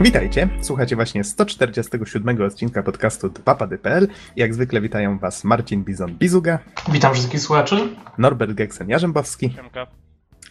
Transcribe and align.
Witajcie, 0.00 0.48
słuchacie 0.60 0.96
właśnie 0.96 1.24
147 1.24 2.42
odcinka 2.42 2.82
podcastu 2.82 3.28
dwapady.pl. 3.28 4.08
Jak 4.36 4.54
zwykle 4.54 4.80
witają 4.80 5.18
Was 5.18 5.44
Marcin 5.44 5.84
Bizon-Bizuga, 5.84 6.58
Witam 6.92 7.14
wszystkich 7.14 7.40
słuchaczy. 7.40 7.76
Norbert 8.18 8.52
Geksen-Jarzębowski 8.52 9.50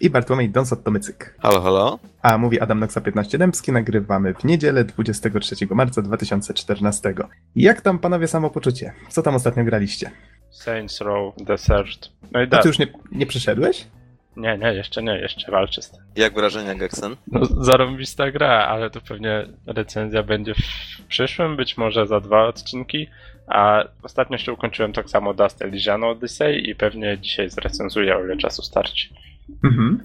i 0.02 0.10
Bartłomiej 0.10 0.52
Donsot-Tomycyk. 0.52 1.34
Halo, 1.40 1.62
halo? 1.62 2.00
A 2.22 2.38
mówi 2.38 2.60
Adam 2.60 2.80
Noxa 2.80 3.02
15 3.02 3.38
Dębski, 3.38 3.72
nagrywamy 3.72 4.34
w 4.34 4.44
niedzielę 4.44 4.84
23 4.84 5.56
marca 5.70 6.02
2014. 6.02 7.14
Jak 7.56 7.82
tam 7.82 8.00
panowie 8.00 8.28
samopoczucie? 8.28 8.94
Co 9.10 9.22
tam 9.22 9.36
ostatnio 9.36 9.64
graliście? 9.64 10.12
Saints 10.52 11.02
Row 11.02 11.36
The. 11.48 11.84
No 12.32 12.42
i 12.42 12.48
A 12.52 12.58
ty 12.58 12.68
już 12.68 12.80
nie, 12.80 12.88
nie 13.12 13.26
przeszedłeś? 13.26 13.88
Nie, 14.40 14.58
nie, 14.58 14.74
jeszcze 14.74 15.04
nie, 15.04 15.20
jeszcze 15.20 15.52
walczę 15.52 15.82
z 15.82 15.90
tym. 15.92 16.00
Jak 16.16 16.34
wrażenia, 16.34 16.76
Geksen? 16.76 17.16
No, 17.32 17.46
zarąbista 17.46 18.32
gra, 18.32 18.66
ale 18.68 18.90
to 18.90 19.02
pewnie 19.02 19.46
recenzja 19.68 20.24
będzie 20.24 20.54
w 20.54 21.08
przyszłym, 21.08 21.56
być 21.58 21.78
może 21.78 22.08
za 22.08 22.20
dwa 22.20 22.48
odcinki. 22.48 23.08
A 23.48 23.84
ostatnio 24.04 24.38
się 24.38 24.54
ukończyłem 24.54 24.94
tak 24.94 25.10
samo 25.10 25.34
Dust 25.34 25.62
Elysian 25.62 26.04
Odyssey 26.04 26.70
i 26.70 26.76
pewnie 26.76 27.18
dzisiaj 27.18 27.50
zrecenzuję, 27.50 28.18
o 28.18 28.26
ile 28.26 28.38
czasu 28.38 28.62
starczy. 28.62 29.08
Mhm. 29.64 30.04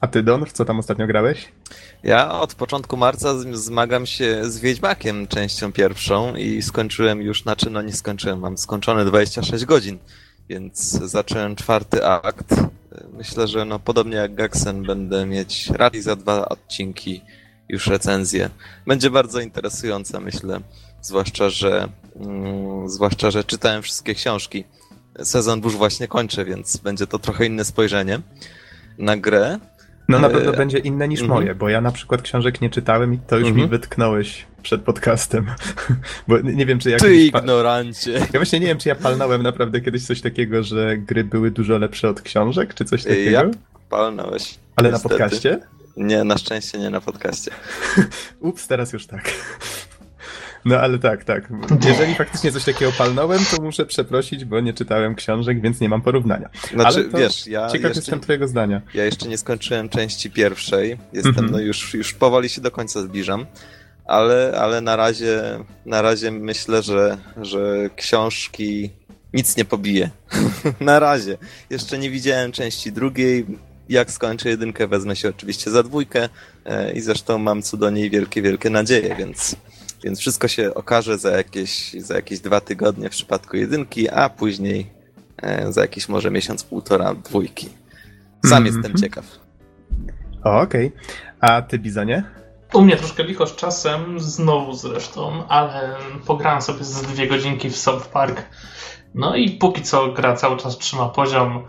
A 0.00 0.06
ty, 0.06 0.22
Don, 0.22 0.46
w 0.46 0.52
co 0.52 0.64
tam 0.64 0.78
ostatnio 0.78 1.06
grałeś? 1.06 1.48
Ja 2.02 2.32
od 2.40 2.54
początku 2.54 2.96
marca 2.96 3.34
z- 3.38 3.46
zmagam 3.54 4.06
się 4.06 4.44
z 4.44 4.60
Wiedźmakiem 4.60 5.26
częścią 5.26 5.72
pierwszą 5.72 6.34
i 6.36 6.62
skończyłem 6.62 7.22
już, 7.22 7.42
znaczy 7.42 7.70
no 7.70 7.82
nie 7.82 7.92
skończyłem, 7.92 8.38
mam 8.40 8.58
skończone 8.58 9.04
26 9.04 9.64
godzin, 9.64 9.98
więc 10.48 10.90
zacząłem 10.90 11.56
czwarty 11.56 12.06
akt. 12.06 12.54
Myślę, 13.12 13.48
że 13.48 13.64
no 13.64 13.78
podobnie 13.78 14.16
jak 14.16 14.34
Geksen 14.34 14.82
będę 14.82 15.26
mieć 15.26 15.70
raczej 15.70 16.02
za 16.02 16.16
dwa 16.16 16.48
odcinki 16.48 17.22
już 17.68 17.86
recenzję. 17.86 18.50
Będzie 18.86 19.10
bardzo 19.10 19.40
interesująca, 19.40 20.20
myślę, 20.20 20.60
zwłaszcza, 21.02 21.50
że 21.50 21.88
mm, 22.16 22.88
zwłaszcza, 22.88 23.30
że 23.30 23.44
czytałem 23.44 23.82
wszystkie 23.82 24.14
książki. 24.14 24.64
Sezon 25.22 25.60
burz 25.60 25.74
właśnie 25.74 26.08
kończę, 26.08 26.44
więc 26.44 26.76
będzie 26.76 27.06
to 27.06 27.18
trochę 27.18 27.46
inne 27.46 27.64
spojrzenie 27.64 28.20
na 28.98 29.16
grę. 29.16 29.58
No 30.10 30.18
na 30.18 30.28
E, 30.28 30.30
pewno 30.30 30.52
będzie 30.52 30.78
inne 30.78 31.08
niż 31.08 31.20
mhm. 31.20 31.40
moje, 31.40 31.54
bo 31.54 31.68
ja 31.68 31.80
na 31.80 31.92
przykład 31.92 32.22
książek 32.22 32.60
nie 32.60 32.70
czytałem 32.70 33.14
i 33.14 33.18
to 33.18 33.36
już 33.36 33.44
mi 33.48 33.50
Mhm. 33.62 33.68
wytknąłeś 33.68 34.46
przed 34.62 34.82
podcastem. 34.82 35.46
bo 36.28 36.38
nie 36.38 36.66
wiem, 36.66 36.78
czy 36.78 36.90
jak... 36.90 37.00
Ty 37.00 37.06
kiedyś 37.06 37.30
pa- 37.30 37.38
ignorancie. 37.38 38.12
Ja 38.12 38.26
właśnie 38.40 38.60
nie 38.60 38.66
wiem, 38.66 38.78
czy 38.78 38.88
ja 38.88 38.94
palnąłem 38.94 39.42
naprawdę 39.42 39.80
kiedyś 39.80 40.06
coś 40.06 40.20
takiego, 40.20 40.62
że 40.62 40.96
gry 40.98 41.24
były 41.24 41.50
dużo 41.50 41.78
lepsze 41.78 42.08
od 42.08 42.20
książek, 42.22 42.74
czy 42.74 42.84
coś 42.84 43.02
takiego. 43.04 43.30
Ja 43.30 43.44
palnąłeś. 43.90 44.54
Ale 44.76 44.90
niestety. 44.90 45.14
na 45.14 45.18
podcaście? 45.18 45.60
Nie, 45.96 46.24
na 46.24 46.38
szczęście 46.38 46.78
nie 46.78 46.90
na 46.90 47.00
podcaście. 47.00 47.50
Ups, 48.40 48.66
teraz 48.66 48.92
już 48.92 49.06
tak. 49.06 49.30
No 50.64 50.80
ale 50.80 50.98
tak, 50.98 51.24
tak. 51.24 51.48
Jeżeli 51.88 52.14
faktycznie 52.14 52.52
coś 52.52 52.64
takiego 52.64 52.92
palnąłem, 52.92 53.40
to 53.56 53.62
muszę 53.62 53.86
przeprosić, 53.86 54.44
bo 54.44 54.60
nie 54.60 54.72
czytałem 54.74 55.14
książek, 55.14 55.60
więc 55.60 55.80
nie 55.80 55.88
mam 55.88 56.02
porównania. 56.02 56.48
Znaczy, 56.74 56.98
Ale 56.98 57.04
to 57.04 57.18
wiesz, 57.18 57.46
ja 57.46 57.60
Ciekaw 57.68 57.82
jeszcze, 57.84 57.98
jestem 58.00 58.20
twojego 58.20 58.48
zdania. 58.48 58.82
ja 58.94 59.04
jeszcze 59.04 59.28
nie 59.28 59.38
skończyłem 59.38 59.88
części 59.88 60.30
pierwszej. 60.30 60.98
Jestem, 61.12 61.30
Mhm. 61.34 61.50
no 61.50 61.58
już, 61.58 61.94
już 61.94 62.14
powoli 62.14 62.48
się 62.48 62.60
do 62.60 62.70
końca 62.70 63.02
zbliżam. 63.02 63.46
Ale, 64.04 64.54
ale 64.60 64.80
na 64.80 64.96
razie, 64.96 65.42
na 65.86 66.02
razie 66.02 66.30
myślę, 66.30 66.82
że, 66.82 67.18
że 67.42 67.90
książki 67.96 68.90
nic 69.32 69.56
nie 69.56 69.64
pobije. 69.64 70.10
na 70.80 70.98
razie. 70.98 71.38
Jeszcze 71.70 71.98
nie 71.98 72.10
widziałem 72.10 72.52
części 72.52 72.92
drugiej. 72.92 73.46
Jak 73.88 74.10
skończę 74.10 74.48
jedynkę, 74.48 74.86
wezmę 74.86 75.16
się 75.16 75.28
oczywiście 75.28 75.70
za 75.70 75.82
dwójkę 75.82 76.28
e, 76.64 76.92
i 76.92 77.00
zresztą 77.00 77.38
mam 77.38 77.62
co 77.62 77.76
do 77.76 77.90
niej 77.90 78.10
wielkie, 78.10 78.42
wielkie 78.42 78.70
nadzieje, 78.70 79.16
więc, 79.18 79.56
więc 80.04 80.18
wszystko 80.18 80.48
się 80.48 80.74
okaże 80.74 81.18
za 81.18 81.30
jakieś, 81.30 81.92
za 81.92 82.14
jakieś 82.14 82.40
dwa 82.40 82.60
tygodnie 82.60 83.08
w 83.08 83.12
przypadku 83.12 83.56
jedynki, 83.56 84.08
a 84.08 84.28
później 84.28 84.90
e, 85.42 85.72
za 85.72 85.80
jakiś 85.80 86.08
może 86.08 86.30
miesiąc, 86.30 86.64
półtora 86.64 87.14
dwójki. 87.14 87.68
Sam 88.46 88.66
Mhm. 88.66 88.66
jestem 88.66 88.96
ciekaw. 88.96 89.24
Okej. 90.44 90.92
A 91.40 91.62
ty, 91.62 91.78
Bizonie? 91.78 92.24
U 92.72 92.82
mnie 92.82 92.96
troszkę 92.96 93.24
licho 93.24 93.46
z 93.46 93.56
czasem, 93.56 94.20
znowu 94.20 94.72
zresztą, 94.74 95.48
ale 95.48 95.96
pograłem 96.26 96.62
sobie 96.62 96.84
z 96.84 97.02
dwie 97.02 97.26
godzinki 97.26 97.70
w 97.70 97.76
South 97.76 98.06
Park. 98.06 98.42
No 99.14 99.36
i 99.36 99.50
póki 99.50 99.82
co 99.82 100.12
gra 100.12 100.36
cały 100.36 100.56
czas 100.56 100.78
trzyma 100.78 101.08
poziom, 101.08 101.64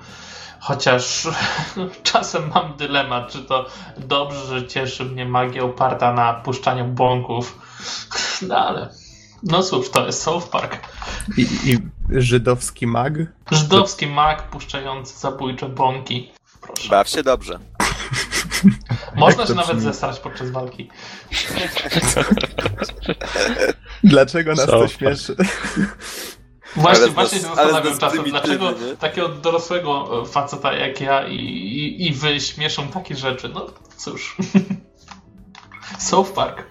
chociaż 0.59 1.27
czasem 2.03 2.49
mam 2.55 2.77
dylemat, 2.77 3.31
czy 3.31 3.39
to 3.43 3.65
dobrze, 3.97 4.45
że 4.45 4.67
cieszy 4.67 5.05
mnie 5.05 5.25
magia 5.25 5.63
oparta 5.63 6.13
na 6.13 6.33
puszczaniu 6.33 6.85
bąków. 6.85 7.59
No 8.41 8.55
ale, 8.57 8.89
no 9.43 9.63
cóż, 9.63 9.89
to 9.89 10.05
jest 10.05 10.21
South 10.21 10.47
Park. 10.47 10.79
I, 11.37 11.41
i 11.41 11.77
żydowski 12.09 12.87
mag? 12.87 13.13
Żydowski 13.51 14.07
mag 14.07 14.49
puszczający 14.49 15.19
zabójcze 15.19 15.69
bąki. 15.69 16.31
Proszę. 16.61 16.89
Baw 16.89 17.09
się 17.09 17.23
dobrze. 17.23 17.59
Można 19.15 19.47
się 19.47 19.53
nawet 19.53 19.81
zesrać 19.81 20.19
podczas 20.19 20.51
walki. 20.51 20.89
Dlaczego 24.03 24.53
nas 24.55 24.65
to 24.65 24.87
śmieszy? 24.87 25.35
Właśnie, 26.75 27.03
Ale 27.03 27.11
właśnie 27.11 27.41
nas- 27.41 27.49
się 27.49 27.55
zastanawiam 27.55 27.99
czasem, 27.99 28.23
dlaczego 28.23 28.71
nie? 28.71 28.97
takiego 28.97 29.29
dorosłego 29.29 30.21
e, 30.21 30.25
faceta 30.25 30.73
jak 30.73 31.01
ja 31.01 31.27
i, 31.27 31.35
i, 31.35 32.07
i 32.07 32.13
wy 32.13 32.39
śmieszą 32.39 32.87
takie 32.87 33.15
rzeczy. 33.15 33.49
No 33.49 33.65
cóż. 33.97 34.37
South 36.01 36.31
Park. 36.31 36.63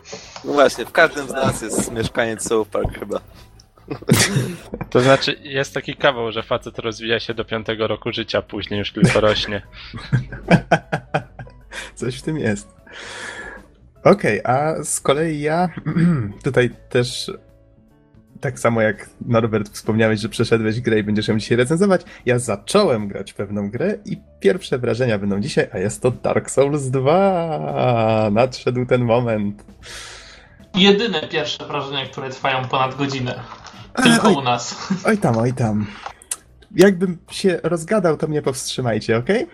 No 0.45 0.53
właśnie, 0.53 0.85
w 0.85 0.93
każdym 0.93 1.29
z 1.29 1.33
nas 1.33 1.63
jest 1.63 1.93
mieszkaniec 1.93 2.49
South 2.49 2.69
Park 2.71 2.99
chyba. 2.99 3.21
To 4.91 5.01
znaczy, 5.01 5.37
jest 5.43 5.75
taki 5.75 5.97
kawał, 5.97 6.33
że 6.33 6.43
facet 6.43 6.79
rozwija 6.79 7.21
się 7.21 7.35
do 7.35 7.45
piątego 7.45 7.87
roku 7.87 8.13
życia, 8.13 8.43
później 8.43 8.79
już 8.79 8.93
tylko 8.93 9.21
rośnie. 9.21 9.63
Coś 11.95 12.19
w 12.19 12.23
tym 12.23 12.39
jest. 12.39 12.69
Okej, 14.05 14.41
a 14.45 14.85
z 14.85 15.01
kolei 15.01 15.41
ja 15.41 15.69
tutaj 16.45 16.71
też 16.89 17.31
tak 18.41 18.59
samo 18.59 18.81
jak 18.81 19.11
Norbert 19.27 19.69
wspomniałeś, 19.69 20.21
że 20.21 20.29
przeszedłeś 20.29 20.81
grę 20.81 20.99
i 20.99 21.03
będziesz 21.03 21.29
ją 21.29 21.39
dzisiaj 21.39 21.59
recenzować, 21.59 22.03
ja 22.27 22.39
zacząłem 22.39 23.09
grać 23.09 23.33
pewną 23.33 23.71
grę 23.71 23.99
i 24.05 24.19
pierwsze 24.41 24.79
wrażenia 24.79 25.19
będą 25.19 25.41
dzisiaj, 25.41 25.69
a 25.73 25.79
jest 25.79 26.03
to 26.03 26.11
Dark 26.11 26.51
Souls 26.51 26.91
2. 26.91 28.31
Nadszedł 28.33 28.87
ten 28.87 29.05
moment. 29.05 29.65
Jedyne 30.75 31.21
pierwsze 31.21 31.67
wrażenia, 31.67 32.07
które 32.07 32.31
trwają 32.31 32.69
ponad 32.69 32.95
godzinę. 32.95 33.41
Tylko 34.03 34.29
Oj, 34.29 34.35
u 34.35 34.43
nas. 34.43 34.89
oj 35.07 35.19
tam, 35.19 35.39
oj 35.39 35.53
tam. 35.53 35.87
Jakbym 36.77 37.19
się 37.31 37.61
rozgadał, 37.63 38.17
to 38.17 38.27
mnie 38.27 38.43
powstrzymajcie, 38.43 39.17
okej? 39.17 39.47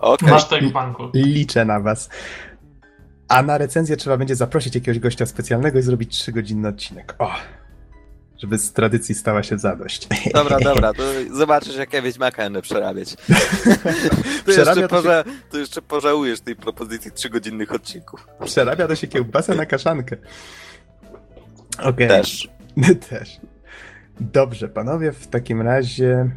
Okej. 0.00 0.28
Masz 0.28 0.48
to 0.48 0.56
jak 0.56 0.64
w 0.64 0.72
banku. 0.72 1.10
Liczę 1.14 1.64
na 1.64 1.80
was. 1.80 2.08
A 3.28 3.42
na 3.42 3.58
recenzję 3.58 3.96
trzeba 3.96 4.16
będzie 4.16 4.36
zaprosić 4.36 4.74
jakiegoś 4.74 4.98
gościa 4.98 5.26
specjalnego 5.26 5.78
i 5.78 5.82
zrobić 5.82 6.24
3-godzinny 6.24 6.68
odcinek. 6.68 7.14
O! 7.18 7.30
Żeby 8.38 8.58
z 8.58 8.72
tradycji 8.72 9.14
stała 9.14 9.42
się 9.42 9.58
zadość. 9.58 10.08
Dobra, 10.34 10.58
dobra, 10.74 10.92
to 10.94 11.02
zobaczysz 11.32 11.76
jak 11.76 11.92
ja 11.92 12.02
Wiedźmaka 12.02 12.42
będę 12.42 12.62
przerabiać. 12.62 13.16
To 14.44 14.52
jeszcze, 14.52 14.88
poża- 14.88 15.24
to 15.50 15.58
jeszcze 15.58 15.82
pożałujesz 15.82 16.40
tej 16.40 16.56
propozycji 16.56 17.12
trzygodzinnych 17.12 17.72
odcinków. 17.72 18.26
Przerabia 18.44 18.88
to 18.88 18.96
się 18.96 19.06
kiełbasa 19.06 19.54
na 19.54 19.66
kaszankę. 19.66 20.16
Okej. 21.82 22.08
Też. 22.08 22.48
Też. 23.10 23.40
Dobrze, 24.20 24.68
panowie, 24.68 25.12
w 25.12 25.26
takim 25.26 25.62
razie. 25.62 26.30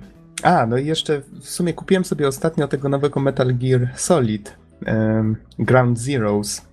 A, 0.43 0.65
no 0.65 0.77
i 0.77 0.85
jeszcze 0.85 1.21
w 1.41 1.49
sumie 1.49 1.73
kupiłem 1.73 2.05
sobie 2.05 2.27
ostatnio 2.27 2.67
tego 2.67 2.89
nowego 2.89 3.19
Metal 3.19 3.55
Gear 3.55 3.89
Solid 3.95 4.55
em, 4.85 5.35
Ground 5.59 5.99
Zeroes. 5.99 6.68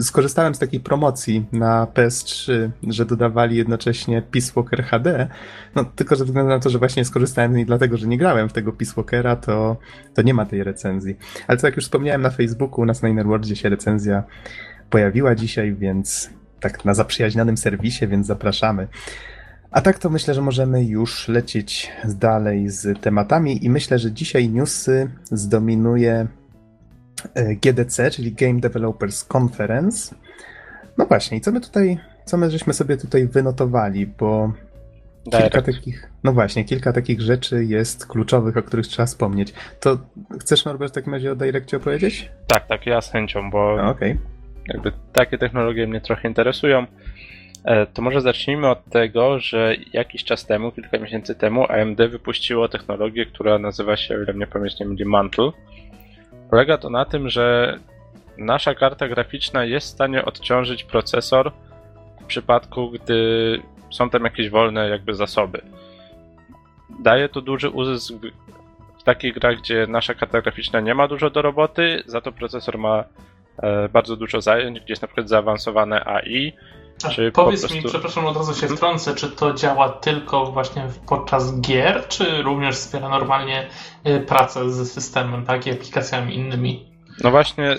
Skorzystałem 0.00 0.54
z 0.54 0.58
takiej 0.58 0.80
promocji 0.80 1.46
na 1.52 1.86
PS3, 1.94 2.70
że 2.88 3.04
dodawali 3.04 3.56
jednocześnie 3.56 4.22
Peace 4.22 4.52
Walker 4.56 4.84
HD. 4.84 5.28
No 5.74 5.84
tylko 5.84 6.16
ze 6.16 6.24
względu 6.24 6.48
na 6.48 6.58
to, 6.58 6.70
że 6.70 6.78
właśnie 6.78 7.04
skorzystałem 7.04 7.52
z 7.52 7.56
niej 7.56 7.66
dlatego, 7.66 7.96
że 7.96 8.06
nie 8.06 8.18
grałem 8.18 8.48
w 8.48 8.52
tego 8.52 8.72
Peace 8.72 8.92
Walkera, 8.96 9.36
to, 9.36 9.76
to 10.14 10.22
nie 10.22 10.34
ma 10.34 10.46
tej 10.46 10.64
recenzji. 10.64 11.16
Ale 11.46 11.56
tak 11.56 11.64
jak 11.64 11.76
już 11.76 11.84
wspomniałem 11.84 12.22
na 12.22 12.30
Facebooku, 12.30 12.80
u 12.80 12.84
nas 12.84 13.02
na 13.02 13.56
się 13.56 13.68
recenzja 13.68 14.22
pojawiła 14.90 15.34
dzisiaj, 15.34 15.74
więc 15.74 16.30
tak 16.60 16.84
na 16.84 16.94
zaprzyjaźnionym 16.94 17.56
serwisie, 17.56 18.06
więc 18.06 18.26
zapraszamy. 18.26 18.88
A 19.70 19.80
tak 19.80 19.98
to 19.98 20.10
myślę, 20.10 20.34
że 20.34 20.42
możemy 20.42 20.84
już 20.84 21.28
lecieć 21.28 21.92
dalej 22.04 22.68
z 22.68 23.00
tematami 23.00 23.64
i 23.64 23.70
myślę, 23.70 23.98
że 23.98 24.12
dzisiaj 24.12 24.50
newsy 24.50 25.10
zdominuje 25.24 26.26
GDC, 27.62 28.10
czyli 28.10 28.32
Game 28.32 28.60
Developers 28.60 29.26
Conference. 29.36 30.14
No 30.98 31.06
właśnie, 31.06 31.38
i 31.38 31.40
co 31.40 31.52
my 31.52 31.60
tutaj, 31.60 31.98
co 32.24 32.36
my 32.36 32.50
żeśmy 32.50 32.72
sobie 32.72 32.96
tutaj 32.96 33.26
wynotowali, 33.26 34.06
bo 34.06 34.52
kilka 35.24 35.38
Direct. 35.48 35.66
takich, 35.66 36.10
no 36.24 36.32
właśnie, 36.32 36.64
kilka 36.64 36.92
takich 36.92 37.20
rzeczy 37.20 37.64
jest 37.64 38.06
kluczowych, 38.06 38.56
o 38.56 38.62
których 38.62 38.86
trzeba 38.86 39.06
wspomnieć. 39.06 39.54
To 39.80 39.98
chcesz 40.40 40.64
Norbert 40.64 40.92
w 40.92 40.94
takim 40.94 41.12
razie 41.12 41.32
o 41.32 41.36
Direccie 41.36 41.76
opowiedzieć? 41.76 42.30
Tak, 42.46 42.66
tak, 42.66 42.86
ja 42.86 43.00
z 43.00 43.12
chęcią, 43.12 43.50
bo 43.50 43.76
No, 43.76 43.90
Okej. 43.90 44.18
jakby 44.68 44.92
takie 45.12 45.38
technologie 45.38 45.86
mnie 45.86 46.00
trochę 46.00 46.28
interesują. 46.28 46.86
E, 47.64 47.86
to 47.86 48.02
może 48.02 48.20
zacznijmy 48.20 48.68
od 48.68 48.84
tego, 48.84 49.38
że 49.40 49.76
jakiś 49.92 50.24
czas 50.24 50.46
temu, 50.46 50.72
kilka 50.72 50.98
miesięcy 50.98 51.34
temu, 51.34 51.66
AMD 51.68 51.98
wypuściło 52.10 52.68
technologię, 52.68 53.26
która 53.26 53.58
nazywa 53.58 53.96
się, 53.96 54.14
o 54.14 54.22
ile 54.22 54.32
mnie 54.32 54.46
pamięć 54.46 54.80
nie 54.80 54.86
będzie, 54.86 55.04
Mantle. 55.04 55.50
Polega 56.54 56.78
to 56.78 56.90
na 56.90 57.04
tym, 57.04 57.28
że 57.28 57.78
nasza 58.38 58.74
karta 58.74 59.08
graficzna 59.08 59.64
jest 59.64 59.86
w 59.86 59.90
stanie 59.90 60.24
odciążyć 60.24 60.84
procesor 60.84 61.52
w 62.20 62.24
przypadku, 62.24 62.90
gdy 62.90 63.62
są 63.90 64.10
tam 64.10 64.24
jakieś 64.24 64.50
wolne 64.50 64.88
jakby 64.88 65.14
zasoby. 65.14 65.60
Daje 67.00 67.28
to 67.28 67.40
duży 67.40 67.70
uzysk 67.70 68.14
w 68.98 69.02
takich 69.02 69.34
grach, 69.34 69.58
gdzie 69.58 69.86
nasza 69.86 70.14
karta 70.14 70.42
graficzna 70.42 70.80
nie 70.80 70.94
ma 70.94 71.08
dużo 71.08 71.30
do 71.30 71.42
roboty, 71.42 72.02
za 72.06 72.20
to 72.20 72.32
procesor 72.32 72.78
ma 72.78 73.04
e, 73.62 73.88
bardzo 73.88 74.16
dużo 74.16 74.40
zajęć, 74.40 74.80
gdzie 74.80 74.92
jest 74.92 75.02
na 75.02 75.08
przykład 75.08 75.28
zaawansowane 75.28 76.04
AI, 76.04 76.52
czy 77.14 77.32
po 77.32 77.44
powiedz 77.44 77.60
prostu- 77.60 77.76
mi, 77.78 77.84
przepraszam, 77.84 78.26
od 78.26 78.36
razu 78.36 78.54
się 78.60 78.68
wtrącę, 78.68 79.14
czy 79.14 79.30
to 79.30 79.54
działa 79.54 79.88
tylko 79.88 80.46
właśnie 80.52 80.86
podczas 81.08 81.60
gier, 81.60 82.08
czy 82.08 82.42
również 82.42 82.76
wspiera 82.76 83.08
normalnie 83.08 83.68
y, 84.06 84.20
pracę 84.20 84.70
ze 84.70 84.86
systemem, 84.86 85.44
tak, 85.46 85.66
i 85.66 85.70
aplikacjami 85.70 86.34
innymi? 86.36 86.94
No 87.24 87.30
właśnie, 87.30 87.76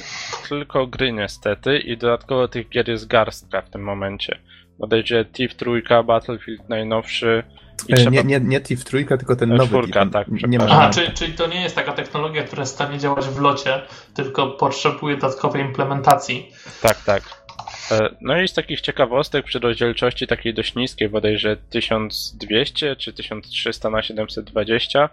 tylko 0.49 0.87
gry 0.87 1.11
niestety 1.11 1.77
i 1.77 1.97
dodatkowo 1.97 2.47
tych 2.47 2.69
gier 2.69 2.89
jest 2.89 3.07
garstka 3.07 3.61
w 3.61 3.69
tym 3.69 3.83
momencie. 3.83 4.39
Bodajże 4.79 5.25
Thief 5.25 5.55
trójka, 5.55 6.03
Battlefield 6.03 6.69
najnowszy 6.69 7.43
E, 7.89 7.95
trzeba... 7.95 8.09
Nie, 8.11 8.23
nie, 8.23 8.39
nie 8.39 8.61
Thief 8.61 8.83
trójka, 8.83 9.17
tylko 9.17 9.35
ten 9.35 9.49
nowy. 9.49 9.67
czwórka, 9.67 10.03
Thief. 10.03 10.13
tak, 10.13 10.27
nie 10.47 10.57
ma. 10.57 10.65
Aha, 10.69 10.89
czyli, 10.93 11.11
czyli 11.13 11.33
to 11.33 11.47
nie 11.47 11.61
jest 11.61 11.75
taka 11.75 11.93
technologia, 11.93 12.43
która 12.43 12.61
jest 12.61 12.71
w 12.71 12.75
stanie 12.75 12.99
działać 12.99 13.25
w 13.25 13.39
locie, 13.39 13.81
tylko 14.13 14.47
potrzebuje 14.47 15.15
dodatkowej 15.17 15.61
implementacji. 15.61 16.51
Tak, 16.81 17.03
tak. 17.03 17.44
E, 17.91 18.09
No 18.21 18.41
i 18.41 18.47
z 18.47 18.53
takich 18.53 18.81
ciekawostek 18.81 19.45
przy 19.45 19.59
rozdzielczości 19.59 20.27
takiej 20.27 20.53
dość 20.53 20.75
niskiej, 20.75 21.09
bodajże 21.09 21.57
1200 21.57 22.95
czy 22.95 23.13
1300 23.13 23.89
na 23.89 24.01
720, 24.01 25.09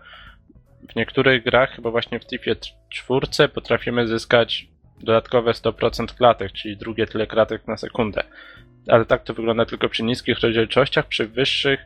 w 0.93 0.97
niektórych 0.97 1.45
grach, 1.45 1.71
chyba 1.71 1.91
właśnie 1.91 2.21
w 2.21 2.27
Thiefie 2.27 2.57
4, 2.91 3.49
potrafimy 3.49 4.09
zyskać 4.09 4.67
dodatkowe 5.01 5.53
100% 5.53 6.17
klatek, 6.17 6.53
czyli 6.53 6.77
drugie 6.77 7.07
tyle 7.07 7.27
klatek 7.27 7.67
na 7.67 7.77
sekundę. 7.77 8.25
Ale 8.89 9.05
tak 9.05 9.25
to 9.25 9.35
wygląda 9.35 9.67
tylko 9.67 9.89
przy 9.89 10.03
niskich 10.03 10.41
rozdzielczościach, 10.41 11.07
przy 11.07 11.27
wyższych 11.27 11.81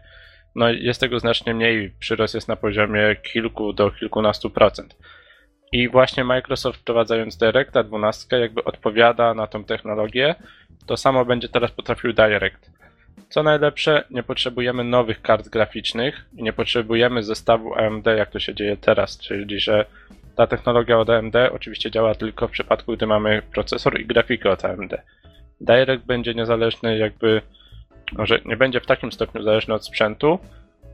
no 0.57 0.71
jest 0.71 1.01
tego 1.01 1.21
znacznie 1.21 1.55
mniej, 1.55 1.91
przyrost 1.99 2.35
jest 2.35 2.49
na 2.49 2.57
poziomie 2.57 3.17
kilku 3.33 3.73
do 3.73 3.91
kilkunastu 3.91 4.51
procent. 4.51 4.97
I 5.73 5.89
właśnie 5.89 6.25
Microsoft 6.25 6.81
wprowadzając 6.81 7.37
Directa 7.37 7.83
12 7.83 8.39
jakby 8.39 8.65
odpowiada 8.65 9.35
na 9.35 9.47
tą 9.47 9.65
technologię. 9.65 10.35
To 10.87 10.97
samo 10.97 11.25
będzie 11.25 11.49
teraz 11.49 11.71
potrafił 11.71 12.13
Direct. 12.13 12.71
Co 13.29 13.43
najlepsze, 13.43 14.05
nie 14.11 14.23
potrzebujemy 14.23 14.85
nowych 14.85 15.23
kart 15.23 15.49
graficznych 15.49 16.27
i 16.37 16.43
nie 16.43 16.53
potrzebujemy 16.53 17.23
zestawu 17.23 17.75
AMD, 17.75 18.07
jak 18.07 18.31
to 18.31 18.39
się 18.39 18.55
dzieje 18.55 18.77
teraz, 18.77 19.19
czyli 19.19 19.61
że 19.61 19.87
ta 20.37 20.47
technologia 20.47 20.99
od 20.99 21.11
AMD 21.11 21.35
oczywiście 21.53 21.91
działa 21.91 22.15
tylko 22.15 22.49
w 22.49 22.51
przypadku, 22.51 22.93
gdy 22.93 23.07
mamy 23.07 23.43
procesor 23.53 24.01
i 24.01 24.07
grafikę 24.07 24.51
od 24.51 24.65
AMD. 24.65 24.95
Direct 25.61 26.05
będzie 26.05 26.35
niezależny 26.35 26.99
jakby, 26.99 27.43
może 28.13 28.41
nie 28.45 28.57
będzie 28.57 28.81
w 28.81 28.87
takim 28.87 29.13
stopniu 29.13 29.43
zależny 29.43 29.75
od 29.75 29.87
sprzętu, 29.87 30.39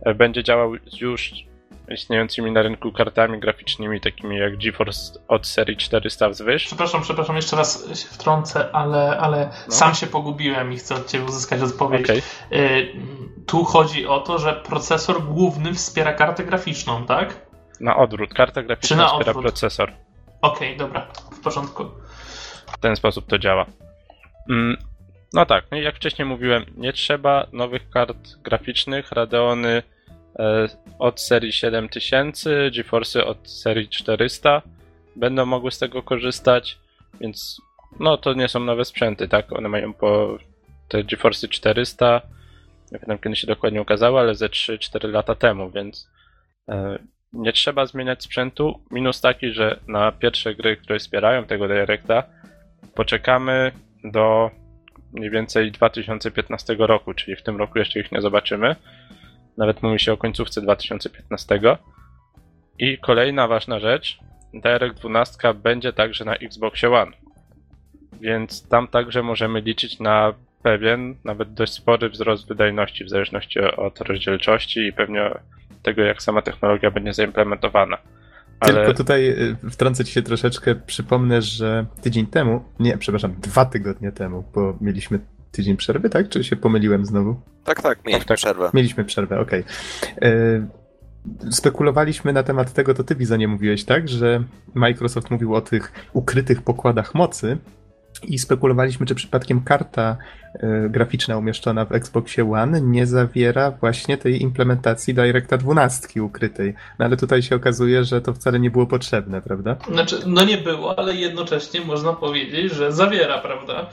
e, 0.05 0.15
będzie 0.15 0.43
działał 0.45 0.75
już 1.01 1.33
istniejącymi 1.89 2.53
na 2.53 2.63
rynku 2.63 2.93
kartami 2.93 3.41
graficznymi, 3.41 4.01
takimi 4.01 4.39
jak 4.39 4.57
GeForce 4.57 5.21
od 5.29 5.47
serii 5.47 5.77
400 5.77 6.29
wzwyż. 6.29 6.67
Przepraszam, 6.67 7.03
przepraszam, 7.03 7.37
jeszcze 7.37 7.57
raz 7.57 7.87
się 8.01 8.09
wtrącę, 8.09 8.71
ale, 8.73 9.19
ale 9.19 9.51
No. 9.69 9.75
sam 9.75 9.95
się 9.95 10.07
pogubiłem 10.07 10.73
i 10.73 10.77
chcę 10.77 10.95
od 10.95 11.07
Ciebie 11.07 11.25
uzyskać 11.25 11.61
odpowiedź. 11.63 12.05
Okej, 12.05 12.23
Y, 12.53 12.93
tu 13.47 13.65
chodzi 13.65 14.07
o 14.07 14.21
to, 14.21 14.39
że 14.39 14.53
procesor 14.53 15.23
główny 15.23 15.75
wspiera 15.75 16.13
kartę 16.13 16.45
graficzną, 16.45 17.07
tak? 17.07 17.53
na 17.81 17.97
odwrót. 17.97 18.35
Karta 18.35 18.63
graficzna 18.63 18.97
na 18.97 19.07
wspiera 19.09 19.31
odwrót? 19.31 19.43
procesor. 19.53 19.93
Okej, 20.43 20.77
dobra, 20.77 21.07
w 21.33 21.41
porządku. 21.41 21.85
W 22.67 22.79
ten 22.81 22.97
sposób 22.97 23.27
to 23.27 23.39
działa. 23.39 23.67
Mm, 24.51 24.77
No 25.35 25.47
tak, 25.47 25.65
no 25.71 25.77
jak 25.79 25.97
wcześniej 25.97 26.29
mówiłem, 26.29 26.65
nie 26.77 26.93
trzeba 26.93 27.47
nowych 27.53 27.91
kart 27.91 28.17
graficznych. 28.43 29.13
Radeony 29.13 29.83
od 30.99 31.21
serii 31.21 31.53
7000, 31.53 32.71
GeForce'y 32.71 33.25
od 33.25 33.51
serii 33.51 33.89
400 33.89 34.63
będą 35.17 35.47
mogły 35.47 35.71
z 35.71 35.79
tego 35.79 36.03
korzystać, 36.03 36.79
więc 37.21 37.61
no 38.01 38.17
to 38.17 38.35
nie 38.35 38.49
są 38.49 38.61
nowe 38.61 38.85
sprzęty, 38.85 39.29
tak? 39.29 39.53
One 39.53 39.69
mają 39.69 39.93
po 39.93 40.39
te 40.89 41.05
GeForce'y 41.05 41.49
400, 41.49 42.21
nie 42.93 42.99
pamiętam 42.99 43.19
kiedy 43.19 43.37
się 43.37 43.47
dokładnie 43.47 43.83
ukazały, 43.83 44.21
ale 44.21 44.35
ze 44.35 44.49
3-4 44.49 45.11
lata 45.11 45.35
temu, 45.35 45.71
więc 45.71 46.11
e, 46.69 46.99
nie 47.33 47.53
trzeba 47.53 47.87
zmieniać 47.87 48.25
sprzętu. 48.25 48.81
Minus 48.91 49.21
taki, 49.21 49.53
że 49.53 49.81
na 49.89 50.13
pierwsze 50.13 50.55
gry, 50.55 50.77
które 50.77 50.99
wspierają 50.99 51.45
tego 51.45 51.69
Directa, 51.69 52.23
poczekamy 52.95 53.73
do 54.05 54.51
mniej 55.13 55.31
więcej 55.31 55.73
2015 55.73 56.77
roku, 56.79 57.15
czyli 57.15 57.37
w 57.37 57.43
tym 57.43 57.57
roku 57.57 57.79
jeszcze 57.79 58.01
ich 58.01 58.13
nie 58.13 58.21
zobaczymy. 58.21 58.77
Nawet 59.57 59.83
mówi 59.83 59.99
się 59.99 60.13
o 60.13 60.17
końcówce 60.17 60.61
2015. 60.61 61.61
I 62.79 62.99
kolejna 62.99 63.49
ważna 63.49 63.79
rzecz, 63.79 64.19
Direct 64.55 65.01
12 65.01 65.55
będzie 65.55 65.93
także 65.93 66.25
na 66.25 66.35
Xboxie 66.35 66.91
One. 66.91 67.13
Więc 68.21 68.69
tam 68.69 68.89
także 68.89 69.23
możemy 69.23 69.61
liczyć 69.61 70.01
na 70.01 70.35
pewien, 70.63 71.15
nawet 71.25 71.55
dość 71.55 71.73
spory 71.73 72.09
wzrost 72.09 72.49
wydajności 72.49 73.05
w 73.05 73.11
zależności 73.11 73.61
od 73.61 74.01
rozdzielczości 74.01 74.81
i 74.81 74.93
pewnie 74.93 75.31
tego, 75.83 76.03
jak 76.03 76.23
sama 76.23 76.43
technologia 76.43 76.91
będzie 76.91 77.13
zaimplementowana. 77.13 77.99
Ale 78.61 78.75
Tylko 78.75 78.95
tutaj 78.95 79.29
y, 79.29 79.71
wtrącę 79.71 80.05
ci 80.05 80.13
się 80.13 80.23
troszeczkę. 80.23 80.75
Przypomnę, 80.75 81.43
że 81.43 81.87
tydzień 82.03 82.27
temu, 82.27 82.65
nie, 82.79 82.99
przepraszam, 82.99 83.35
dwa 83.41 83.65
tygodnie 83.65 84.13
temu, 84.13 84.45
bo 84.55 84.79
mieliśmy 84.81 85.19
tydzień 85.53 85.77
przerwy, 85.77 86.11
tak? 86.11 86.29
Czy 86.29 86.45
się 86.45 86.57
pomyliłem 86.57 87.07
znowu? 87.07 87.41
Tak, 87.65 87.83
tak, 87.83 87.99
mieliśmy 88.07 88.27
tak. 88.27 88.37
przerwę. 88.37 88.71
Mieliśmy 88.75 89.05
przerwę, 89.05 89.41
okej. 89.41 89.65
Y, 90.25 90.67
Spekulowaliśmy 91.51 92.33
na 92.33 92.43
temat 92.43 92.73
tego, 92.73 92.95
to 92.95 93.05
ty 93.05 93.15
Bizonie 93.15 93.49
mówiłeś, 93.49 93.85
tak? 93.85 94.09
Że 94.09 94.45
Microsoft 94.75 95.31
mówił 95.31 95.55
o 95.55 95.61
tych 95.61 95.93
ukrytych 96.13 96.63
pokładach 96.63 97.15
mocy 97.15 97.59
i 98.23 98.39
spekulowaliśmy, 98.39 99.07
czy 99.07 99.15
przypadkiem 99.15 99.61
karta 99.65 100.17
y, 100.55 100.61
graficzna 100.91 101.37
umieszczona 101.37 101.85
w 101.85 101.93
Xboxie 101.93 102.53
One 102.53 102.81
nie 102.81 103.07
zawiera 103.07 103.71
właśnie 103.71 104.17
tej 104.19 104.43
implementacji 104.43 105.15
DirectA 105.15 105.57
12 105.59 106.23
ukrytej. 106.23 106.75
No 106.99 107.05
ale 107.05 107.17
tutaj 107.17 107.43
się 107.43 107.57
okazuje, 107.57 108.05
że 108.05 108.21
to 108.21 108.33
wcale 108.35 108.61
nie 108.61 108.71
było 108.71 108.87
potrzebne, 108.87 109.43
prawda? 109.43 109.77
Znaczy, 109.93 110.17
no 110.27 110.45
nie 110.45 110.59
było, 110.59 110.99
ale 110.99 111.15
jednocześnie 111.15 111.81
można 111.81 112.13
powiedzieć, 112.13 112.73
że 112.73 112.93
zawiera, 112.93 113.39
prawda? 113.39 113.87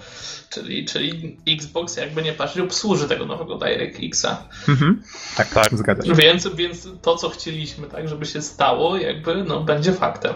Czyli, 0.49 0.85
czyli 0.85 1.37
Xbox, 1.47 1.97
jakby 1.97 2.21
nie 2.23 2.33
patrzeć, 2.33 2.61
obsłuży 2.63 3.07
tego 3.07 3.25
nowego 3.25 3.57
DirectXa. 3.57 4.27
Mhm. 4.69 5.01
Tak, 5.37 5.47
Tak. 5.49 5.69
zgadza 5.73 6.05
się. 6.05 6.13
Więc, 6.13 6.47
więc 6.55 6.87
to, 7.01 7.15
co 7.15 7.29
chcieliśmy, 7.29 7.87
tak, 7.87 8.07
żeby 8.09 8.25
się 8.25 8.41
stało, 8.41 8.97
jakby, 8.97 9.43
no, 9.43 9.63
będzie 9.63 9.91
faktem. 9.93 10.33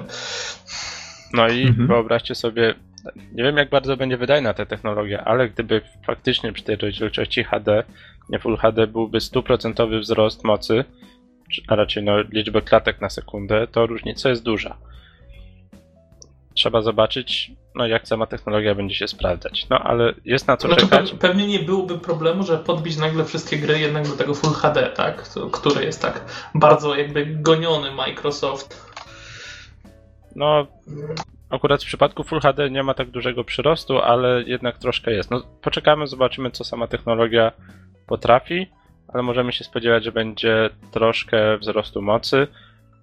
No 1.34 1.48
i 1.48 1.62
Mhm. 1.68 1.88
wyobraźcie 1.88 2.36
sobie, 2.36 2.76
nie 3.16 3.44
wiem 3.44 3.58
jak 3.58 3.70
bardzo 3.70 3.98
będzie 3.98 4.18
wydajna 4.18 4.54
ta 4.54 4.66
technologia, 4.66 5.24
ale 5.24 5.50
gdyby 5.50 5.82
faktycznie 6.06 6.54
przy 6.54 6.64
tej 6.64 6.76
rozdzielczości 6.76 7.44
HD, 7.44 7.84
nie 8.30 8.40
Full 8.40 8.58
HD, 8.58 8.88
byłby 8.88 9.22
stuprocentowy 9.22 10.00
wzrost 10.00 10.44
mocy, 10.44 10.84
a 11.68 11.76
raczej 11.76 12.04
no, 12.04 12.22
liczby 12.22 12.62
klatek 12.62 13.02
na 13.02 13.10
sekundę, 13.10 13.68
to 13.68 13.86
różnica 13.88 14.30
jest 14.30 14.44
duża. 14.44 14.78
Trzeba 16.56 16.82
zobaczyć, 16.82 17.52
no 17.76 17.88
jak 17.88 18.08
sama 18.08 18.26
technologia 18.28 18.76
będzie 18.76 18.96
się 18.96 19.08
sprawdzać. 19.08 19.70
No 19.70 19.80
ale 19.80 20.14
jest 20.26 20.48
na 20.48 20.58
co 20.58 20.68
Znaczy, 20.68 20.82
czekać. 20.88 21.12
pe- 21.14 21.18
pewnie 21.18 21.48
nie 21.48 21.60
byłoby 21.60 22.00
problemu, 22.00 22.44
że 22.44 22.58
podbić 22.58 22.98
nagle 22.98 23.26
wszystkie 23.26 23.58
gry 23.58 23.80
jednak 23.80 24.08
do 24.08 24.16
tego 24.16 24.34
Full 24.34 24.54
HD, 24.54 24.90
tak? 24.96 25.24
Który 25.52 25.86
jest 25.86 26.02
tak 26.02 26.26
bardzo 26.56 26.96
jakby 26.96 27.26
goniony 27.26 27.92
Microsoft. 27.92 28.94
No, 30.36 30.68
akurat 31.54 31.84
w 31.84 31.86
przypadku 31.86 32.24
Full 32.24 32.40
HD 32.40 32.70
nie 32.70 32.84
ma 32.84 32.94
tak 32.94 33.10
dużego 33.10 33.44
przyrostu, 33.44 34.00
ale 34.00 34.44
jednak 34.44 34.78
troszkę 34.78 35.12
jest. 35.12 35.32
No, 35.32 35.44
poczekamy, 35.62 36.08
zobaczymy, 36.08 36.52
co 36.52 36.64
sama 36.64 36.88
technologia 36.88 37.52
potrafi, 38.08 38.68
ale 39.08 39.24
możemy 39.24 39.54
się 39.54 39.64
spodziewać, 39.64 40.04
że 40.04 40.12
będzie 40.12 40.70
troszkę 40.92 41.58
wzrostu 41.58 42.02
mocy. 42.02 42.48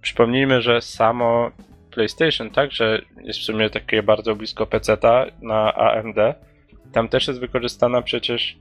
Przypomnijmy, 0.02 0.62
że 0.62 0.80
samo 0.80 1.50
PlayStation 1.90 2.50
także 2.50 3.02
jest 3.22 3.38
w 3.38 3.42
sumie 3.42 3.70
takie 3.70 4.02
bardzo 4.02 4.36
blisko 4.36 4.66
PC-ta 4.66 5.26
na 5.42 5.74
AMD. 5.74 6.16
Tam 6.92 7.08
też 7.08 7.28
jest 7.28 7.40
wykorzystana 7.40 8.02
przecież, 8.02 8.58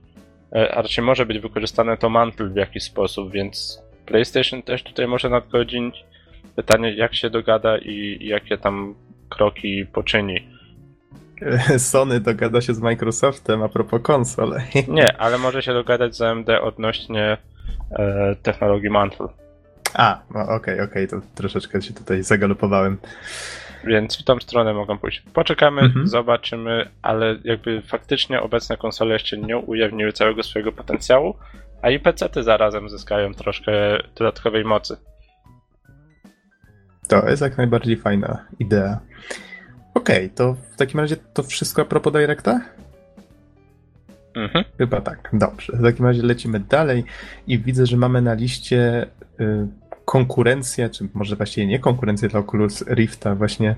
e, 0.55 0.75
a 0.75 0.81
raczej 0.81 1.03
może 1.03 1.25
być 1.25 1.39
wykorzystane 1.39 1.97
to 1.97 2.09
Mantle 2.09 2.49
w 2.49 2.55
jakiś 2.55 2.83
sposób, 2.83 3.31
więc 3.31 3.83
PlayStation 4.05 4.61
też 4.61 4.83
tutaj 4.83 5.07
może 5.07 5.29
nadgodzić. 5.29 6.05
Pytanie, 6.55 6.93
jak 6.93 7.15
się 7.15 7.29
dogada 7.29 7.77
i 7.77 8.17
jakie 8.21 8.57
tam 8.57 8.95
kroki 9.29 9.85
poczyni. 9.85 10.47
Sony 11.77 12.19
dogada 12.19 12.61
się 12.61 12.73
z 12.73 12.79
Microsoftem 12.79 13.63
a 13.63 13.69
propos 13.69 14.01
konsol. 14.01 14.55
Nie, 14.87 15.17
ale 15.17 15.37
może 15.37 15.61
się 15.61 15.73
dogadać 15.73 16.15
z 16.15 16.21
AMD 16.21 16.49
odnośnie 16.61 17.37
e, 17.91 18.35
technologii 18.43 18.89
Mantle. 18.89 19.27
A, 19.93 20.19
no 20.33 20.41
okej, 20.41 20.55
okay, 20.55 20.73
okej, 20.73 21.05
okay, 21.05 21.07
to 21.07 21.27
troszeczkę 21.35 21.81
się 21.81 21.93
tutaj 21.93 22.23
zagalopowałem. 22.23 22.97
Więc 23.83 24.17
w 24.17 24.23
tą 24.23 24.39
stronę 24.39 24.73
mogą 24.73 24.97
pójść. 24.97 25.23
Poczekamy, 25.33 25.81
mhm. 25.81 26.07
zobaczymy, 26.07 26.89
ale 27.01 27.37
jakby 27.43 27.81
faktycznie 27.81 28.41
obecne 28.41 28.77
konsole 28.77 29.13
jeszcze 29.13 29.37
nie 29.37 29.57
ujawniły 29.57 30.13
całego 30.13 30.43
swojego 30.43 30.71
potencjału, 30.71 31.35
a 31.81 31.89
i 31.89 31.99
PC-ty 31.99 32.43
zarazem 32.43 32.89
zyskają 32.89 33.33
troszkę 33.33 33.71
dodatkowej 34.15 34.65
mocy. 34.65 34.97
To 37.09 37.29
jest 37.29 37.41
jak 37.41 37.57
najbardziej 37.57 37.97
fajna 37.97 38.45
idea. 38.59 38.99
Okej, 39.93 40.25
okay, 40.25 40.29
to 40.29 40.53
w 40.53 40.75
takim 40.75 40.99
razie 40.99 41.15
to 41.33 41.43
wszystko 41.43 41.81
a 41.81 41.85
propos 41.85 42.13
Directa? 42.13 42.61
Mhm. 44.35 44.65
Chyba 44.77 45.01
tak, 45.01 45.29
dobrze. 45.33 45.73
W 45.77 45.83
takim 45.83 46.05
razie 46.05 46.23
lecimy 46.23 46.59
dalej 46.59 47.03
i 47.47 47.59
widzę, 47.59 47.85
że 47.85 47.97
mamy 47.97 48.21
na 48.21 48.33
liście 48.33 49.05
y, 49.39 49.67
konkurencję, 50.05 50.89
czy 50.89 51.09
może 51.13 51.35
właściwie 51.35 51.67
nie 51.67 51.79
konkurencję 51.79 52.29
dla 52.29 52.39
Oculus 52.39 52.83
Rifta, 52.87 53.35
właśnie 53.35 53.75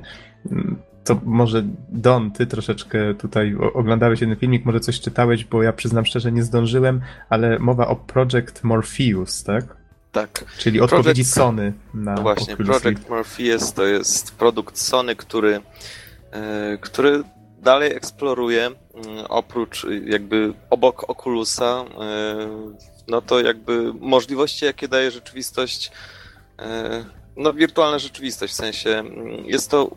mm, 0.51 0.77
to 1.03 1.21
może 1.25 1.63
Don, 1.89 2.31
ty 2.31 2.47
troszeczkę 2.47 3.13
tutaj 3.13 3.55
oglądałeś 3.73 4.21
jeden 4.21 4.37
filmik, 4.37 4.65
może 4.65 4.79
coś 4.79 4.99
czytałeś, 4.99 5.45
bo 5.45 5.63
ja 5.63 5.73
przyznam 5.73 6.05
szczerze 6.05 6.31
nie 6.31 6.43
zdążyłem, 6.43 7.01
ale 7.29 7.59
mowa 7.59 7.87
o 7.87 7.95
Project 7.95 8.63
Morpheus, 8.63 9.43
tak? 9.43 9.80
Tak. 10.11 10.45
Czyli 10.57 10.77
Project... 10.77 10.93
odpowiedzi 10.93 11.23
Sony 11.25 11.73
na 11.93 12.13
no 12.13 12.21
Właśnie, 12.21 12.53
Oculus 12.53 12.81
Project. 12.81 13.09
Morpheus 13.09 13.73
to 13.73 13.85
jest 13.85 14.35
produkt 14.35 14.77
Sony, 14.77 15.15
który, 15.15 15.51
yy, 15.51 16.77
który 16.81 17.23
dalej 17.61 17.95
eksploruje, 17.95 18.71
yy, 18.95 19.27
oprócz 19.27 19.87
jakby 20.05 20.53
obok 20.69 21.09
Oculusa, 21.09 21.85
yy, 21.89 22.75
no 23.07 23.21
to 23.21 23.39
jakby 23.39 23.93
możliwości, 23.99 24.65
jakie 24.65 24.87
daje 24.87 25.11
rzeczywistość 25.11 25.91
E, 26.61 27.05
no, 27.37 27.53
wirtualna 27.53 27.99
rzeczywistość, 27.99 28.53
w 28.53 28.55
sensie 28.55 28.89
mm, 28.89 29.45
jest 29.45 29.71
to 29.71 29.95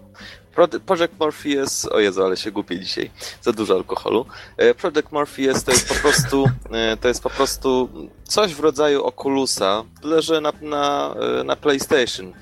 Project 0.87 1.18
Morpheus, 1.20 1.87
o 1.87 2.00
Jezu, 2.00 2.25
ale 2.25 2.37
się 2.37 2.50
gubię 2.50 2.80
dzisiaj, 2.80 3.11
za 3.42 3.52
dużo 3.52 3.75
alkoholu. 3.75 4.26
E, 4.56 4.75
Project 4.75 5.12
Morpheus 5.12 5.64
to 5.64 5.70
jest 5.70 5.88
po 5.88 5.94
prostu, 5.94 6.46
e, 6.73 6.96
to 6.96 7.08
jest 7.08 7.23
po 7.23 7.30
prostu 7.30 7.88
coś 8.25 8.54
w 8.54 8.61
rodzaju 8.61 9.04
Oculusa, 9.04 9.84
tyle 10.02 10.23
że 10.23 10.40
na, 10.40 10.52
na, 10.62 11.14
na 11.44 11.56
PlayStation. 11.56 12.32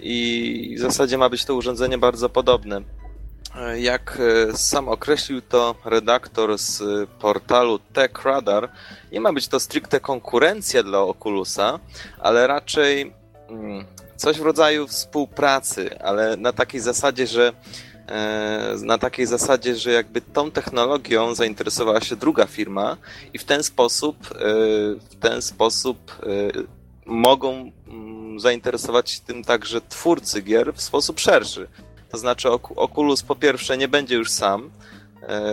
I 0.00 0.74
w 0.78 0.80
zasadzie 0.80 1.18
ma 1.18 1.28
być 1.28 1.44
to 1.44 1.54
urządzenie 1.54 1.98
bardzo 1.98 2.28
podobne. 2.28 2.80
Jak 3.76 4.18
sam 4.54 4.88
określił 4.88 5.40
to 5.42 5.74
redaktor 5.84 6.58
z 6.58 6.82
portalu 7.10 7.78
TechRadar, 7.78 8.68
nie 9.12 9.20
ma 9.20 9.32
być 9.32 9.48
to 9.48 9.60
stricte 9.60 10.00
konkurencja 10.00 10.82
dla 10.82 10.98
Oculusa, 11.02 11.78
ale 12.18 12.46
raczej 12.46 13.12
Mm, 13.48 13.84
coś 14.18 14.38
w 14.38 14.42
rodzaju 14.42 14.86
współpracy, 14.86 15.98
ale 16.00 16.36
na 16.36 16.52
takiej 16.52 16.80
zasadzie, 16.80 17.26
że 17.26 17.52
e, 18.06 18.74
na 18.82 18.98
takiej 18.98 19.26
zasadzie, 19.26 19.76
że 19.76 19.92
jakby 19.92 20.20
tą 20.20 20.50
technologią 20.50 21.34
zainteresowała 21.34 22.00
się 22.00 22.16
druga 22.16 22.46
firma 22.46 22.96
i 23.34 23.38
w 23.38 23.44
ten 23.44 23.62
sposób 23.62 24.16
e, 24.26 24.36
w 25.10 25.16
ten 25.20 25.42
sposób 25.42 26.12
e, 26.22 26.26
mogą 27.06 27.72
mm, 27.88 28.40
zainteresować 28.40 29.20
tym 29.20 29.44
także 29.44 29.80
twórcy 29.80 30.42
gier 30.42 30.74
w 30.74 30.82
sposób 30.82 31.20
szerszy. 31.20 31.68
To 32.10 32.18
znaczy 32.18 32.48
Oculus 32.76 33.22
po 33.22 33.36
pierwsze 33.36 33.78
nie 33.78 33.88
będzie 33.88 34.14
już 34.14 34.30
sam, 34.30 34.70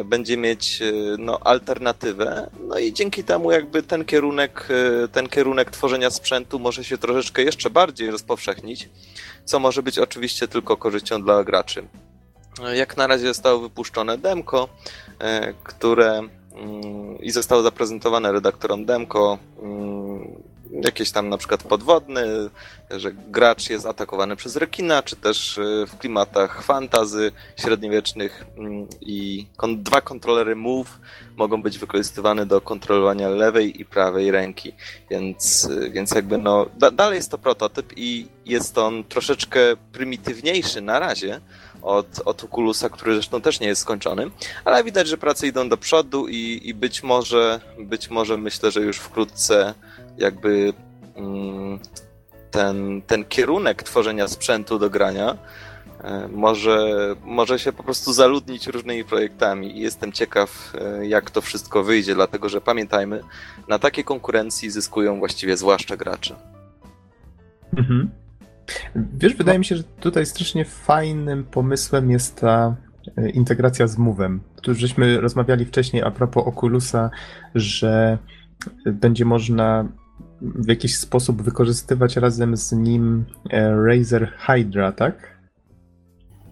będzie 0.06 0.38
mieć 0.38 0.82
e, 0.82 0.92
no, 1.18 1.40
alternatywę, 1.40 2.50
no 2.68 2.80
i 2.80 2.94
dzięki 2.94 3.24
temu 3.24 3.52
jakby 3.52 3.84
ten 3.84 4.06
kierunek, 4.06 4.68
e, 5.04 5.08
ten 5.08 5.30
kierunek 5.30 5.72
tworzenia 5.72 6.10
sprzętu 6.10 6.60
może 6.60 6.84
się 6.84 6.98
troszeczkę 6.98 7.44
jeszcze 7.44 7.70
bardziej 7.70 8.12
rozpowszechnić, 8.12 8.90
co 9.46 9.60
może 9.60 9.84
być 9.84 10.00
oczywiście 10.00 10.48
tylko 10.48 10.78
korzyścią 10.78 11.22
dla 11.24 11.44
graczy. 11.44 11.88
Jak 12.74 12.98
na 12.98 13.08
razie 13.08 13.28
zostało 13.28 13.60
wypuszczone 13.60 14.18
demko, 14.18 14.70
które 15.64 16.18
mm, 16.18 17.20
i 17.20 17.32
zostało 17.32 17.62
zaprezentowane 17.62 18.32
redaktorom 18.32 18.86
demko 18.86 19.38
mm, 19.62 20.15
jakieś 20.72 21.12
tam 21.12 21.30
na 21.30 21.38
przykład 21.38 21.64
podwodny, 21.64 22.50
że 22.92 23.12
gracz 23.12 23.70
jest 23.70 23.86
atakowany 23.86 24.36
przez 24.36 24.56
rekina, 24.56 25.04
czy 25.04 25.16
też 25.16 25.58
y, 25.58 25.86
w 25.88 25.98
klimatach 25.98 26.64
fantazy 26.64 27.32
średniowiecznych 27.58 28.46
mm, 28.58 28.88
i 29.02 29.48
kon 29.58 29.84
dwa 29.84 30.02
kontrolery 30.02 30.56
move 30.56 31.00
mogą 31.36 31.62
być 31.62 31.78
wykorzystywane 31.78 32.46
do 32.46 32.62
kontrolowania 32.62 33.30
lewej 33.30 33.82
i 33.82 33.86
prawej 33.86 34.32
ręki. 34.32 34.74
Więc, 35.10 35.66
y, 35.66 35.90
więc 35.90 36.12
jakby 36.12 36.38
no, 36.38 36.66
da 36.78 36.92
dalej 36.92 37.16
jest 37.16 37.32
to 37.32 37.38
prototyp 37.38 37.94
i 37.96 38.28
jest 38.46 38.78
on 38.78 39.04
troszeczkę 39.04 39.60
prymitywniejszy 39.92 40.82
na 40.82 41.00
razie, 41.00 41.42
od, 41.86 42.22
od 42.26 42.44
Oculusa, 42.44 42.90
który 42.90 43.14
zresztą 43.14 43.42
też 43.42 43.60
nie 43.60 43.68
jest 43.68 43.82
skończony, 43.82 44.32
ale 44.66 44.84
widać, 44.84 45.08
że 45.08 45.18
prace 45.18 45.48
idą 45.48 45.70
do 45.70 45.78
przodu 45.78 46.28
i, 46.28 46.62
i 46.64 46.74
być 46.74 47.04
może, 47.04 47.60
być 47.80 48.10
może 48.10 48.38
myślę, 48.38 48.72
że 48.72 48.82
już 48.82 48.98
wkrótce 48.98 49.74
jakby 50.18 50.74
mm, 51.16 51.80
ten, 52.52 53.02
ten 53.02 53.26
kierunek 53.26 53.84
tworzenia 53.84 54.28
sprzętu 54.28 54.80
do 54.80 54.90
grania 54.90 55.38
e, 56.04 56.28
może, 56.28 57.16
może 57.24 57.60
się 57.60 57.72
po 57.74 57.84
prostu 57.84 58.14
zaludnić 58.14 58.68
różnymi 58.68 59.04
projektami 59.04 59.78
i 59.78 59.82
jestem 59.82 60.12
ciekaw, 60.12 60.74
e, 60.82 61.08
jak 61.08 61.32
to 61.32 61.42
wszystko 61.42 61.84
wyjdzie, 61.84 62.16
dlatego 62.16 62.50
że 62.50 62.62
pamiętajmy, 62.62 63.22
na 63.68 63.80
takiej 63.80 64.04
konkurencji 64.04 64.70
zyskują 64.70 65.20
właściwie 65.20 65.58
zwłaszcza 65.58 65.98
gracze. 65.98 66.36
Mhm. 67.78 68.10
Wiesz, 68.96 69.36
wydaje 69.36 69.60
mi 69.60 69.66
się, 69.66 69.78
że 69.78 69.84
tutaj 69.84 70.26
strasznie 70.26 70.66
fajnym 70.66 71.44
pomysłem 71.44 72.12
jest 72.12 72.36
ta 72.40 72.76
e, 73.18 73.30
integracja 73.30 73.88
z 73.88 73.98
Move'em. 73.98 74.40
Tu 74.62 74.74
żeśmy 74.74 75.22
rozmawiali 75.22 75.66
wcześniej 75.66 76.04
a 76.04 76.12
propos 76.12 76.48
Oculusa, 76.48 77.10
że 77.56 78.18
będzie 78.86 79.26
można 79.26 79.86
w 80.42 80.68
jakiś 80.68 80.98
sposób 80.98 81.42
wykorzystywać 81.42 82.18
razem 82.18 82.58
z 82.58 82.72
nim 82.72 83.26
e, 83.50 83.76
Razer 83.76 84.34
Hydra, 84.38 84.92
tak? 84.92 85.38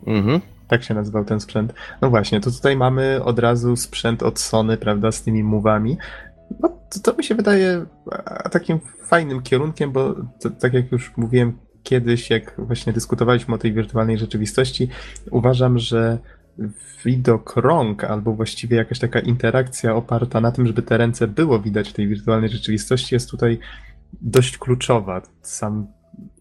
Mhm. 0.08 0.41
Tak 0.67 0.84
się 0.84 0.93
nazywał 0.93 1.25
ten 1.25 1.39
sprzęt. 1.39 1.74
No 2.01 2.10
właśnie, 2.10 2.41
to 2.41 2.51
tutaj 2.51 2.77
mamy 2.77 3.24
od 3.24 3.39
razu 3.39 3.75
sprzęt 3.75 4.24
od 4.24 4.39
Sony, 4.39 4.77
prawda, 4.77 5.12
z 5.12 5.22
tymi 5.22 5.43
move'ami. 5.43 5.96
No, 6.60 6.70
to, 6.89 7.00
to 7.00 7.17
mi 7.17 7.24
się 7.24 7.36
wydaje 7.36 7.86
takim 8.51 8.79
fajnym 9.03 9.41
kierunkiem, 9.41 9.91
bo 9.91 10.15
to, 10.39 10.50
tak 10.50 10.74
jak 10.74 10.91
już 10.91 11.17
mówiłem 11.17 11.58
kiedyś, 11.84 12.29
jak 12.29 12.53
właśnie 12.58 12.93
dyskutowaliśmy 12.93 13.55
o 13.55 13.58
tej 13.58 13.74
wirtualnej 13.74 14.17
rzeczywistości, 14.17 14.89
uważam, 15.32 15.79
że 15.79 16.17
widok 17.05 17.55
rąk, 17.55 18.03
albo 18.03 18.33
właściwie 18.33 18.77
jakaś 18.77 19.00
taka 19.00 19.19
interakcja 19.19 19.95
oparta 19.95 20.41
na 20.41 20.51
tym, 20.51 20.67
żeby 20.67 20.81
te 20.81 20.98
ręce 20.98 21.27
było 21.27 21.60
widać 21.60 21.89
w 21.89 21.93
tej 21.93 22.07
wirtualnej 22.07 22.50
rzeczywistości, 22.50 23.15
jest 23.15 23.29
tutaj 23.29 23.60
dość 24.22 24.57
kluczowa. 24.57 25.22
Sam, 25.41 25.88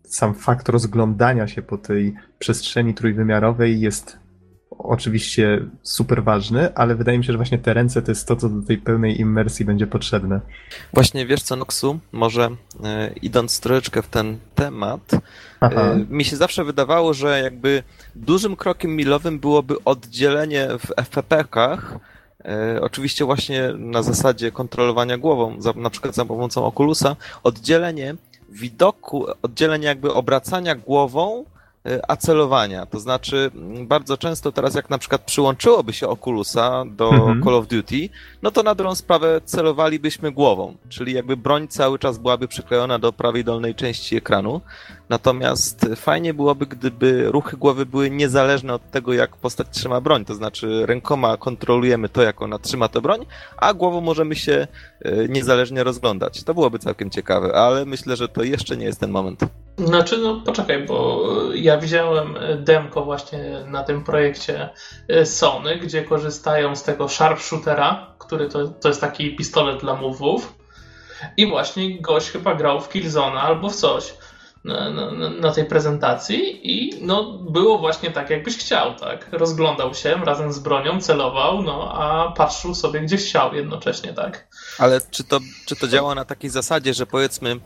sam 0.04 0.35
fakt 0.35 0.69
rozglądania 0.69 1.49
się 1.49 1.62
po 1.62 1.78
tej 1.78 2.14
przestrzeni 2.38 2.95
trójwymiarowej 2.95 3.81
jest 3.81 4.22
oczywiście 4.79 5.64
super 5.83 6.25
ważny, 6.25 6.75
ale 6.75 6.95
wydaje 6.95 7.19
mi 7.19 7.25
się, 7.25 7.33
że 7.33 7.38
właśnie 7.38 7.59
te 7.59 7.75
ręce 7.75 8.02
to 8.02 8.11
jest 8.11 8.29
to, 8.29 8.37
co 8.37 8.49
do 8.49 8.67
tej 8.67 8.79
pełnej 8.79 9.21
immersji 9.21 9.64
będzie 9.64 9.87
potrzebne. 9.87 10.41
Właśnie 10.93 11.26
wiesz 11.26 11.43
co, 11.43 11.57
Noxu, 11.57 11.99
może 12.12 12.50
e, 12.85 13.11
idąc 13.23 13.61
troszeczkę 13.61 14.02
w 14.02 14.09
ten 14.09 14.38
temat, 14.55 15.11
e, 15.61 16.05
mi 16.11 16.25
się 16.25 16.37
zawsze 16.37 16.64
wydawało, 16.64 17.14
że 17.14 17.41
jakby 17.41 17.83
dużym 18.14 18.57
krokiem 18.57 18.97
milowym 18.97 19.38
byłoby 19.38 19.85
oddzielenie 19.85 20.69
w 20.79 20.87
FPP-kach 20.97 21.99
e, 22.45 22.81
Oczywiście 22.81 23.25
właśnie 23.25 23.73
na 23.79 24.02
zasadzie 24.02 24.52
kontrolowania 24.52 25.19
głową, 25.19 25.57
na 25.76 25.91
przykład 25.91 26.14
za 26.14 26.25
pomocą 26.25 26.67
Oculusa, 26.67 27.17
oddzielenie 27.43 28.14
widoku, 28.49 29.26
oddzielenie 29.43 29.87
jakby 29.87 30.14
obracania 30.14 30.75
głową 30.75 31.45
Y, 31.45 31.62
acelowania. 32.09 32.87
To 32.87 33.01
znaczy, 33.01 33.51
mm, 33.55 33.87
bardzo 33.87 34.19
często 34.19 34.53
teraz, 34.53 34.75
jak 34.75 34.91
na 34.91 34.99
przykład 34.99 35.23
przyłączyłoby 35.23 35.93
się 35.93 36.09
Oculusa 36.09 36.85
do 36.87 37.11
mhm. 37.11 37.43
Call 37.43 37.55
of 37.55 37.67
Duty, 37.67 38.09
no 38.43 38.51
to 38.51 38.62
na 38.62 38.75
dobrą 38.75 38.95
sprawę 38.95 39.41
celowalibyśmy 39.45 40.33
głową, 40.33 40.77
czyli 40.89 41.12
jakby 41.12 41.37
broń 41.37 41.69
cały 41.69 41.99
czas 41.99 42.19
byłaby 42.19 42.49
przyklejona 42.49 42.99
do 42.99 43.12
prawej 43.12 43.45
dolnej 43.45 43.75
części 43.75 44.17
ekranu. 44.17 44.61
Natomiast 45.12 45.87
fajnie 45.97 46.35
byłoby, 46.35 46.66
gdyby 46.66 47.31
ruchy 47.31 47.57
głowy 47.57 47.87
były 47.87 48.11
niezależne 48.11 48.75
od 48.75 48.90
tego, 48.90 49.12
jak 49.12 49.37
postać 49.37 49.66
trzyma 49.71 50.00
broń. 50.00 50.25
To 50.25 50.35
znaczy, 50.35 50.87
rękoma 50.87 51.37
kontrolujemy 51.37 52.09
to, 52.09 52.23
jak 52.23 52.42
ona 52.42 52.59
trzyma 52.59 52.88
tę 52.88 53.00
broń, 53.00 53.26
a 53.57 53.75
głową 53.75 54.00
możemy 54.00 54.37
się 54.37 54.66
y, 55.07 55.26
niezależnie 55.31 55.85
rozglądać. 55.85 56.45
To 56.45 56.54
byłoby 56.54 56.78
całkiem 56.78 57.11
ciekawe, 57.11 57.54
ale 57.54 57.85
myślę, 57.85 58.16
że 58.16 58.28
to 58.28 58.42
jeszcze 58.42 58.76
nie 58.76 58.85
jest 58.85 59.00
ten 59.00 59.11
moment. 59.11 59.40
Znaczy, 59.76 60.19
no 60.19 60.42
poczekaj, 60.47 60.87
bo 60.87 61.25
ja 61.54 61.78
widziałem 61.78 62.35
demko 62.59 63.04
właśnie 63.04 63.64
na 63.66 63.83
tym 63.83 64.04
projekcie 64.04 64.69
e, 65.09 65.26
Sony, 65.26 65.78
gdzie 65.78 66.02
korzystają 66.02 66.76
z 66.76 66.83
tego 66.83 67.09
sharpshootera, 67.09 68.14
który 68.19 68.49
to, 68.49 68.69
to 68.69 68.88
jest 68.88 69.00
taki 69.00 69.37
pistolet 69.37 69.81
dla 69.81 69.95
mówów. 69.95 70.54
I 71.37 71.47
właśnie 71.47 72.00
gość 72.00 72.31
chyba 72.31 72.54
grał 72.54 72.81
w 72.81 72.88
Killzone 72.88 73.40
albo 73.40 73.69
w 73.69 73.76
coś 73.76 74.14
na, 74.64 74.90
na, 74.90 75.31
na, 75.31 75.52
tej 75.52 75.64
prezentacji 75.64 76.61
i 76.73 77.04
no, 77.07 77.38
było 77.38 77.78
właśnie 77.78 78.11
tak, 78.11 78.31
jakbyś 78.31 78.57
chciał, 78.59 78.95
tak? 78.95 79.28
Rozglądał 79.33 79.95
się 79.95 80.14
razem 80.25 80.52
z 80.52 80.59
bronią, 80.59 81.00
celował, 81.00 81.62
no 81.62 81.92
a 81.95 82.33
patrzył 82.33 82.75
sobie 82.75 83.00
gdzie 83.00 83.16
chciał 83.16 83.54
jednocześnie, 83.54 84.12
tak? 84.12 84.49
Ale 84.78 85.00
czy 85.11 85.25
to, 85.25 85.40
czy 85.66 85.76
to 85.76 85.88
działa 85.88 86.14
na 86.14 86.25
takiej 86.25 86.50
zasadzie, 86.50 86.95
że 86.95 87.07
powiedzmy, 87.07 87.57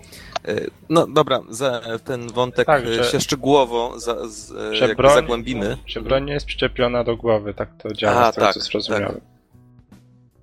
e, 0.48 0.60
no 0.88 1.06
dobra, 1.06 1.40
za 1.50 1.80
ten 2.04 2.28
wątek 2.32 2.66
Tak, 2.66 2.84
e, 2.84 2.94
że- 2.94 3.04
się 3.04 3.20
szczegółowo 3.20 4.00
za, 4.00 4.28
z, 4.28 4.52
e, 4.52 4.74
Że 4.76 4.94
broń- 4.94 5.14
zagłębimy. 5.14 5.78
Czy 5.86 6.00
broń 6.00 6.24
nie 6.24 6.32
jest 6.32 6.46
przyczepiona 6.46 7.04
do 7.04 7.16
głowy, 7.16 7.54
tak 7.54 7.68
to 7.82 7.94
działa, 7.94 8.26
A, 8.26 8.32
z 8.32 8.34
tego 8.34 8.46
tak, 8.46 8.54
co 8.54 8.60
zrozumiałem. 8.60 9.20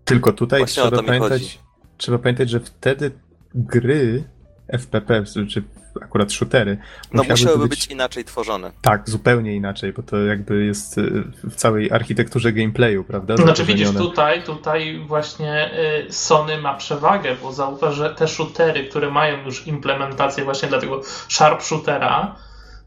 Tylko 0.05 0.33
tutaj 0.33 0.59
Właśnie 0.59 0.83
trzeba 0.83 1.03
pamiętać, 1.03 1.59
trzeba 1.97 2.17
pamiętać, 2.17 2.49
że 2.49 2.59
wtedy 2.59 3.11
gry 3.55 4.23
FPP, 4.67 5.23
czy 5.49 5.63
akurat 6.01 6.31
shootery, 6.31 6.77
No 7.13 7.23
musiałyby 7.23 7.67
być 7.67 7.83
być 7.83 7.87
inaczej 7.87 8.25
tworzone. 8.25 8.71
Tak, 8.81 9.09
zupełnie 9.09 9.55
inaczej, 9.55 9.93
bo 9.93 10.03
to 10.03 10.17
jakby 10.17 10.65
jest 10.65 10.97
y, 10.97 11.23
w 11.43 11.55
całej 11.55 11.91
architekturze 11.91 12.51
gameplayu, 12.51 13.03
prawda? 13.03 13.37
Znaczy 13.37 13.65
widzisz, 13.65 13.91
tutaj, 13.91 14.43
tutaj 14.43 15.05
właśnie 15.07 15.71
y, 16.07 16.11
Sony 16.13 16.57
ma 16.57 16.73
przewagę, 16.73 17.35
bo 17.41 17.53
zauważ, 17.53 17.95
że 17.95 18.09
te 18.09 18.27
shootery, 18.27 18.83
które 18.83 19.11
mają 19.11 19.45
już 19.45 19.67
implementację 19.67 20.43
właśnie 20.43 20.69
dla 20.69 20.79
tego 20.79 21.01
sharpshootera, 21.29 22.35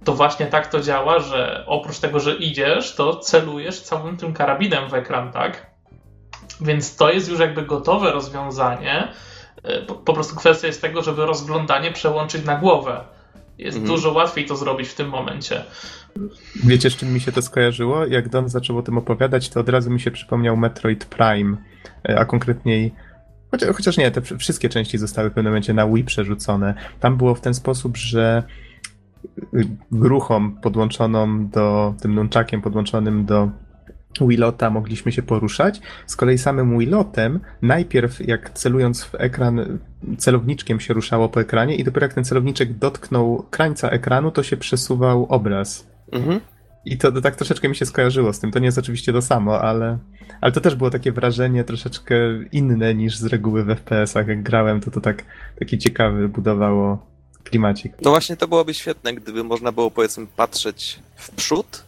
to 0.04 0.14
właśnie 0.14 0.46
tak 0.46 0.66
to 0.66 0.80
działa, 0.80 1.18
że 1.18 1.64
oprócz 1.66 1.98
tego, 1.98 2.20
że 2.20 2.36
idziesz, 2.36 2.94
to 2.94 3.16
celujesz 3.16 3.80
całym 3.80 4.16
tym 4.16 4.32
karabinem 4.32 4.90
w 4.90 4.94
ekran, 4.94 5.32
tak? 5.32 5.66
Więc 6.60 6.96
to 6.96 7.10
jest 7.10 7.28
już 7.28 7.40
jakby 7.40 7.62
gotowe 7.62 8.12
rozwiązanie. 8.12 9.08
Y, 9.70 9.87
Po, 9.87 9.94
po 9.94 10.12
prostu 10.14 10.37
kwestia 10.37 10.66
jest 10.66 10.80
tego, 10.82 11.02
żeby 11.02 11.26
rozglądanie 11.26 11.92
przełączyć 11.92 12.44
na 12.44 12.56
głowę. 12.56 13.00
Jest 13.58 13.76
Mhm. 13.78 13.94
dużo 13.96 14.12
łatwiej 14.12 14.46
to 14.46 14.56
zrobić 14.56 14.88
w 14.88 14.94
tym 14.94 15.08
momencie. 15.08 15.62
Wiecie, 16.64 16.90
z 16.90 16.96
czym 16.96 17.12
mi 17.12 17.20
się 17.20 17.32
to 17.32 17.42
skojarzyło? 17.42 18.06
Jak 18.06 18.28
Don 18.28 18.49
zaczął 18.49 18.78
o 18.78 18.82
tym 18.82 18.99
opowiadać, 18.99 19.49
to 19.49 19.61
od 19.61 19.68
razu 19.68 19.90
mi 19.90 20.00
się 20.00 20.11
przypomniał 20.11 20.56
Metroid 20.56 21.04
Prime, 21.04 21.56
e, 22.08 22.18
a 22.18 22.25
konkretniej. 22.25 22.94
Chociaż, 23.50 23.76
chociaż 23.76 23.96
nie, 23.96 24.11
te 24.11 24.20
wszy- 24.23 24.38
wszystkie 24.38 24.68
części 24.68 24.99
zostały 24.99 25.30
w 25.30 25.32
pewnym 25.32 25.52
momencie 25.52 25.75
na 25.75 25.87
Wii 25.88 26.04
przerzucone. 26.04 26.75
Tam 27.00 27.16
było 27.16 27.35
w 27.35 27.40
ten 27.40 27.54
sposób, 27.54 27.96
że 27.96 28.42
y, 29.54 29.68
gruchą 29.92 30.52
podłączoną 30.52 31.49
do, 31.49 31.94
tym 32.00 32.14
nunchakiem 32.14 32.62
podłączonym 32.62 33.25
do 33.25 33.50
Wilota 34.20 34.70
mogliśmy 34.70 35.12
się 35.12 35.23
poruszać. 35.23 35.80
Z 36.06 36.16
kolei 36.16 36.38
samym 36.38 36.78
Wilotem 36.78 37.40
najpierw 37.62 38.28
jak 38.28 38.50
celując 38.50 39.04
w 39.04 39.14
ekran 39.14 39.78
celowniczkiem 40.18 40.80
się 40.80 40.94
ruszało 40.94 41.28
po 41.28 41.40
ekranie 41.40 41.76
i 41.76 41.85
dopiero 41.85 42.04
jak 42.04 42.14
ten 42.14 42.25
celowniczek 42.25 42.73
dotknął 42.73 43.46
krańca 43.50 43.90
ekranu, 43.90 44.30
to 44.30 44.42
się 44.42 44.56
przesuwał 44.56 45.26
obraz. 45.26 45.87
Mhm. 46.12 46.40
I 46.85 46.99
to, 46.99 47.12
to 47.12 47.20
tak 47.20 47.37
troszeczkę 47.37 47.68
mi 47.68 47.76
się 47.76 47.87
skojarzyło 47.87 48.32
z 48.32 48.40
tym. 48.40 48.50
To 48.50 48.58
nie 48.58 48.66
jest 48.66 48.78
oczywiście 48.78 49.12
to 49.12 49.23
samo, 49.23 49.61
ale, 49.61 49.99
ale 50.40 50.52
to 50.52 50.61
też 50.61 50.75
było 50.75 50.90
takie 50.90 51.12
wrażenie 51.12 51.64
troszeczkę 51.64 52.16
inne 52.52 52.94
niż 52.94 53.16
z 53.16 53.25
reguły 53.25 53.64
w 53.64 53.68
FPS-ach. 53.68 54.28
Jak 54.28 54.42
grałem, 54.42 54.80
to 54.80 54.90
to 54.90 55.00
tak 55.00 55.25
taki 55.58 55.78
ciekawy 55.78 56.28
budowało 56.28 57.06
klimacik. 57.44 57.92
No 58.02 58.11
właśnie 58.11 58.37
to 58.37 58.49
byłoby 58.49 58.75
świetne, 58.75 59.14
gdyby 59.14 59.44
można 59.44 59.73
było 59.73 59.90
powiedzmy 59.90 60.26
patrzeć 60.37 61.00
w 61.16 61.30
przód, 61.30 61.85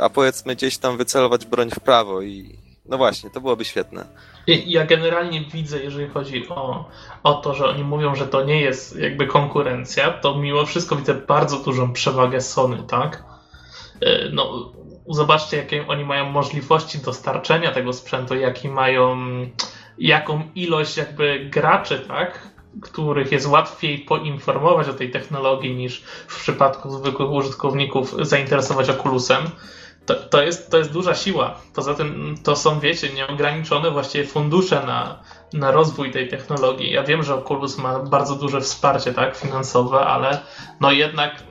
a 0.00 0.10
powiedzmy 0.10 0.56
gdzieś 0.56 0.78
tam 0.78 0.96
wycelować 0.96 1.46
broń 1.46 1.70
w 1.70 1.80
prawo 1.80 2.22
i 2.22 2.58
no 2.88 2.98
właśnie, 2.98 3.30
to 3.30 3.40
byłoby 3.40 3.64
świetne. 3.64 4.06
Ja 4.46 4.86
generalnie 4.86 5.40
widzę, 5.40 5.82
jeżeli 5.82 6.08
chodzi 6.08 6.48
o, 6.48 6.88
o 7.22 7.34
to, 7.34 7.54
że 7.54 7.66
oni 7.68 7.84
mówią, 7.84 8.14
że 8.14 8.26
to 8.26 8.44
nie 8.44 8.60
jest 8.60 8.98
jakby 8.98 9.26
konkurencja, 9.26 10.10
to 10.10 10.38
mimo 10.38 10.66
wszystko 10.66 10.96
widzę 10.96 11.14
bardzo 11.14 11.56
dużą 11.56 11.92
przewagę 11.92 12.40
Sony, 12.40 12.82
tak? 12.88 13.24
E, 14.00 14.28
No, 14.32 14.72
zobaczcie, 15.08 15.56
jakie 15.56 15.86
oni 15.86 16.04
mają 16.04 16.30
możliwości 16.30 16.98
dostarczenia 16.98 17.72
tego 17.72 17.92
sprzętu, 17.92 18.34
jaki 18.34 18.68
mają, 18.68 19.16
jaką 19.98 20.42
ilość 20.54 20.96
jakby 20.96 21.48
graczy, 21.50 21.98
tak? 22.08 22.48
Których 22.82 23.32
jest 23.32 23.46
łatwiej 23.46 23.98
poinformować 23.98 24.88
o 24.88 24.92
tej 24.92 25.10
technologii 25.10 25.74
niż 25.74 26.02
w 26.28 26.40
przypadku 26.40 26.90
zwykłych 26.90 27.30
użytkowników 27.30 28.14
zainteresować 28.26 28.90
Oculusem. 28.90 29.42
To, 30.06 30.14
to, 30.14 30.42
jest, 30.42 30.70
to 30.70 30.78
jest 30.78 30.92
duża 30.92 31.14
siła. 31.14 31.60
Poza 31.74 31.94
tym 31.94 32.34
to 32.44 32.56
są, 32.56 32.80
wiecie, 32.80 33.12
nieograniczone 33.12 33.90
właściwie 33.90 34.24
fundusze 34.24 34.86
na, 34.86 35.22
na 35.52 35.70
rozwój 35.70 36.10
tej 36.10 36.28
technologii. 36.28 36.92
Ja 36.92 37.02
wiem, 37.02 37.22
że 37.22 37.34
Oculus 37.34 37.78
ma 37.78 37.98
bardzo 37.98 38.34
duże 38.34 38.60
wsparcie 38.60 39.14
tak, 39.14 39.36
finansowe, 39.36 39.98
ale 39.98 40.40
no 40.80 40.92
jednak 40.92 41.42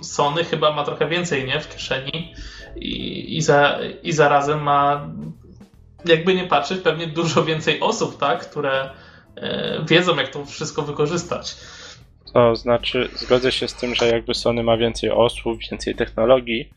Sony 0.00 0.44
chyba 0.44 0.72
ma 0.72 0.84
trochę 0.84 1.08
więcej 1.08 1.44
nie, 1.44 1.60
w 1.60 1.68
kieszeni 1.68 2.34
i, 2.76 3.36
i, 3.36 3.42
za, 3.42 3.78
i 4.02 4.12
zarazem 4.12 4.62
ma 4.62 5.08
jakby 6.04 6.34
nie 6.34 6.44
patrzeć 6.44 6.80
pewnie 6.80 7.06
dużo 7.06 7.44
więcej 7.44 7.80
osób, 7.80 8.18
tak, 8.18 8.50
które 8.50 8.90
wiedzą 9.88 10.16
jak 10.16 10.28
to 10.28 10.44
wszystko 10.44 10.82
wykorzystać. 10.82 11.56
To 12.34 12.56
znaczy, 12.56 13.08
zgodzę 13.14 13.52
się 13.52 13.68
z 13.68 13.74
tym, 13.74 13.94
że 13.94 14.06
jakby 14.08 14.34
Sony 14.34 14.62
ma 14.62 14.76
więcej 14.76 15.10
osób, 15.10 15.58
więcej 15.70 15.94
technologii, 15.94 16.70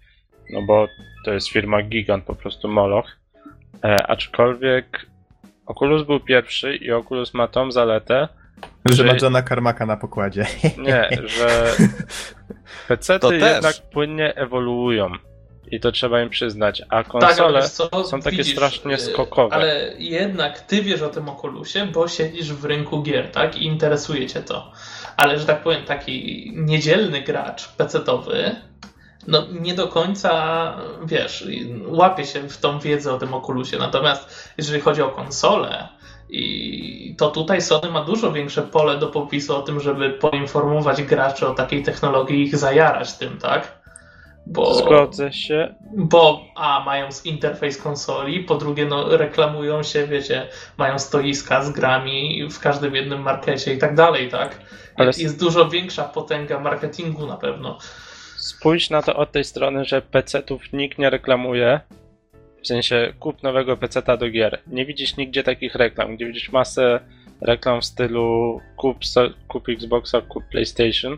no 0.53 0.61
bo 0.61 0.87
to 1.25 1.33
jest 1.33 1.49
firma 1.49 1.81
gigant, 1.81 2.23
po 2.25 2.35
prostu 2.35 2.67
Moloch. 2.67 3.05
E, 3.83 4.07
aczkolwiek 4.07 5.05
Oculus 5.65 6.03
był 6.07 6.19
pierwszy 6.19 6.75
i 6.75 6.91
Oculus 6.91 7.33
ma 7.33 7.47
tą 7.47 7.71
zaletę, 7.71 8.27
Że 8.89 8.95
Że- 8.95 9.03
ma 9.03 9.13
Johna 9.21 9.41
na 9.85 9.97
pokładzie. 9.97 10.45
nie, 10.77 11.09
że 11.25 11.71
PC-ty 12.87 13.27
też. 13.29 13.41
jednak 13.53 13.75
płynnie 13.93 14.35
ewoluują 14.35 15.11
i 15.71 15.79
to 15.79 15.91
trzeba 15.91 16.21
im 16.21 16.29
przyznać, 16.29 16.81
a 16.89 16.95
Tak, 16.95 17.07
konsole 17.07 17.61
wiesz 17.61 17.69
co, 17.69 18.03
są 18.03 18.21
takie 18.21 18.37
widzisz, 18.37 18.53
strasznie 18.53 18.93
e, 18.93 18.97
skokowe. 18.97 19.55
Ale 19.55 19.93
jednak 19.97 20.59
ty 20.59 20.81
wiesz 20.81 21.01
o 21.01 21.09
tym 21.09 21.29
Oculusie, 21.29 21.85
bo 21.85 22.07
siedzisz 22.07 22.53
w 22.53 22.65
rynku 22.65 23.03
gier, 23.03 23.31
tak? 23.31 23.57
I 23.57 23.65
interesuje 23.65 24.27
cię 24.27 24.41
to. 24.41 24.71
Ale, 25.17 25.39
że 25.39 25.45
tak 25.45 25.63
powiem, 25.63 25.83
taki 25.85 26.51
niedzielny 26.55 27.21
gracz 27.21 27.67
pecetowy, 27.67 28.55
no 29.27 29.47
nie 29.51 29.73
do 29.73 29.87
końca, 29.87 30.73
wiesz, 31.05 31.47
łapie 31.85 32.25
się 32.25 32.49
w 32.49 32.57
tą 32.57 32.79
wiedzę 32.79 33.13
o 33.13 33.19
tym 33.19 33.33
Oculusie. 33.33 33.77
Natomiast 33.77 34.53
jeżeli 34.57 34.81
chodzi 34.81 35.01
o 35.01 35.09
konsolę, 35.09 35.89
i 36.29 37.15
to 37.17 37.29
tutaj 37.29 37.61
Sony 37.61 37.91
ma 37.91 38.03
dużo 38.03 38.31
większe 38.31 38.61
pole 38.61 38.97
do 38.97 39.07
popisu 39.07 39.55
o 39.55 39.61
tym, 39.61 39.79
żeby 39.79 40.09
poinformować 40.09 41.03
graczy 41.03 41.47
o 41.47 41.53
takiej 41.53 41.83
technologii 41.83 42.39
i 42.39 42.43
ich 42.43 42.57
zajarać 42.57 43.13
tym, 43.13 43.37
tak? 43.37 43.78
Bo 44.51 44.73
Zgodzę 44.73 45.33
się, 45.33 45.75
bo 45.95 46.41
a 46.55 46.83
mają 46.85 47.11
z 47.11 47.25
interfejs 47.25 47.81
konsoli, 47.81 48.43
po 48.43 48.55
drugie 48.55 48.85
no 48.85 49.17
reklamują 49.17 49.83
się, 49.83 50.07
wiecie, 50.07 50.47
mają 50.77 50.99
stoiska 50.99 51.63
z 51.63 51.71
grami 51.71 52.47
w 52.51 52.59
każdym 52.59 52.95
jednym 52.95 53.21
markecie 53.21 53.73
i 53.73 53.77
tak 53.77 53.95
dalej, 53.95 54.29
tak? 54.29 54.59
Ale- 54.95 55.11
Jest 55.17 55.39
dużo 55.39 55.69
większa 55.69 56.03
potęga 56.03 56.59
marketingu 56.59 57.27
na 57.27 57.37
pewno. 57.37 57.77
spójrz 58.37 58.89
na 58.89 59.01
to 59.01 59.15
od 59.15 59.31
tej 59.31 59.43
strony, 59.43 59.85
że 59.85 60.01
PC-ów 60.01 60.73
nikt 60.73 60.97
nie 60.97 61.09
reklamuje. 61.09 61.79
W 62.63 62.67
sensie 62.67 63.13
kup 63.19 63.43
nowego 63.43 63.77
PC-ta 63.77 64.17
do 64.17 64.29
gier. 64.29 64.59
Nie 64.67 64.85
widzisz 64.85 65.17
nigdzie 65.17 65.43
takich 65.43 65.75
reklam, 65.75 66.15
gdzie 66.15 66.25
widzisz 66.25 66.51
masę 66.51 66.99
reklam 67.41 67.81
w 67.81 67.85
stylu 67.85 68.59
kup, 68.77 68.97
kup 69.47 69.69
Xboxa, 69.69 70.21
kup 70.21 70.43
PlayStation, 70.51 71.17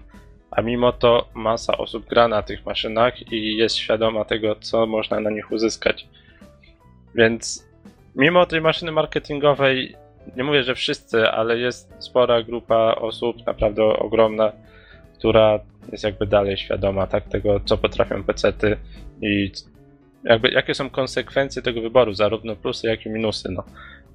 a 0.52 0.62
mimo 0.62 0.92
to 0.92 1.28
masa 1.34 1.78
osób 1.78 2.06
gra 2.06 2.28
na 2.28 2.42
tych 2.42 2.66
maszynach 2.66 3.32
i 3.32 3.58
jest 3.58 3.76
świadoma 3.76 4.26
tego, 4.26 4.56
co 4.56 4.86
można 4.86 5.20
na 5.20 5.30
nich 5.30 5.52
uzyskać. 5.52 6.08
Więc 7.16 7.68
mimo 8.16 8.46
tej 8.46 8.62
maszyny 8.62 8.92
marketingowej, 8.92 9.96
nie 10.36 10.44
mówię, 10.44 10.64
że 10.64 10.76
wszyscy, 10.76 11.30
ale 11.30 11.58
jest 11.58 11.94
spora 12.00 12.44
grupa 12.44 12.96
osób, 12.96 13.46
naprawdę 13.46 13.84
ogromna, 13.84 14.52
która 15.18 15.60
jest 15.92 16.04
jakby 16.04 16.28
dalej 16.28 16.58
świadoma 16.58 17.08
tak 17.08 17.24
tego, 17.24 17.60
co 17.66 17.78
potrafią 17.78 18.24
pecety 18.24 18.78
i 19.22 19.52
jakby 20.24 20.50
jakie 20.50 20.74
są 20.74 20.90
konsekwencje 20.90 21.62
tego 21.62 21.82
wyboru, 21.82 22.14
zarówno 22.14 22.56
plusy, 22.56 22.88
jak 22.88 23.06
i 23.06 23.10
minusy, 23.10 23.50
no. 23.52 23.64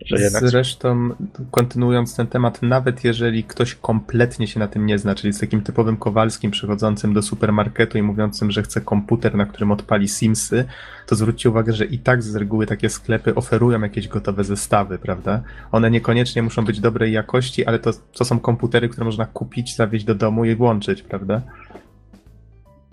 Że 0.04 0.20
jednak 0.20 0.48
Zresztą, 0.48 1.10
kontynuując 1.50 2.16
ten 2.16 2.26
temat, 2.26 2.62
nawet 2.62 3.04
jeżeli 3.04 3.44
ktoś 3.44 3.74
kompletnie 3.74 4.46
się 4.46 4.60
na 4.60 4.68
tym 4.68 4.86
nie 4.86 4.98
zna, 4.98 5.14
czyli 5.14 5.32
z 5.32 5.40
takim 5.40 5.62
typowym 5.62 5.96
Kowalskim 5.96 6.50
przychodzącym 6.50 7.14
do 7.14 7.22
supermarketu 7.22 7.98
i 7.98 8.02
mówiącym, 8.02 8.50
że 8.50 8.62
chce 8.62 8.80
komputer, 8.80 9.34
na 9.34 9.46
którym 9.46 9.72
odpali 9.72 10.08
Simsy, 10.08 10.64
to 11.06 11.14
zwróćcie 11.14 11.50
uwagę, 11.50 11.72
że 11.72 11.84
i 11.84 11.98
tak 11.98 12.22
z 12.22 12.36
reguły 12.36 12.66
takie 12.66 12.90
sklepy 12.90 13.34
oferują 13.34 13.80
jakieś 13.80 14.08
gotowe 14.08 14.44
zestawy, 14.44 14.98
prawda? 14.98 15.42
One 15.72 15.90
niekoniecznie 15.90 16.42
muszą 16.42 16.64
być 16.64 16.80
dobrej 16.80 17.12
jakości, 17.12 17.66
ale 17.66 17.78
to, 17.78 17.90
to 18.12 18.24
są 18.24 18.40
komputery, 18.40 18.88
które 18.88 19.04
można 19.04 19.26
kupić, 19.26 19.76
zawieźć 19.76 20.04
do 20.04 20.14
domu 20.14 20.44
i 20.44 20.54
włączyć, 20.54 21.02
prawda? 21.02 21.42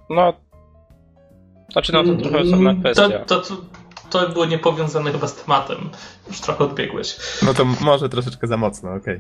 No. 0.10 0.34
Znaczy, 1.72 1.94
no 1.94 2.04
to 2.04 2.16
trochę 2.16 2.40
osobna 2.40 2.70
Mm, 2.70 2.82
kwestia. 2.82 3.10
To, 3.10 3.42
to, 3.42 3.42
to, 3.42 3.83
to 4.20 4.30
było 4.30 4.46
niepowiązane 4.46 5.12
chyba 5.12 5.28
z 5.28 5.44
tematem. 5.44 5.90
Już 6.28 6.42
trochę 6.42 6.64
odbiegłeś. 6.64 7.16
No 7.46 7.54
to 7.54 7.66
może 7.66 8.10
troszeczkę 8.10 8.48
za 8.48 8.58
mocno, 8.58 8.94
okej. 8.94 9.20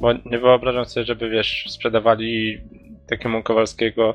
Bo 0.00 0.12
nie 0.12 0.38
wyobrażam 0.38 0.84
sobie, 0.84 1.06
żeby 1.06 1.30
wiesz, 1.30 1.66
sprzedawali 1.68 2.60
takiemu 3.06 3.42
Kowalskiego, 3.42 4.14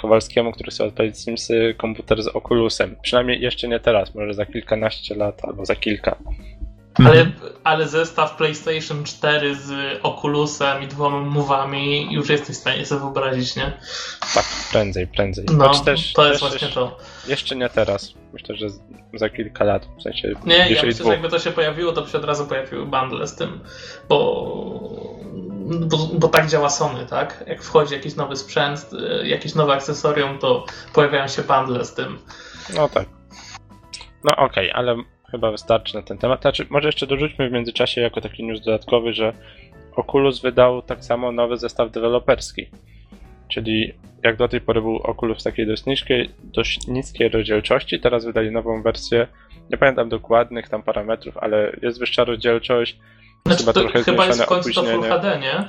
Kowalskiemu, 0.00 0.52
który 0.52 0.70
chce 0.70 0.84
odpalić 0.84 1.18
Simsy, 1.18 1.74
komputer 1.78 2.22
z 2.22 2.28
Oculusem. 2.28 2.96
Przynajmniej 3.02 3.40
jeszcze 3.40 3.68
nie 3.68 3.80
teraz, 3.80 4.14
może 4.14 4.34
za 4.34 4.46
kilkanaście 4.46 5.14
lat 5.14 5.44
albo 5.44 5.66
za 5.66 5.76
kilka. 5.76 6.16
Ale, 6.98 7.20
Mhm. 7.20 7.52
ale 7.64 7.88
zestaw 7.88 8.36
PlayStation 8.36 9.04
4 9.04 9.56
z 9.56 9.98
Oculusem 10.02 10.82
i 10.82 10.86
dwoma 10.88 11.20
mówami 11.20 12.12
już 12.14 12.28
jesteś 12.28 12.56
w 12.56 12.60
stanie 12.60 12.86
sobie 12.86 13.00
wyobrazić, 13.00 13.56
nie? 13.56 13.72
Tak, 14.34 14.44
prędzej, 14.72 15.06
prędzej. 15.06 15.44
No, 15.52 15.68
Choć 15.68 15.80
też, 15.80 16.12
to 16.12 16.26
jest 16.28 16.32
też 16.40 16.50
właśnie 16.50 16.66
jeszcze, 16.66 16.80
to. 16.80 16.98
Jeszcze 17.26 17.56
nie 17.56 17.68
teraz. 17.68 18.14
Myślę, 18.32 18.54
że 18.56 18.66
za 19.14 19.28
kilka 19.28 19.64
lat, 19.64 19.88
w 19.98 20.02
sensie 20.02 20.28
Nie, 20.46 20.56
ja 20.58 20.64
myślę, 20.68 20.88
dwóch. 20.92 21.06
że 21.06 21.12
jakby 21.12 21.28
to 21.28 21.38
się 21.38 21.50
pojawiło, 21.50 21.92
to 21.92 22.02
by 22.02 22.10
się 22.10 22.18
od 22.18 22.24
razu 22.24 22.46
pojawiły 22.46 22.86
bundle 22.86 23.26
z 23.28 23.34
tym, 23.36 23.60
bo, 24.08 24.44
bo, 25.86 25.96
bo 26.14 26.28
tak 26.28 26.46
działa 26.46 26.70
Sony, 26.70 27.06
tak? 27.06 27.44
Jak 27.46 27.62
wchodzi 27.62 27.94
jakiś 27.94 28.16
nowy 28.16 28.36
sprzęt, 28.36 28.86
y, 29.22 29.28
jakieś 29.28 29.54
nowe 29.54 29.72
akcesorium, 29.72 30.38
to 30.38 30.64
pojawiają 30.92 31.28
się 31.28 31.42
bundle 31.42 31.84
z 31.84 31.94
tym. 31.94 32.18
No 32.74 32.88
tak. 32.88 33.08
No 34.24 34.36
okej, 34.36 34.72
ale 34.72 34.96
chyba 35.34 35.50
wystarczy 35.50 35.94
na 35.94 36.02
ten 36.02 36.18
temat. 36.18 36.40
Znaczy, 36.40 36.66
może 36.70 36.88
jeszcze 36.88 37.06
dorzućmy 37.06 37.48
w 37.48 37.52
międzyczasie 37.52 38.00
jako 38.00 38.20
taki 38.20 38.44
news 38.44 38.60
dodatkowy, 38.60 39.14
że 39.14 39.32
Oculus 39.96 40.40
wydał 40.40 40.82
tak 40.82 41.04
samo 41.04 41.32
nowy 41.32 41.56
zestaw 41.56 41.90
deweloperski. 41.90 42.66
Czyli 43.48 43.94
jak 44.22 44.36
do 44.36 44.48
tej 44.48 44.60
pory 44.60 44.82
był 44.82 44.96
Oculus 44.96 45.40
w 45.40 45.42
takiej 45.42 45.66
dość 45.66 45.86
niskiej, 45.86 46.30
dość 46.44 46.86
niskiej 46.86 47.28
rozdzielczości, 47.28 48.00
teraz 48.00 48.24
wydali 48.24 48.50
nową 48.50 48.82
wersję. 48.82 49.26
Nie 49.70 49.76
pamiętam 49.76 50.08
dokładnych 50.08 50.68
tam 50.68 50.82
parametrów, 50.82 51.38
ale 51.38 51.76
jest 51.82 51.98
wyższa 51.98 52.24
rozdzielczość. 52.24 52.98
Znaczy, 53.46 53.60
Chyba 53.60 53.72
to, 53.72 53.80
trochę 53.80 54.02
chyba 54.02 54.26
jest 54.26 54.42
w 54.42 54.46
końcu 54.46 54.72
to 54.72 54.82
Full 54.82 54.94
opóźnienie. 54.94 55.14
HD, 55.14 55.38
nie? 55.38 55.64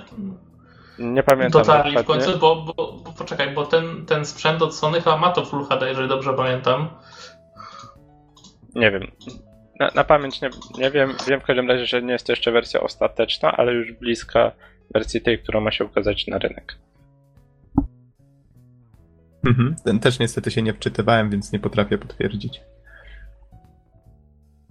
Nie 1.14 1.24
pamiętam 1.24 1.62
Dotarli 1.62 1.98
w 1.98 2.04
końcu, 2.04 2.40
bo, 2.40 2.56
bo, 2.56 2.74
bo 2.74 3.12
poczekaj, 3.18 3.54
bo 3.54 3.66
ten, 3.66 4.06
ten 4.06 4.26
sprzęt 4.26 4.62
od 4.62 4.76
Sony 4.76 5.02
chyba 5.02 5.18
ma 5.18 5.30
to 5.32 5.46
Full 5.46 5.66
HD, 5.66 5.88
jeżeli 5.88 6.08
dobrze 6.08 6.34
pamiętam. 6.34 6.90
Nie 8.76 8.92
wiem. 8.92 9.12
Na, 9.80 9.92
na 9.96 10.04
pamięć 10.04 10.42
nie, 10.42 10.50
nie 10.78 10.92
wiem. 10.92 11.14
Wiem 11.28 11.40
w 11.40 11.44
każdym 11.44 11.70
razie, 11.70 11.86
że 11.86 12.02
nie 12.02 12.14
jest 12.14 12.26
to 12.26 12.32
jeszcze 12.32 12.52
wersja 12.52 12.80
ostateczna, 12.80 13.52
ale 13.52 13.74
już 13.74 13.92
bliska 13.92 14.52
wersji 14.94 15.22
tej, 15.22 15.40
która 15.40 15.60
ma 15.60 15.72
się 15.72 15.86
ukazać 15.86 16.28
na 16.28 16.38
rynek. 16.38 16.78
Mhm. 19.46 19.76
Ten 19.86 20.00
też 20.00 20.20
niestety 20.20 20.52
się 20.52 20.62
nie 20.62 20.74
wczytywałem, 20.74 21.30
więc 21.30 21.52
nie 21.52 21.60
potrafię 21.60 21.98
potwierdzić. 21.98 22.62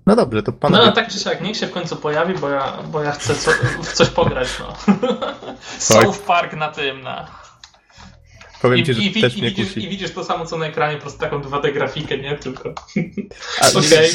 No 0.07 0.17
dobrze, 0.17 0.43
to 0.43 0.53
No 0.53 0.59
panowie... 0.59 0.83
ale 0.83 0.93
tak 0.93 1.09
czy 1.09 1.19
siak, 1.19 1.41
niech 1.41 1.57
się 1.57 1.67
w 1.67 1.71
końcu 1.71 1.97
pojawi, 1.97 2.35
bo 2.35 2.49
ja, 2.49 2.73
bo 2.93 3.03
ja 3.03 3.13
chcę 3.13 3.35
co, 3.35 3.51
w 3.83 3.93
coś 3.93 4.11
pograć, 4.11 4.49
no. 4.61 4.97
South 5.79 6.23
Park 6.27 6.53
na 6.53 6.69
tym, 6.69 7.03
na... 7.03 7.44
powiem 8.65 8.79
I, 8.79 8.85
ci, 8.85 8.95
że 8.95 9.03
i, 9.03 9.21
też 9.23 9.37
i, 9.37 9.41
mnie 9.41 9.51
widzisz, 9.51 9.71
I 9.71 9.75
kusi. 9.75 9.89
widzisz 9.89 10.11
to 10.13 10.25
samo 10.25 10.47
co 10.47 10.59
na 10.59 10.67
ekranie, 10.67 10.97
po 10.97 11.01
prostu 11.03 11.21
taką 11.21 11.41
2D 11.41 11.73
grafikę, 11.73 12.19
nie? 12.19 12.37
Tylko... 12.37 12.75
A, 13.61 13.69
Okej. 13.79 14.11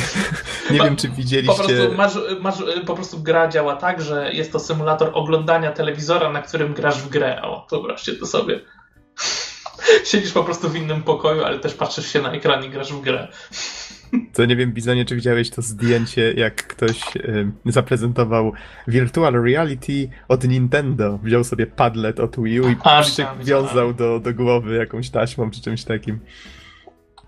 Nie 0.70 0.78
Po- 0.78 0.84
wiem, 0.84 0.96
czy 0.96 1.08
Po 1.08 1.14
widzieliście... 1.14 1.64
prostu, 1.64 1.94
masz, 1.96 2.12
masz, 2.40 2.54
po 2.86 2.94
prostu 2.94 3.22
gra 3.22 3.48
działa 3.48 3.76
tak, 3.76 4.02
że 4.02 4.32
jest 4.32 4.52
to 4.52 4.60
symulator 4.60 5.10
oglądania 5.12 5.72
telewizora, 5.72 6.30
na 6.32 6.42
którym 6.42 6.74
grasz 6.74 6.98
w 6.98 7.08
grę. 7.08 7.42
O, 7.42 7.66
wyobraźcie 7.70 8.12
to 8.14 8.26
sobie. 8.26 8.60
Siedzisz 10.10 10.32
po 10.32 10.44
prostu 10.44 10.68
w 10.68 10.76
innym 10.76 11.02
pokoju, 11.02 11.44
ale 11.44 11.58
też 11.58 11.74
patrzysz 11.74 12.12
się 12.12 12.22
na 12.22 12.32
ekran 12.32 12.64
i 12.64 12.70
grasz 12.70 12.92
w 12.92 13.00
grę. 13.00 13.28
To 14.32 14.44
nie 14.44 14.56
wiem, 14.56 14.72
Bizonie, 14.72 15.04
czy 15.04 15.14
widziałeś 15.14 15.50
to 15.50 15.62
zdjęcie, 15.62 16.32
jak 16.32 16.54
ktoś 16.54 17.16
y, 17.16 17.46
zaprezentował 17.64 18.52
virtual 18.88 19.32
reality 19.32 20.08
od 20.28 20.48
Nintendo. 20.48 21.18
Wziął 21.22 21.44
sobie 21.44 21.66
padlet 21.66 22.20
od 22.20 22.36
Wii 22.42 22.60
U 22.60 22.68
i 22.68 22.76
A, 22.84 23.02
przywiązał 23.02 23.94
do, 23.94 24.20
do 24.20 24.34
głowy 24.34 24.76
jakąś 24.76 25.10
taśmą 25.10 25.50
czy 25.50 25.62
czymś 25.62 25.84
takim. 25.84 26.18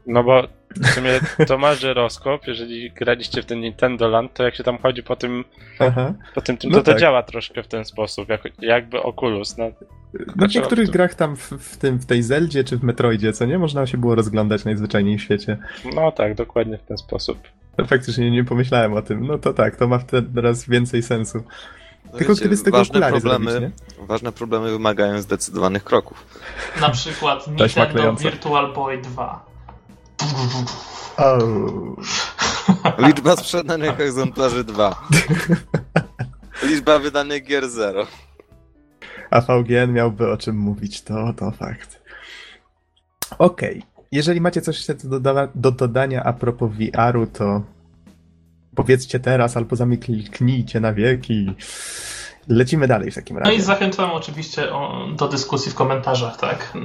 No 0.06 0.24
bo 0.24 0.48
w 0.80 0.86
sumie 0.86 1.20
to 1.48 1.58
ma 1.58 1.74
żyroskop, 1.74 2.46
jeżeli 2.46 2.90
graliście 2.90 3.42
w 3.42 3.46
ten 3.46 3.60
Nintendo 3.60 4.08
Land, 4.08 4.34
to 4.34 4.42
jak 4.44 4.54
się 4.56 4.64
tam 4.64 4.78
chodzi 4.78 5.02
po 5.02 5.16
tym, 5.16 5.44
Aha. 5.78 6.14
po 6.34 6.40
tym, 6.40 6.56
tym 6.56 6.70
No 6.70 6.78
to 6.78 6.84
to 6.84 6.90
tak. 6.90 7.00
działa 7.00 7.22
troszkę 7.22 7.62
w 7.62 7.68
ten 7.68 7.84
sposób, 7.84 8.28
jak, 8.28 8.42
jakby 8.58 9.02
Oculus. 9.02 9.56
No, 9.58 9.64
No 9.64 10.24
w 10.28 10.32
Znaczy, 10.38 10.58
niektórych 10.58 10.88
w- 10.88 10.90
grach 10.90 11.14
tam 11.14 11.36
w, 11.36 11.50
w 11.52 11.76
tym, 11.76 11.98
w 11.98 12.06
tej 12.06 12.22
Zeldzie 12.22 12.64
czy 12.64 12.76
w 12.76 12.82
Metroidzie, 12.82 13.32
co 13.32 13.44
nie? 13.46 13.58
Można 13.58 13.86
się 13.86 13.98
było 13.98 14.14
rozglądać 14.14 14.64
najzwyczajniej 14.64 15.18
w 15.18 15.22
świecie. 15.22 15.58
no 15.94 16.12
tak, 16.12 16.34
dokładnie 16.34 16.78
w 16.78 16.82
ten 16.82 16.98
sposób. 16.98 17.38
To 17.76 17.84
faktycznie 17.86 18.30
nie 18.30 18.44
pomyślałem 18.44 18.92
o 18.92 19.02
tym. 19.02 19.26
No 19.26 19.38
to 19.38 19.52
tak, 19.54 19.76
to 19.76 19.88
ma 19.88 19.98
teraz 20.34 20.68
więcej 20.68 21.02
sensu. 21.02 21.42
No 22.12 22.18
Tylko 22.18 22.32
wiecie, 22.32 22.40
gdyby 22.40 22.56
z 22.56 22.62
tego 22.62 22.76
ważne 22.78 23.10
problemy, 23.10 23.50
zrobić, 23.50 23.70
ważne 23.98 24.32
problemy 24.32 24.70
wymagają 24.70 25.22
zdecydowanych 25.22 25.84
kroków. 25.84 26.26
Na 26.80 26.90
przykład 26.90 27.46
Nintendo. 27.48 28.12
Virtual 28.14 28.72
Boy 28.72 28.98
2. 28.98 29.45
Liczba 32.98 33.36
sprzedanych 33.36 34.00
egzemplarzy 34.00 34.64
2. 34.64 35.06
Liczba 36.62 36.98
wydanych 36.98 37.44
gier 37.44 37.68
0. 37.70 38.06
a 39.30 39.40
VGN 39.40 39.92
miałby 39.92 40.32
o 40.32 40.36
czym 40.36 40.56
mówić, 40.58 41.02
to, 41.02 41.32
to 41.36 41.50
fakt. 41.50 42.02
Okej. 43.38 43.82
Jeżeli 44.12 44.40
macie 44.40 44.60
coś 44.60 44.76
jeszcze 44.76 44.94
do, 45.08 45.20
doda- 45.20 45.48
do 45.54 45.70
dodania 45.72 46.22
a 46.24 46.32
propos 46.32 46.70
VR-u, 46.72 47.26
to 47.26 47.62
powiedzcie 48.76 49.20
teraz 49.20 49.56
albo 49.56 49.76
zamknijcie 49.76 50.80
na 50.80 50.92
wieki. 50.92 51.54
Lecimy 52.48 52.86
dalej 52.88 53.10
w 53.10 53.14
takim 53.14 53.36
No 53.36 53.40
razie. 53.40 53.56
i 53.56 53.60
zachęcam 53.60 54.10
oczywiście 54.10 54.72
o, 54.72 55.06
do 55.16 55.28
dyskusji 55.28 55.72
w 55.72 55.74
komentarzach, 55.74 56.36
tak? 56.36 56.72
Na 56.74 56.80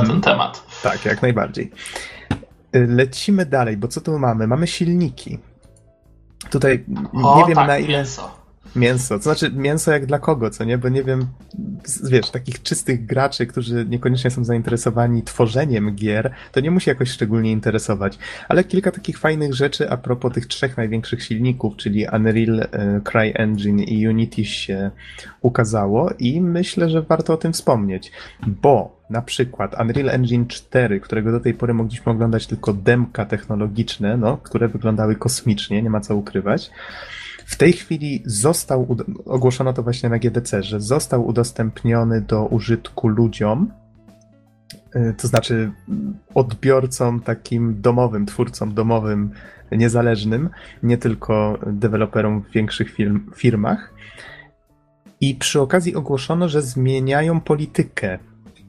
Mhm. 0.00 0.06
ten 0.06 0.20
temat. 0.20 0.62
Tak, 0.82 1.04
jak 1.04 1.22
najbardziej. 1.22 1.70
Lecimy 2.74 3.46
dalej, 3.46 3.76
bo 3.76 3.88
co 3.88 4.00
tu 4.00 4.18
mamy? 4.18 4.46
Mamy 4.46 4.66
silniki. 4.66 5.38
Tutaj 6.50 6.84
O, 7.12 7.38
nie 7.38 7.44
wiem 7.46 7.54
tak, 7.54 7.68
na 7.68 7.78
ile. 7.78 7.88
mięso. 7.88 8.44
Mięso. 8.76 9.16
To 9.16 9.22
znaczy 9.22 9.50
mięso 9.52 9.92
jak 9.92 10.06
dla 10.06 10.18
kogo, 10.18 10.50
co 10.50 10.64
nie? 10.64 10.78
Bo 10.78 10.88
nie 10.88 11.02
wiem, 11.02 11.26
wiesz, 12.04 12.30
takich 12.30 12.62
czystych 12.62 13.06
graczy, 13.06 13.46
którzy 13.46 13.86
niekoniecznie 13.88 14.30
są 14.30 14.44
zainteresowani 14.44 15.22
tworzeniem 15.22 15.94
gier, 15.94 16.34
to 16.52 16.60
nie 16.60 16.70
musi 16.70 16.90
jakoś 16.90 17.10
szczególnie 17.10 17.52
interesować. 17.52 18.18
Ale 18.48 18.64
kilka 18.64 18.90
takich 18.90 19.18
fajnych 19.18 19.54
rzeczy 19.54 19.90
a 19.90 19.96
propos 19.96 20.32
tych 20.32 20.46
trzech 20.46 20.76
największych 20.76 21.22
silników, 21.22 21.76
czyli 21.76 22.06
Unreal, 22.12 22.60
e, 22.60 23.00
CryEngine 23.04 23.82
i 23.82 24.08
Unity 24.08 24.44
się 24.44 24.90
ukazało 25.40 26.10
i 26.18 26.40
myślę, 26.40 26.90
że 26.90 27.02
warto 27.02 27.32
o 27.32 27.36
tym 27.36 27.52
wspomnieć, 27.52 28.12
bo 28.46 28.93
na 29.10 29.22
przykład 29.22 29.80
Unreal 29.80 30.10
Engine 30.10 30.46
4, 30.46 31.00
którego 31.00 31.32
do 31.32 31.40
tej 31.40 31.54
pory 31.54 31.74
mogliśmy 31.74 32.12
oglądać 32.12 32.46
tylko 32.46 32.72
demka 32.72 33.24
technologiczne, 33.24 34.16
no, 34.16 34.36
które 34.36 34.68
wyglądały 34.68 35.16
kosmicznie, 35.16 35.82
nie 35.82 35.90
ma 35.90 36.00
co 36.00 36.16
ukrywać. 36.16 36.70
W 37.46 37.56
tej 37.56 37.72
chwili 37.72 38.22
został, 38.24 38.96
ogłoszono 39.26 39.72
to 39.72 39.82
właśnie 39.82 40.08
na 40.08 40.18
GDC, 40.18 40.62
że 40.62 40.80
został 40.80 41.26
udostępniony 41.26 42.20
do 42.20 42.46
użytku 42.46 43.08
ludziom, 43.08 43.72
y, 44.96 45.14
to 45.18 45.28
znaczy 45.28 45.72
odbiorcom 46.34 47.20
takim 47.20 47.80
domowym, 47.80 48.26
twórcom 48.26 48.74
domowym, 48.74 49.30
niezależnym, 49.72 50.50
nie 50.82 50.98
tylko 50.98 51.58
deweloperom 51.66 52.42
w 52.42 52.50
większych 52.50 52.90
firm, 52.90 53.30
firmach. 53.34 53.94
I 55.20 55.34
przy 55.34 55.60
okazji 55.60 55.94
ogłoszono, 55.94 56.48
że 56.48 56.62
zmieniają 56.62 57.40
politykę. 57.40 58.18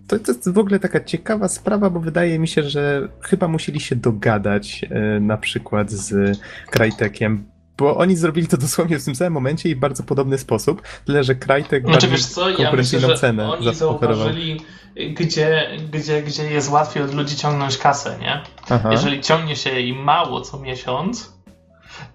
To, 0.08 0.20
to 0.20 0.32
jest 0.32 0.50
w 0.50 0.58
ogóle 0.58 0.80
taka 0.80 1.04
ciekawa 1.04 1.48
sprawa, 1.48 1.90
bo 1.90 2.00
wydaje 2.00 2.40
mi 2.40 2.48
się, 2.48 2.64
że 2.64 3.10
chyba 3.22 3.48
musieli 3.48 3.80
się 3.80 3.96
dogadać 3.96 4.82
y, 4.84 5.20
na 5.20 5.38
przykład 5.38 5.92
z 5.92 6.38
Crytekiem, 6.72 7.46
bo 7.78 7.98
oni 7.98 8.16
zrobili 8.16 8.48
to 8.48 8.58
dosłownie 8.58 9.00
w 9.00 9.06
tym 9.06 9.16
samym 9.16 9.34
momencie 9.34 9.70
i 9.70 9.76
w 9.76 9.80
bardzo 9.80 10.04
podobny 10.04 10.38
sposób, 10.38 10.82
tyle 11.06 11.24
że 11.24 11.36
Crytek 11.36 11.84
Znaczy 11.84 11.92
bardziej 11.92 12.10
wiesz 12.10 12.26
co, 12.26 12.50
ja 12.50 12.72
myślę, 12.72 13.00
że 13.00 13.18
cenę 13.18 13.52
oni 13.52 13.76
zauważyli, 13.76 14.62
gdzie, 14.96 15.70
gdzie, 15.94 16.24
gdzie 16.24 16.52
jest 16.52 16.70
łatwiej 16.70 17.04
od 17.04 17.14
ludzi 17.14 17.36
ciągnąć 17.36 17.78
kasę, 17.78 18.18
nie? 18.22 18.42
Aha. 18.70 18.90
Jeżeli 18.92 19.22
ciągnie 19.22 19.56
się 19.56 19.70
jej 19.70 19.94
mało 19.94 20.42
co 20.42 20.60
miesiąc, 20.60 21.35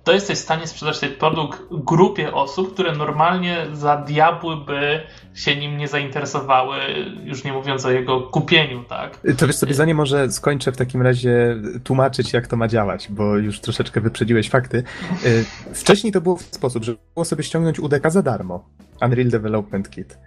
to 0.04 0.12
jesteś 0.12 0.38
w 0.38 0.42
stanie 0.42 0.66
sprzedać 0.66 0.98
ten 0.98 1.14
produkt 1.14 1.60
grupie 1.70 2.34
osób, 2.34 2.72
które 2.74 2.92
normalnie 2.92 3.66
za 3.72 3.96
diabły 3.96 4.56
by 4.56 5.00
się 5.34 5.56
nim 5.56 5.76
nie 5.76 5.88
zainteresowały, 5.88 6.76
już 7.24 7.44
nie 7.44 7.52
mówiąc 7.52 7.84
o 7.84 7.90
jego 7.90 8.20
kupieniu, 8.20 8.84
tak? 8.84 9.20
To 9.38 9.46
wiesz 9.46 9.56
sobie, 9.56 9.74
zanim 9.74 9.96
może 9.96 10.32
skończę 10.32 10.72
w 10.72 10.76
takim 10.76 11.02
razie 11.02 11.56
tłumaczyć, 11.84 12.32
jak 12.32 12.46
to 12.46 12.56
ma 12.56 12.68
działać, 12.68 13.08
bo 13.10 13.36
już 13.36 13.60
troszeczkę 13.60 14.00
wyprzedziłeś 14.00 14.50
fakty. 14.50 14.82
Y, 15.24 15.44
Wcześniej 15.74 16.12
to 16.12 16.20
było 16.20 16.36
w 16.36 16.44
ten 16.44 16.54
sposób, 16.54 16.84
że 16.84 16.94
było 17.14 17.24
sobie 17.24 17.42
ściągnąć 17.44 17.80
UDK 17.80 18.10
za 18.10 18.22
darmo. 18.22 18.64
Unreal 19.02 19.28
Development 19.28 19.90
Kit. 19.90 20.18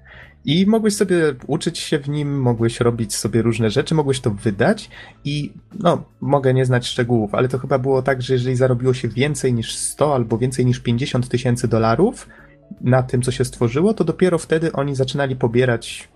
I 0.46 0.66
mogłeś 0.66 0.96
sobie 0.96 1.18
uczyć 1.48 1.80
się 1.80 2.00
w 2.00 2.10
nim, 2.10 2.42
mogłeś 2.42 2.80
robić 2.80 3.16
sobie 3.16 3.42
różne 3.42 3.70
rzeczy, 3.70 3.96
mogłeś 3.96 4.20
to 4.20 4.32
wydać 4.32 4.90
i 5.26 5.52
no, 5.80 6.04
mogę 6.22 6.54
nie 6.54 6.66
znać 6.66 6.88
szczegółów, 6.88 7.36
ale 7.36 7.50
to 7.50 7.60
chyba 7.60 7.80
było 7.80 8.02
tak, 8.02 8.22
że 8.22 8.34
jeżeli 8.34 8.56
zarobiło 8.56 8.94
się 8.94 9.08
więcej 9.08 9.54
niż 9.54 9.76
100 9.76 10.16
albo 10.16 10.38
więcej 10.38 10.66
niż 10.66 10.80
50 10.80 11.30
tysięcy 11.30 11.68
dolarów 11.68 12.28
na 12.82 13.04
tym, 13.04 13.22
co 13.22 13.32
się 13.32 13.46
stworzyło, 13.46 13.94
to 13.94 14.04
dopiero 14.04 14.38
wtedy 14.38 14.72
oni 14.72 14.96
zaczynali 14.96 15.36
pobierać 15.36 16.10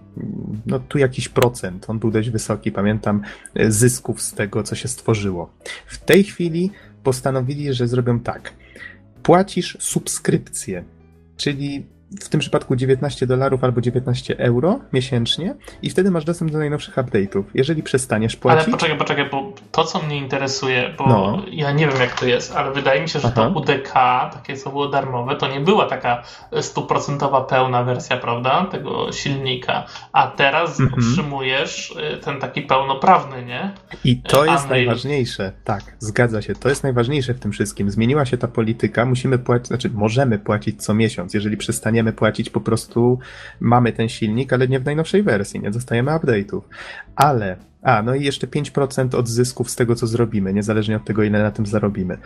no 0.66 0.80
tu 0.80 0.98
jakiś 0.98 1.30
procent, 1.30 1.90
on 1.90 2.00
był 2.00 2.12
dość 2.12 2.30
wysoki, 2.30 2.72
pamiętam, 2.72 3.22
zysków 3.70 4.22
z 4.22 4.34
tego, 4.34 4.64
co 4.64 4.76
się 4.76 4.88
stworzyło. 4.88 5.54
W 5.88 5.98
tej 5.98 6.24
chwili 6.24 6.72
postanowili, 7.04 7.74
że 7.74 7.88
zrobią 7.88 8.20
tak. 8.20 8.54
Płacisz 9.24 9.78
subskrypcję, 9.80 10.84
czyli 11.38 11.86
w 12.22 12.30
tym 12.30 12.40
przypadku 12.40 12.76
19 12.76 13.28
dolarów 13.28 13.64
albo 13.64 13.82
19 13.82 14.40
euro 14.40 14.80
miesięcznie 14.94 15.56
i 15.82 15.90
wtedy 15.90 16.12
masz 16.12 16.26
dostęp 16.26 16.52
do 16.52 16.58
najnowszych 16.58 16.96
update'ów. 16.96 17.44
Jeżeli 17.54 17.84
przestaniesz 17.84 18.36
płacić... 18.36 18.64
Ale 18.64 18.72
poczekaj, 18.72 18.98
poczekaj, 18.98 19.30
bo 19.32 19.54
to, 19.72 19.84
co 19.84 20.02
mnie 20.02 20.18
interesuje, 20.18 20.94
bo 20.98 21.08
no. 21.08 21.44
ja 21.52 21.72
nie 21.72 21.88
wiem, 21.88 22.00
jak 22.00 22.20
to 22.20 22.26
jest, 22.26 22.56
ale 22.56 22.74
wydaje 22.74 23.02
mi 23.02 23.10
się, 23.10 23.20
że 23.20 23.28
Aha. 23.28 23.52
to 23.54 23.60
UDK, 23.60 23.94
takie 24.34 24.58
co 24.58 24.70
było 24.70 24.88
darmowe, 24.88 25.36
to 25.36 25.48
nie 25.48 25.60
była 25.60 25.86
taka 25.86 26.24
stuprocentowa 26.62 27.42
pełna 27.42 27.84
wersja, 27.84 28.18
prawda, 28.18 28.66
tego 28.72 29.12
silnika, 29.12 29.86
a 30.12 30.28
teraz 30.28 30.80
mhm. 30.80 31.04
otrzymujesz 31.04 31.92
y, 31.92 32.18
ten 32.18 32.40
taki 32.40 32.62
pełnoprawny, 32.62 33.46
nie? 33.46 33.74
I 34.04 34.22
to 34.22 34.46
jest 34.46 34.64
Unreal. 34.64 34.86
najważniejsze, 34.86 35.52
tak, 35.64 35.84
zgadza 36.00 36.42
się, 36.42 36.56
to 36.56 36.70
jest 36.70 36.84
najważniejsze 36.84 37.34
w 37.34 37.40
tym 37.40 37.52
wszystkim. 37.52 37.92
Zmieniła 37.92 38.26
się 38.26 38.38
ta 38.38 38.48
polityka, 38.48 39.06
musimy 39.06 39.40
płacić, 39.40 39.68
znaczy 39.68 39.90
możemy 39.90 40.40
płacić 40.40 40.84
co 40.84 40.94
miesiąc, 40.94 41.34
jeżeli 41.34 41.58
przestaniemy 41.58 41.97
przestaniemy 41.98 42.14
płacić, 42.14 42.50
po 42.50 42.62
prostu 42.62 43.20
mamy 43.60 43.94
ten 43.94 44.10
silnik, 44.10 44.54
ale 44.54 44.68
nie 44.68 44.80
w 44.80 44.86
najnowszej 44.86 45.24
wersji, 45.24 45.60
nie 45.60 45.72
dostajemy 45.72 46.12
update'ów. 46.12 46.62
Ale, 47.16 47.58
a, 47.82 48.02
no 48.02 48.16
i 48.16 48.24
jeszcze 48.24 48.48
5% 48.48 49.16
od 49.16 49.28
zysków 49.28 49.70
z 49.70 49.76
tego, 49.76 49.96
co 49.96 50.08
zrobimy, 50.08 50.54
niezależnie 50.54 50.96
od 50.96 51.06
tego, 51.06 51.24
ile 51.24 51.44
na 51.44 51.52
tym 51.52 51.66
zarobimy. 51.66 52.18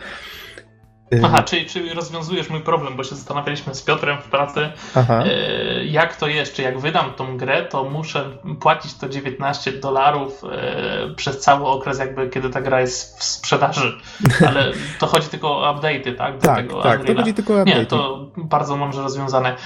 Aha, 1.24 1.42
czyli, 1.42 1.66
czyli 1.66 1.94
rozwiązujesz 1.94 2.50
mój 2.50 2.60
problem, 2.60 2.96
bo 2.96 3.04
się 3.04 3.14
zastanawialiśmy 3.14 3.74
z 3.74 3.82
Piotrem 3.82 4.18
w 4.22 4.24
pracy, 4.24 4.70
Aha. 4.94 5.24
E, 5.26 5.84
jak 5.84 6.16
to 6.16 6.26
jest, 6.26 6.54
czy 6.54 6.62
jak 6.62 6.78
wydam 6.78 7.12
tą 7.12 7.36
grę, 7.36 7.62
to 7.64 7.84
muszę 7.84 8.24
płacić 8.60 8.94
to 8.94 9.08
19 9.08 9.72
dolarów 9.72 10.44
e, 10.44 11.14
przez 11.16 11.40
cały 11.40 11.66
okres, 11.66 11.98
jakby 11.98 12.28
kiedy 12.28 12.50
ta 12.50 12.60
gra 12.60 12.80
jest 12.80 13.18
w 13.18 13.24
sprzedaży. 13.24 13.92
Ale 14.48 14.72
to 14.98 15.06
chodzi 15.06 15.28
tylko 15.28 15.58
o 15.58 15.74
update'y, 15.74 16.16
tak? 16.16 16.38
Do 16.38 16.46
tak, 16.46 16.56
tego 16.56 16.82
tak, 16.82 17.04
to 17.04 17.14
chodzi 17.14 17.34
tylko 17.34 17.54
o 17.54 17.56
update'y. 17.56 17.78
Nie, 17.78 17.86
to 17.86 18.26
bardzo 18.36 18.76
mądrze 18.76 19.02
rozwiązane. 19.02 19.56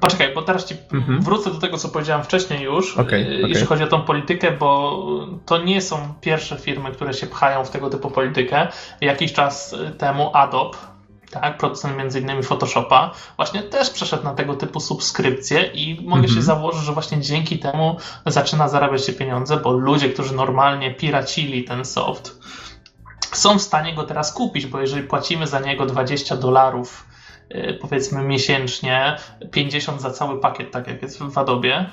Poczekaj, 0.00 0.34
bo 0.34 0.42
teraz 0.42 0.64
ci 0.64 0.74
mhm. 0.92 1.22
wrócę 1.22 1.50
do 1.50 1.58
tego, 1.58 1.78
co 1.78 1.88
powiedziałem 1.88 2.24
wcześniej 2.24 2.62
już, 2.62 2.92
okay, 2.92 3.04
okay. 3.04 3.48
jeśli 3.48 3.66
chodzi 3.66 3.82
o 3.82 3.86
tą 3.86 4.02
politykę, 4.02 4.50
bo 4.50 5.02
to 5.46 5.62
nie 5.62 5.80
są 5.80 6.14
pierwsze 6.20 6.58
firmy, 6.58 6.90
które 6.90 7.14
się 7.14 7.26
pchają 7.26 7.64
w 7.64 7.70
tego 7.70 7.90
typu 7.90 8.10
politykę. 8.10 8.68
Jakiś 9.00 9.32
czas 9.32 9.74
temu 9.98 10.30
Adobe, 10.34 10.78
tak, 11.30 11.58
producent 11.58 11.96
między 11.96 12.20
innymi 12.20 12.42
Photoshopa, 12.42 13.10
właśnie 13.36 13.62
też 13.62 13.90
przeszedł 13.90 14.24
na 14.24 14.34
tego 14.34 14.54
typu 14.54 14.80
subskrypcje 14.80 15.62
i 15.62 16.00
mogę 16.04 16.22
mhm. 16.22 16.34
się 16.34 16.42
założyć, 16.42 16.82
że 16.82 16.92
właśnie 16.92 17.20
dzięki 17.20 17.58
temu 17.58 17.96
zaczyna 18.26 18.68
zarabiać 18.68 19.06
się 19.06 19.12
pieniądze, 19.12 19.56
bo 19.56 19.72
ludzie, 19.72 20.08
którzy 20.08 20.34
normalnie 20.34 20.94
piracili 20.94 21.64
ten 21.64 21.84
soft, 21.84 22.38
są 23.32 23.58
w 23.58 23.62
stanie 23.62 23.94
go 23.94 24.02
teraz 24.02 24.32
kupić, 24.32 24.66
bo 24.66 24.80
jeżeli 24.80 25.02
płacimy 25.02 25.46
za 25.46 25.60
niego 25.60 25.86
20 25.86 26.36
dolarów 26.36 27.04
Y, 27.08 27.11
powiedzmy 27.80 28.22
miesięcznie 28.22 29.16
50 29.50 30.00
za 30.00 30.10
cały 30.10 30.40
pakiet, 30.40 30.70
tak 30.70 30.86
jak 30.86 31.02
jest 31.02 31.18
w 31.18 31.38
Adobie, 31.38 31.86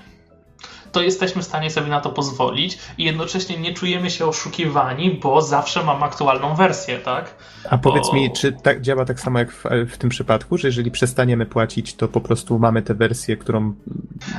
to 0.92 1.02
jesteśmy 1.02 1.42
w 1.42 1.46
stanie 1.46 1.72
sobie 1.72 1.88
na 1.88 2.02
to 2.02 2.10
pozwolić 2.10 2.80
i 2.98 3.04
jednocześnie 3.04 3.58
nie 3.58 3.74
czujemy 3.74 4.10
się 4.10 4.26
oszukiwani, 4.26 5.20
bo 5.24 5.42
zawsze 5.42 5.84
mam 5.84 6.04
aktualną 6.04 6.56
wersję, 6.56 7.00
tak? 7.00 7.36
A 7.70 7.78
powiedz 7.78 8.08
bo... 8.08 8.14
mi, 8.14 8.32
czy 8.32 8.52
tak 8.52 8.82
działa 8.82 9.06
tak 9.06 9.20
samo 9.20 9.40
jak 9.40 9.52
w, 9.52 9.64
w, 9.90 9.98
tym 9.98 10.10
przypadku, 10.10 10.58
że 10.58 10.68
jeżeli 10.68 10.92
przestaniemy 10.92 11.46
płacić, 11.46 11.96
to 11.96 12.08
po 12.08 12.22
prostu 12.22 12.60
mamy 12.60 12.82
tę 12.82 12.94
wersję, 12.94 13.38
którą. 13.38 13.74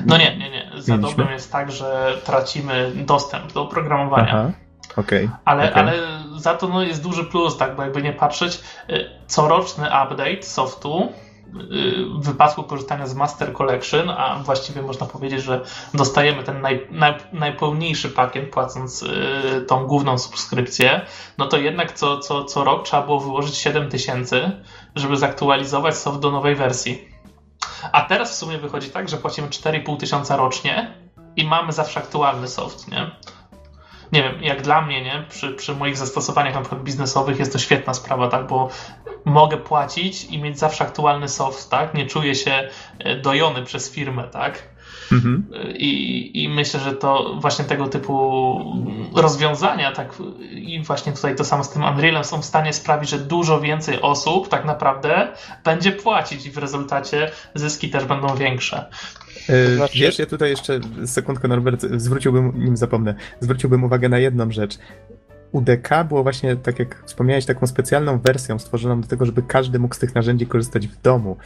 No 0.07 0.19
nie, 0.19 0.37
nie, 0.37 0.51
nie. 0.51 0.71
Z 0.79 0.91
Adobem 0.91 1.31
jest 1.31 1.53
tak, 1.53 1.73
że 1.73 2.19
tracimy 2.25 2.93
dostęp 2.95 3.53
do 3.53 3.63
oprogramowania. 3.63 4.29
Aha. 4.29 4.51
Okay, 4.97 5.31
ale, 5.45 5.71
okay. 5.71 5.83
ale 5.83 5.93
za 6.41 6.55
to 6.55 6.69
no, 6.69 6.83
jest 6.83 7.03
duży 7.03 7.25
plus, 7.25 7.57
tak, 7.57 7.77
bo 7.77 7.83
jakby 7.83 8.03
nie 8.03 8.13
patrzeć, 8.13 8.61
y, 8.91 9.11
coroczny 9.27 9.87
update 9.87 10.43
softu 10.43 11.03
y, 11.03 12.05
w 12.19 12.25
wypadku 12.25 12.63
korzystania 12.63 13.07
z 13.07 13.15
Master 13.15 13.53
Collection, 13.53 14.11
a 14.11 14.39
właściwie 14.45 14.83
można 14.83 15.07
powiedzieć, 15.07 15.43
że 15.43 15.65
dostajemy 15.95 16.43
ten 16.43 16.61
naj, 16.61 16.87
naj, 16.91 17.15
najpełniejszy 17.33 18.09
pakiet 18.09 18.51
płacąc 18.51 19.03
y, 19.03 19.65
tą 19.69 19.87
główną 19.87 20.19
subskrypcję, 20.19 21.01
no 21.39 21.47
to 21.47 21.57
jednak 21.57 21.93
co, 21.93 22.19
co, 22.19 22.45
co 22.45 22.65
rok 22.65 22.85
trzeba 22.85 23.03
było 23.03 23.21
wyłożyć 23.21 23.57
7 23.57 23.89
tysięcy, 23.89 24.51
żeby 24.95 25.17
zaktualizować 25.17 25.97
soft 25.97 26.21
do 26.21 26.31
nowej 26.31 26.55
wersji. 26.55 27.09
A 27.93 28.03
teraz 28.03 28.33
w 28.33 28.35
sumie 28.35 28.59
wychodzi 28.59 28.91
tak, 28.91 29.09
że 29.09 29.17
płacimy 29.17 29.49
4,5 29.49 29.97
tysiąca 29.97 30.37
rocznie 30.37 30.95
i 31.37 31.45
mamy 31.45 31.73
zawsze 31.73 32.01
aktualny 32.01 32.49
soft, 32.49 32.89
nie? 32.89 33.11
Nie 34.13 34.23
wiem, 34.23 34.43
jak 34.43 34.63
dla 34.63 34.83
mnie, 34.83 35.03
nie, 35.03 35.25
przy, 35.29 35.53
przy 35.53 35.75
moich 35.75 35.97
zastosowaniach 35.97 36.55
na 36.55 36.61
przykład 36.61 36.83
biznesowych 36.83 37.39
jest 37.39 37.53
to 37.53 37.59
świetna 37.59 37.95
sprawa, 37.95 38.29
tak, 38.29 38.47
bo 38.47 38.69
mogę 39.25 39.57
płacić 39.57 40.25
i 40.25 40.39
mieć 40.39 40.59
zawsze 40.59 40.85
aktualny 40.85 41.29
soft, 41.29 41.71
tak, 41.71 41.95
nie 41.95 42.07
czuję 42.07 42.35
się 42.35 42.69
e, 42.99 43.17
dojony 43.17 43.63
przez 43.63 43.91
firmę, 43.91 44.25
tak, 44.25 44.71
Mhm. 45.13 45.45
I, 45.75 46.31
I 46.43 46.49
myślę, 46.49 46.81
że 46.81 46.93
to 46.93 47.37
właśnie 47.41 47.65
tego 47.65 47.89
typu 47.89 48.61
rozwiązania, 49.15 49.93
tak? 49.93 50.15
I 50.51 50.83
właśnie 50.83 51.13
tutaj 51.13 51.37
to 51.37 51.45
samo 51.45 51.65
z 51.65 51.71
tym 51.71 51.85
Unrealem 51.85 52.25
są 52.25 52.43
w 52.43 52.45
stanie 52.45 52.73
sprawić, 52.73 53.11
że 53.11 53.19
dużo 53.19 53.61
więcej 53.61 54.01
osób 54.01 54.49
tak 54.49 54.65
naprawdę 54.65 55.29
będzie 55.65 55.93
płacić 55.93 56.47
i 56.47 56.51
w 56.51 56.59
rezultacie 56.59 57.31
zyski 57.55 57.91
też 57.91 58.05
będą 58.05 58.37
większe. 58.37 58.91
E, 59.51 59.77
znaczy... 59.77 59.99
Wiesz, 59.99 60.19
ja 60.19 60.27
tutaj 60.27 60.51
jeszcze 60.51 60.81
sekundkę 61.07 61.49
Norbert, 61.49 61.87
zwróciłbym, 61.97 62.65
nim 62.65 62.77
zapomnę, 62.77 63.15
zwróciłbym 63.41 63.85
uwagę 63.85 64.09
na 64.09 64.19
jedną 64.19 64.51
rzecz. 64.51 64.79
UDK 65.53 65.89
było 66.09 66.23
właśnie, 66.23 66.57
tak 66.57 66.79
jak 66.79 67.03
wspomniałeś, 67.07 67.47
taką 67.47 67.67
specjalną 67.67 68.19
wersją 68.19 68.59
stworzoną 68.59 69.01
do 69.01 69.09
tego, 69.09 69.27
żeby 69.27 69.43
każdy 69.43 69.79
mógł 69.79 69.95
z 69.95 69.99
tych 69.99 70.15
narzędzi 70.15 70.47
korzystać 70.47 70.89
w 70.89 71.01
domu. 71.01 71.37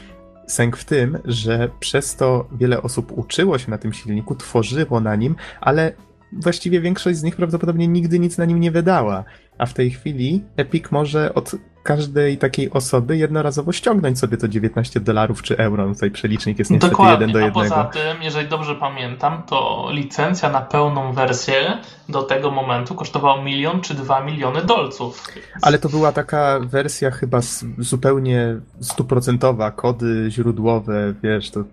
Sęk 0.46 0.76
w 0.76 0.84
tym, 0.84 1.18
że 1.24 1.68
przez 1.80 2.16
to 2.16 2.48
wiele 2.58 2.82
osób 2.82 3.12
uczyło 3.18 3.58
się 3.58 3.70
na 3.70 3.78
tym 3.78 3.92
silniku, 3.92 4.34
tworzyło 4.34 5.00
na 5.00 5.16
nim, 5.16 5.36
ale 5.60 5.92
właściwie 6.32 6.80
większość 6.80 7.18
z 7.18 7.22
nich 7.22 7.36
prawdopodobnie 7.36 7.88
nigdy 7.88 8.18
nic 8.18 8.38
na 8.38 8.44
nim 8.44 8.60
nie 8.60 8.70
wydała. 8.70 9.24
A 9.58 9.66
w 9.66 9.74
tej 9.74 9.90
chwili 9.90 10.44
Epic 10.56 10.84
może 10.90 11.34
od 11.34 11.56
każdej 11.84 12.38
takiej 12.38 12.70
osoby 12.70 13.16
jednorazowo 13.16 13.72
ściągnąć 13.72 14.18
sobie 14.18 14.36
to 14.36 14.48
19 14.48 15.00
dolarów 15.00 15.42
czy 15.42 15.58
euro. 15.58 15.86
No 15.86 15.94
tutaj 15.94 16.10
przelicznik 16.10 16.58
jest 16.58 16.70
niestety 16.70 16.90
Dokładnie. 16.90 17.12
jeden 17.12 17.32
do 17.32 17.38
jednego. 17.38 17.60
A 17.60 17.84
poza 17.84 17.84
tym, 17.84 18.22
jeżeli 18.22 18.48
dobrze 18.48 18.74
pamiętam, 18.74 19.42
to 19.42 19.88
licencja 19.90 20.50
na 20.50 20.60
pełną 20.60 21.12
wersję 21.12 21.78
do 22.08 22.22
tego 22.22 22.50
momentu 22.50 22.94
kosztowała 22.94 23.42
milion 23.42 23.80
czy 23.80 23.94
dwa 23.94 24.24
miliony 24.24 24.62
dolców. 24.62 25.26
Ale 25.62 25.78
to 25.78 25.88
była 25.88 26.12
taka 26.12 26.60
wersja 26.60 27.10
chyba 27.10 27.40
zupełnie 27.78 28.56
stuprocentowa, 28.80 29.70
kody 29.70 30.26
źródłowe, 30.30 31.14
wiesz, 31.22 31.50
to 31.50 31.64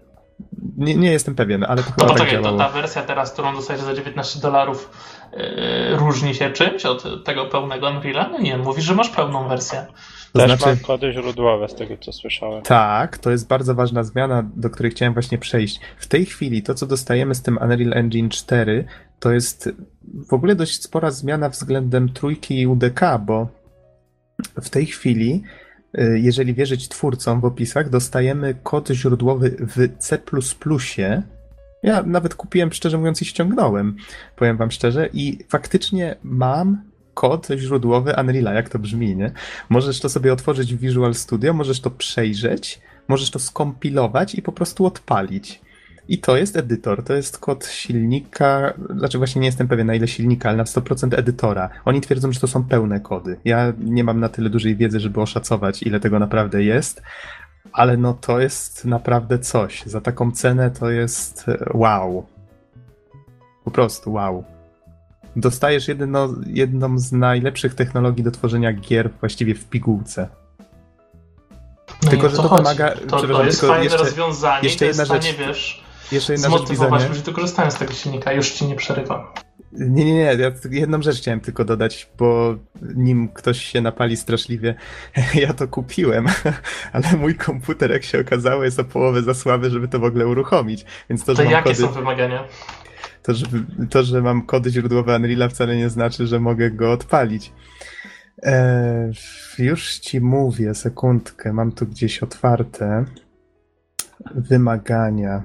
nie, 0.78 0.96
nie 0.96 1.12
jestem 1.12 1.36
pewien, 1.36 1.64
ale 1.64 1.84
to 1.84 1.92
chyba 1.92 2.08
no, 2.08 2.16
tak 2.16 2.42
to 2.44 2.58
ta 2.58 2.70
wersja 2.70 3.02
teraz, 3.02 3.34
którą 3.34 3.56
dostajesz 3.56 3.82
za 3.82 3.94
19 3.94 4.40
dolarów 4.40 4.90
yy, 5.34 5.98
różni 5.98 6.36
się 6.36 6.50
czymś 6.50 6.86
od 6.86 7.26
tego 7.26 7.46
pełnego 7.46 7.88
Unreal'a? 7.88 8.32
No 8.32 8.40
nie, 8.40 8.58
mówisz, 8.58 8.86
że 8.86 8.96
masz 8.96 9.10
pełną 9.10 9.48
wersję. 9.48 9.86
To 10.34 10.40
Też 10.40 10.52
znaczy, 10.52 10.80
ma 10.82 10.88
kody 10.88 11.14
źródłowe 11.14 11.70
z 11.70 11.76
tego, 11.76 11.98
co 11.98 12.14
słyszałem. 12.14 12.62
Tak, 12.62 13.18
to 13.18 13.32
jest 13.32 13.48
bardzo 13.48 13.76
ważna 13.76 14.04
zmiana, 14.04 14.44
do 14.56 14.70
której 14.70 14.92
chciałem 14.92 15.14
właśnie 15.14 15.38
przejść. 15.38 15.80
W 15.98 16.08
tej 16.08 16.26
chwili 16.26 16.64
to, 16.64 16.74
co 16.74 16.88
dostajemy 16.88 17.36
z 17.36 17.42
tym 17.42 17.58
Unreal 17.58 17.94
Engine 17.94 18.30
4, 18.30 18.86
to 19.20 19.32
jest 19.32 19.70
w 20.30 20.34
ogóle 20.34 20.56
dość 20.56 20.84
spora 20.84 21.12
zmiana 21.12 21.50
względem 21.50 22.10
trójki 22.10 22.62
i 22.62 22.68
UDK, 22.68 23.02
bo 23.20 23.48
w 24.62 24.70
tej 24.70 24.86
chwili 24.86 25.44
jeżeli 26.14 26.54
wierzyć 26.54 26.88
twórcom 26.88 27.42
w 27.42 27.46
opisach, 27.46 27.90
dostajemy 27.90 28.56
kod 28.64 28.90
źródłowy 28.90 29.56
w 29.60 29.98
C. 29.98 30.20
Ja 31.84 32.04
nawet 32.04 32.36
kupiłem, 32.36 32.74
szczerze 32.74 32.98
mówiąc, 32.98 33.22
i 33.22 33.26
ściągnąłem, 33.26 33.96
powiem 34.36 34.58
wam 34.58 34.72
szczerze, 34.72 35.10
i 35.14 35.40
faktycznie 35.50 36.16
mam 36.24 36.82
kod 37.14 37.48
źródłowy 37.58 38.12
Unreal'a, 38.12 38.54
jak 38.54 38.70
to 38.70 38.80
brzmi, 38.80 39.16
nie? 39.16 39.32
Możesz 39.70 40.00
to 40.00 40.10
sobie 40.10 40.34
otworzyć 40.34 40.76
w 40.76 40.80
Visual 40.80 41.14
Studio, 41.14 41.54
możesz 41.54 41.80
to 41.80 41.92
przejrzeć, 41.92 42.82
możesz 43.08 43.32
to 43.32 43.40
skompilować 43.40 44.36
i 44.36 44.42
po 44.42 44.52
prostu 44.52 44.86
odpalić. 44.86 45.62
I 46.08 46.20
to 46.20 46.38
jest 46.38 46.56
edytor, 46.58 47.04
to 47.04 47.14
jest 47.14 47.38
kod 47.38 47.66
silnika, 47.68 48.74
znaczy 48.98 49.18
właśnie 49.18 49.40
nie 49.42 49.48
jestem 49.48 49.68
pewien 49.68 49.88
na 49.88 49.96
ile 49.96 50.08
silnika, 50.08 50.50
ale 50.50 50.58
na 50.58 50.64
100% 50.64 51.20
edytora. 51.20 51.70
Oni 51.86 52.02
twierdzą, 52.02 52.32
że 52.32 52.40
to 52.40 52.48
są 52.48 52.64
pełne 52.64 53.00
kody. 53.00 53.38
Ja 53.46 53.74
nie 53.80 54.04
mam 54.04 54.20
na 54.20 54.30
tyle 54.30 54.50
dużej 54.50 54.76
wiedzy, 54.76 55.00
żeby 55.00 55.22
oszacować, 55.22 55.84
ile 55.84 56.00
tego 56.00 56.20
naprawdę 56.20 56.64
jest, 56.64 57.02
ale 57.74 57.98
no 57.98 58.14
to 58.14 58.40
jest 58.40 58.86
naprawdę 58.86 59.40
coś. 59.40 59.84
Za 59.86 60.02
taką 60.02 60.32
cenę 60.32 60.72
to 60.72 60.90
jest 60.90 61.50
e, 61.50 61.58
wow. 61.74 62.26
Po 63.64 63.72
prostu 63.72 64.14
wow. 64.14 64.44
Dostajesz 65.36 65.88
jedno, 65.88 66.30
jedną 66.48 67.00
z 67.00 67.12
najlepszych 67.12 67.76
technologii 67.76 68.24
do 68.24 68.32
tworzenia 68.32 68.74
gier 68.74 69.10
właściwie 69.20 69.56
w 69.56 69.66
pigułce. 69.66 70.28
No 72.04 72.10
Tylko, 72.10 72.30
że 72.30 72.38
to 72.38 72.44
to 72.44 72.50
To, 72.50 73.28
to 73.28 73.44
jest 73.44 73.60
tylko 73.60 73.74
fajne 73.74 73.84
jeszcze- 73.84 73.98
rozwiązanie 73.98 74.64
jeszcze 74.64 74.80
to 74.80 74.86
jedna 74.86 75.02
jest 75.02 75.12
w 75.12 75.16
rzecz. 75.16 75.34
stanie, 75.36 75.48
wiesz, 75.48 75.84
Jeszcze 76.12 76.34
jedna 76.34 76.48
zmotywować 76.48 77.10
ludzi 77.10 77.22
do 77.22 77.34
korzystania 77.34 77.72
z 77.72 77.78
tego 77.78 77.94
silnika. 77.94 78.34
Już 78.34 78.52
ci 78.52 78.66
nie 78.66 78.76
przerywam. 78.76 79.22
Nie, 79.72 80.06
nie, 80.06 80.14
nie, 80.14 80.20
ja 80.20 80.52
jedną 80.72 81.02
rzecz 81.02 81.18
chciałem 81.18 81.40
tylko 81.40 81.66
dodać, 81.66 82.10
bo 82.18 82.56
nim 82.96 83.30
ktoś 83.30 83.62
się 83.66 83.82
napali 83.82 84.18
straszliwie, 84.18 84.76
ja 85.34 85.54
to 85.54 85.68
kupiłem, 85.68 86.26
ale 86.94 87.18
mój 87.18 87.36
komputer, 87.36 87.92
jak 87.92 88.04
się 88.04 88.20
okazało, 88.20 88.64
jest 88.64 88.80
o 88.80 88.84
połowę 88.84 89.24
za 89.24 89.34
słaby, 89.34 89.70
żeby 89.70 89.88
to 89.88 90.00
w 90.00 90.04
ogóle 90.04 90.28
uruchomić. 90.28 90.86
Więc 91.10 91.26
to, 91.26 91.36
To 91.36 91.44
jakie 91.44 91.64
kody, 91.64 91.76
są 91.76 91.92
wymagania? 91.92 92.44
to, 93.24 93.34
że, 93.34 93.46
to, 93.90 94.04
że 94.04 94.22
mam 94.22 94.46
kody 94.46 94.70
źródłowe 94.70 95.14
Unreal'a 95.16 95.50
wcale 95.50 95.76
nie 95.76 95.90
znaczy, 95.90 96.28
że 96.28 96.40
mogę 96.40 96.72
go 96.72 96.92
odpalić. 96.92 97.54
Eee, 98.44 99.12
już 99.60 100.00
ci 100.00 100.22
mówię, 100.22 100.76
sekundkę, 100.76 101.54
mam 101.54 101.72
tu 101.72 101.88
gdzieś 101.88 102.24
otwarte. 102.24 103.06
Wymagania. 104.36 105.44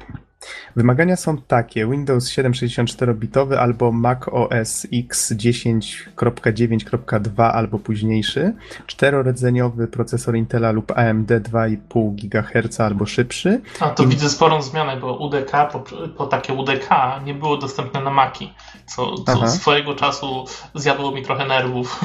Wymagania 0.76 1.16
są 1.16 1.36
takie: 1.38 1.86
Windows 1.86 2.28
7 2.28 2.52
64-bitowy 2.52 3.54
albo 3.54 3.92
Mac 3.92 4.28
OS 4.28 4.86
X 4.92 5.32
10.9.2 5.32 7.50
albo 7.50 7.78
późniejszy, 7.78 8.52
czterorodzeniowy 8.86 9.88
procesor 9.88 10.36
Intela 10.36 10.70
lub 10.72 10.92
AMD 10.98 11.30
2,5 11.30 12.14
GHz 12.14 12.80
albo 12.80 13.06
szybszy, 13.06 13.60
A 13.80 13.88
to 13.88 14.02
I- 14.02 14.06
widzę 14.06 14.30
sporą 14.30 14.62
zmianę, 14.62 14.96
bo 14.96 15.16
UDK, 15.18 15.50
po, 15.72 15.84
po 16.16 16.26
takie 16.26 16.52
UDK 16.52 16.88
nie 17.24 17.34
było 17.34 17.56
dostępne 17.56 18.00
na 18.00 18.10
Maki, 18.10 18.52
co, 18.86 19.14
co 19.14 19.48
swojego 19.48 19.94
czasu 19.94 20.44
zjadło 20.74 21.12
mi 21.12 21.22
trochę 21.22 21.46
nerwów. 21.46 22.00